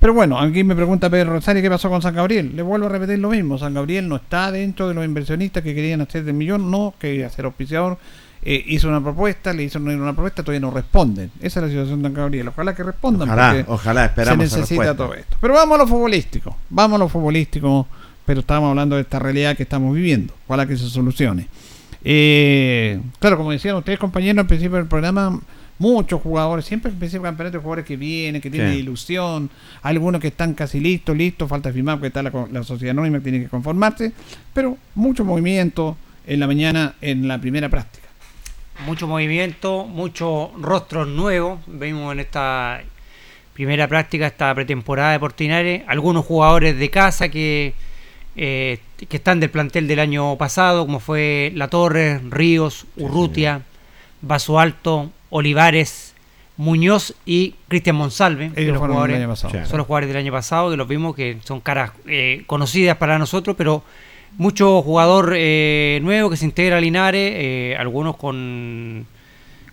Pero 0.00 0.14
bueno, 0.14 0.38
aquí 0.38 0.64
me 0.64 0.74
pregunta 0.74 1.10
Pedro 1.10 1.32
Rosario 1.32 1.60
qué 1.60 1.68
pasó 1.68 1.90
con 1.90 2.00
San 2.00 2.14
Gabriel. 2.14 2.52
Le 2.56 2.62
vuelvo 2.62 2.86
a 2.86 2.88
repetir 2.88 3.18
lo 3.18 3.28
mismo. 3.28 3.58
San 3.58 3.74
Gabriel 3.74 4.08
no 4.08 4.16
está 4.16 4.50
dentro 4.50 4.88
de 4.88 4.94
los 4.94 5.04
inversionistas 5.04 5.62
que 5.62 5.74
querían 5.74 6.00
hacer 6.00 6.24
del 6.24 6.34
millón, 6.34 6.70
no, 6.70 6.94
quería 6.98 7.28
ser 7.28 7.44
auspiciador. 7.44 7.98
Eh, 8.42 8.64
hizo 8.68 8.88
una 8.88 9.02
propuesta, 9.02 9.52
le 9.52 9.64
hizo 9.64 9.78
una 9.78 10.12
propuesta, 10.12 10.42
todavía 10.42 10.60
no 10.60 10.70
responden. 10.70 11.30
Esa 11.40 11.60
es 11.60 11.64
la 11.66 11.68
situación 11.70 12.02
de 12.02 12.08
San 12.08 12.14
Gabriel. 12.14 12.48
Ojalá 12.48 12.74
que 12.74 12.82
respondan. 12.82 13.28
Ojalá, 13.28 13.64
ojalá, 13.66 14.00
se 14.02 14.06
esperamos 14.06 14.44
esa 14.46 14.56
necesita 14.58 14.96
todo 14.96 15.14
esto. 15.14 15.36
Pero 15.40 15.54
vamos 15.54 15.78
a 15.78 15.82
lo 15.82 15.88
futbolístico. 15.88 16.56
Vamos 16.70 16.96
a 16.96 16.98
lo 16.98 17.08
futbolístico. 17.08 17.86
Pero 18.24 18.40
estamos 18.40 18.68
hablando 18.70 18.96
de 18.96 19.02
esta 19.02 19.18
realidad 19.18 19.56
que 19.56 19.62
estamos 19.62 19.94
viviendo. 19.94 20.34
Ojalá 20.46 20.66
que 20.66 20.76
se 20.76 20.88
solucione. 20.88 21.48
Eh, 22.04 23.00
claro, 23.18 23.36
como 23.36 23.50
decían 23.50 23.76
ustedes, 23.76 23.98
compañeros, 23.98 24.38
al 24.38 24.46
principio 24.46 24.76
del 24.76 24.86
programa, 24.86 25.40
muchos 25.78 26.20
jugadores, 26.22 26.64
siempre 26.64 26.90
al 26.90 26.96
principio 26.96 27.22
del 27.22 27.30
campeonato, 27.30 27.56
hay 27.58 27.62
jugadores 27.62 27.84
que 27.84 27.96
vienen, 27.96 28.40
que 28.40 28.50
tienen 28.50 28.72
Sí. 28.74 28.78
ilusión, 28.80 29.50
algunos 29.82 30.20
que 30.20 30.28
están 30.28 30.54
casi 30.54 30.78
listos, 30.80 31.16
listos, 31.16 31.48
falta 31.48 31.72
firmar 31.72 31.96
porque 31.96 32.08
está 32.08 32.22
la, 32.22 32.32
la 32.52 32.62
sociedad 32.62 32.90
anónima 32.92 33.18
que 33.18 33.24
tiene 33.24 33.40
que 33.44 33.48
conformarse, 33.48 34.12
pero 34.52 34.76
mucho 34.94 35.24
movimiento 35.24 35.96
en 36.26 36.40
la 36.40 36.46
mañana 36.46 36.94
en 37.00 37.26
la 37.28 37.40
primera 37.40 37.68
práctica. 37.68 38.07
Mucho 38.84 39.06
movimiento, 39.06 39.84
muchos 39.84 40.50
rostros 40.60 41.08
nuevos. 41.08 41.60
Vimos 41.66 42.12
en 42.12 42.20
esta 42.20 42.82
primera 43.54 43.88
práctica, 43.88 44.26
esta 44.26 44.54
pretemporada 44.54 45.12
de 45.12 45.18
Portinares, 45.18 45.82
algunos 45.88 46.24
jugadores 46.24 46.78
de 46.78 46.90
casa 46.90 47.28
que, 47.28 47.74
eh, 48.36 48.78
que 49.08 49.16
están 49.16 49.40
del 49.40 49.50
plantel 49.50 49.88
del 49.88 49.98
año 49.98 50.36
pasado, 50.36 50.86
como 50.86 51.00
fue 51.00 51.52
La 51.54 51.68
Torre, 51.68 52.20
Ríos, 52.30 52.86
Urrutia, 52.96 53.62
Vaso 54.22 54.60
Alto, 54.60 55.10
Olivares, 55.30 56.14
Muñoz 56.56 57.14
y 57.24 57.54
Cristian 57.68 57.96
Monsalve. 57.96 58.52
Ellos 58.56 58.74
los 58.74 59.08
año 59.08 59.28
pasado. 59.28 59.66
Son 59.66 59.78
los 59.78 59.86
jugadores 59.86 60.08
del 60.08 60.18
año 60.18 60.32
pasado 60.32 60.70
que 60.70 60.76
los 60.76 60.88
vimos 60.88 61.14
que 61.14 61.38
son 61.44 61.60
caras 61.60 61.92
eh, 62.06 62.42
conocidas 62.46 62.96
para 62.96 63.18
nosotros, 63.18 63.56
pero 63.56 63.82
mucho 64.36 64.82
jugador 64.82 65.32
eh, 65.36 65.98
nuevo 66.02 66.30
que 66.30 66.36
se 66.36 66.44
integra 66.44 66.76
a 66.76 66.80
Linares, 66.80 67.32
eh, 67.34 67.76
algunos 67.78 68.16
con, 68.16 69.06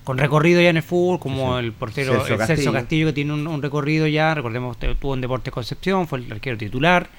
con 0.04 0.18
recorrido 0.18 0.62
ya 0.62 0.70
en 0.70 0.78
el 0.78 0.84
fútbol, 0.84 1.20
como 1.20 1.58
el 1.60 1.72
portero 1.74 2.14
Celso 2.14 2.34
el 2.34 2.48
Celso 2.48 2.72
Castillo. 2.74 3.08
Que 3.08 3.14
tiene 3.14 3.34
un, 3.34 3.46
un 3.48 3.62
recorrido 3.62 4.08
ya, 4.08 4.34
recordemos 4.34 4.78
que 4.78 4.96
tuvo 4.96 5.14
en 5.16 5.22
Deportes 5.22 5.54
Concepción, 5.54 6.08
fue 6.08 6.20
el 6.20 6.32
arquero 6.32 6.58
titular. 6.58 7.10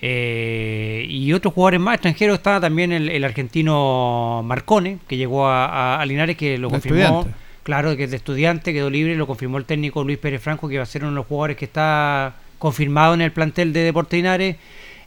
eh, 0.00 1.04
y 1.08 1.32
otros 1.32 1.52
jugadores 1.54 1.80
más 1.80 1.94
extranjeros 1.94 2.36
estaba 2.38 2.60
también 2.60 2.92
el, 2.92 3.08
el 3.08 3.24
argentino 3.24 4.42
Marcone, 4.44 4.98
que 5.08 5.16
llegó 5.16 5.46
a, 5.48 5.66
a- 5.66 6.00
a 6.00 6.06
Linares, 6.06 6.36
que 6.36 6.56
lo 6.58 6.68
confirmó. 6.70 6.98
Claro, 7.64 7.94
que 7.96 8.04
es 8.04 8.10
de 8.10 8.16
estudiante, 8.16 8.72
quedó 8.72 8.88
libre, 8.88 9.14
lo 9.16 9.26
confirmó 9.26 9.58
el 9.58 9.64
técnico 9.66 10.02
Luis 10.02 10.16
Pérez 10.18 10.40
Franco, 10.40 10.68
que 10.68 10.78
va 10.78 10.84
a 10.84 10.86
ser 10.86 11.02
uno 11.02 11.10
de 11.10 11.16
los 11.16 11.26
jugadores 11.26 11.56
que 11.58 11.66
está 11.66 12.36
confirmado 12.58 13.12
en 13.12 13.20
el 13.20 13.30
plantel 13.32 13.72
de 13.74 13.80
Deportes 13.80 14.16
Linares. 14.16 14.56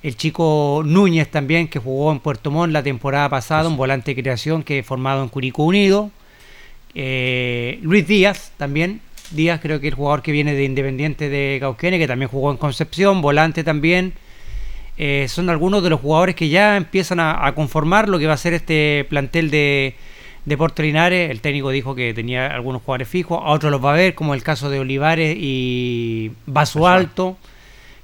El 0.04 0.18
chico 0.18 0.82
Núñez 0.84 1.30
también, 1.30 1.68
que 1.68 1.78
jugó 1.78 2.12
en 2.12 2.20
Puerto 2.20 2.50
Montt 2.50 2.74
la 2.74 2.82
temporada 2.82 3.30
pasada, 3.30 3.70
un 3.70 3.78
volante 3.78 4.16
de 4.16 4.22
creación 4.22 4.64
que 4.64 4.82
formado 4.82 5.22
en 5.22 5.30
Curicó 5.30 5.64
Unido. 5.64 6.10
Eh, 6.96 7.78
Luis 7.84 8.08
Díaz 8.08 8.52
también. 8.58 9.02
Díaz 9.30 9.60
creo 9.62 9.80
que 9.80 9.88
es 9.88 9.92
el 9.92 9.98
jugador 9.98 10.24
que 10.24 10.32
viene 10.32 10.56
de 10.56 10.64
Independiente 10.64 11.30
de 11.30 11.58
Cauquenes, 11.60 12.00
que 12.00 12.08
también 12.08 12.30
jugó 12.30 12.50
en 12.50 12.58
Concepción, 12.58 13.22
volante 13.22 13.64
también. 13.64 14.14
Eh, 14.98 15.28
son 15.30 15.52
algunos 15.52 15.84
de 15.84 15.92
los 15.92 16.02
jugadores 16.02 16.36
que 16.36 16.50
ya 16.50 16.78
empiezan 16.78 17.20
a, 17.20 17.46
a 17.46 17.54
conformar 17.54 18.10
lo 18.10 18.18
que 18.18 18.26
va 18.26 18.34
a 18.34 18.38
ser 18.38 18.54
este 18.54 19.06
plantel 19.08 19.52
de 19.52 19.96
Deportes 20.46 20.84
Linares. 20.84 21.30
El 21.30 21.42
técnico 21.42 21.70
dijo 21.70 21.94
que 21.94 22.16
tenía 22.16 22.48
algunos 22.48 22.82
jugadores 22.82 23.08
fijos, 23.08 23.40
a 23.40 23.52
otros 23.52 23.72
los 23.72 23.86
va 23.86 23.94
a 23.94 23.98
ver, 23.98 24.16
como 24.16 24.34
el 24.34 24.42
caso 24.42 24.72
de 24.72 24.80
Olivares 24.80 25.38
y 25.40 26.32
Vaso 26.48 26.88
Alto. 26.88 27.38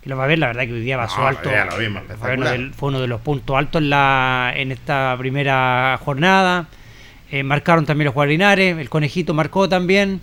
Que 0.07 0.11
los 0.11 0.19
va 0.19 0.23
a 0.23 0.27
ver, 0.27 0.39
la 0.39 0.47
verdad 0.47 0.65
que 0.65 0.71
hoy 0.71 0.79
día 0.79 0.95
No, 0.95 1.27
Alto 1.27 1.49
lo 1.69 1.77
vimos, 1.77 2.01
fue 2.17 2.35
uno, 2.35 2.45
fue 2.77 2.93
de 3.01 3.07
los 3.07 3.19
puntos 3.19 3.57
altos 3.57 3.81
en, 3.81 3.89
la, 3.89 4.53
en 4.55 4.71
esta 4.71 5.13
primera 5.19 5.99
jornada. 6.01 6.67
Eh, 7.29 7.43
marcaron 7.43 7.85
también 7.85 8.05
los 8.05 8.13
jugadores 8.13 8.31
Linares, 8.35 8.77
el 8.77 8.89
conejito 8.89 9.33
marcó 9.33 9.67
también. 9.67 10.21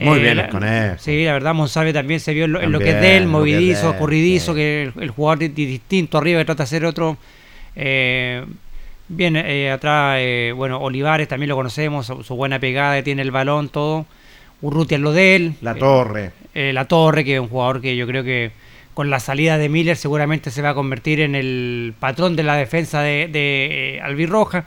Muy 0.00 0.18
Eh, 0.18 0.20
bien 0.20 0.36
la- 0.36 0.42
los 0.42 0.50
conejos. 0.52 1.00
Sí, 1.00 1.24
la 1.24 1.32
verdad, 1.34 1.54
Monsalve 1.54 1.92
también 1.92 2.18
se 2.18 2.34
vio 2.34 2.46
en 2.46 2.52
lo, 2.54 2.60
en 2.60 2.72
lo 2.72 2.80
que 2.80 2.90
es 2.90 3.00
de 3.00 3.16
él, 3.18 3.22
lo 3.30 3.44
que 3.44 3.50
de 3.52 3.56
movidizo, 3.56 3.90
él, 3.92 3.96
corridizo, 3.98 4.52
sí. 4.52 4.56
que 4.58 4.82
el, 4.96 5.00
el 5.00 5.10
jugador 5.10 5.38
di- 5.38 5.48
distinto 5.66 6.18
arriba 6.18 6.40
que 6.40 6.44
trata 6.46 6.64
de 6.64 6.66
ser 6.70 6.84
otro. 6.84 7.16
Eh, 7.76 8.44
bien, 9.06 9.36
eh, 9.36 9.70
atrás, 9.70 10.16
eh, 10.18 10.52
bueno, 10.56 10.78
Olivares 10.80 11.28
también 11.28 11.50
lo 11.50 11.54
conocemos, 11.54 12.04
su, 12.06 12.24
su 12.24 12.34
buena 12.34 12.58
pegada, 12.58 13.00
tiene 13.04 13.22
el 13.22 13.30
balón, 13.30 13.68
todo. 13.68 14.06
Urrutia 14.60 14.96
es 14.96 15.00
lo 15.02 15.12
de 15.12 15.36
él. 15.36 15.54
La 15.60 15.70
Eh, 15.70 15.74
Torre. 15.78 16.32
eh, 16.52 16.72
la 16.72 16.86
Torre, 16.86 17.24
que 17.24 17.34
es 17.34 17.40
un 17.40 17.48
jugador 17.48 17.80
que 17.80 17.94
yo 17.94 18.08
creo 18.08 18.24
que 18.24 18.50
con 18.94 19.10
la 19.10 19.20
salida 19.20 19.58
de 19.58 19.68
Miller 19.68 19.96
seguramente 19.96 20.50
se 20.50 20.62
va 20.62 20.70
a 20.70 20.74
convertir 20.74 21.20
en 21.20 21.34
el 21.34 21.94
patrón 21.98 22.36
de 22.36 22.42
la 22.44 22.56
defensa 22.56 23.00
de, 23.02 23.28
eh, 23.34 24.00
Albirroja. 24.00 24.64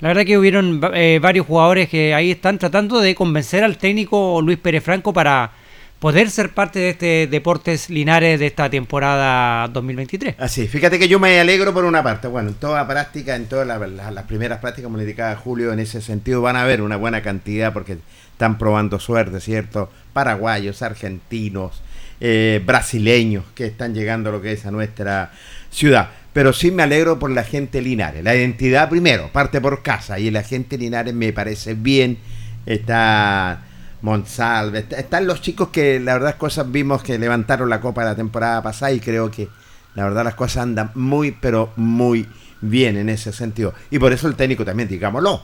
La 0.00 0.08
verdad 0.08 0.24
que 0.24 0.38
hubieron 0.38 0.80
eh, 0.94 1.18
varios 1.22 1.46
jugadores 1.46 1.88
que 1.88 2.14
ahí 2.14 2.30
están 2.32 2.58
tratando 2.58 3.00
de 3.00 3.14
convencer 3.14 3.64
al 3.64 3.78
técnico 3.78 4.40
Luis 4.42 4.58
Pérez 4.58 4.82
Franco 4.82 5.12
para 5.12 5.52
poder 5.98 6.28
ser 6.30 6.50
parte 6.52 6.78
de 6.80 6.90
este 6.90 7.26
Deportes 7.28 7.88
Linares 7.88 8.38
de 8.38 8.46
esta 8.46 8.68
temporada 8.68 9.66
2023. 9.68 10.34
Así, 10.38 10.66
fíjate 10.68 10.98
que 10.98 11.08
yo 11.08 11.18
me 11.18 11.40
alegro 11.40 11.72
por 11.72 11.84
una 11.84 12.02
parte. 12.02 12.28
Bueno, 12.28 12.50
en 12.50 12.54
toda 12.56 12.86
práctica, 12.86 13.36
en 13.36 13.46
todas 13.46 13.66
la- 13.66 13.78
la- 13.78 14.10
las 14.10 14.24
primeras 14.24 14.58
prácticas, 14.58 14.84
como 14.90 14.98
le 14.98 15.14
Julio, 15.36 15.72
en 15.72 15.78
ese 15.78 16.02
sentido 16.02 16.42
van 16.42 16.56
a 16.56 16.62
haber 16.62 16.82
una 16.82 16.96
buena 16.96 17.22
cantidad 17.22 17.72
porque 17.72 17.98
están 18.32 18.58
probando 18.58 18.98
suerte, 18.98 19.40
¿cierto? 19.40 19.90
Paraguayos, 20.12 20.82
argentinos, 20.82 21.82
eh, 22.26 22.62
brasileños 22.64 23.44
que 23.54 23.66
están 23.66 23.92
llegando 23.94 24.30
a 24.30 24.32
lo 24.32 24.40
que 24.40 24.52
es 24.52 24.64
a 24.64 24.70
nuestra 24.70 25.30
ciudad. 25.70 26.08
Pero 26.32 26.54
sí 26.54 26.70
me 26.70 26.82
alegro 26.82 27.18
por 27.18 27.30
la 27.30 27.44
gente 27.44 27.82
Linares. 27.82 28.24
La 28.24 28.34
identidad 28.34 28.88
primero, 28.88 29.30
parte 29.30 29.60
por 29.60 29.82
casa. 29.82 30.18
Y 30.18 30.30
la 30.30 30.42
gente 30.42 30.78
Linares 30.78 31.12
me 31.12 31.34
parece 31.34 31.74
bien. 31.74 32.16
Está 32.64 33.62
Monsalve, 34.00 34.78
está- 34.80 34.96
están 34.96 35.26
los 35.26 35.42
chicos 35.42 35.68
que 35.68 36.00
la 36.00 36.14
verdad 36.14 36.36
cosas 36.38 36.70
vimos 36.72 37.02
que 37.02 37.18
levantaron 37.18 37.68
la 37.68 37.80
copa 37.82 38.04
la 38.04 38.16
temporada 38.16 38.62
pasada 38.62 38.92
y 38.92 39.00
creo 39.00 39.30
que 39.30 39.48
la 39.94 40.04
verdad 40.04 40.24
las 40.24 40.34
cosas 40.34 40.62
andan 40.62 40.90
muy 40.94 41.30
pero 41.32 41.72
muy 41.76 42.26
bien 42.62 42.96
en 42.96 43.10
ese 43.10 43.32
sentido. 43.32 43.74
Y 43.90 43.98
por 43.98 44.12
eso 44.14 44.28
el 44.28 44.34
técnico 44.34 44.64
también, 44.64 44.88
digámoslo, 44.88 45.42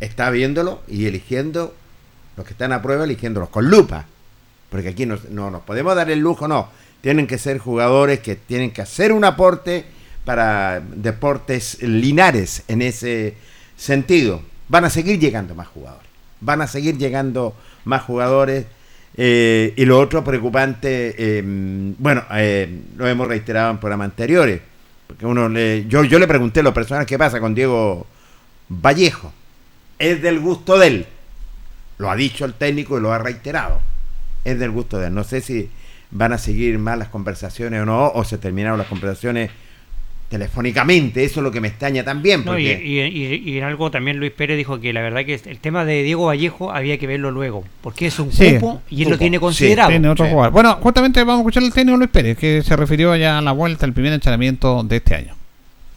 está 0.00 0.28
viéndolo 0.30 0.82
y 0.86 1.06
eligiendo 1.06 1.74
los 2.36 2.46
que 2.46 2.52
están 2.52 2.72
a 2.72 2.82
prueba 2.82 3.04
eligiéndolos 3.04 3.48
con 3.48 3.68
lupa, 3.70 4.04
porque 4.70 4.88
aquí 4.88 5.04
no, 5.04 5.18
no 5.30 5.50
nos 5.50 5.62
podemos 5.62 5.94
dar 5.94 6.10
el 6.10 6.20
lujo, 6.20 6.48
no, 6.48 6.68
tienen 7.00 7.26
que 7.26 7.38
ser 7.38 7.58
jugadores 7.58 8.20
que 8.20 8.36
tienen 8.36 8.70
que 8.70 8.82
hacer 8.82 9.12
un 9.12 9.24
aporte 9.24 9.84
para 10.24 10.80
deportes 10.80 11.82
linares 11.82 12.62
en 12.68 12.82
ese 12.82 13.34
sentido. 13.76 14.42
Van 14.68 14.84
a 14.84 14.90
seguir 14.90 15.18
llegando 15.18 15.54
más 15.54 15.68
jugadores, 15.68 16.08
van 16.40 16.62
a 16.62 16.66
seguir 16.66 16.96
llegando 16.98 17.54
más 17.84 18.02
jugadores. 18.02 18.66
eh, 19.16 19.74
y 19.76 19.84
lo 19.84 19.98
otro 19.98 20.22
preocupante, 20.22 21.14
eh, 21.18 21.42
bueno, 21.98 22.22
eh, 22.32 22.80
lo 22.96 23.08
hemos 23.08 23.26
reiterado 23.26 23.72
en 23.72 23.78
programas 23.78 24.06
anteriores, 24.06 24.60
porque 25.06 25.26
uno 25.26 25.48
le, 25.48 25.86
yo, 25.88 26.04
yo 26.04 26.18
le 26.18 26.28
pregunté 26.28 26.60
a 26.60 26.62
los 26.62 26.72
personas 26.72 27.06
qué 27.06 27.18
pasa 27.18 27.40
con 27.40 27.54
Diego 27.54 28.06
Vallejo. 28.68 29.32
Es 29.98 30.22
del 30.22 30.38
gusto 30.38 30.78
de 30.78 30.86
él. 30.86 31.06
Lo 31.98 32.10
ha 32.10 32.16
dicho 32.16 32.44
el 32.44 32.54
técnico 32.54 32.96
y 32.96 33.02
lo 33.02 33.12
ha 33.12 33.18
reiterado. 33.18 33.80
Es 34.44 34.58
del 34.58 34.70
gusto 34.70 34.98
de 34.98 35.08
él. 35.08 35.14
No 35.14 35.24
sé 35.24 35.40
si 35.40 35.68
van 36.10 36.32
a 36.32 36.38
seguir 36.38 36.78
más 36.78 36.98
las 36.98 37.08
conversaciones 37.08 37.82
o 37.82 37.86
no, 37.86 38.08
o 38.14 38.24
se 38.24 38.38
terminaron 38.38 38.78
las 38.78 38.88
conversaciones 38.88 39.50
telefónicamente. 40.28 41.24
Eso 41.24 41.40
es 41.40 41.44
lo 41.44 41.50
que 41.50 41.60
me 41.60 41.68
extraña 41.68 42.04
también. 42.04 42.44
No, 42.44 42.56
y, 42.58 42.68
Porque, 42.68 42.84
y- 42.84 43.00
y- 43.00 43.50
y 43.52 43.58
en 43.58 43.64
algo 43.64 43.90
también 43.90 44.16
Luis 44.18 44.30
Pérez 44.30 44.56
dijo 44.56 44.80
que 44.80 44.92
la 44.92 45.00
verdad 45.02 45.24
que 45.24 45.34
el 45.44 45.58
tema 45.58 45.84
de 45.84 46.02
Diego 46.04 46.26
Vallejo 46.26 46.70
había 46.72 46.98
que 46.98 47.06
verlo 47.08 47.30
luego, 47.32 47.64
porque 47.82 48.06
es 48.06 48.18
un 48.20 48.30
Sí, 48.32 48.54
cupo 48.54 48.80
y 48.90 48.98
él 48.98 49.04
cupo, 49.04 49.10
lo 49.10 49.18
tiene 49.18 49.36
sí, 49.36 49.40
considerado. 49.40 49.90
tiene 49.90 50.08
otro 50.08 50.24
Sí. 50.26 50.30
jugador. 50.32 50.52
Bueno, 50.52 50.78
justamente 50.80 51.20
vamos 51.20 51.38
a 51.38 51.40
escuchar 51.40 51.62
al 51.64 51.72
técnico 51.72 51.98
Luis 51.98 52.10
Pérez, 52.10 52.38
que 52.38 52.62
se 52.62 52.76
refirió 52.76 53.14
ya 53.16 53.38
a 53.38 53.42
la 53.42 53.52
vuelta, 53.52 53.86
al 53.86 53.92
primer 53.92 54.12
entrenamiento 54.12 54.82
de 54.84 54.96
este 54.96 55.14
año. 55.16 55.34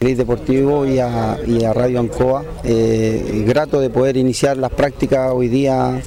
Gris 0.00 0.18
Deportivo 0.18 0.84
y 0.86 0.98
a, 0.98 1.38
y 1.46 1.64
a 1.64 1.72
Radio 1.72 2.00
Ancoa. 2.00 2.44
Eh, 2.64 3.44
grato 3.46 3.80
de 3.80 3.88
poder 3.88 4.16
iniciar 4.16 4.56
las 4.56 4.72
prácticas 4.72 5.30
hoy 5.32 5.46
día 5.48 6.00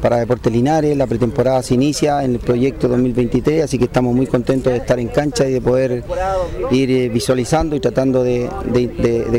para 0.00 0.16
Deportes 0.18 0.52
Linares. 0.52 0.96
La 0.96 1.06
pretemporada 1.06 1.62
se 1.62 1.74
inicia 1.74 2.24
en 2.24 2.34
el 2.34 2.38
proyecto 2.38 2.88
2023, 2.88 3.64
así 3.64 3.78
que 3.78 3.84
estamos 3.84 4.14
muy 4.14 4.26
contentos 4.26 4.72
de 4.72 4.78
estar 4.78 4.98
en 4.98 5.08
cancha 5.08 5.46
y 5.46 5.52
de 5.52 5.60
poder 5.60 6.04
ir 6.70 6.90
eh, 6.90 7.08
visualizando 7.08 7.76
y 7.76 7.80
tratando 7.80 8.22
de, 8.22 8.48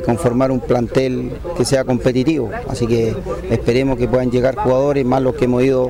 conformar 0.05 0.51
un 0.51 0.59
plantel 0.59 1.31
que 1.57 1.65
sea 1.65 1.83
competitivo. 1.83 2.49
Así 2.67 2.87
que 2.87 3.15
esperemos 3.49 3.97
que 3.97 4.07
puedan 4.07 4.31
llegar 4.31 4.55
jugadores, 4.55 5.05
más 5.05 5.21
los 5.21 5.35
que 5.35 5.45
hemos 5.45 5.63
ido 5.63 5.89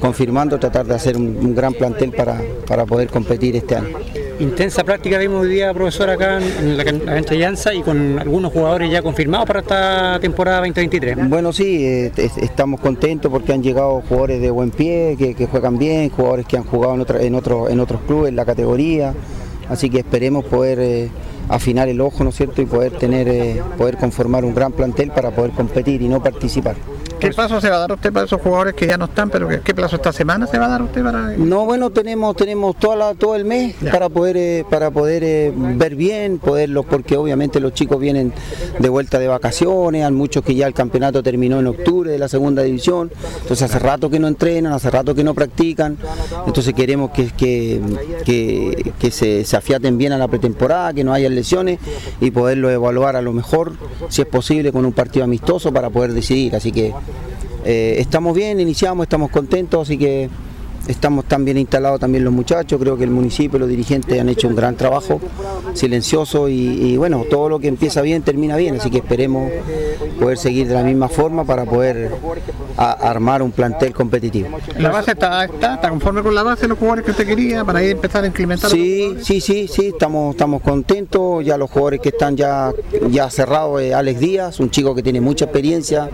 confirmando, 0.00 0.58
tratar 0.58 0.86
de 0.86 0.94
hacer 0.94 1.16
un, 1.16 1.54
gran 1.54 1.74
plantel 1.74 2.12
para 2.12 2.86
poder 2.86 3.08
competir 3.08 3.56
este 3.56 3.76
año. 3.76 3.96
Intensa 4.40 4.82
práctica 4.84 5.18
vimos 5.18 5.42
hoy 5.42 5.48
día, 5.50 5.72
profesor, 5.74 6.08
acá 6.08 6.38
en 6.38 6.76
la, 6.78 6.84
la 6.84 7.22
cancha 7.22 7.74
y 7.74 7.82
con 7.82 8.18
algunos 8.18 8.50
jugadores 8.52 8.90
ya 8.90 9.02
confirmados 9.02 9.46
para 9.46 9.60
esta 9.60 10.18
temporada 10.18 10.58
2023. 10.60 11.28
Bueno, 11.28 11.52
sí, 11.52 11.84
eh, 11.84 12.12
es- 12.16 12.38
estamos 12.38 12.80
contentos 12.80 13.30
porque 13.30 13.52
han 13.52 13.62
llegado 13.62 14.02
jugadores 14.08 14.40
de 14.40 14.50
buen 14.50 14.70
pie, 14.70 15.16
que, 15.18 15.46
juegan 15.46 15.76
bien, 15.78 16.08
jugadores 16.08 16.46
que 16.46 16.56
han 16.56 16.64
jugado 16.64 16.94
en, 16.94 17.00
otra- 17.02 17.20
en, 17.22 17.34
otro- 17.34 17.68
en 17.68 17.80
otros 17.80 18.00
clubes, 18.06 18.30
en 18.30 18.36
la 18.36 18.46
categoría, 18.46 19.12
así 19.68 19.90
que 19.90 19.98
esperemos 19.98 20.46
poder 20.46 20.78
eh, 20.80 21.10
afinar 21.50 21.90
el 21.90 22.00
ojo, 22.00 22.24
¿no 22.24 22.32
cierto?, 22.32 22.62
y 22.62 22.64
poder 22.66 22.92
tener, 22.92 23.28
eh, 23.28 23.60
poder 23.76 23.98
conformar 23.98 24.46
un 24.46 24.54
gran 24.54 24.72
plantel 24.72 25.10
para 25.10 25.32
poder 25.32 25.50
competir 25.50 26.00
y 26.00 26.08
no 26.08 26.22
participar. 26.22 26.76
¿Qué 27.20 27.30
plazo 27.30 27.60
se 27.60 27.68
va 27.68 27.76
a 27.76 27.78
dar 27.80 27.92
usted 27.92 28.12
para 28.12 28.26
esos 28.26 28.40
jugadores 28.40 28.74
que 28.74 28.86
ya 28.86 28.96
no 28.96 29.04
están, 29.04 29.28
pero 29.30 29.48
qué 29.62 29.74
plazo 29.74 29.96
esta 29.96 30.12
semana 30.12 30.46
se 30.46 30.58
va 30.58 30.66
a 30.66 30.68
dar 30.70 30.82
usted 30.82 31.02
para...? 31.02 31.30
No, 31.36 31.64
bueno, 31.66 31.90
tenemos 31.90 32.34
tenemos 32.36 32.76
toda 32.76 32.96
la- 32.96 33.14
todo 33.14 33.36
el 33.36 33.44
mes 33.44 33.76
para 33.92 34.08
poder 34.08 34.36
eh, 34.36 34.64
para 34.68 34.90
poder 34.90 35.22
eh, 35.24 35.52
ver 35.54 35.94
bien, 35.96 36.38
poderlos 36.38 36.86
porque 36.86 37.16
obviamente 37.16 37.60
los 37.60 37.74
chicos 37.74 38.00
vienen 38.00 38.32
de 38.78 38.88
vuelta 38.88 39.18
de 39.18 39.28
vacaciones, 39.28 40.04
hay 40.04 40.12
muchos 40.12 40.42
que 40.44 40.54
ya 40.54 40.66
el 40.66 40.74
campeonato 40.74 41.22
terminó 41.22 41.58
en 41.60 41.66
octubre 41.66 42.10
de 42.10 42.18
la 42.18 42.28
segunda 42.28 42.62
división, 42.62 43.10
entonces 43.42 43.62
hace 43.62 43.78
rato 43.78 44.08
que 44.08 44.18
no 44.18 44.26
entrenan, 44.28 44.72
hace 44.72 44.90
rato 44.90 45.14
que 45.14 45.22
no 45.24 45.34
practican, 45.34 45.98
entonces 46.46 46.72
queremos 46.74 47.10
que, 47.10 47.26
que, 47.32 47.80
que- 48.24 48.92
que 48.98 49.10
se, 49.10 49.44
se 49.44 49.56
afiaten 49.56 49.98
bien 49.98 50.12
a 50.12 50.18
la 50.18 50.28
pretemporada, 50.28 50.92
que 50.94 51.04
no 51.04 51.12
haya 51.12 51.28
lesiones 51.28 51.78
y 52.20 52.30
poderlo 52.30 52.70
evaluar 52.70 53.16
a 53.16 53.22
lo 53.22 53.32
mejor, 53.32 53.72
si 54.08 54.22
es 54.22 54.28
posible, 54.28 54.72
con 54.72 54.84
un 54.86 54.92
partido 54.92 55.24
amistoso 55.24 55.72
para 55.72 55.90
poder 55.90 56.12
decidir, 56.12 56.54
así 56.56 56.72
que 56.72 56.92
eh, 57.64 57.96
estamos 57.98 58.34
bien, 58.34 58.60
iniciamos, 58.60 59.04
estamos 59.04 59.30
contentos, 59.30 59.88
así 59.88 59.98
que 59.98 60.28
estamos 60.88 61.26
tan 61.26 61.44
bien 61.44 61.58
instalados 61.58 62.00
también 62.00 62.24
los 62.24 62.32
muchachos, 62.32 62.80
creo 62.80 62.96
que 62.96 63.04
el 63.04 63.10
municipio, 63.10 63.58
los 63.58 63.68
dirigentes 63.68 64.20
han 64.20 64.28
hecho 64.28 64.48
un 64.48 64.56
gran 64.56 64.76
trabajo, 64.76 65.20
silencioso 65.74 66.48
y, 66.48 66.54
y 66.54 66.96
bueno, 66.96 67.24
todo 67.28 67.48
lo 67.48 67.60
que 67.60 67.68
empieza 67.68 68.02
bien 68.02 68.22
termina 68.22 68.56
bien, 68.56 68.76
así 68.76 68.90
que 68.90 68.98
esperemos 68.98 69.50
poder 70.18 70.38
seguir 70.38 70.68
de 70.68 70.74
la 70.74 70.82
misma 70.82 71.08
forma 71.08 71.44
para 71.44 71.64
poder 71.64 72.10
a- 72.80 72.92
armar 73.10 73.42
un 73.42 73.52
plantel 73.52 73.92
competitivo. 73.92 74.48
¿La 74.78 74.88
base 74.90 75.10
está, 75.12 75.44
está, 75.44 75.74
está 75.74 75.88
conforme 75.90 76.22
con 76.22 76.34
la 76.34 76.42
base 76.42 76.66
los 76.66 76.78
jugadores 76.78 77.04
que 77.04 77.10
usted 77.10 77.26
quería 77.26 77.62
para 77.64 77.82
ir 77.82 77.88
a 77.90 77.92
empezar 77.92 78.24
a 78.24 78.26
implementar? 78.26 78.70
Sí, 78.70 79.16
sí, 79.22 79.40
sí, 79.40 79.68
sí, 79.68 79.88
estamos, 79.88 80.34
estamos 80.34 80.62
contentos. 80.62 81.44
Ya 81.44 81.56
los 81.58 81.70
jugadores 81.70 82.00
que 82.00 82.08
están 82.08 82.36
ya, 82.36 82.72
ya 83.10 83.28
cerrados, 83.30 83.82
eh, 83.82 83.92
Alex 83.94 84.18
Díaz, 84.20 84.60
un 84.60 84.70
chico 84.70 84.94
que 84.94 85.02
tiene 85.02 85.20
mucha 85.20 85.44
experiencia, 85.44 86.08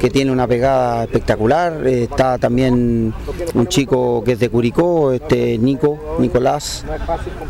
que 0.00 0.08
tiene 0.08 0.32
una 0.32 0.46
pegada 0.46 1.04
espectacular. 1.04 1.86
Eh, 1.86 2.04
está 2.04 2.38
también 2.38 3.12
un 3.54 3.66
chico 3.68 4.22
que 4.24 4.32
es 4.32 4.38
de 4.38 4.48
Curicó, 4.48 5.12
este 5.12 5.58
Nico, 5.58 6.16
Nicolás. 6.18 6.84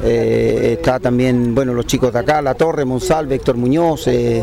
Eh, 0.03 0.77
está 0.79 0.99
también, 0.99 1.55
bueno, 1.55 1.75
los 1.75 1.87
chicos 1.87 2.13
de 2.13 2.19
acá, 2.19 2.43
La 2.43 2.55
Torre, 2.55 2.85
Monsalve, 2.85 3.37
Héctor 3.37 3.57
Muñoz, 3.57 4.07
eh, 4.09 4.43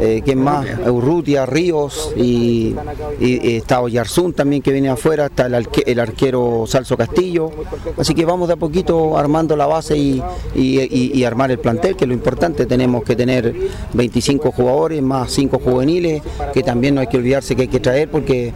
eh, 0.00 0.22
¿quién 0.24 0.38
más? 0.38 0.66
Urrutia, 0.86 1.44
Ríos 1.46 2.12
y, 2.16 2.74
y- 3.20 3.31
y 3.42 3.56
está 3.56 3.80
Oyarzún 3.80 4.32
también 4.32 4.62
que 4.62 4.72
viene 4.72 4.88
afuera, 4.88 5.26
está 5.26 5.46
el, 5.46 5.54
arque- 5.54 5.84
el 5.86 6.00
arquero 6.00 6.64
Salso 6.66 6.96
Castillo. 6.96 7.50
Así 7.98 8.14
que 8.14 8.24
vamos 8.24 8.48
de 8.48 8.54
a 8.54 8.56
poquito 8.56 9.16
armando 9.16 9.56
la 9.56 9.66
base 9.66 9.96
y, 9.96 10.22
y- 10.54 11.24
armar 11.24 11.50
el 11.50 11.58
plantel, 11.58 11.96
que 11.96 12.04
es 12.04 12.08
lo 12.08 12.14
importante. 12.14 12.66
Tenemos 12.66 13.02
que 13.04 13.14
tener 13.16 13.54
25 13.94 14.50
jugadores 14.52 15.02
más 15.02 15.30
5 15.32 15.58
juveniles, 15.62 16.22
que 16.52 16.62
también 16.62 16.94
no 16.94 17.00
hay 17.00 17.06
que 17.06 17.16
olvidarse 17.16 17.54
que 17.56 17.62
hay 17.62 17.68
que 17.68 17.80
traer 17.80 18.10
porque 18.10 18.52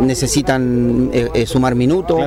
necesitan 0.00 1.10
eh, 1.12 1.28
eh, 1.34 1.46
sumar 1.46 1.74
minutos. 1.74 2.20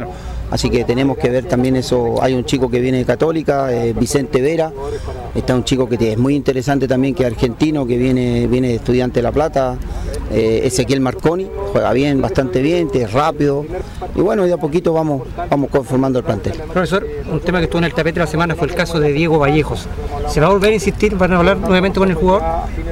Así 0.54 0.70
que 0.70 0.84
tenemos 0.84 1.18
que 1.18 1.32
ver 1.32 1.46
también 1.46 1.76
eso. 1.76 2.22
Hay 2.22 2.36
un 2.36 2.46
chico 2.46 2.70
que 2.70 2.80
viene 2.80 3.00
de 3.00 3.06
Católica, 3.06 3.74
eh, 3.74 3.92
Vicente 3.92 4.40
Vera. 4.40 4.72
Está 5.34 5.56
un 5.56 5.64
chico 5.64 5.90
que 5.90 6.12
es 6.12 6.18
muy 6.20 6.36
interesante 6.36 6.88
también, 6.88 7.16
que 7.16 7.24
es 7.24 7.32
argentino, 7.32 7.88
que 7.88 7.98
viene, 7.98 8.46
viene 8.46 8.68
de 8.68 8.76
estudiante 8.76 9.16
de 9.20 9.24
La 9.24 9.32
Plata. 9.32 9.80
eh, 10.32 10.62
Ezequiel 10.66 11.00
Marconi, 11.00 11.48
juega 11.72 11.92
bien, 11.94 12.22
bastante 12.22 12.62
bien, 12.62 12.90
es 12.94 13.12
rápido. 13.12 13.66
Y 14.16 14.22
bueno, 14.22 14.44
de 14.44 14.54
a 14.54 14.58
poquito 14.58 14.94
vamos, 14.94 15.24
vamos 15.50 15.70
conformando 15.70 16.20
el 16.20 16.26
plantel. 16.26 16.54
Profesor, 16.72 17.06
un 17.32 17.40
tema 17.40 17.60
que 17.60 17.66
estuvo 17.66 17.80
en 17.80 17.86
el 17.86 17.94
tapete 17.94 18.20
la 18.20 18.28
semana 18.28 18.56
fue 18.56 18.68
el 18.68 18.76
caso 18.76 19.00
de 19.00 19.12
Diego 19.12 19.40
Vallejos. 19.40 19.88
¿Se 20.28 20.40
va 20.40 20.48
a 20.48 20.50
volver 20.50 20.72
a 20.72 20.74
insistir? 20.76 21.16
¿Van 21.16 21.34
a 21.34 21.38
hablar 21.38 21.58
nuevamente 21.58 22.00
con 22.00 22.10
el 22.10 22.16
jugador? 22.16 22.44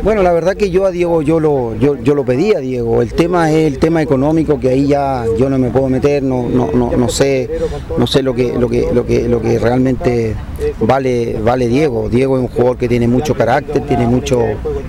Bueno, 0.03 0.23
la 0.23 0.33
verdad 0.33 0.55
que 0.55 0.69
yo 0.71 0.85
a 0.85 0.91
Diego 0.91 1.21
yo 1.21 1.39
lo, 1.39 1.75
yo, 1.75 1.95
yo 2.01 2.15
lo 2.15 2.25
pedí 2.25 2.53
a 2.53 2.59
Diego. 2.59 3.01
El 3.01 3.13
tema 3.13 3.51
es 3.51 3.67
el 3.67 3.79
tema 3.79 4.01
económico 4.01 4.59
que 4.59 4.69
ahí 4.69 4.87
ya 4.87 5.25
yo 5.37 5.49
no 5.49 5.57
me 5.57 5.69
puedo 5.69 5.89
meter, 5.89 6.23
no, 6.23 6.49
no, 6.49 6.71
no, 6.73 6.91
no 6.95 7.09
sé, 7.09 7.49
no 7.97 8.07
sé 8.07 8.23
lo 8.23 8.33
que, 8.33 8.57
lo 8.57 8.69
que, 8.69 8.87
lo 8.93 9.05
que, 9.05 9.27
lo 9.27 9.41
que 9.41 9.59
realmente 9.59 10.35
vale, 10.79 11.37
vale 11.43 11.67
Diego. 11.67 12.09
Diego 12.09 12.37
es 12.37 12.43
un 12.43 12.49
jugador 12.49 12.77
que 12.77 12.87
tiene 12.87 13.07
mucho 13.07 13.35
carácter, 13.35 13.85
tiene 13.85 14.07
mucho, 14.07 14.41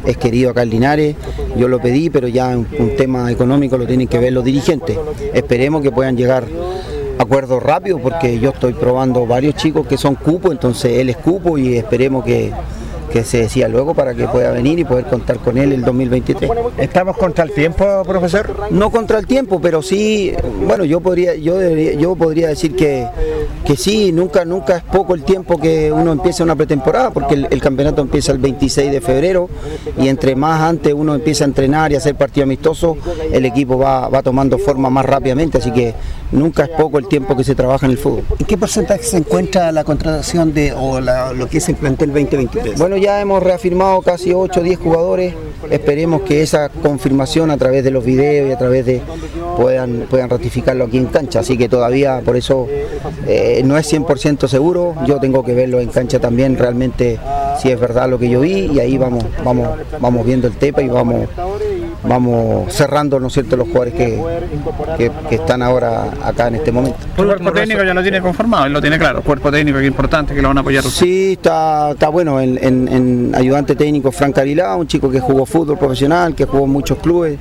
es 0.04 0.16
querido 0.16 0.50
acá 0.50 0.62
en 0.62 0.70
Linares. 0.70 1.16
Yo 1.56 1.68
lo 1.68 1.80
pedí, 1.80 2.10
pero 2.10 2.28
ya 2.28 2.48
un, 2.48 2.66
un 2.78 2.96
tema 2.96 3.30
económico 3.30 3.76
lo 3.76 3.86
tienen 3.86 4.08
que 4.08 4.18
ver 4.18 4.32
los 4.32 4.44
dirigentes. 4.44 4.98
Esperemos 5.32 5.82
que 5.82 5.90
puedan 5.90 6.16
llegar 6.16 6.46
acuerdos 7.18 7.62
rápidos 7.62 8.00
porque 8.00 8.38
yo 8.38 8.50
estoy 8.50 8.72
probando 8.72 9.26
varios 9.26 9.54
chicos 9.54 9.86
que 9.86 9.96
son 9.96 10.16
cupo, 10.16 10.50
entonces 10.50 10.98
él 10.98 11.08
es 11.08 11.16
cupo 11.16 11.56
y 11.56 11.76
esperemos 11.76 12.24
que, 12.24 12.52
que 13.12 13.24
se 13.24 13.38
decida 13.38 13.68
luego 13.68 13.94
para 13.94 14.14
que 14.14 14.26
pueda 14.26 14.50
venir 14.52 14.78
y 14.78 14.84
poder 14.84 15.04
contar 15.06 15.38
con 15.38 15.58
él 15.58 15.72
el 15.72 15.82
2023. 15.84 16.50
¿Estamos 16.78 17.16
contra 17.16 17.44
el 17.44 17.52
tiempo, 17.52 18.02
profesor? 18.06 18.50
No 18.70 18.90
contra 18.90 19.18
el 19.18 19.26
tiempo, 19.26 19.60
pero 19.60 19.82
sí, 19.82 20.32
bueno, 20.66 20.84
yo 20.84 21.00
podría, 21.00 21.34
yo 21.34 21.58
debería- 21.58 21.92
yo 21.94 22.16
podría 22.16 22.48
decir 22.48 22.74
que, 22.74 23.06
que 23.66 23.76
sí, 23.76 24.12
nunca, 24.12 24.44
nunca 24.44 24.78
es 24.78 24.82
poco 24.84 25.14
el 25.14 25.24
tiempo 25.24 25.58
que 25.58 25.92
uno 25.92 26.12
empieza 26.12 26.42
una 26.42 26.56
pretemporada, 26.56 27.10
porque 27.10 27.34
el, 27.34 27.48
el 27.50 27.60
campeonato 27.60 28.00
empieza 28.00 28.32
el 28.32 28.38
26 28.38 28.90
de 28.90 29.00
febrero 29.00 29.48
y 29.98 30.08
entre 30.08 30.34
más 30.34 30.62
antes 30.62 30.94
uno 30.94 31.14
empieza 31.14 31.44
a 31.44 31.48
entrenar 31.48 31.92
y 31.92 31.96
a 31.96 31.98
hacer 31.98 32.14
partido 32.14 32.44
amistoso, 32.44 32.96
el 33.30 33.44
equipo 33.44 33.76
va, 33.78 34.08
va 34.08 34.22
tomando 34.22 34.56
forma 34.58 34.88
más 34.88 35.04
rápidamente, 35.04 35.58
así 35.58 35.70
que 35.70 35.94
nunca 36.32 36.64
es 36.64 36.70
poco 36.70 36.98
el 36.98 37.06
tiempo 37.08 37.36
que 37.36 37.44
se 37.44 37.54
trabaja 37.54 37.86
en 37.86 37.92
el 37.92 37.98
fútbol. 37.98 38.24
¿En 38.38 38.46
qué 38.46 38.56
porcentaje 38.56 39.02
se 39.04 39.16
encuentra 39.18 39.70
la 39.72 39.84
contratación 39.84 40.52
de 40.52 40.72
o 40.72 41.00
la- 41.00 41.32
lo 41.32 41.48
que 41.48 41.58
es 41.58 41.68
el 41.68 41.76
plantel 41.76 42.10
2023? 42.12 42.78
Bueno, 42.78 42.96
ya 42.96 43.20
hemos 43.20 43.42
reafirmado 43.42 44.00
casi 44.02 44.32
8 44.32 44.60
o 44.60 44.62
10 44.62 44.78
jugadores. 44.78 45.34
Esperemos 45.70 46.22
que 46.22 46.42
esa 46.42 46.68
confirmación 46.68 47.50
a 47.50 47.56
través 47.56 47.84
de 47.84 47.90
los 47.90 48.04
videos 48.04 48.48
y 48.48 48.52
a 48.52 48.58
través 48.58 48.84
de 48.84 49.00
puedan, 49.56 50.06
puedan 50.10 50.28
ratificarlo 50.28 50.84
aquí 50.84 50.98
en 50.98 51.06
cancha. 51.06 51.40
Así 51.40 51.56
que 51.56 51.68
todavía 51.68 52.20
por 52.24 52.36
eso 52.36 52.66
eh, 53.26 53.62
no 53.64 53.78
es 53.78 53.86
100% 53.92 54.48
seguro. 54.48 54.94
Yo 55.06 55.18
tengo 55.20 55.44
que 55.44 55.54
verlo 55.54 55.80
en 55.80 55.88
cancha 55.88 56.18
también 56.18 56.56
realmente 56.58 57.18
si 57.60 57.70
es 57.70 57.78
verdad 57.78 58.08
lo 58.08 58.18
que 58.18 58.28
yo 58.28 58.40
vi 58.40 58.70
y 58.72 58.80
ahí 58.80 58.98
vamos, 58.98 59.24
vamos, 59.44 59.68
vamos 60.00 60.26
viendo 60.26 60.48
el 60.48 60.54
tepa 60.56 60.82
y 60.82 60.88
vamos, 60.88 61.28
vamos 62.04 62.72
cerrando, 62.72 63.18
¿no 63.20 63.28
es 63.28 63.32
cierto?, 63.32 63.56
los 63.56 63.68
jugadores 63.68 63.94
que, 63.94 64.20
que, 64.98 65.10
que 65.28 65.34
están 65.36 65.62
ahora 65.62 66.10
acá 66.22 66.48
en 66.48 66.56
este 66.56 66.72
momento. 66.72 66.98
El 67.16 67.26
cuerpo 67.26 67.52
técnico 67.52 67.82
ya 67.84 67.94
lo 67.94 68.02
tiene 68.02 68.20
conformado, 68.20 68.66
él 68.66 68.72
lo 68.72 68.80
tiene 68.80 68.98
claro. 68.98 69.22
Cuerpo 69.22 69.50
técnico 69.50 69.78
que 69.78 69.84
es 69.84 69.88
importante, 69.90 70.34
que 70.34 70.42
lo 70.42 70.48
van 70.48 70.58
a 70.58 70.60
apoyar 70.62 70.84
ustedes. 70.84 70.98
Sí, 71.08 71.32
está, 71.32 71.92
está 71.92 72.08
bueno. 72.08 72.40
En, 72.40 72.58
en- 72.62 72.88
en 72.88 73.32
ayudante 73.34 73.76
técnico 73.76 74.10
Frank 74.12 74.38
Avilá, 74.38 74.74
un 74.76 74.86
chico 74.86 75.10
que 75.10 75.20
jugó 75.20 75.46
fútbol 75.46 75.78
profesional, 75.78 76.34
que 76.34 76.44
jugó 76.44 76.64
en 76.64 76.70
muchos 76.70 76.98
clubes, 76.98 77.38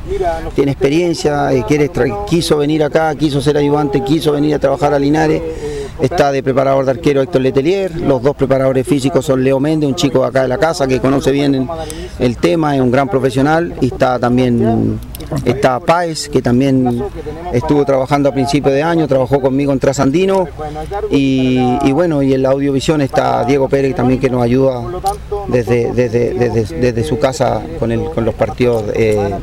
tiene 0.56 0.72
experiencia, 0.72 1.52
eh, 1.54 1.64
quiere 1.68 1.90
quiso 2.28 2.58
venir 2.58 2.84
acá, 2.84 3.14
quiso 3.16 3.42
ser 3.42 3.58
ayudante, 3.58 4.02
quiso 4.04 4.32
venir 4.32 4.56
a 4.56 4.60
trabajar 4.60 4.94
a 4.94 5.00
Linares. 5.00 5.42
Está 6.02 6.32
de 6.32 6.42
preparador 6.42 6.86
de 6.86 6.92
arquero 6.92 7.22
Héctor 7.22 7.42
Letelier, 7.42 7.96
los 7.96 8.22
dos 8.22 8.36
preparadores 8.36 8.88
físicos 8.88 9.26
son 9.26 9.44
Leo 9.44 9.60
Méndez, 9.60 9.88
un 9.88 9.96
chico 9.96 10.24
acá 10.24 10.42
de 10.42 10.48
la 10.48 10.58
casa 10.58 10.88
que 10.88 11.00
conoce 11.00 11.32
bien 11.32 11.68
el, 12.20 12.38
tema, 12.38 12.76
es 12.76 12.82
un 12.82 12.92
gran 12.92 13.08
profesional, 13.08 13.76
y 13.82 13.88
está 13.88 14.18
también 14.18 15.00
está 15.46 15.80
Páez, 15.80 16.28
que 16.30 16.42
también 16.42 17.04
estuvo 17.54 17.86
trabajando 17.86 18.30
a 18.30 18.34
principios 18.34 18.74
de 18.74 18.84
año, 18.84 19.08
trabajó 19.08 19.40
conmigo 19.40 19.72
en 19.72 19.80
Trasandino, 19.80 20.48
y, 21.10 21.60
y 21.84 21.92
bueno, 21.92 22.22
y 22.24 22.34
en 22.34 22.42
la 22.42 22.50
audiovisión 22.50 23.02
está 23.02 23.44
Diego 23.46 23.70
Pérez 23.70 23.96
también 23.96 24.20
que 24.20 24.30
nos 24.30 24.42
ayuda 24.42 24.82
desde, 25.48 25.92
desde, 25.94 26.34
desde, 26.34 26.80
desde 26.80 27.04
su 27.04 27.20
casa 27.20 27.62
con, 27.80 27.92
el, 27.92 28.06
con 28.06 28.26
los 28.26 28.34
partidos, 28.34 28.84
eh, 28.96 29.36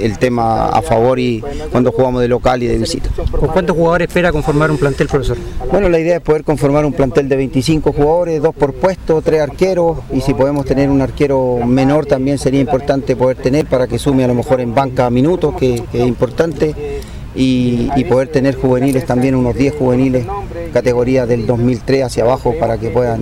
el 0.00 0.18
tema 0.18 0.66
a 0.68 0.82
favor 0.82 1.18
y 1.18 1.42
cuando 1.70 1.92
jugamos 1.92 2.20
de 2.22 2.28
local 2.28 2.62
y 2.62 2.66
de 2.66 2.78
visita. 2.78 3.08
¿Con 3.30 3.48
cuántos 3.50 3.76
jugadores 3.76 4.08
espera 4.08 4.32
conformar 4.32 4.70
un 4.70 4.76
plantel, 4.78 5.06
profesor? 5.08 5.36
Bueno, 5.70 5.88
la 5.88 5.98
idea 5.98 6.16
es 6.16 6.22
poder 6.22 6.44
conformar 6.44 6.84
un 6.84 6.92
plantel 6.92 7.28
de 7.28 7.36
25 7.36 7.92
jugadores, 7.92 8.42
dos 8.42 8.54
por 8.54 8.72
puesto, 8.74 9.20
tres 9.22 9.40
arqueros, 9.42 9.98
y 10.12 10.20
si 10.20 10.34
podemos 10.34 10.64
tener 10.64 10.88
un 10.90 11.00
arquero 11.02 11.58
menor 11.66 12.06
también 12.06 12.38
sería 12.38 12.60
importante 12.60 13.16
poder 13.16 13.36
tener 13.36 13.66
para 13.66 13.86
que 13.86 13.98
sume 13.98 14.24
a 14.24 14.28
lo 14.28 14.34
mejor 14.34 14.60
en 14.60 14.74
banca 14.74 15.08
minutos, 15.10 15.54
que, 15.56 15.82
que 15.92 16.02
es 16.02 16.08
importante, 16.08 16.74
y, 17.34 17.88
y 17.94 18.04
poder 18.04 18.28
tener 18.28 18.56
juveniles 18.56 19.06
también, 19.06 19.34
unos 19.36 19.54
10 19.54 19.74
juveniles, 19.76 20.26
categoría 20.72 21.26
del 21.26 21.46
2003 21.46 22.02
hacia 22.04 22.24
abajo, 22.24 22.54
para 22.58 22.76
que 22.78 22.88
puedan, 22.90 23.20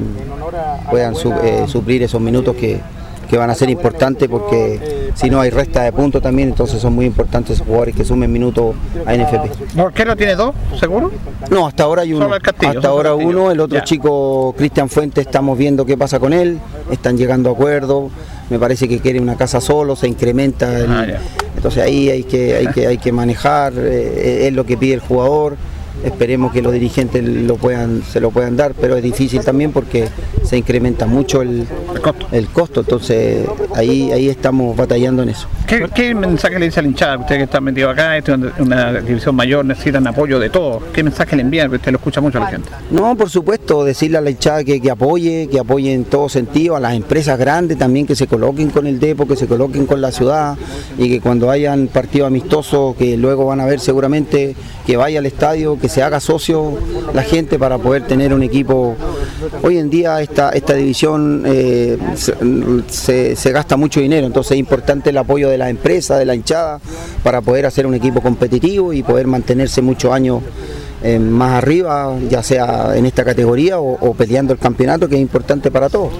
puedan 0.90 1.14
su- 1.14 1.32
eh, 1.32 1.64
suplir 1.66 2.02
esos 2.02 2.20
minutos 2.20 2.56
que, 2.56 2.80
que 3.28 3.36
van 3.36 3.50
a 3.50 3.55
ser 3.55 3.68
importantes 3.70 4.28
porque 4.28 5.10
si 5.14 5.28
no 5.28 5.40
hay 5.40 5.50
resta 5.50 5.82
de 5.82 5.92
puntos 5.92 6.22
también, 6.22 6.48
entonces 6.48 6.80
son 6.80 6.94
muy 6.94 7.05
importantes 7.06 7.56
esos 7.56 7.66
jugadores 7.66 7.94
que 7.94 8.05
sumen 8.05 8.32
minutos 8.32 8.74
a 9.05 9.14
NFP. 9.14 9.74
¿No, 9.76 9.90
¿Qué 9.92 10.05
lo 10.05 10.16
tiene 10.16 10.34
dos, 10.34 10.55
seguro? 10.80 11.10
No, 11.50 11.66
hasta 11.66 11.82
ahora 11.84 12.02
hay 12.02 12.12
uno. 12.14 12.28
Castillo, 12.42 12.72
hasta 12.72 12.88
ahora 12.88 13.10
Castillo. 13.10 13.28
uno, 13.30 13.50
el 13.50 13.60
otro 13.60 13.78
Ya. 13.78 13.84
chico, 13.84 14.55
Cristian 14.56 14.88
Fuentes, 14.88 15.26
estamos 15.26 15.59
viendo 15.59 15.84
qué 15.84 15.96
pasa 15.96 16.18
con 16.18 16.32
él. 16.32 16.59
Están 16.90 17.16
llegando 17.18 17.50
a 17.50 17.52
acuerdos. 17.52 18.10
Me 18.50 18.59
parece 18.59 18.88
que 18.88 18.98
quiere 19.00 19.20
una 19.20 19.36
casa 19.36 19.60
solo, 19.60 19.94
se 19.94 20.09
incrementa. 20.09 20.78
el- 20.78 20.90
Ah, 20.90 21.06
entonces 21.55 21.82
ahí 21.82 22.09
hay 22.09 22.24
que, 22.24 22.56
hay 22.56 22.66
que, 22.68 22.86
hay 22.86 22.98
que 22.98 23.12
manejar, 23.12 23.72
eh, 23.76 24.46
es 24.46 24.52
lo 24.55 24.64
que 24.64 24.76
pide 24.78 24.94
el 24.94 25.00
jugador. 25.00 25.56
Esperemos 26.05 26.53
que 26.53 26.62
los 26.62 26.73
dirigentes 26.73 27.25
lo 27.25 27.57
puedan, 27.57 28.03
se 28.03 28.20
lo 28.20 28.31
puedan 28.31 28.57
dar, 28.57 28.75
pero 28.75 28.97
es 28.97 29.03
difícil 29.03 29.41
también 29.43 29.73
porque 29.73 30.09
se 30.45 30.57
incrementa 30.57 31.07
mucho 31.07 31.43
el, 31.43 31.66
el 32.33 32.49
costo. 32.49 32.81
Entonces 32.81 33.47
ahí, 33.75 34.12
ahí 34.12 34.29
estamos 34.29 34.77
batallando 34.77 35.23
en 35.23 35.31
eso. 35.31 35.49
¿Qué, 35.95 36.15
mensaje 36.15 36.59
le 36.59 36.65
dice 36.66 36.81
a 36.81 36.82
la 36.82 36.89
hinchada? 36.89 37.19
Usted 37.19 37.36
que 37.36 37.43
está 37.43 37.61
metido 37.61 37.90
acá, 37.90 38.16
esto 38.16 38.35
es 38.35 38.40
una 38.59 38.95
división 39.03 39.35
mayor, 39.35 39.65
necesitan 39.66 40.07
apoyo 40.07 40.39
de 40.39 40.49
todos. 40.49 40.82
¿Qué 40.95 41.03
mensaje 41.03 41.36
le 41.36 41.43
envían? 41.43 41.70
Usted 41.73 41.93
lo 41.93 41.99
escucha 41.99 42.23
mucho 42.23 42.39
a 42.39 42.40
la 42.43 42.47
gente. 42.47 42.70
No, 42.90 43.15
por 43.16 43.28
supuesto, 43.28 43.85
decirle 43.85 44.16
a 44.16 44.20
la 44.23 44.31
hinchada 44.31 44.65
que, 44.65 44.81
que 44.81 44.90
apoye, 44.90 45.47
que 45.51 45.59
apoye 45.59 45.93
en 45.93 46.05
todo 46.05 46.31
sentido, 46.31 46.74
a 46.74 46.81
las 46.81 46.95
empresas 46.95 47.39
grandes 47.39 47.77
también 47.77 48.07
que 48.07 48.16
se 48.16 48.27
coloquen 48.27 48.70
con 48.70 48.86
el 48.86 48.99
depo, 48.99 49.28
que 49.28 49.36
se 49.36 49.47
coloquen 49.47 49.85
con 49.85 50.01
la 50.01 50.11
ciudad 50.11 50.57
y 50.97 51.11
que 51.11 51.20
cuando 51.20 51.51
hayan 51.51 51.89
partido 51.89 52.24
amistoso, 52.24 52.97
que 52.99 53.19
luego 53.19 53.45
van 53.45 53.61
a 53.61 53.66
ver 53.66 53.78
seguramente 53.81 54.57
que 54.86 54.97
vaya 54.97 55.19
al 55.19 55.27
estadio, 55.27 55.78
que 55.78 55.90
se 55.90 56.03
haga 56.03 56.19
socio 56.19 56.78
la 57.12 57.23
gente 57.23 57.59
para 57.59 57.77
poder 57.77 58.07
tener 58.07 58.32
un 58.32 58.43
equipo. 58.43 58.97
Hoy 59.62 59.77
en 59.77 59.90
día 59.90 60.23
esta, 60.23 60.49
esta 60.51 60.73
división 60.73 61.43
eh, 61.45 61.99
se, 62.15 62.35
se- 62.89 63.36
se 63.36 63.53
gasta 63.53 63.77
mucho 63.77 64.01
dinero, 64.01 64.27
entonces 64.27 64.53
es 64.53 64.59
importante 64.59 65.11
el 65.11 65.19
apoyo 65.19 65.51
de 65.51 65.57
la 65.59 65.68
empresa, 65.68 66.16
de 66.16 66.24
la 66.24 66.35
hinchada, 66.35 66.80
para 67.22 67.40
poder 67.40 67.66
hacer 67.66 67.86
un 67.86 67.94
equipo 67.94 68.22
competitivo 68.22 68.93
y 68.93 69.02
poder 69.02 69.26
mantenerse 69.26 69.82
muchos 69.82 70.12
años 70.12 70.43
eh, 71.02 71.18
más 71.18 71.62
arriba, 71.62 72.16
ya 72.28 72.43
sea 72.43 72.97
en 72.97 73.05
esta 73.05 73.24
categoría 73.24 73.78
o, 73.78 73.93
o 74.09 74.14
peleando 74.14 74.52
el 74.52 74.59
campeonato, 74.59 75.09
que 75.09 75.16
es 75.16 75.20
importante 75.20 75.70
para 75.70 75.89
todos. 75.89 76.12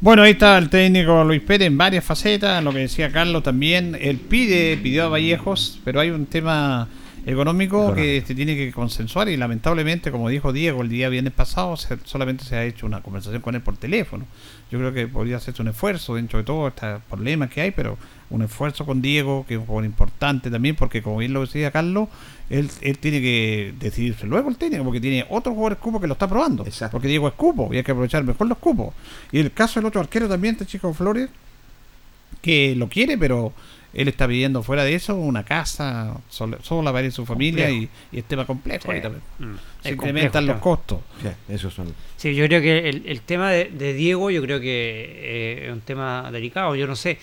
Bueno, 0.00 0.22
ahí 0.22 0.32
está 0.32 0.58
el 0.58 0.68
técnico 0.68 1.24
Luis 1.24 1.40
Pérez 1.40 1.68
en 1.68 1.78
varias 1.78 2.04
facetas, 2.04 2.62
lo 2.62 2.72
que 2.72 2.80
decía 2.80 3.10
Carlos 3.10 3.42
también. 3.42 3.96
Él 3.98 4.18
pide, 4.18 4.76
pidió 4.76 5.04
a 5.04 5.08
Vallejos, 5.08 5.80
pero 5.84 6.00
hay 6.00 6.10
un 6.10 6.26
tema 6.26 6.86
económico 7.26 7.88
que 7.94 8.22
se 8.26 8.34
tiene 8.34 8.54
que 8.56 8.72
consensuar 8.72 9.28
y 9.28 9.36
lamentablemente, 9.36 10.10
como 10.12 10.28
dijo 10.28 10.52
Diego 10.52 10.82
el 10.82 10.88
día 10.88 11.08
viernes 11.08 11.32
pasado, 11.32 11.76
se- 11.76 11.98
solamente 12.04 12.44
se 12.44 12.54
ha 12.56 12.64
hecho 12.64 12.86
una 12.86 13.02
conversación 13.02 13.42
con 13.42 13.54
él 13.56 13.60
por 13.62 13.76
teléfono. 13.76 14.24
Yo 14.70 14.78
creo 14.78 14.92
que 14.92 15.08
podría 15.08 15.36
hacerse 15.38 15.60
un 15.60 15.68
esfuerzo 15.68 16.14
dentro 16.14 16.38
de 16.38 16.44
todo 16.44 16.68
estos 16.68 17.02
problemas 17.10 17.50
que 17.50 17.60
hay, 17.62 17.72
pero 17.72 17.98
un 18.30 18.42
esfuerzo 18.42 18.86
con 18.86 19.02
Diego, 19.02 19.44
que 19.46 19.54
es 19.54 19.60
un 19.60 19.66
jugador 19.66 19.84
importante 19.86 20.50
también, 20.50 20.76
porque 20.76 21.02
como 21.02 21.18
bien 21.18 21.32
lo 21.32 21.40
decía 21.40 21.70
Carlos, 21.72 22.08
él, 22.48 22.70
él 22.80 22.98
tiene 22.98 23.20
que 23.20 23.74
decidirse 23.78 24.26
luego 24.26 24.48
el 24.48 24.56
técnico, 24.56 24.84
porque 24.84 25.00
tiene 25.00 25.26
otro 25.28 25.52
jugador 25.52 25.78
cupo 25.78 26.00
que 26.00 26.06
lo 26.06 26.12
está 26.12 26.28
probando. 26.28 26.64
Porque 26.92 27.08
Diego 27.08 27.26
es 27.28 27.34
cupo 27.34 27.70
y 27.72 27.76
hay 27.78 27.82
que 27.82 27.90
aprovechar 27.90 28.22
mejor 28.24 28.46
los 28.46 28.58
cupos. 28.58 28.94
Y 29.32 29.38
el 29.40 29.52
caso 29.52 29.80
del 29.80 29.86
otro 29.86 30.00
arquero 30.00 30.28
también, 30.28 30.54
este 30.54 30.66
chico 30.66 30.94
Flores, 30.94 31.28
que 32.42 32.74
lo 32.76 32.88
quiere, 32.88 33.18
pero 33.18 33.52
él 33.96 34.08
está 34.08 34.28
pidiendo 34.28 34.62
fuera 34.62 34.84
de 34.84 34.94
eso 34.94 35.16
una 35.16 35.42
casa 35.42 36.18
sola, 36.28 36.58
sola 36.62 36.92
para 36.92 37.06
y 37.06 37.10
su 37.10 37.24
familia 37.24 37.70
y, 37.70 37.88
y 38.12 38.18
es 38.18 38.24
tema 38.24 38.44
complejo 38.44 38.92
ahí 38.92 39.00
también. 39.00 39.22
Mm. 39.38 39.54
Se 39.82 39.92
incrementan 39.92 40.46
complejo, 40.46 40.46
los 40.46 40.46
claro. 40.46 40.60
costos. 40.60 40.98
esos 41.48 41.72
son. 41.72 41.94
Sí, 42.18 42.34
yo 42.34 42.44
creo 42.44 42.60
que 42.60 42.90
el, 42.90 43.04
el 43.06 43.22
tema 43.22 43.50
de, 43.50 43.70
de 43.70 43.94
Diego, 43.94 44.30
yo 44.30 44.42
creo 44.42 44.60
que 44.60 44.66
eh, 44.68 45.66
es 45.66 45.72
un 45.72 45.80
tema 45.80 46.30
delicado. 46.30 46.76
Yo 46.76 46.86
no 46.86 46.94
sé, 46.94 47.18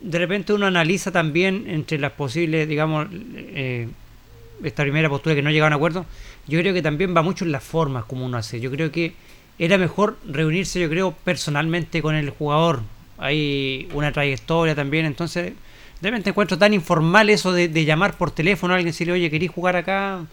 de 0.00 0.18
repente 0.18 0.52
uno 0.52 0.66
analiza 0.66 1.12
también 1.12 1.64
entre 1.68 1.98
las 1.98 2.10
posibles, 2.10 2.68
digamos, 2.68 3.06
eh, 3.12 3.86
esta 4.64 4.82
primera 4.82 5.08
postura 5.08 5.36
que 5.36 5.42
no 5.42 5.50
llegaron 5.52 5.74
a 5.74 5.76
acuerdo. 5.76 6.06
Yo 6.48 6.58
creo 6.58 6.74
que 6.74 6.82
también 6.82 7.16
va 7.16 7.22
mucho 7.22 7.44
en 7.44 7.52
las 7.52 7.62
formas 7.62 8.04
como 8.04 8.26
uno 8.26 8.36
hace. 8.36 8.58
Yo 8.58 8.72
creo 8.72 8.90
que 8.90 9.12
era 9.60 9.78
mejor 9.78 10.18
reunirse, 10.26 10.80
yo 10.80 10.88
creo, 10.88 11.12
personalmente 11.12 12.02
con 12.02 12.16
el 12.16 12.30
jugador. 12.30 12.80
Hay 13.16 13.88
una 13.94 14.10
trayectoria 14.10 14.74
también, 14.74 15.06
entonces 15.06 15.52
de 16.00 16.10
repente 16.10 16.30
encuentro 16.30 16.58
tan 16.58 16.74
informal 16.74 17.30
eso 17.30 17.52
de, 17.52 17.84
llamar 17.84 18.16
por 18.16 18.30
teléfono 18.30 18.72
a 18.72 18.76
alguien 18.76 18.88
y 18.88 18.92
decirle, 18.92 19.14
oye, 19.14 19.30
¿querís 19.30 19.50
jugar 19.50 19.76
acá? 19.76 20.24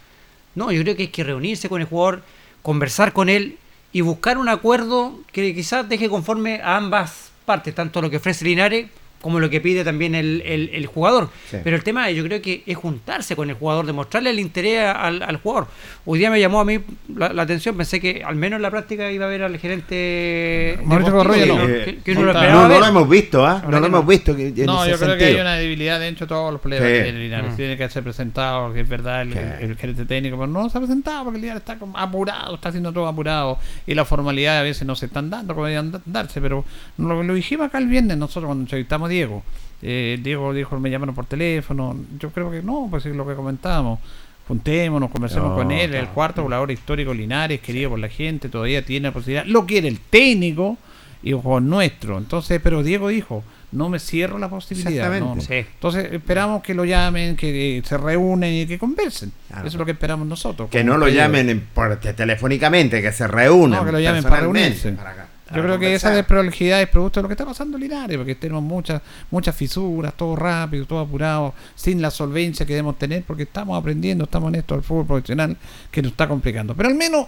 No, 0.56 0.72
yo 0.72 0.82
creo 0.84 0.96
que 0.96 1.04
hay 1.04 1.08
que 1.08 1.24
reunirse 1.24 1.70
con 1.70 1.82
el 1.82 1.88
jugador, 1.88 2.24
conversar 2.62 3.14
con 3.14 3.30
él 3.30 3.58
y 3.92 4.02
buscar 4.02 4.38
un 4.38 4.50
acuerdo 4.50 5.20
que 5.32 5.54
quizás 5.56 5.88
deje 5.88 6.10
conforme 6.10 6.62
a 6.62 6.78
ambas 6.78 7.32
partes, 7.46 7.74
tanto 7.74 8.02
lo 8.02 8.10
que 8.10 8.18
ofrece 8.18 8.46
Linares 8.46 8.88
como 9.24 9.40
lo 9.40 9.50
que 9.50 9.60
pide 9.62 9.84
también 9.84 10.14
el, 10.14 10.44
el- 10.46 10.70
el 10.74 10.86
jugador. 10.86 11.30
Sí. 11.50 11.58
Pero 11.64 11.76
el 11.78 11.84
tema 11.84 12.12
yo 12.12 12.24
creo 12.26 12.42
que 12.42 12.62
es 12.68 12.78
juntarse 12.78 13.36
con 13.36 13.50
el 13.50 13.56
jugador, 13.56 13.86
demostrarle 13.88 14.30
el 14.30 14.40
interés 14.40 14.86
al, 14.94 15.24
al 15.24 15.38
jugador. 15.38 15.68
Hoy 16.06 16.20
día 16.20 16.30
me 16.30 16.40
llamó 16.40 16.60
a 16.60 16.66
mí 16.66 16.78
la, 17.16 17.32
la 17.32 17.44
atención, 17.44 17.76
pensé 17.78 18.00
que 18.02 18.22
al 18.24 18.36
menos 18.36 18.58
en 18.58 18.62
la 18.64 18.70
práctica 18.70 19.10
iba 19.12 19.26
a 19.26 19.30
ver 19.30 19.42
al 19.44 19.58
gerente 19.58 20.78
Mauricio 20.84 21.14
que 21.24 21.46
no. 21.48 21.66
que- 21.68 21.98
que 22.04 22.12
uno 22.12 22.24
lo 22.24 22.34
No, 22.34 22.62
No, 22.64 22.68
ver. 22.70 22.80
lo 22.80 22.86
hemos 22.86 23.10
visto, 23.10 23.46
¿ah? 23.46 23.62
La 23.64 23.70
No 23.70 23.72
lo 23.78 23.82
que 23.82 23.88
hemos 23.88 24.08
visto. 24.08 24.36
que- 24.36 24.48
en 24.48 24.66
No, 24.66 24.82
ese 24.84 24.92
yo 24.92 24.98
creo 24.98 25.14
que 25.18 25.20
sentido. 25.20 25.28
hay 25.38 25.42
una 25.42 25.56
debilidad 25.56 26.00
dentro 26.00 26.26
de 26.26 26.30
todos 26.30 26.52
los 26.52 26.62
problemas 26.62 26.88
Sí. 26.90 26.94
que 26.96 27.04
tiene 27.04 27.20
Linares. 27.20 27.54
Mm. 27.54 27.56
Tiene 27.56 27.78
que 27.78 27.90
ser 27.90 28.04
presentado, 28.04 28.74
que 28.74 28.82
es 28.82 28.90
verdad, 28.90 29.22
el, 29.22 29.38
el- 29.38 29.72
el 29.72 29.78
gerente 29.78 30.06
técnico, 30.06 30.38
pero 30.38 30.48
no 30.48 30.70
se 30.70 30.78
ha 30.78 30.82
presentado 30.82 31.24
porque 31.24 31.38
el 31.38 31.42
Linares 31.42 31.62
está 31.62 31.78
como 31.80 31.98
apurado, 31.98 32.56
está 32.56 32.70
haciendo 32.70 32.92
todo 32.92 33.08
apurado 33.08 33.58
y 33.88 33.94
las 33.96 34.08
formalidades 34.08 34.60
a 34.60 34.64
veces 34.64 34.86
no 34.88 34.96
se 34.96 35.06
están 35.06 35.30
dando 35.30 35.54
como 35.54 35.68
deberían 35.68 35.92
da- 35.92 36.02
darse, 36.06 36.42
pero 36.42 36.66
lo, 36.98 37.24
lo 37.24 37.34
dijimos 37.34 37.68
acá 37.68 37.78
el 37.78 37.88
viernes 37.88 38.18
nosotros 38.18 38.46
cuando 38.46 38.64
entrevistamos 38.64 39.10
Diego. 39.14 39.44
Eh, 39.82 40.18
Diego 40.22 40.54
dijo, 40.54 40.80
me 40.80 40.90
llamaron 40.90 41.14
por 41.16 41.26
teléfono. 41.26 41.96
Yo 42.20 42.30
creo 42.32 42.50
que 42.52 42.62
no, 42.62 42.88
pues 42.90 43.06
es 43.06 43.16
lo 43.16 43.26
que 43.28 43.36
comentábamos. 43.36 44.00
Juntémonos, 44.48 45.10
conversemos 45.10 45.52
No, 45.52 45.56
con 45.56 45.72
él, 45.72 45.94
el 45.96 46.08
cuarto 46.10 46.44
volador 46.44 46.70
histórico 46.72 47.14
Linares, 47.14 47.62
querido 47.62 47.92
por 47.92 48.00
la 48.00 48.10
gente, 48.10 48.50
todavía 48.50 48.84
tiene 48.84 49.08
la 49.08 49.14
posibilidad. 49.14 49.46
Lo 49.46 49.66
quiere 49.66 49.88
el 49.88 50.00
técnico 50.00 50.78
y 51.22 51.32
juego 51.32 51.62
nuestro. 51.62 52.18
Entonces, 52.18 52.60
pero 52.62 52.84
Diego 52.84 53.08
dijo, 53.08 53.42
no 53.72 53.88
me 53.88 54.00
cierro 54.00 54.38
la 54.40 54.50
posibilidad. 54.50 55.06
no, 55.20 55.20
no. 55.28 55.34
Exactamente. 55.36 55.70
Entonces 55.76 56.12
esperamos 56.12 56.62
que 56.62 56.74
lo 56.74 56.84
llamen, 56.84 57.38
que 57.38 57.78
eh, 57.78 57.82
se 57.86 57.98
reúnen 57.98 58.54
y 58.54 58.66
que 58.66 58.78
conversen. 58.78 59.32
Eso 59.50 59.66
es 59.68 59.76
lo 59.76 59.86
que 59.86 59.92
esperamos 59.94 60.28
nosotros. 60.28 60.70
Que 60.70 60.84
no 60.84 60.98
lo 60.98 61.06
pedido. 61.06 61.22
llamen 61.24 61.50
en- 61.50 61.62
por, 61.62 61.96
te- 62.02 62.14
telefónicamente, 62.14 63.02
que 63.02 63.14
se 63.14 63.28
reúnan. 63.28 63.80
No, 63.80 63.86
que 63.86 63.92
lo 63.94 64.00
llamen 64.02 64.24
para 64.24 64.42
reunirse. 64.42 64.92
para 64.92 65.12
acá, 65.12 65.28
Yo 65.56 65.62
creo 65.62 65.80
que 65.80 65.94
esa 65.94 66.12
desprolijidad 66.12 66.82
es 66.82 66.90
producto 66.90 67.20
de 67.20 67.24
lo 67.24 67.28
que 67.28 67.34
está 67.34 67.46
pasando 67.46 67.78
en 67.78 67.84
Linares, 67.84 68.18
porque 68.18 68.36
tenemos 68.36 68.64
muchas 68.64 69.02
muchas 69.32 69.56
fisuras, 69.56 70.14
todo 70.16 70.36
rápido, 70.36 70.86
todo 70.86 71.00
apurado, 71.00 71.54
sin 71.76 72.02
la 72.02 72.12
solvencia 72.12 72.66
que 72.66 72.74
debemos 72.74 72.98
tener, 72.98 73.24
porque 73.24 73.44
estamos 73.44 73.80
aprendiendo, 73.80 74.26
estamos 74.26 74.50
en 74.50 74.60
esto 74.60 74.76
del 74.76 74.84
fútbol 74.84 75.06
profesional, 75.06 75.58
que 75.92 76.02
nos 76.02 76.12
está 76.12 76.28
complicando. 76.28 76.76
Pero 76.76 76.90
al 76.90 76.96
menos 76.96 77.28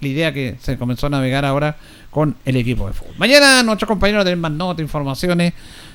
la 0.00 0.08
idea 0.08 0.32
que 0.32 0.56
se 0.60 0.76
comenzó 0.76 1.06
a 1.06 1.10
navegar 1.10 1.44
ahora 1.44 1.76
con 2.10 2.36
el 2.44 2.56
equipo 2.56 2.86
de 2.86 2.92
fútbol. 2.92 3.14
Mañana 3.18 3.62
nuestros 3.62 3.88
compañeros 3.88 4.24
tienen 4.24 4.40
más 4.40 4.52
notas, 4.52 4.82
informaciones. 4.82 5.54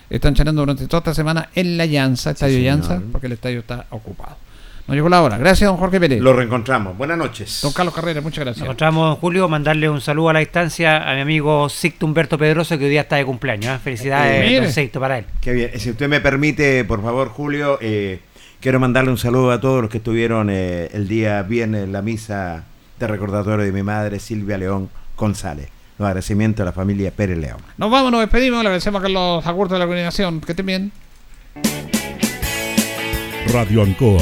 están 0.10 0.34
charlando 0.34 0.64
durante 0.64 0.88
toda 0.88 1.00
esta 1.00 1.14
semana 1.14 1.50
en 1.56 1.78
la 1.78 1.86
Llanza, 1.86 2.32
Estadio 2.32 2.56
señor. 2.56 2.74
Llanza, 2.74 3.02
porque 3.12 3.28
el 3.28 3.34
estadio 3.34 3.60
está 3.60 3.86
ocupado. 3.92 4.38
Nos 4.92 4.98
llegó 4.98 5.08
la 5.08 5.22
hora. 5.22 5.38
Gracias, 5.38 5.70
don 5.70 5.78
Jorge 5.78 6.02
Pérez. 6.02 6.20
Lo 6.20 6.34
reencontramos. 6.34 6.98
Buenas 6.98 7.18
noches. 7.18 7.60
Don 7.62 7.72
Carlos 7.72 7.96
Carrera, 7.96 8.20
muchas 8.20 8.40
Nos 8.40 8.46
gracias. 8.48 8.64
encontramos, 8.66 9.08
don 9.08 9.16
Julio, 9.16 9.48
mandarle 9.48 9.88
un 9.90 10.02
saludo 10.02 10.28
a 10.30 10.34
la 10.34 10.40
distancia 10.40 11.10
a 11.10 11.16
mi 11.16 11.22
amigo 11.22 11.70
Sicto 11.70 12.06
Humberto 12.06 12.38
Pedroso, 12.38 12.78
que 12.78 12.84
hoy 12.84 12.90
día 12.90 13.02
está 13.02 13.16
de 13.16 13.24
cumpleaños. 13.24 13.74
¿eh? 13.74 13.80
Felicidades, 13.82 14.34
Eh, 14.34 14.54
don 14.54 14.62
mire. 14.64 14.72
Sicto, 14.74 15.00
para 15.00 15.20
él. 15.20 15.26
Qué 15.40 15.54
bien. 15.54 15.72
Si 15.80 15.92
usted 15.92 16.10
me 16.10 16.20
permite, 16.20 16.84
por 16.84 17.02
favor, 17.02 17.30
Julio, 17.30 17.78
eh, 17.82 18.20
quiero 18.60 18.82
mandarle 18.82 19.12
un 19.12 19.18
saludo 19.18 19.52
a 19.52 19.62
todos 19.62 19.82
los 19.82 19.90
que 19.90 20.00
estuvieron 20.00 20.50
eh, 20.52 20.90
el 20.92 21.08
día 21.08 21.42
viernes 21.44 21.86
en 21.86 21.94
la 21.94 22.02
misa 22.02 22.66
de 23.00 23.08
recordatorio 23.08 23.64
de 23.66 23.72
mi 23.72 23.84
madre, 23.84 24.20
Silvia 24.20 24.58
León 24.58 24.90
González. 25.16 25.70
Los 26.00 26.06
agradecimientos 26.08 26.64
a 26.64 26.66
la 26.66 26.74
familia 26.74 27.12
Pérez 27.12 27.38
León. 27.38 27.60
Nos 27.78 27.90
vamos, 27.90 28.12
nos 28.12 28.20
despedimos. 28.20 28.62
Le 28.62 28.68
agradecemos 28.68 29.00
a 29.00 29.04
Carlos 29.04 29.48
Agurto 29.48 29.76
de 29.76 29.80
la 29.80 29.86
coordinación. 29.86 30.42
Que 30.42 30.52
estén 30.52 30.66
bien. 30.66 30.92
Radio 33.54 33.84
Ancoa 33.84 34.22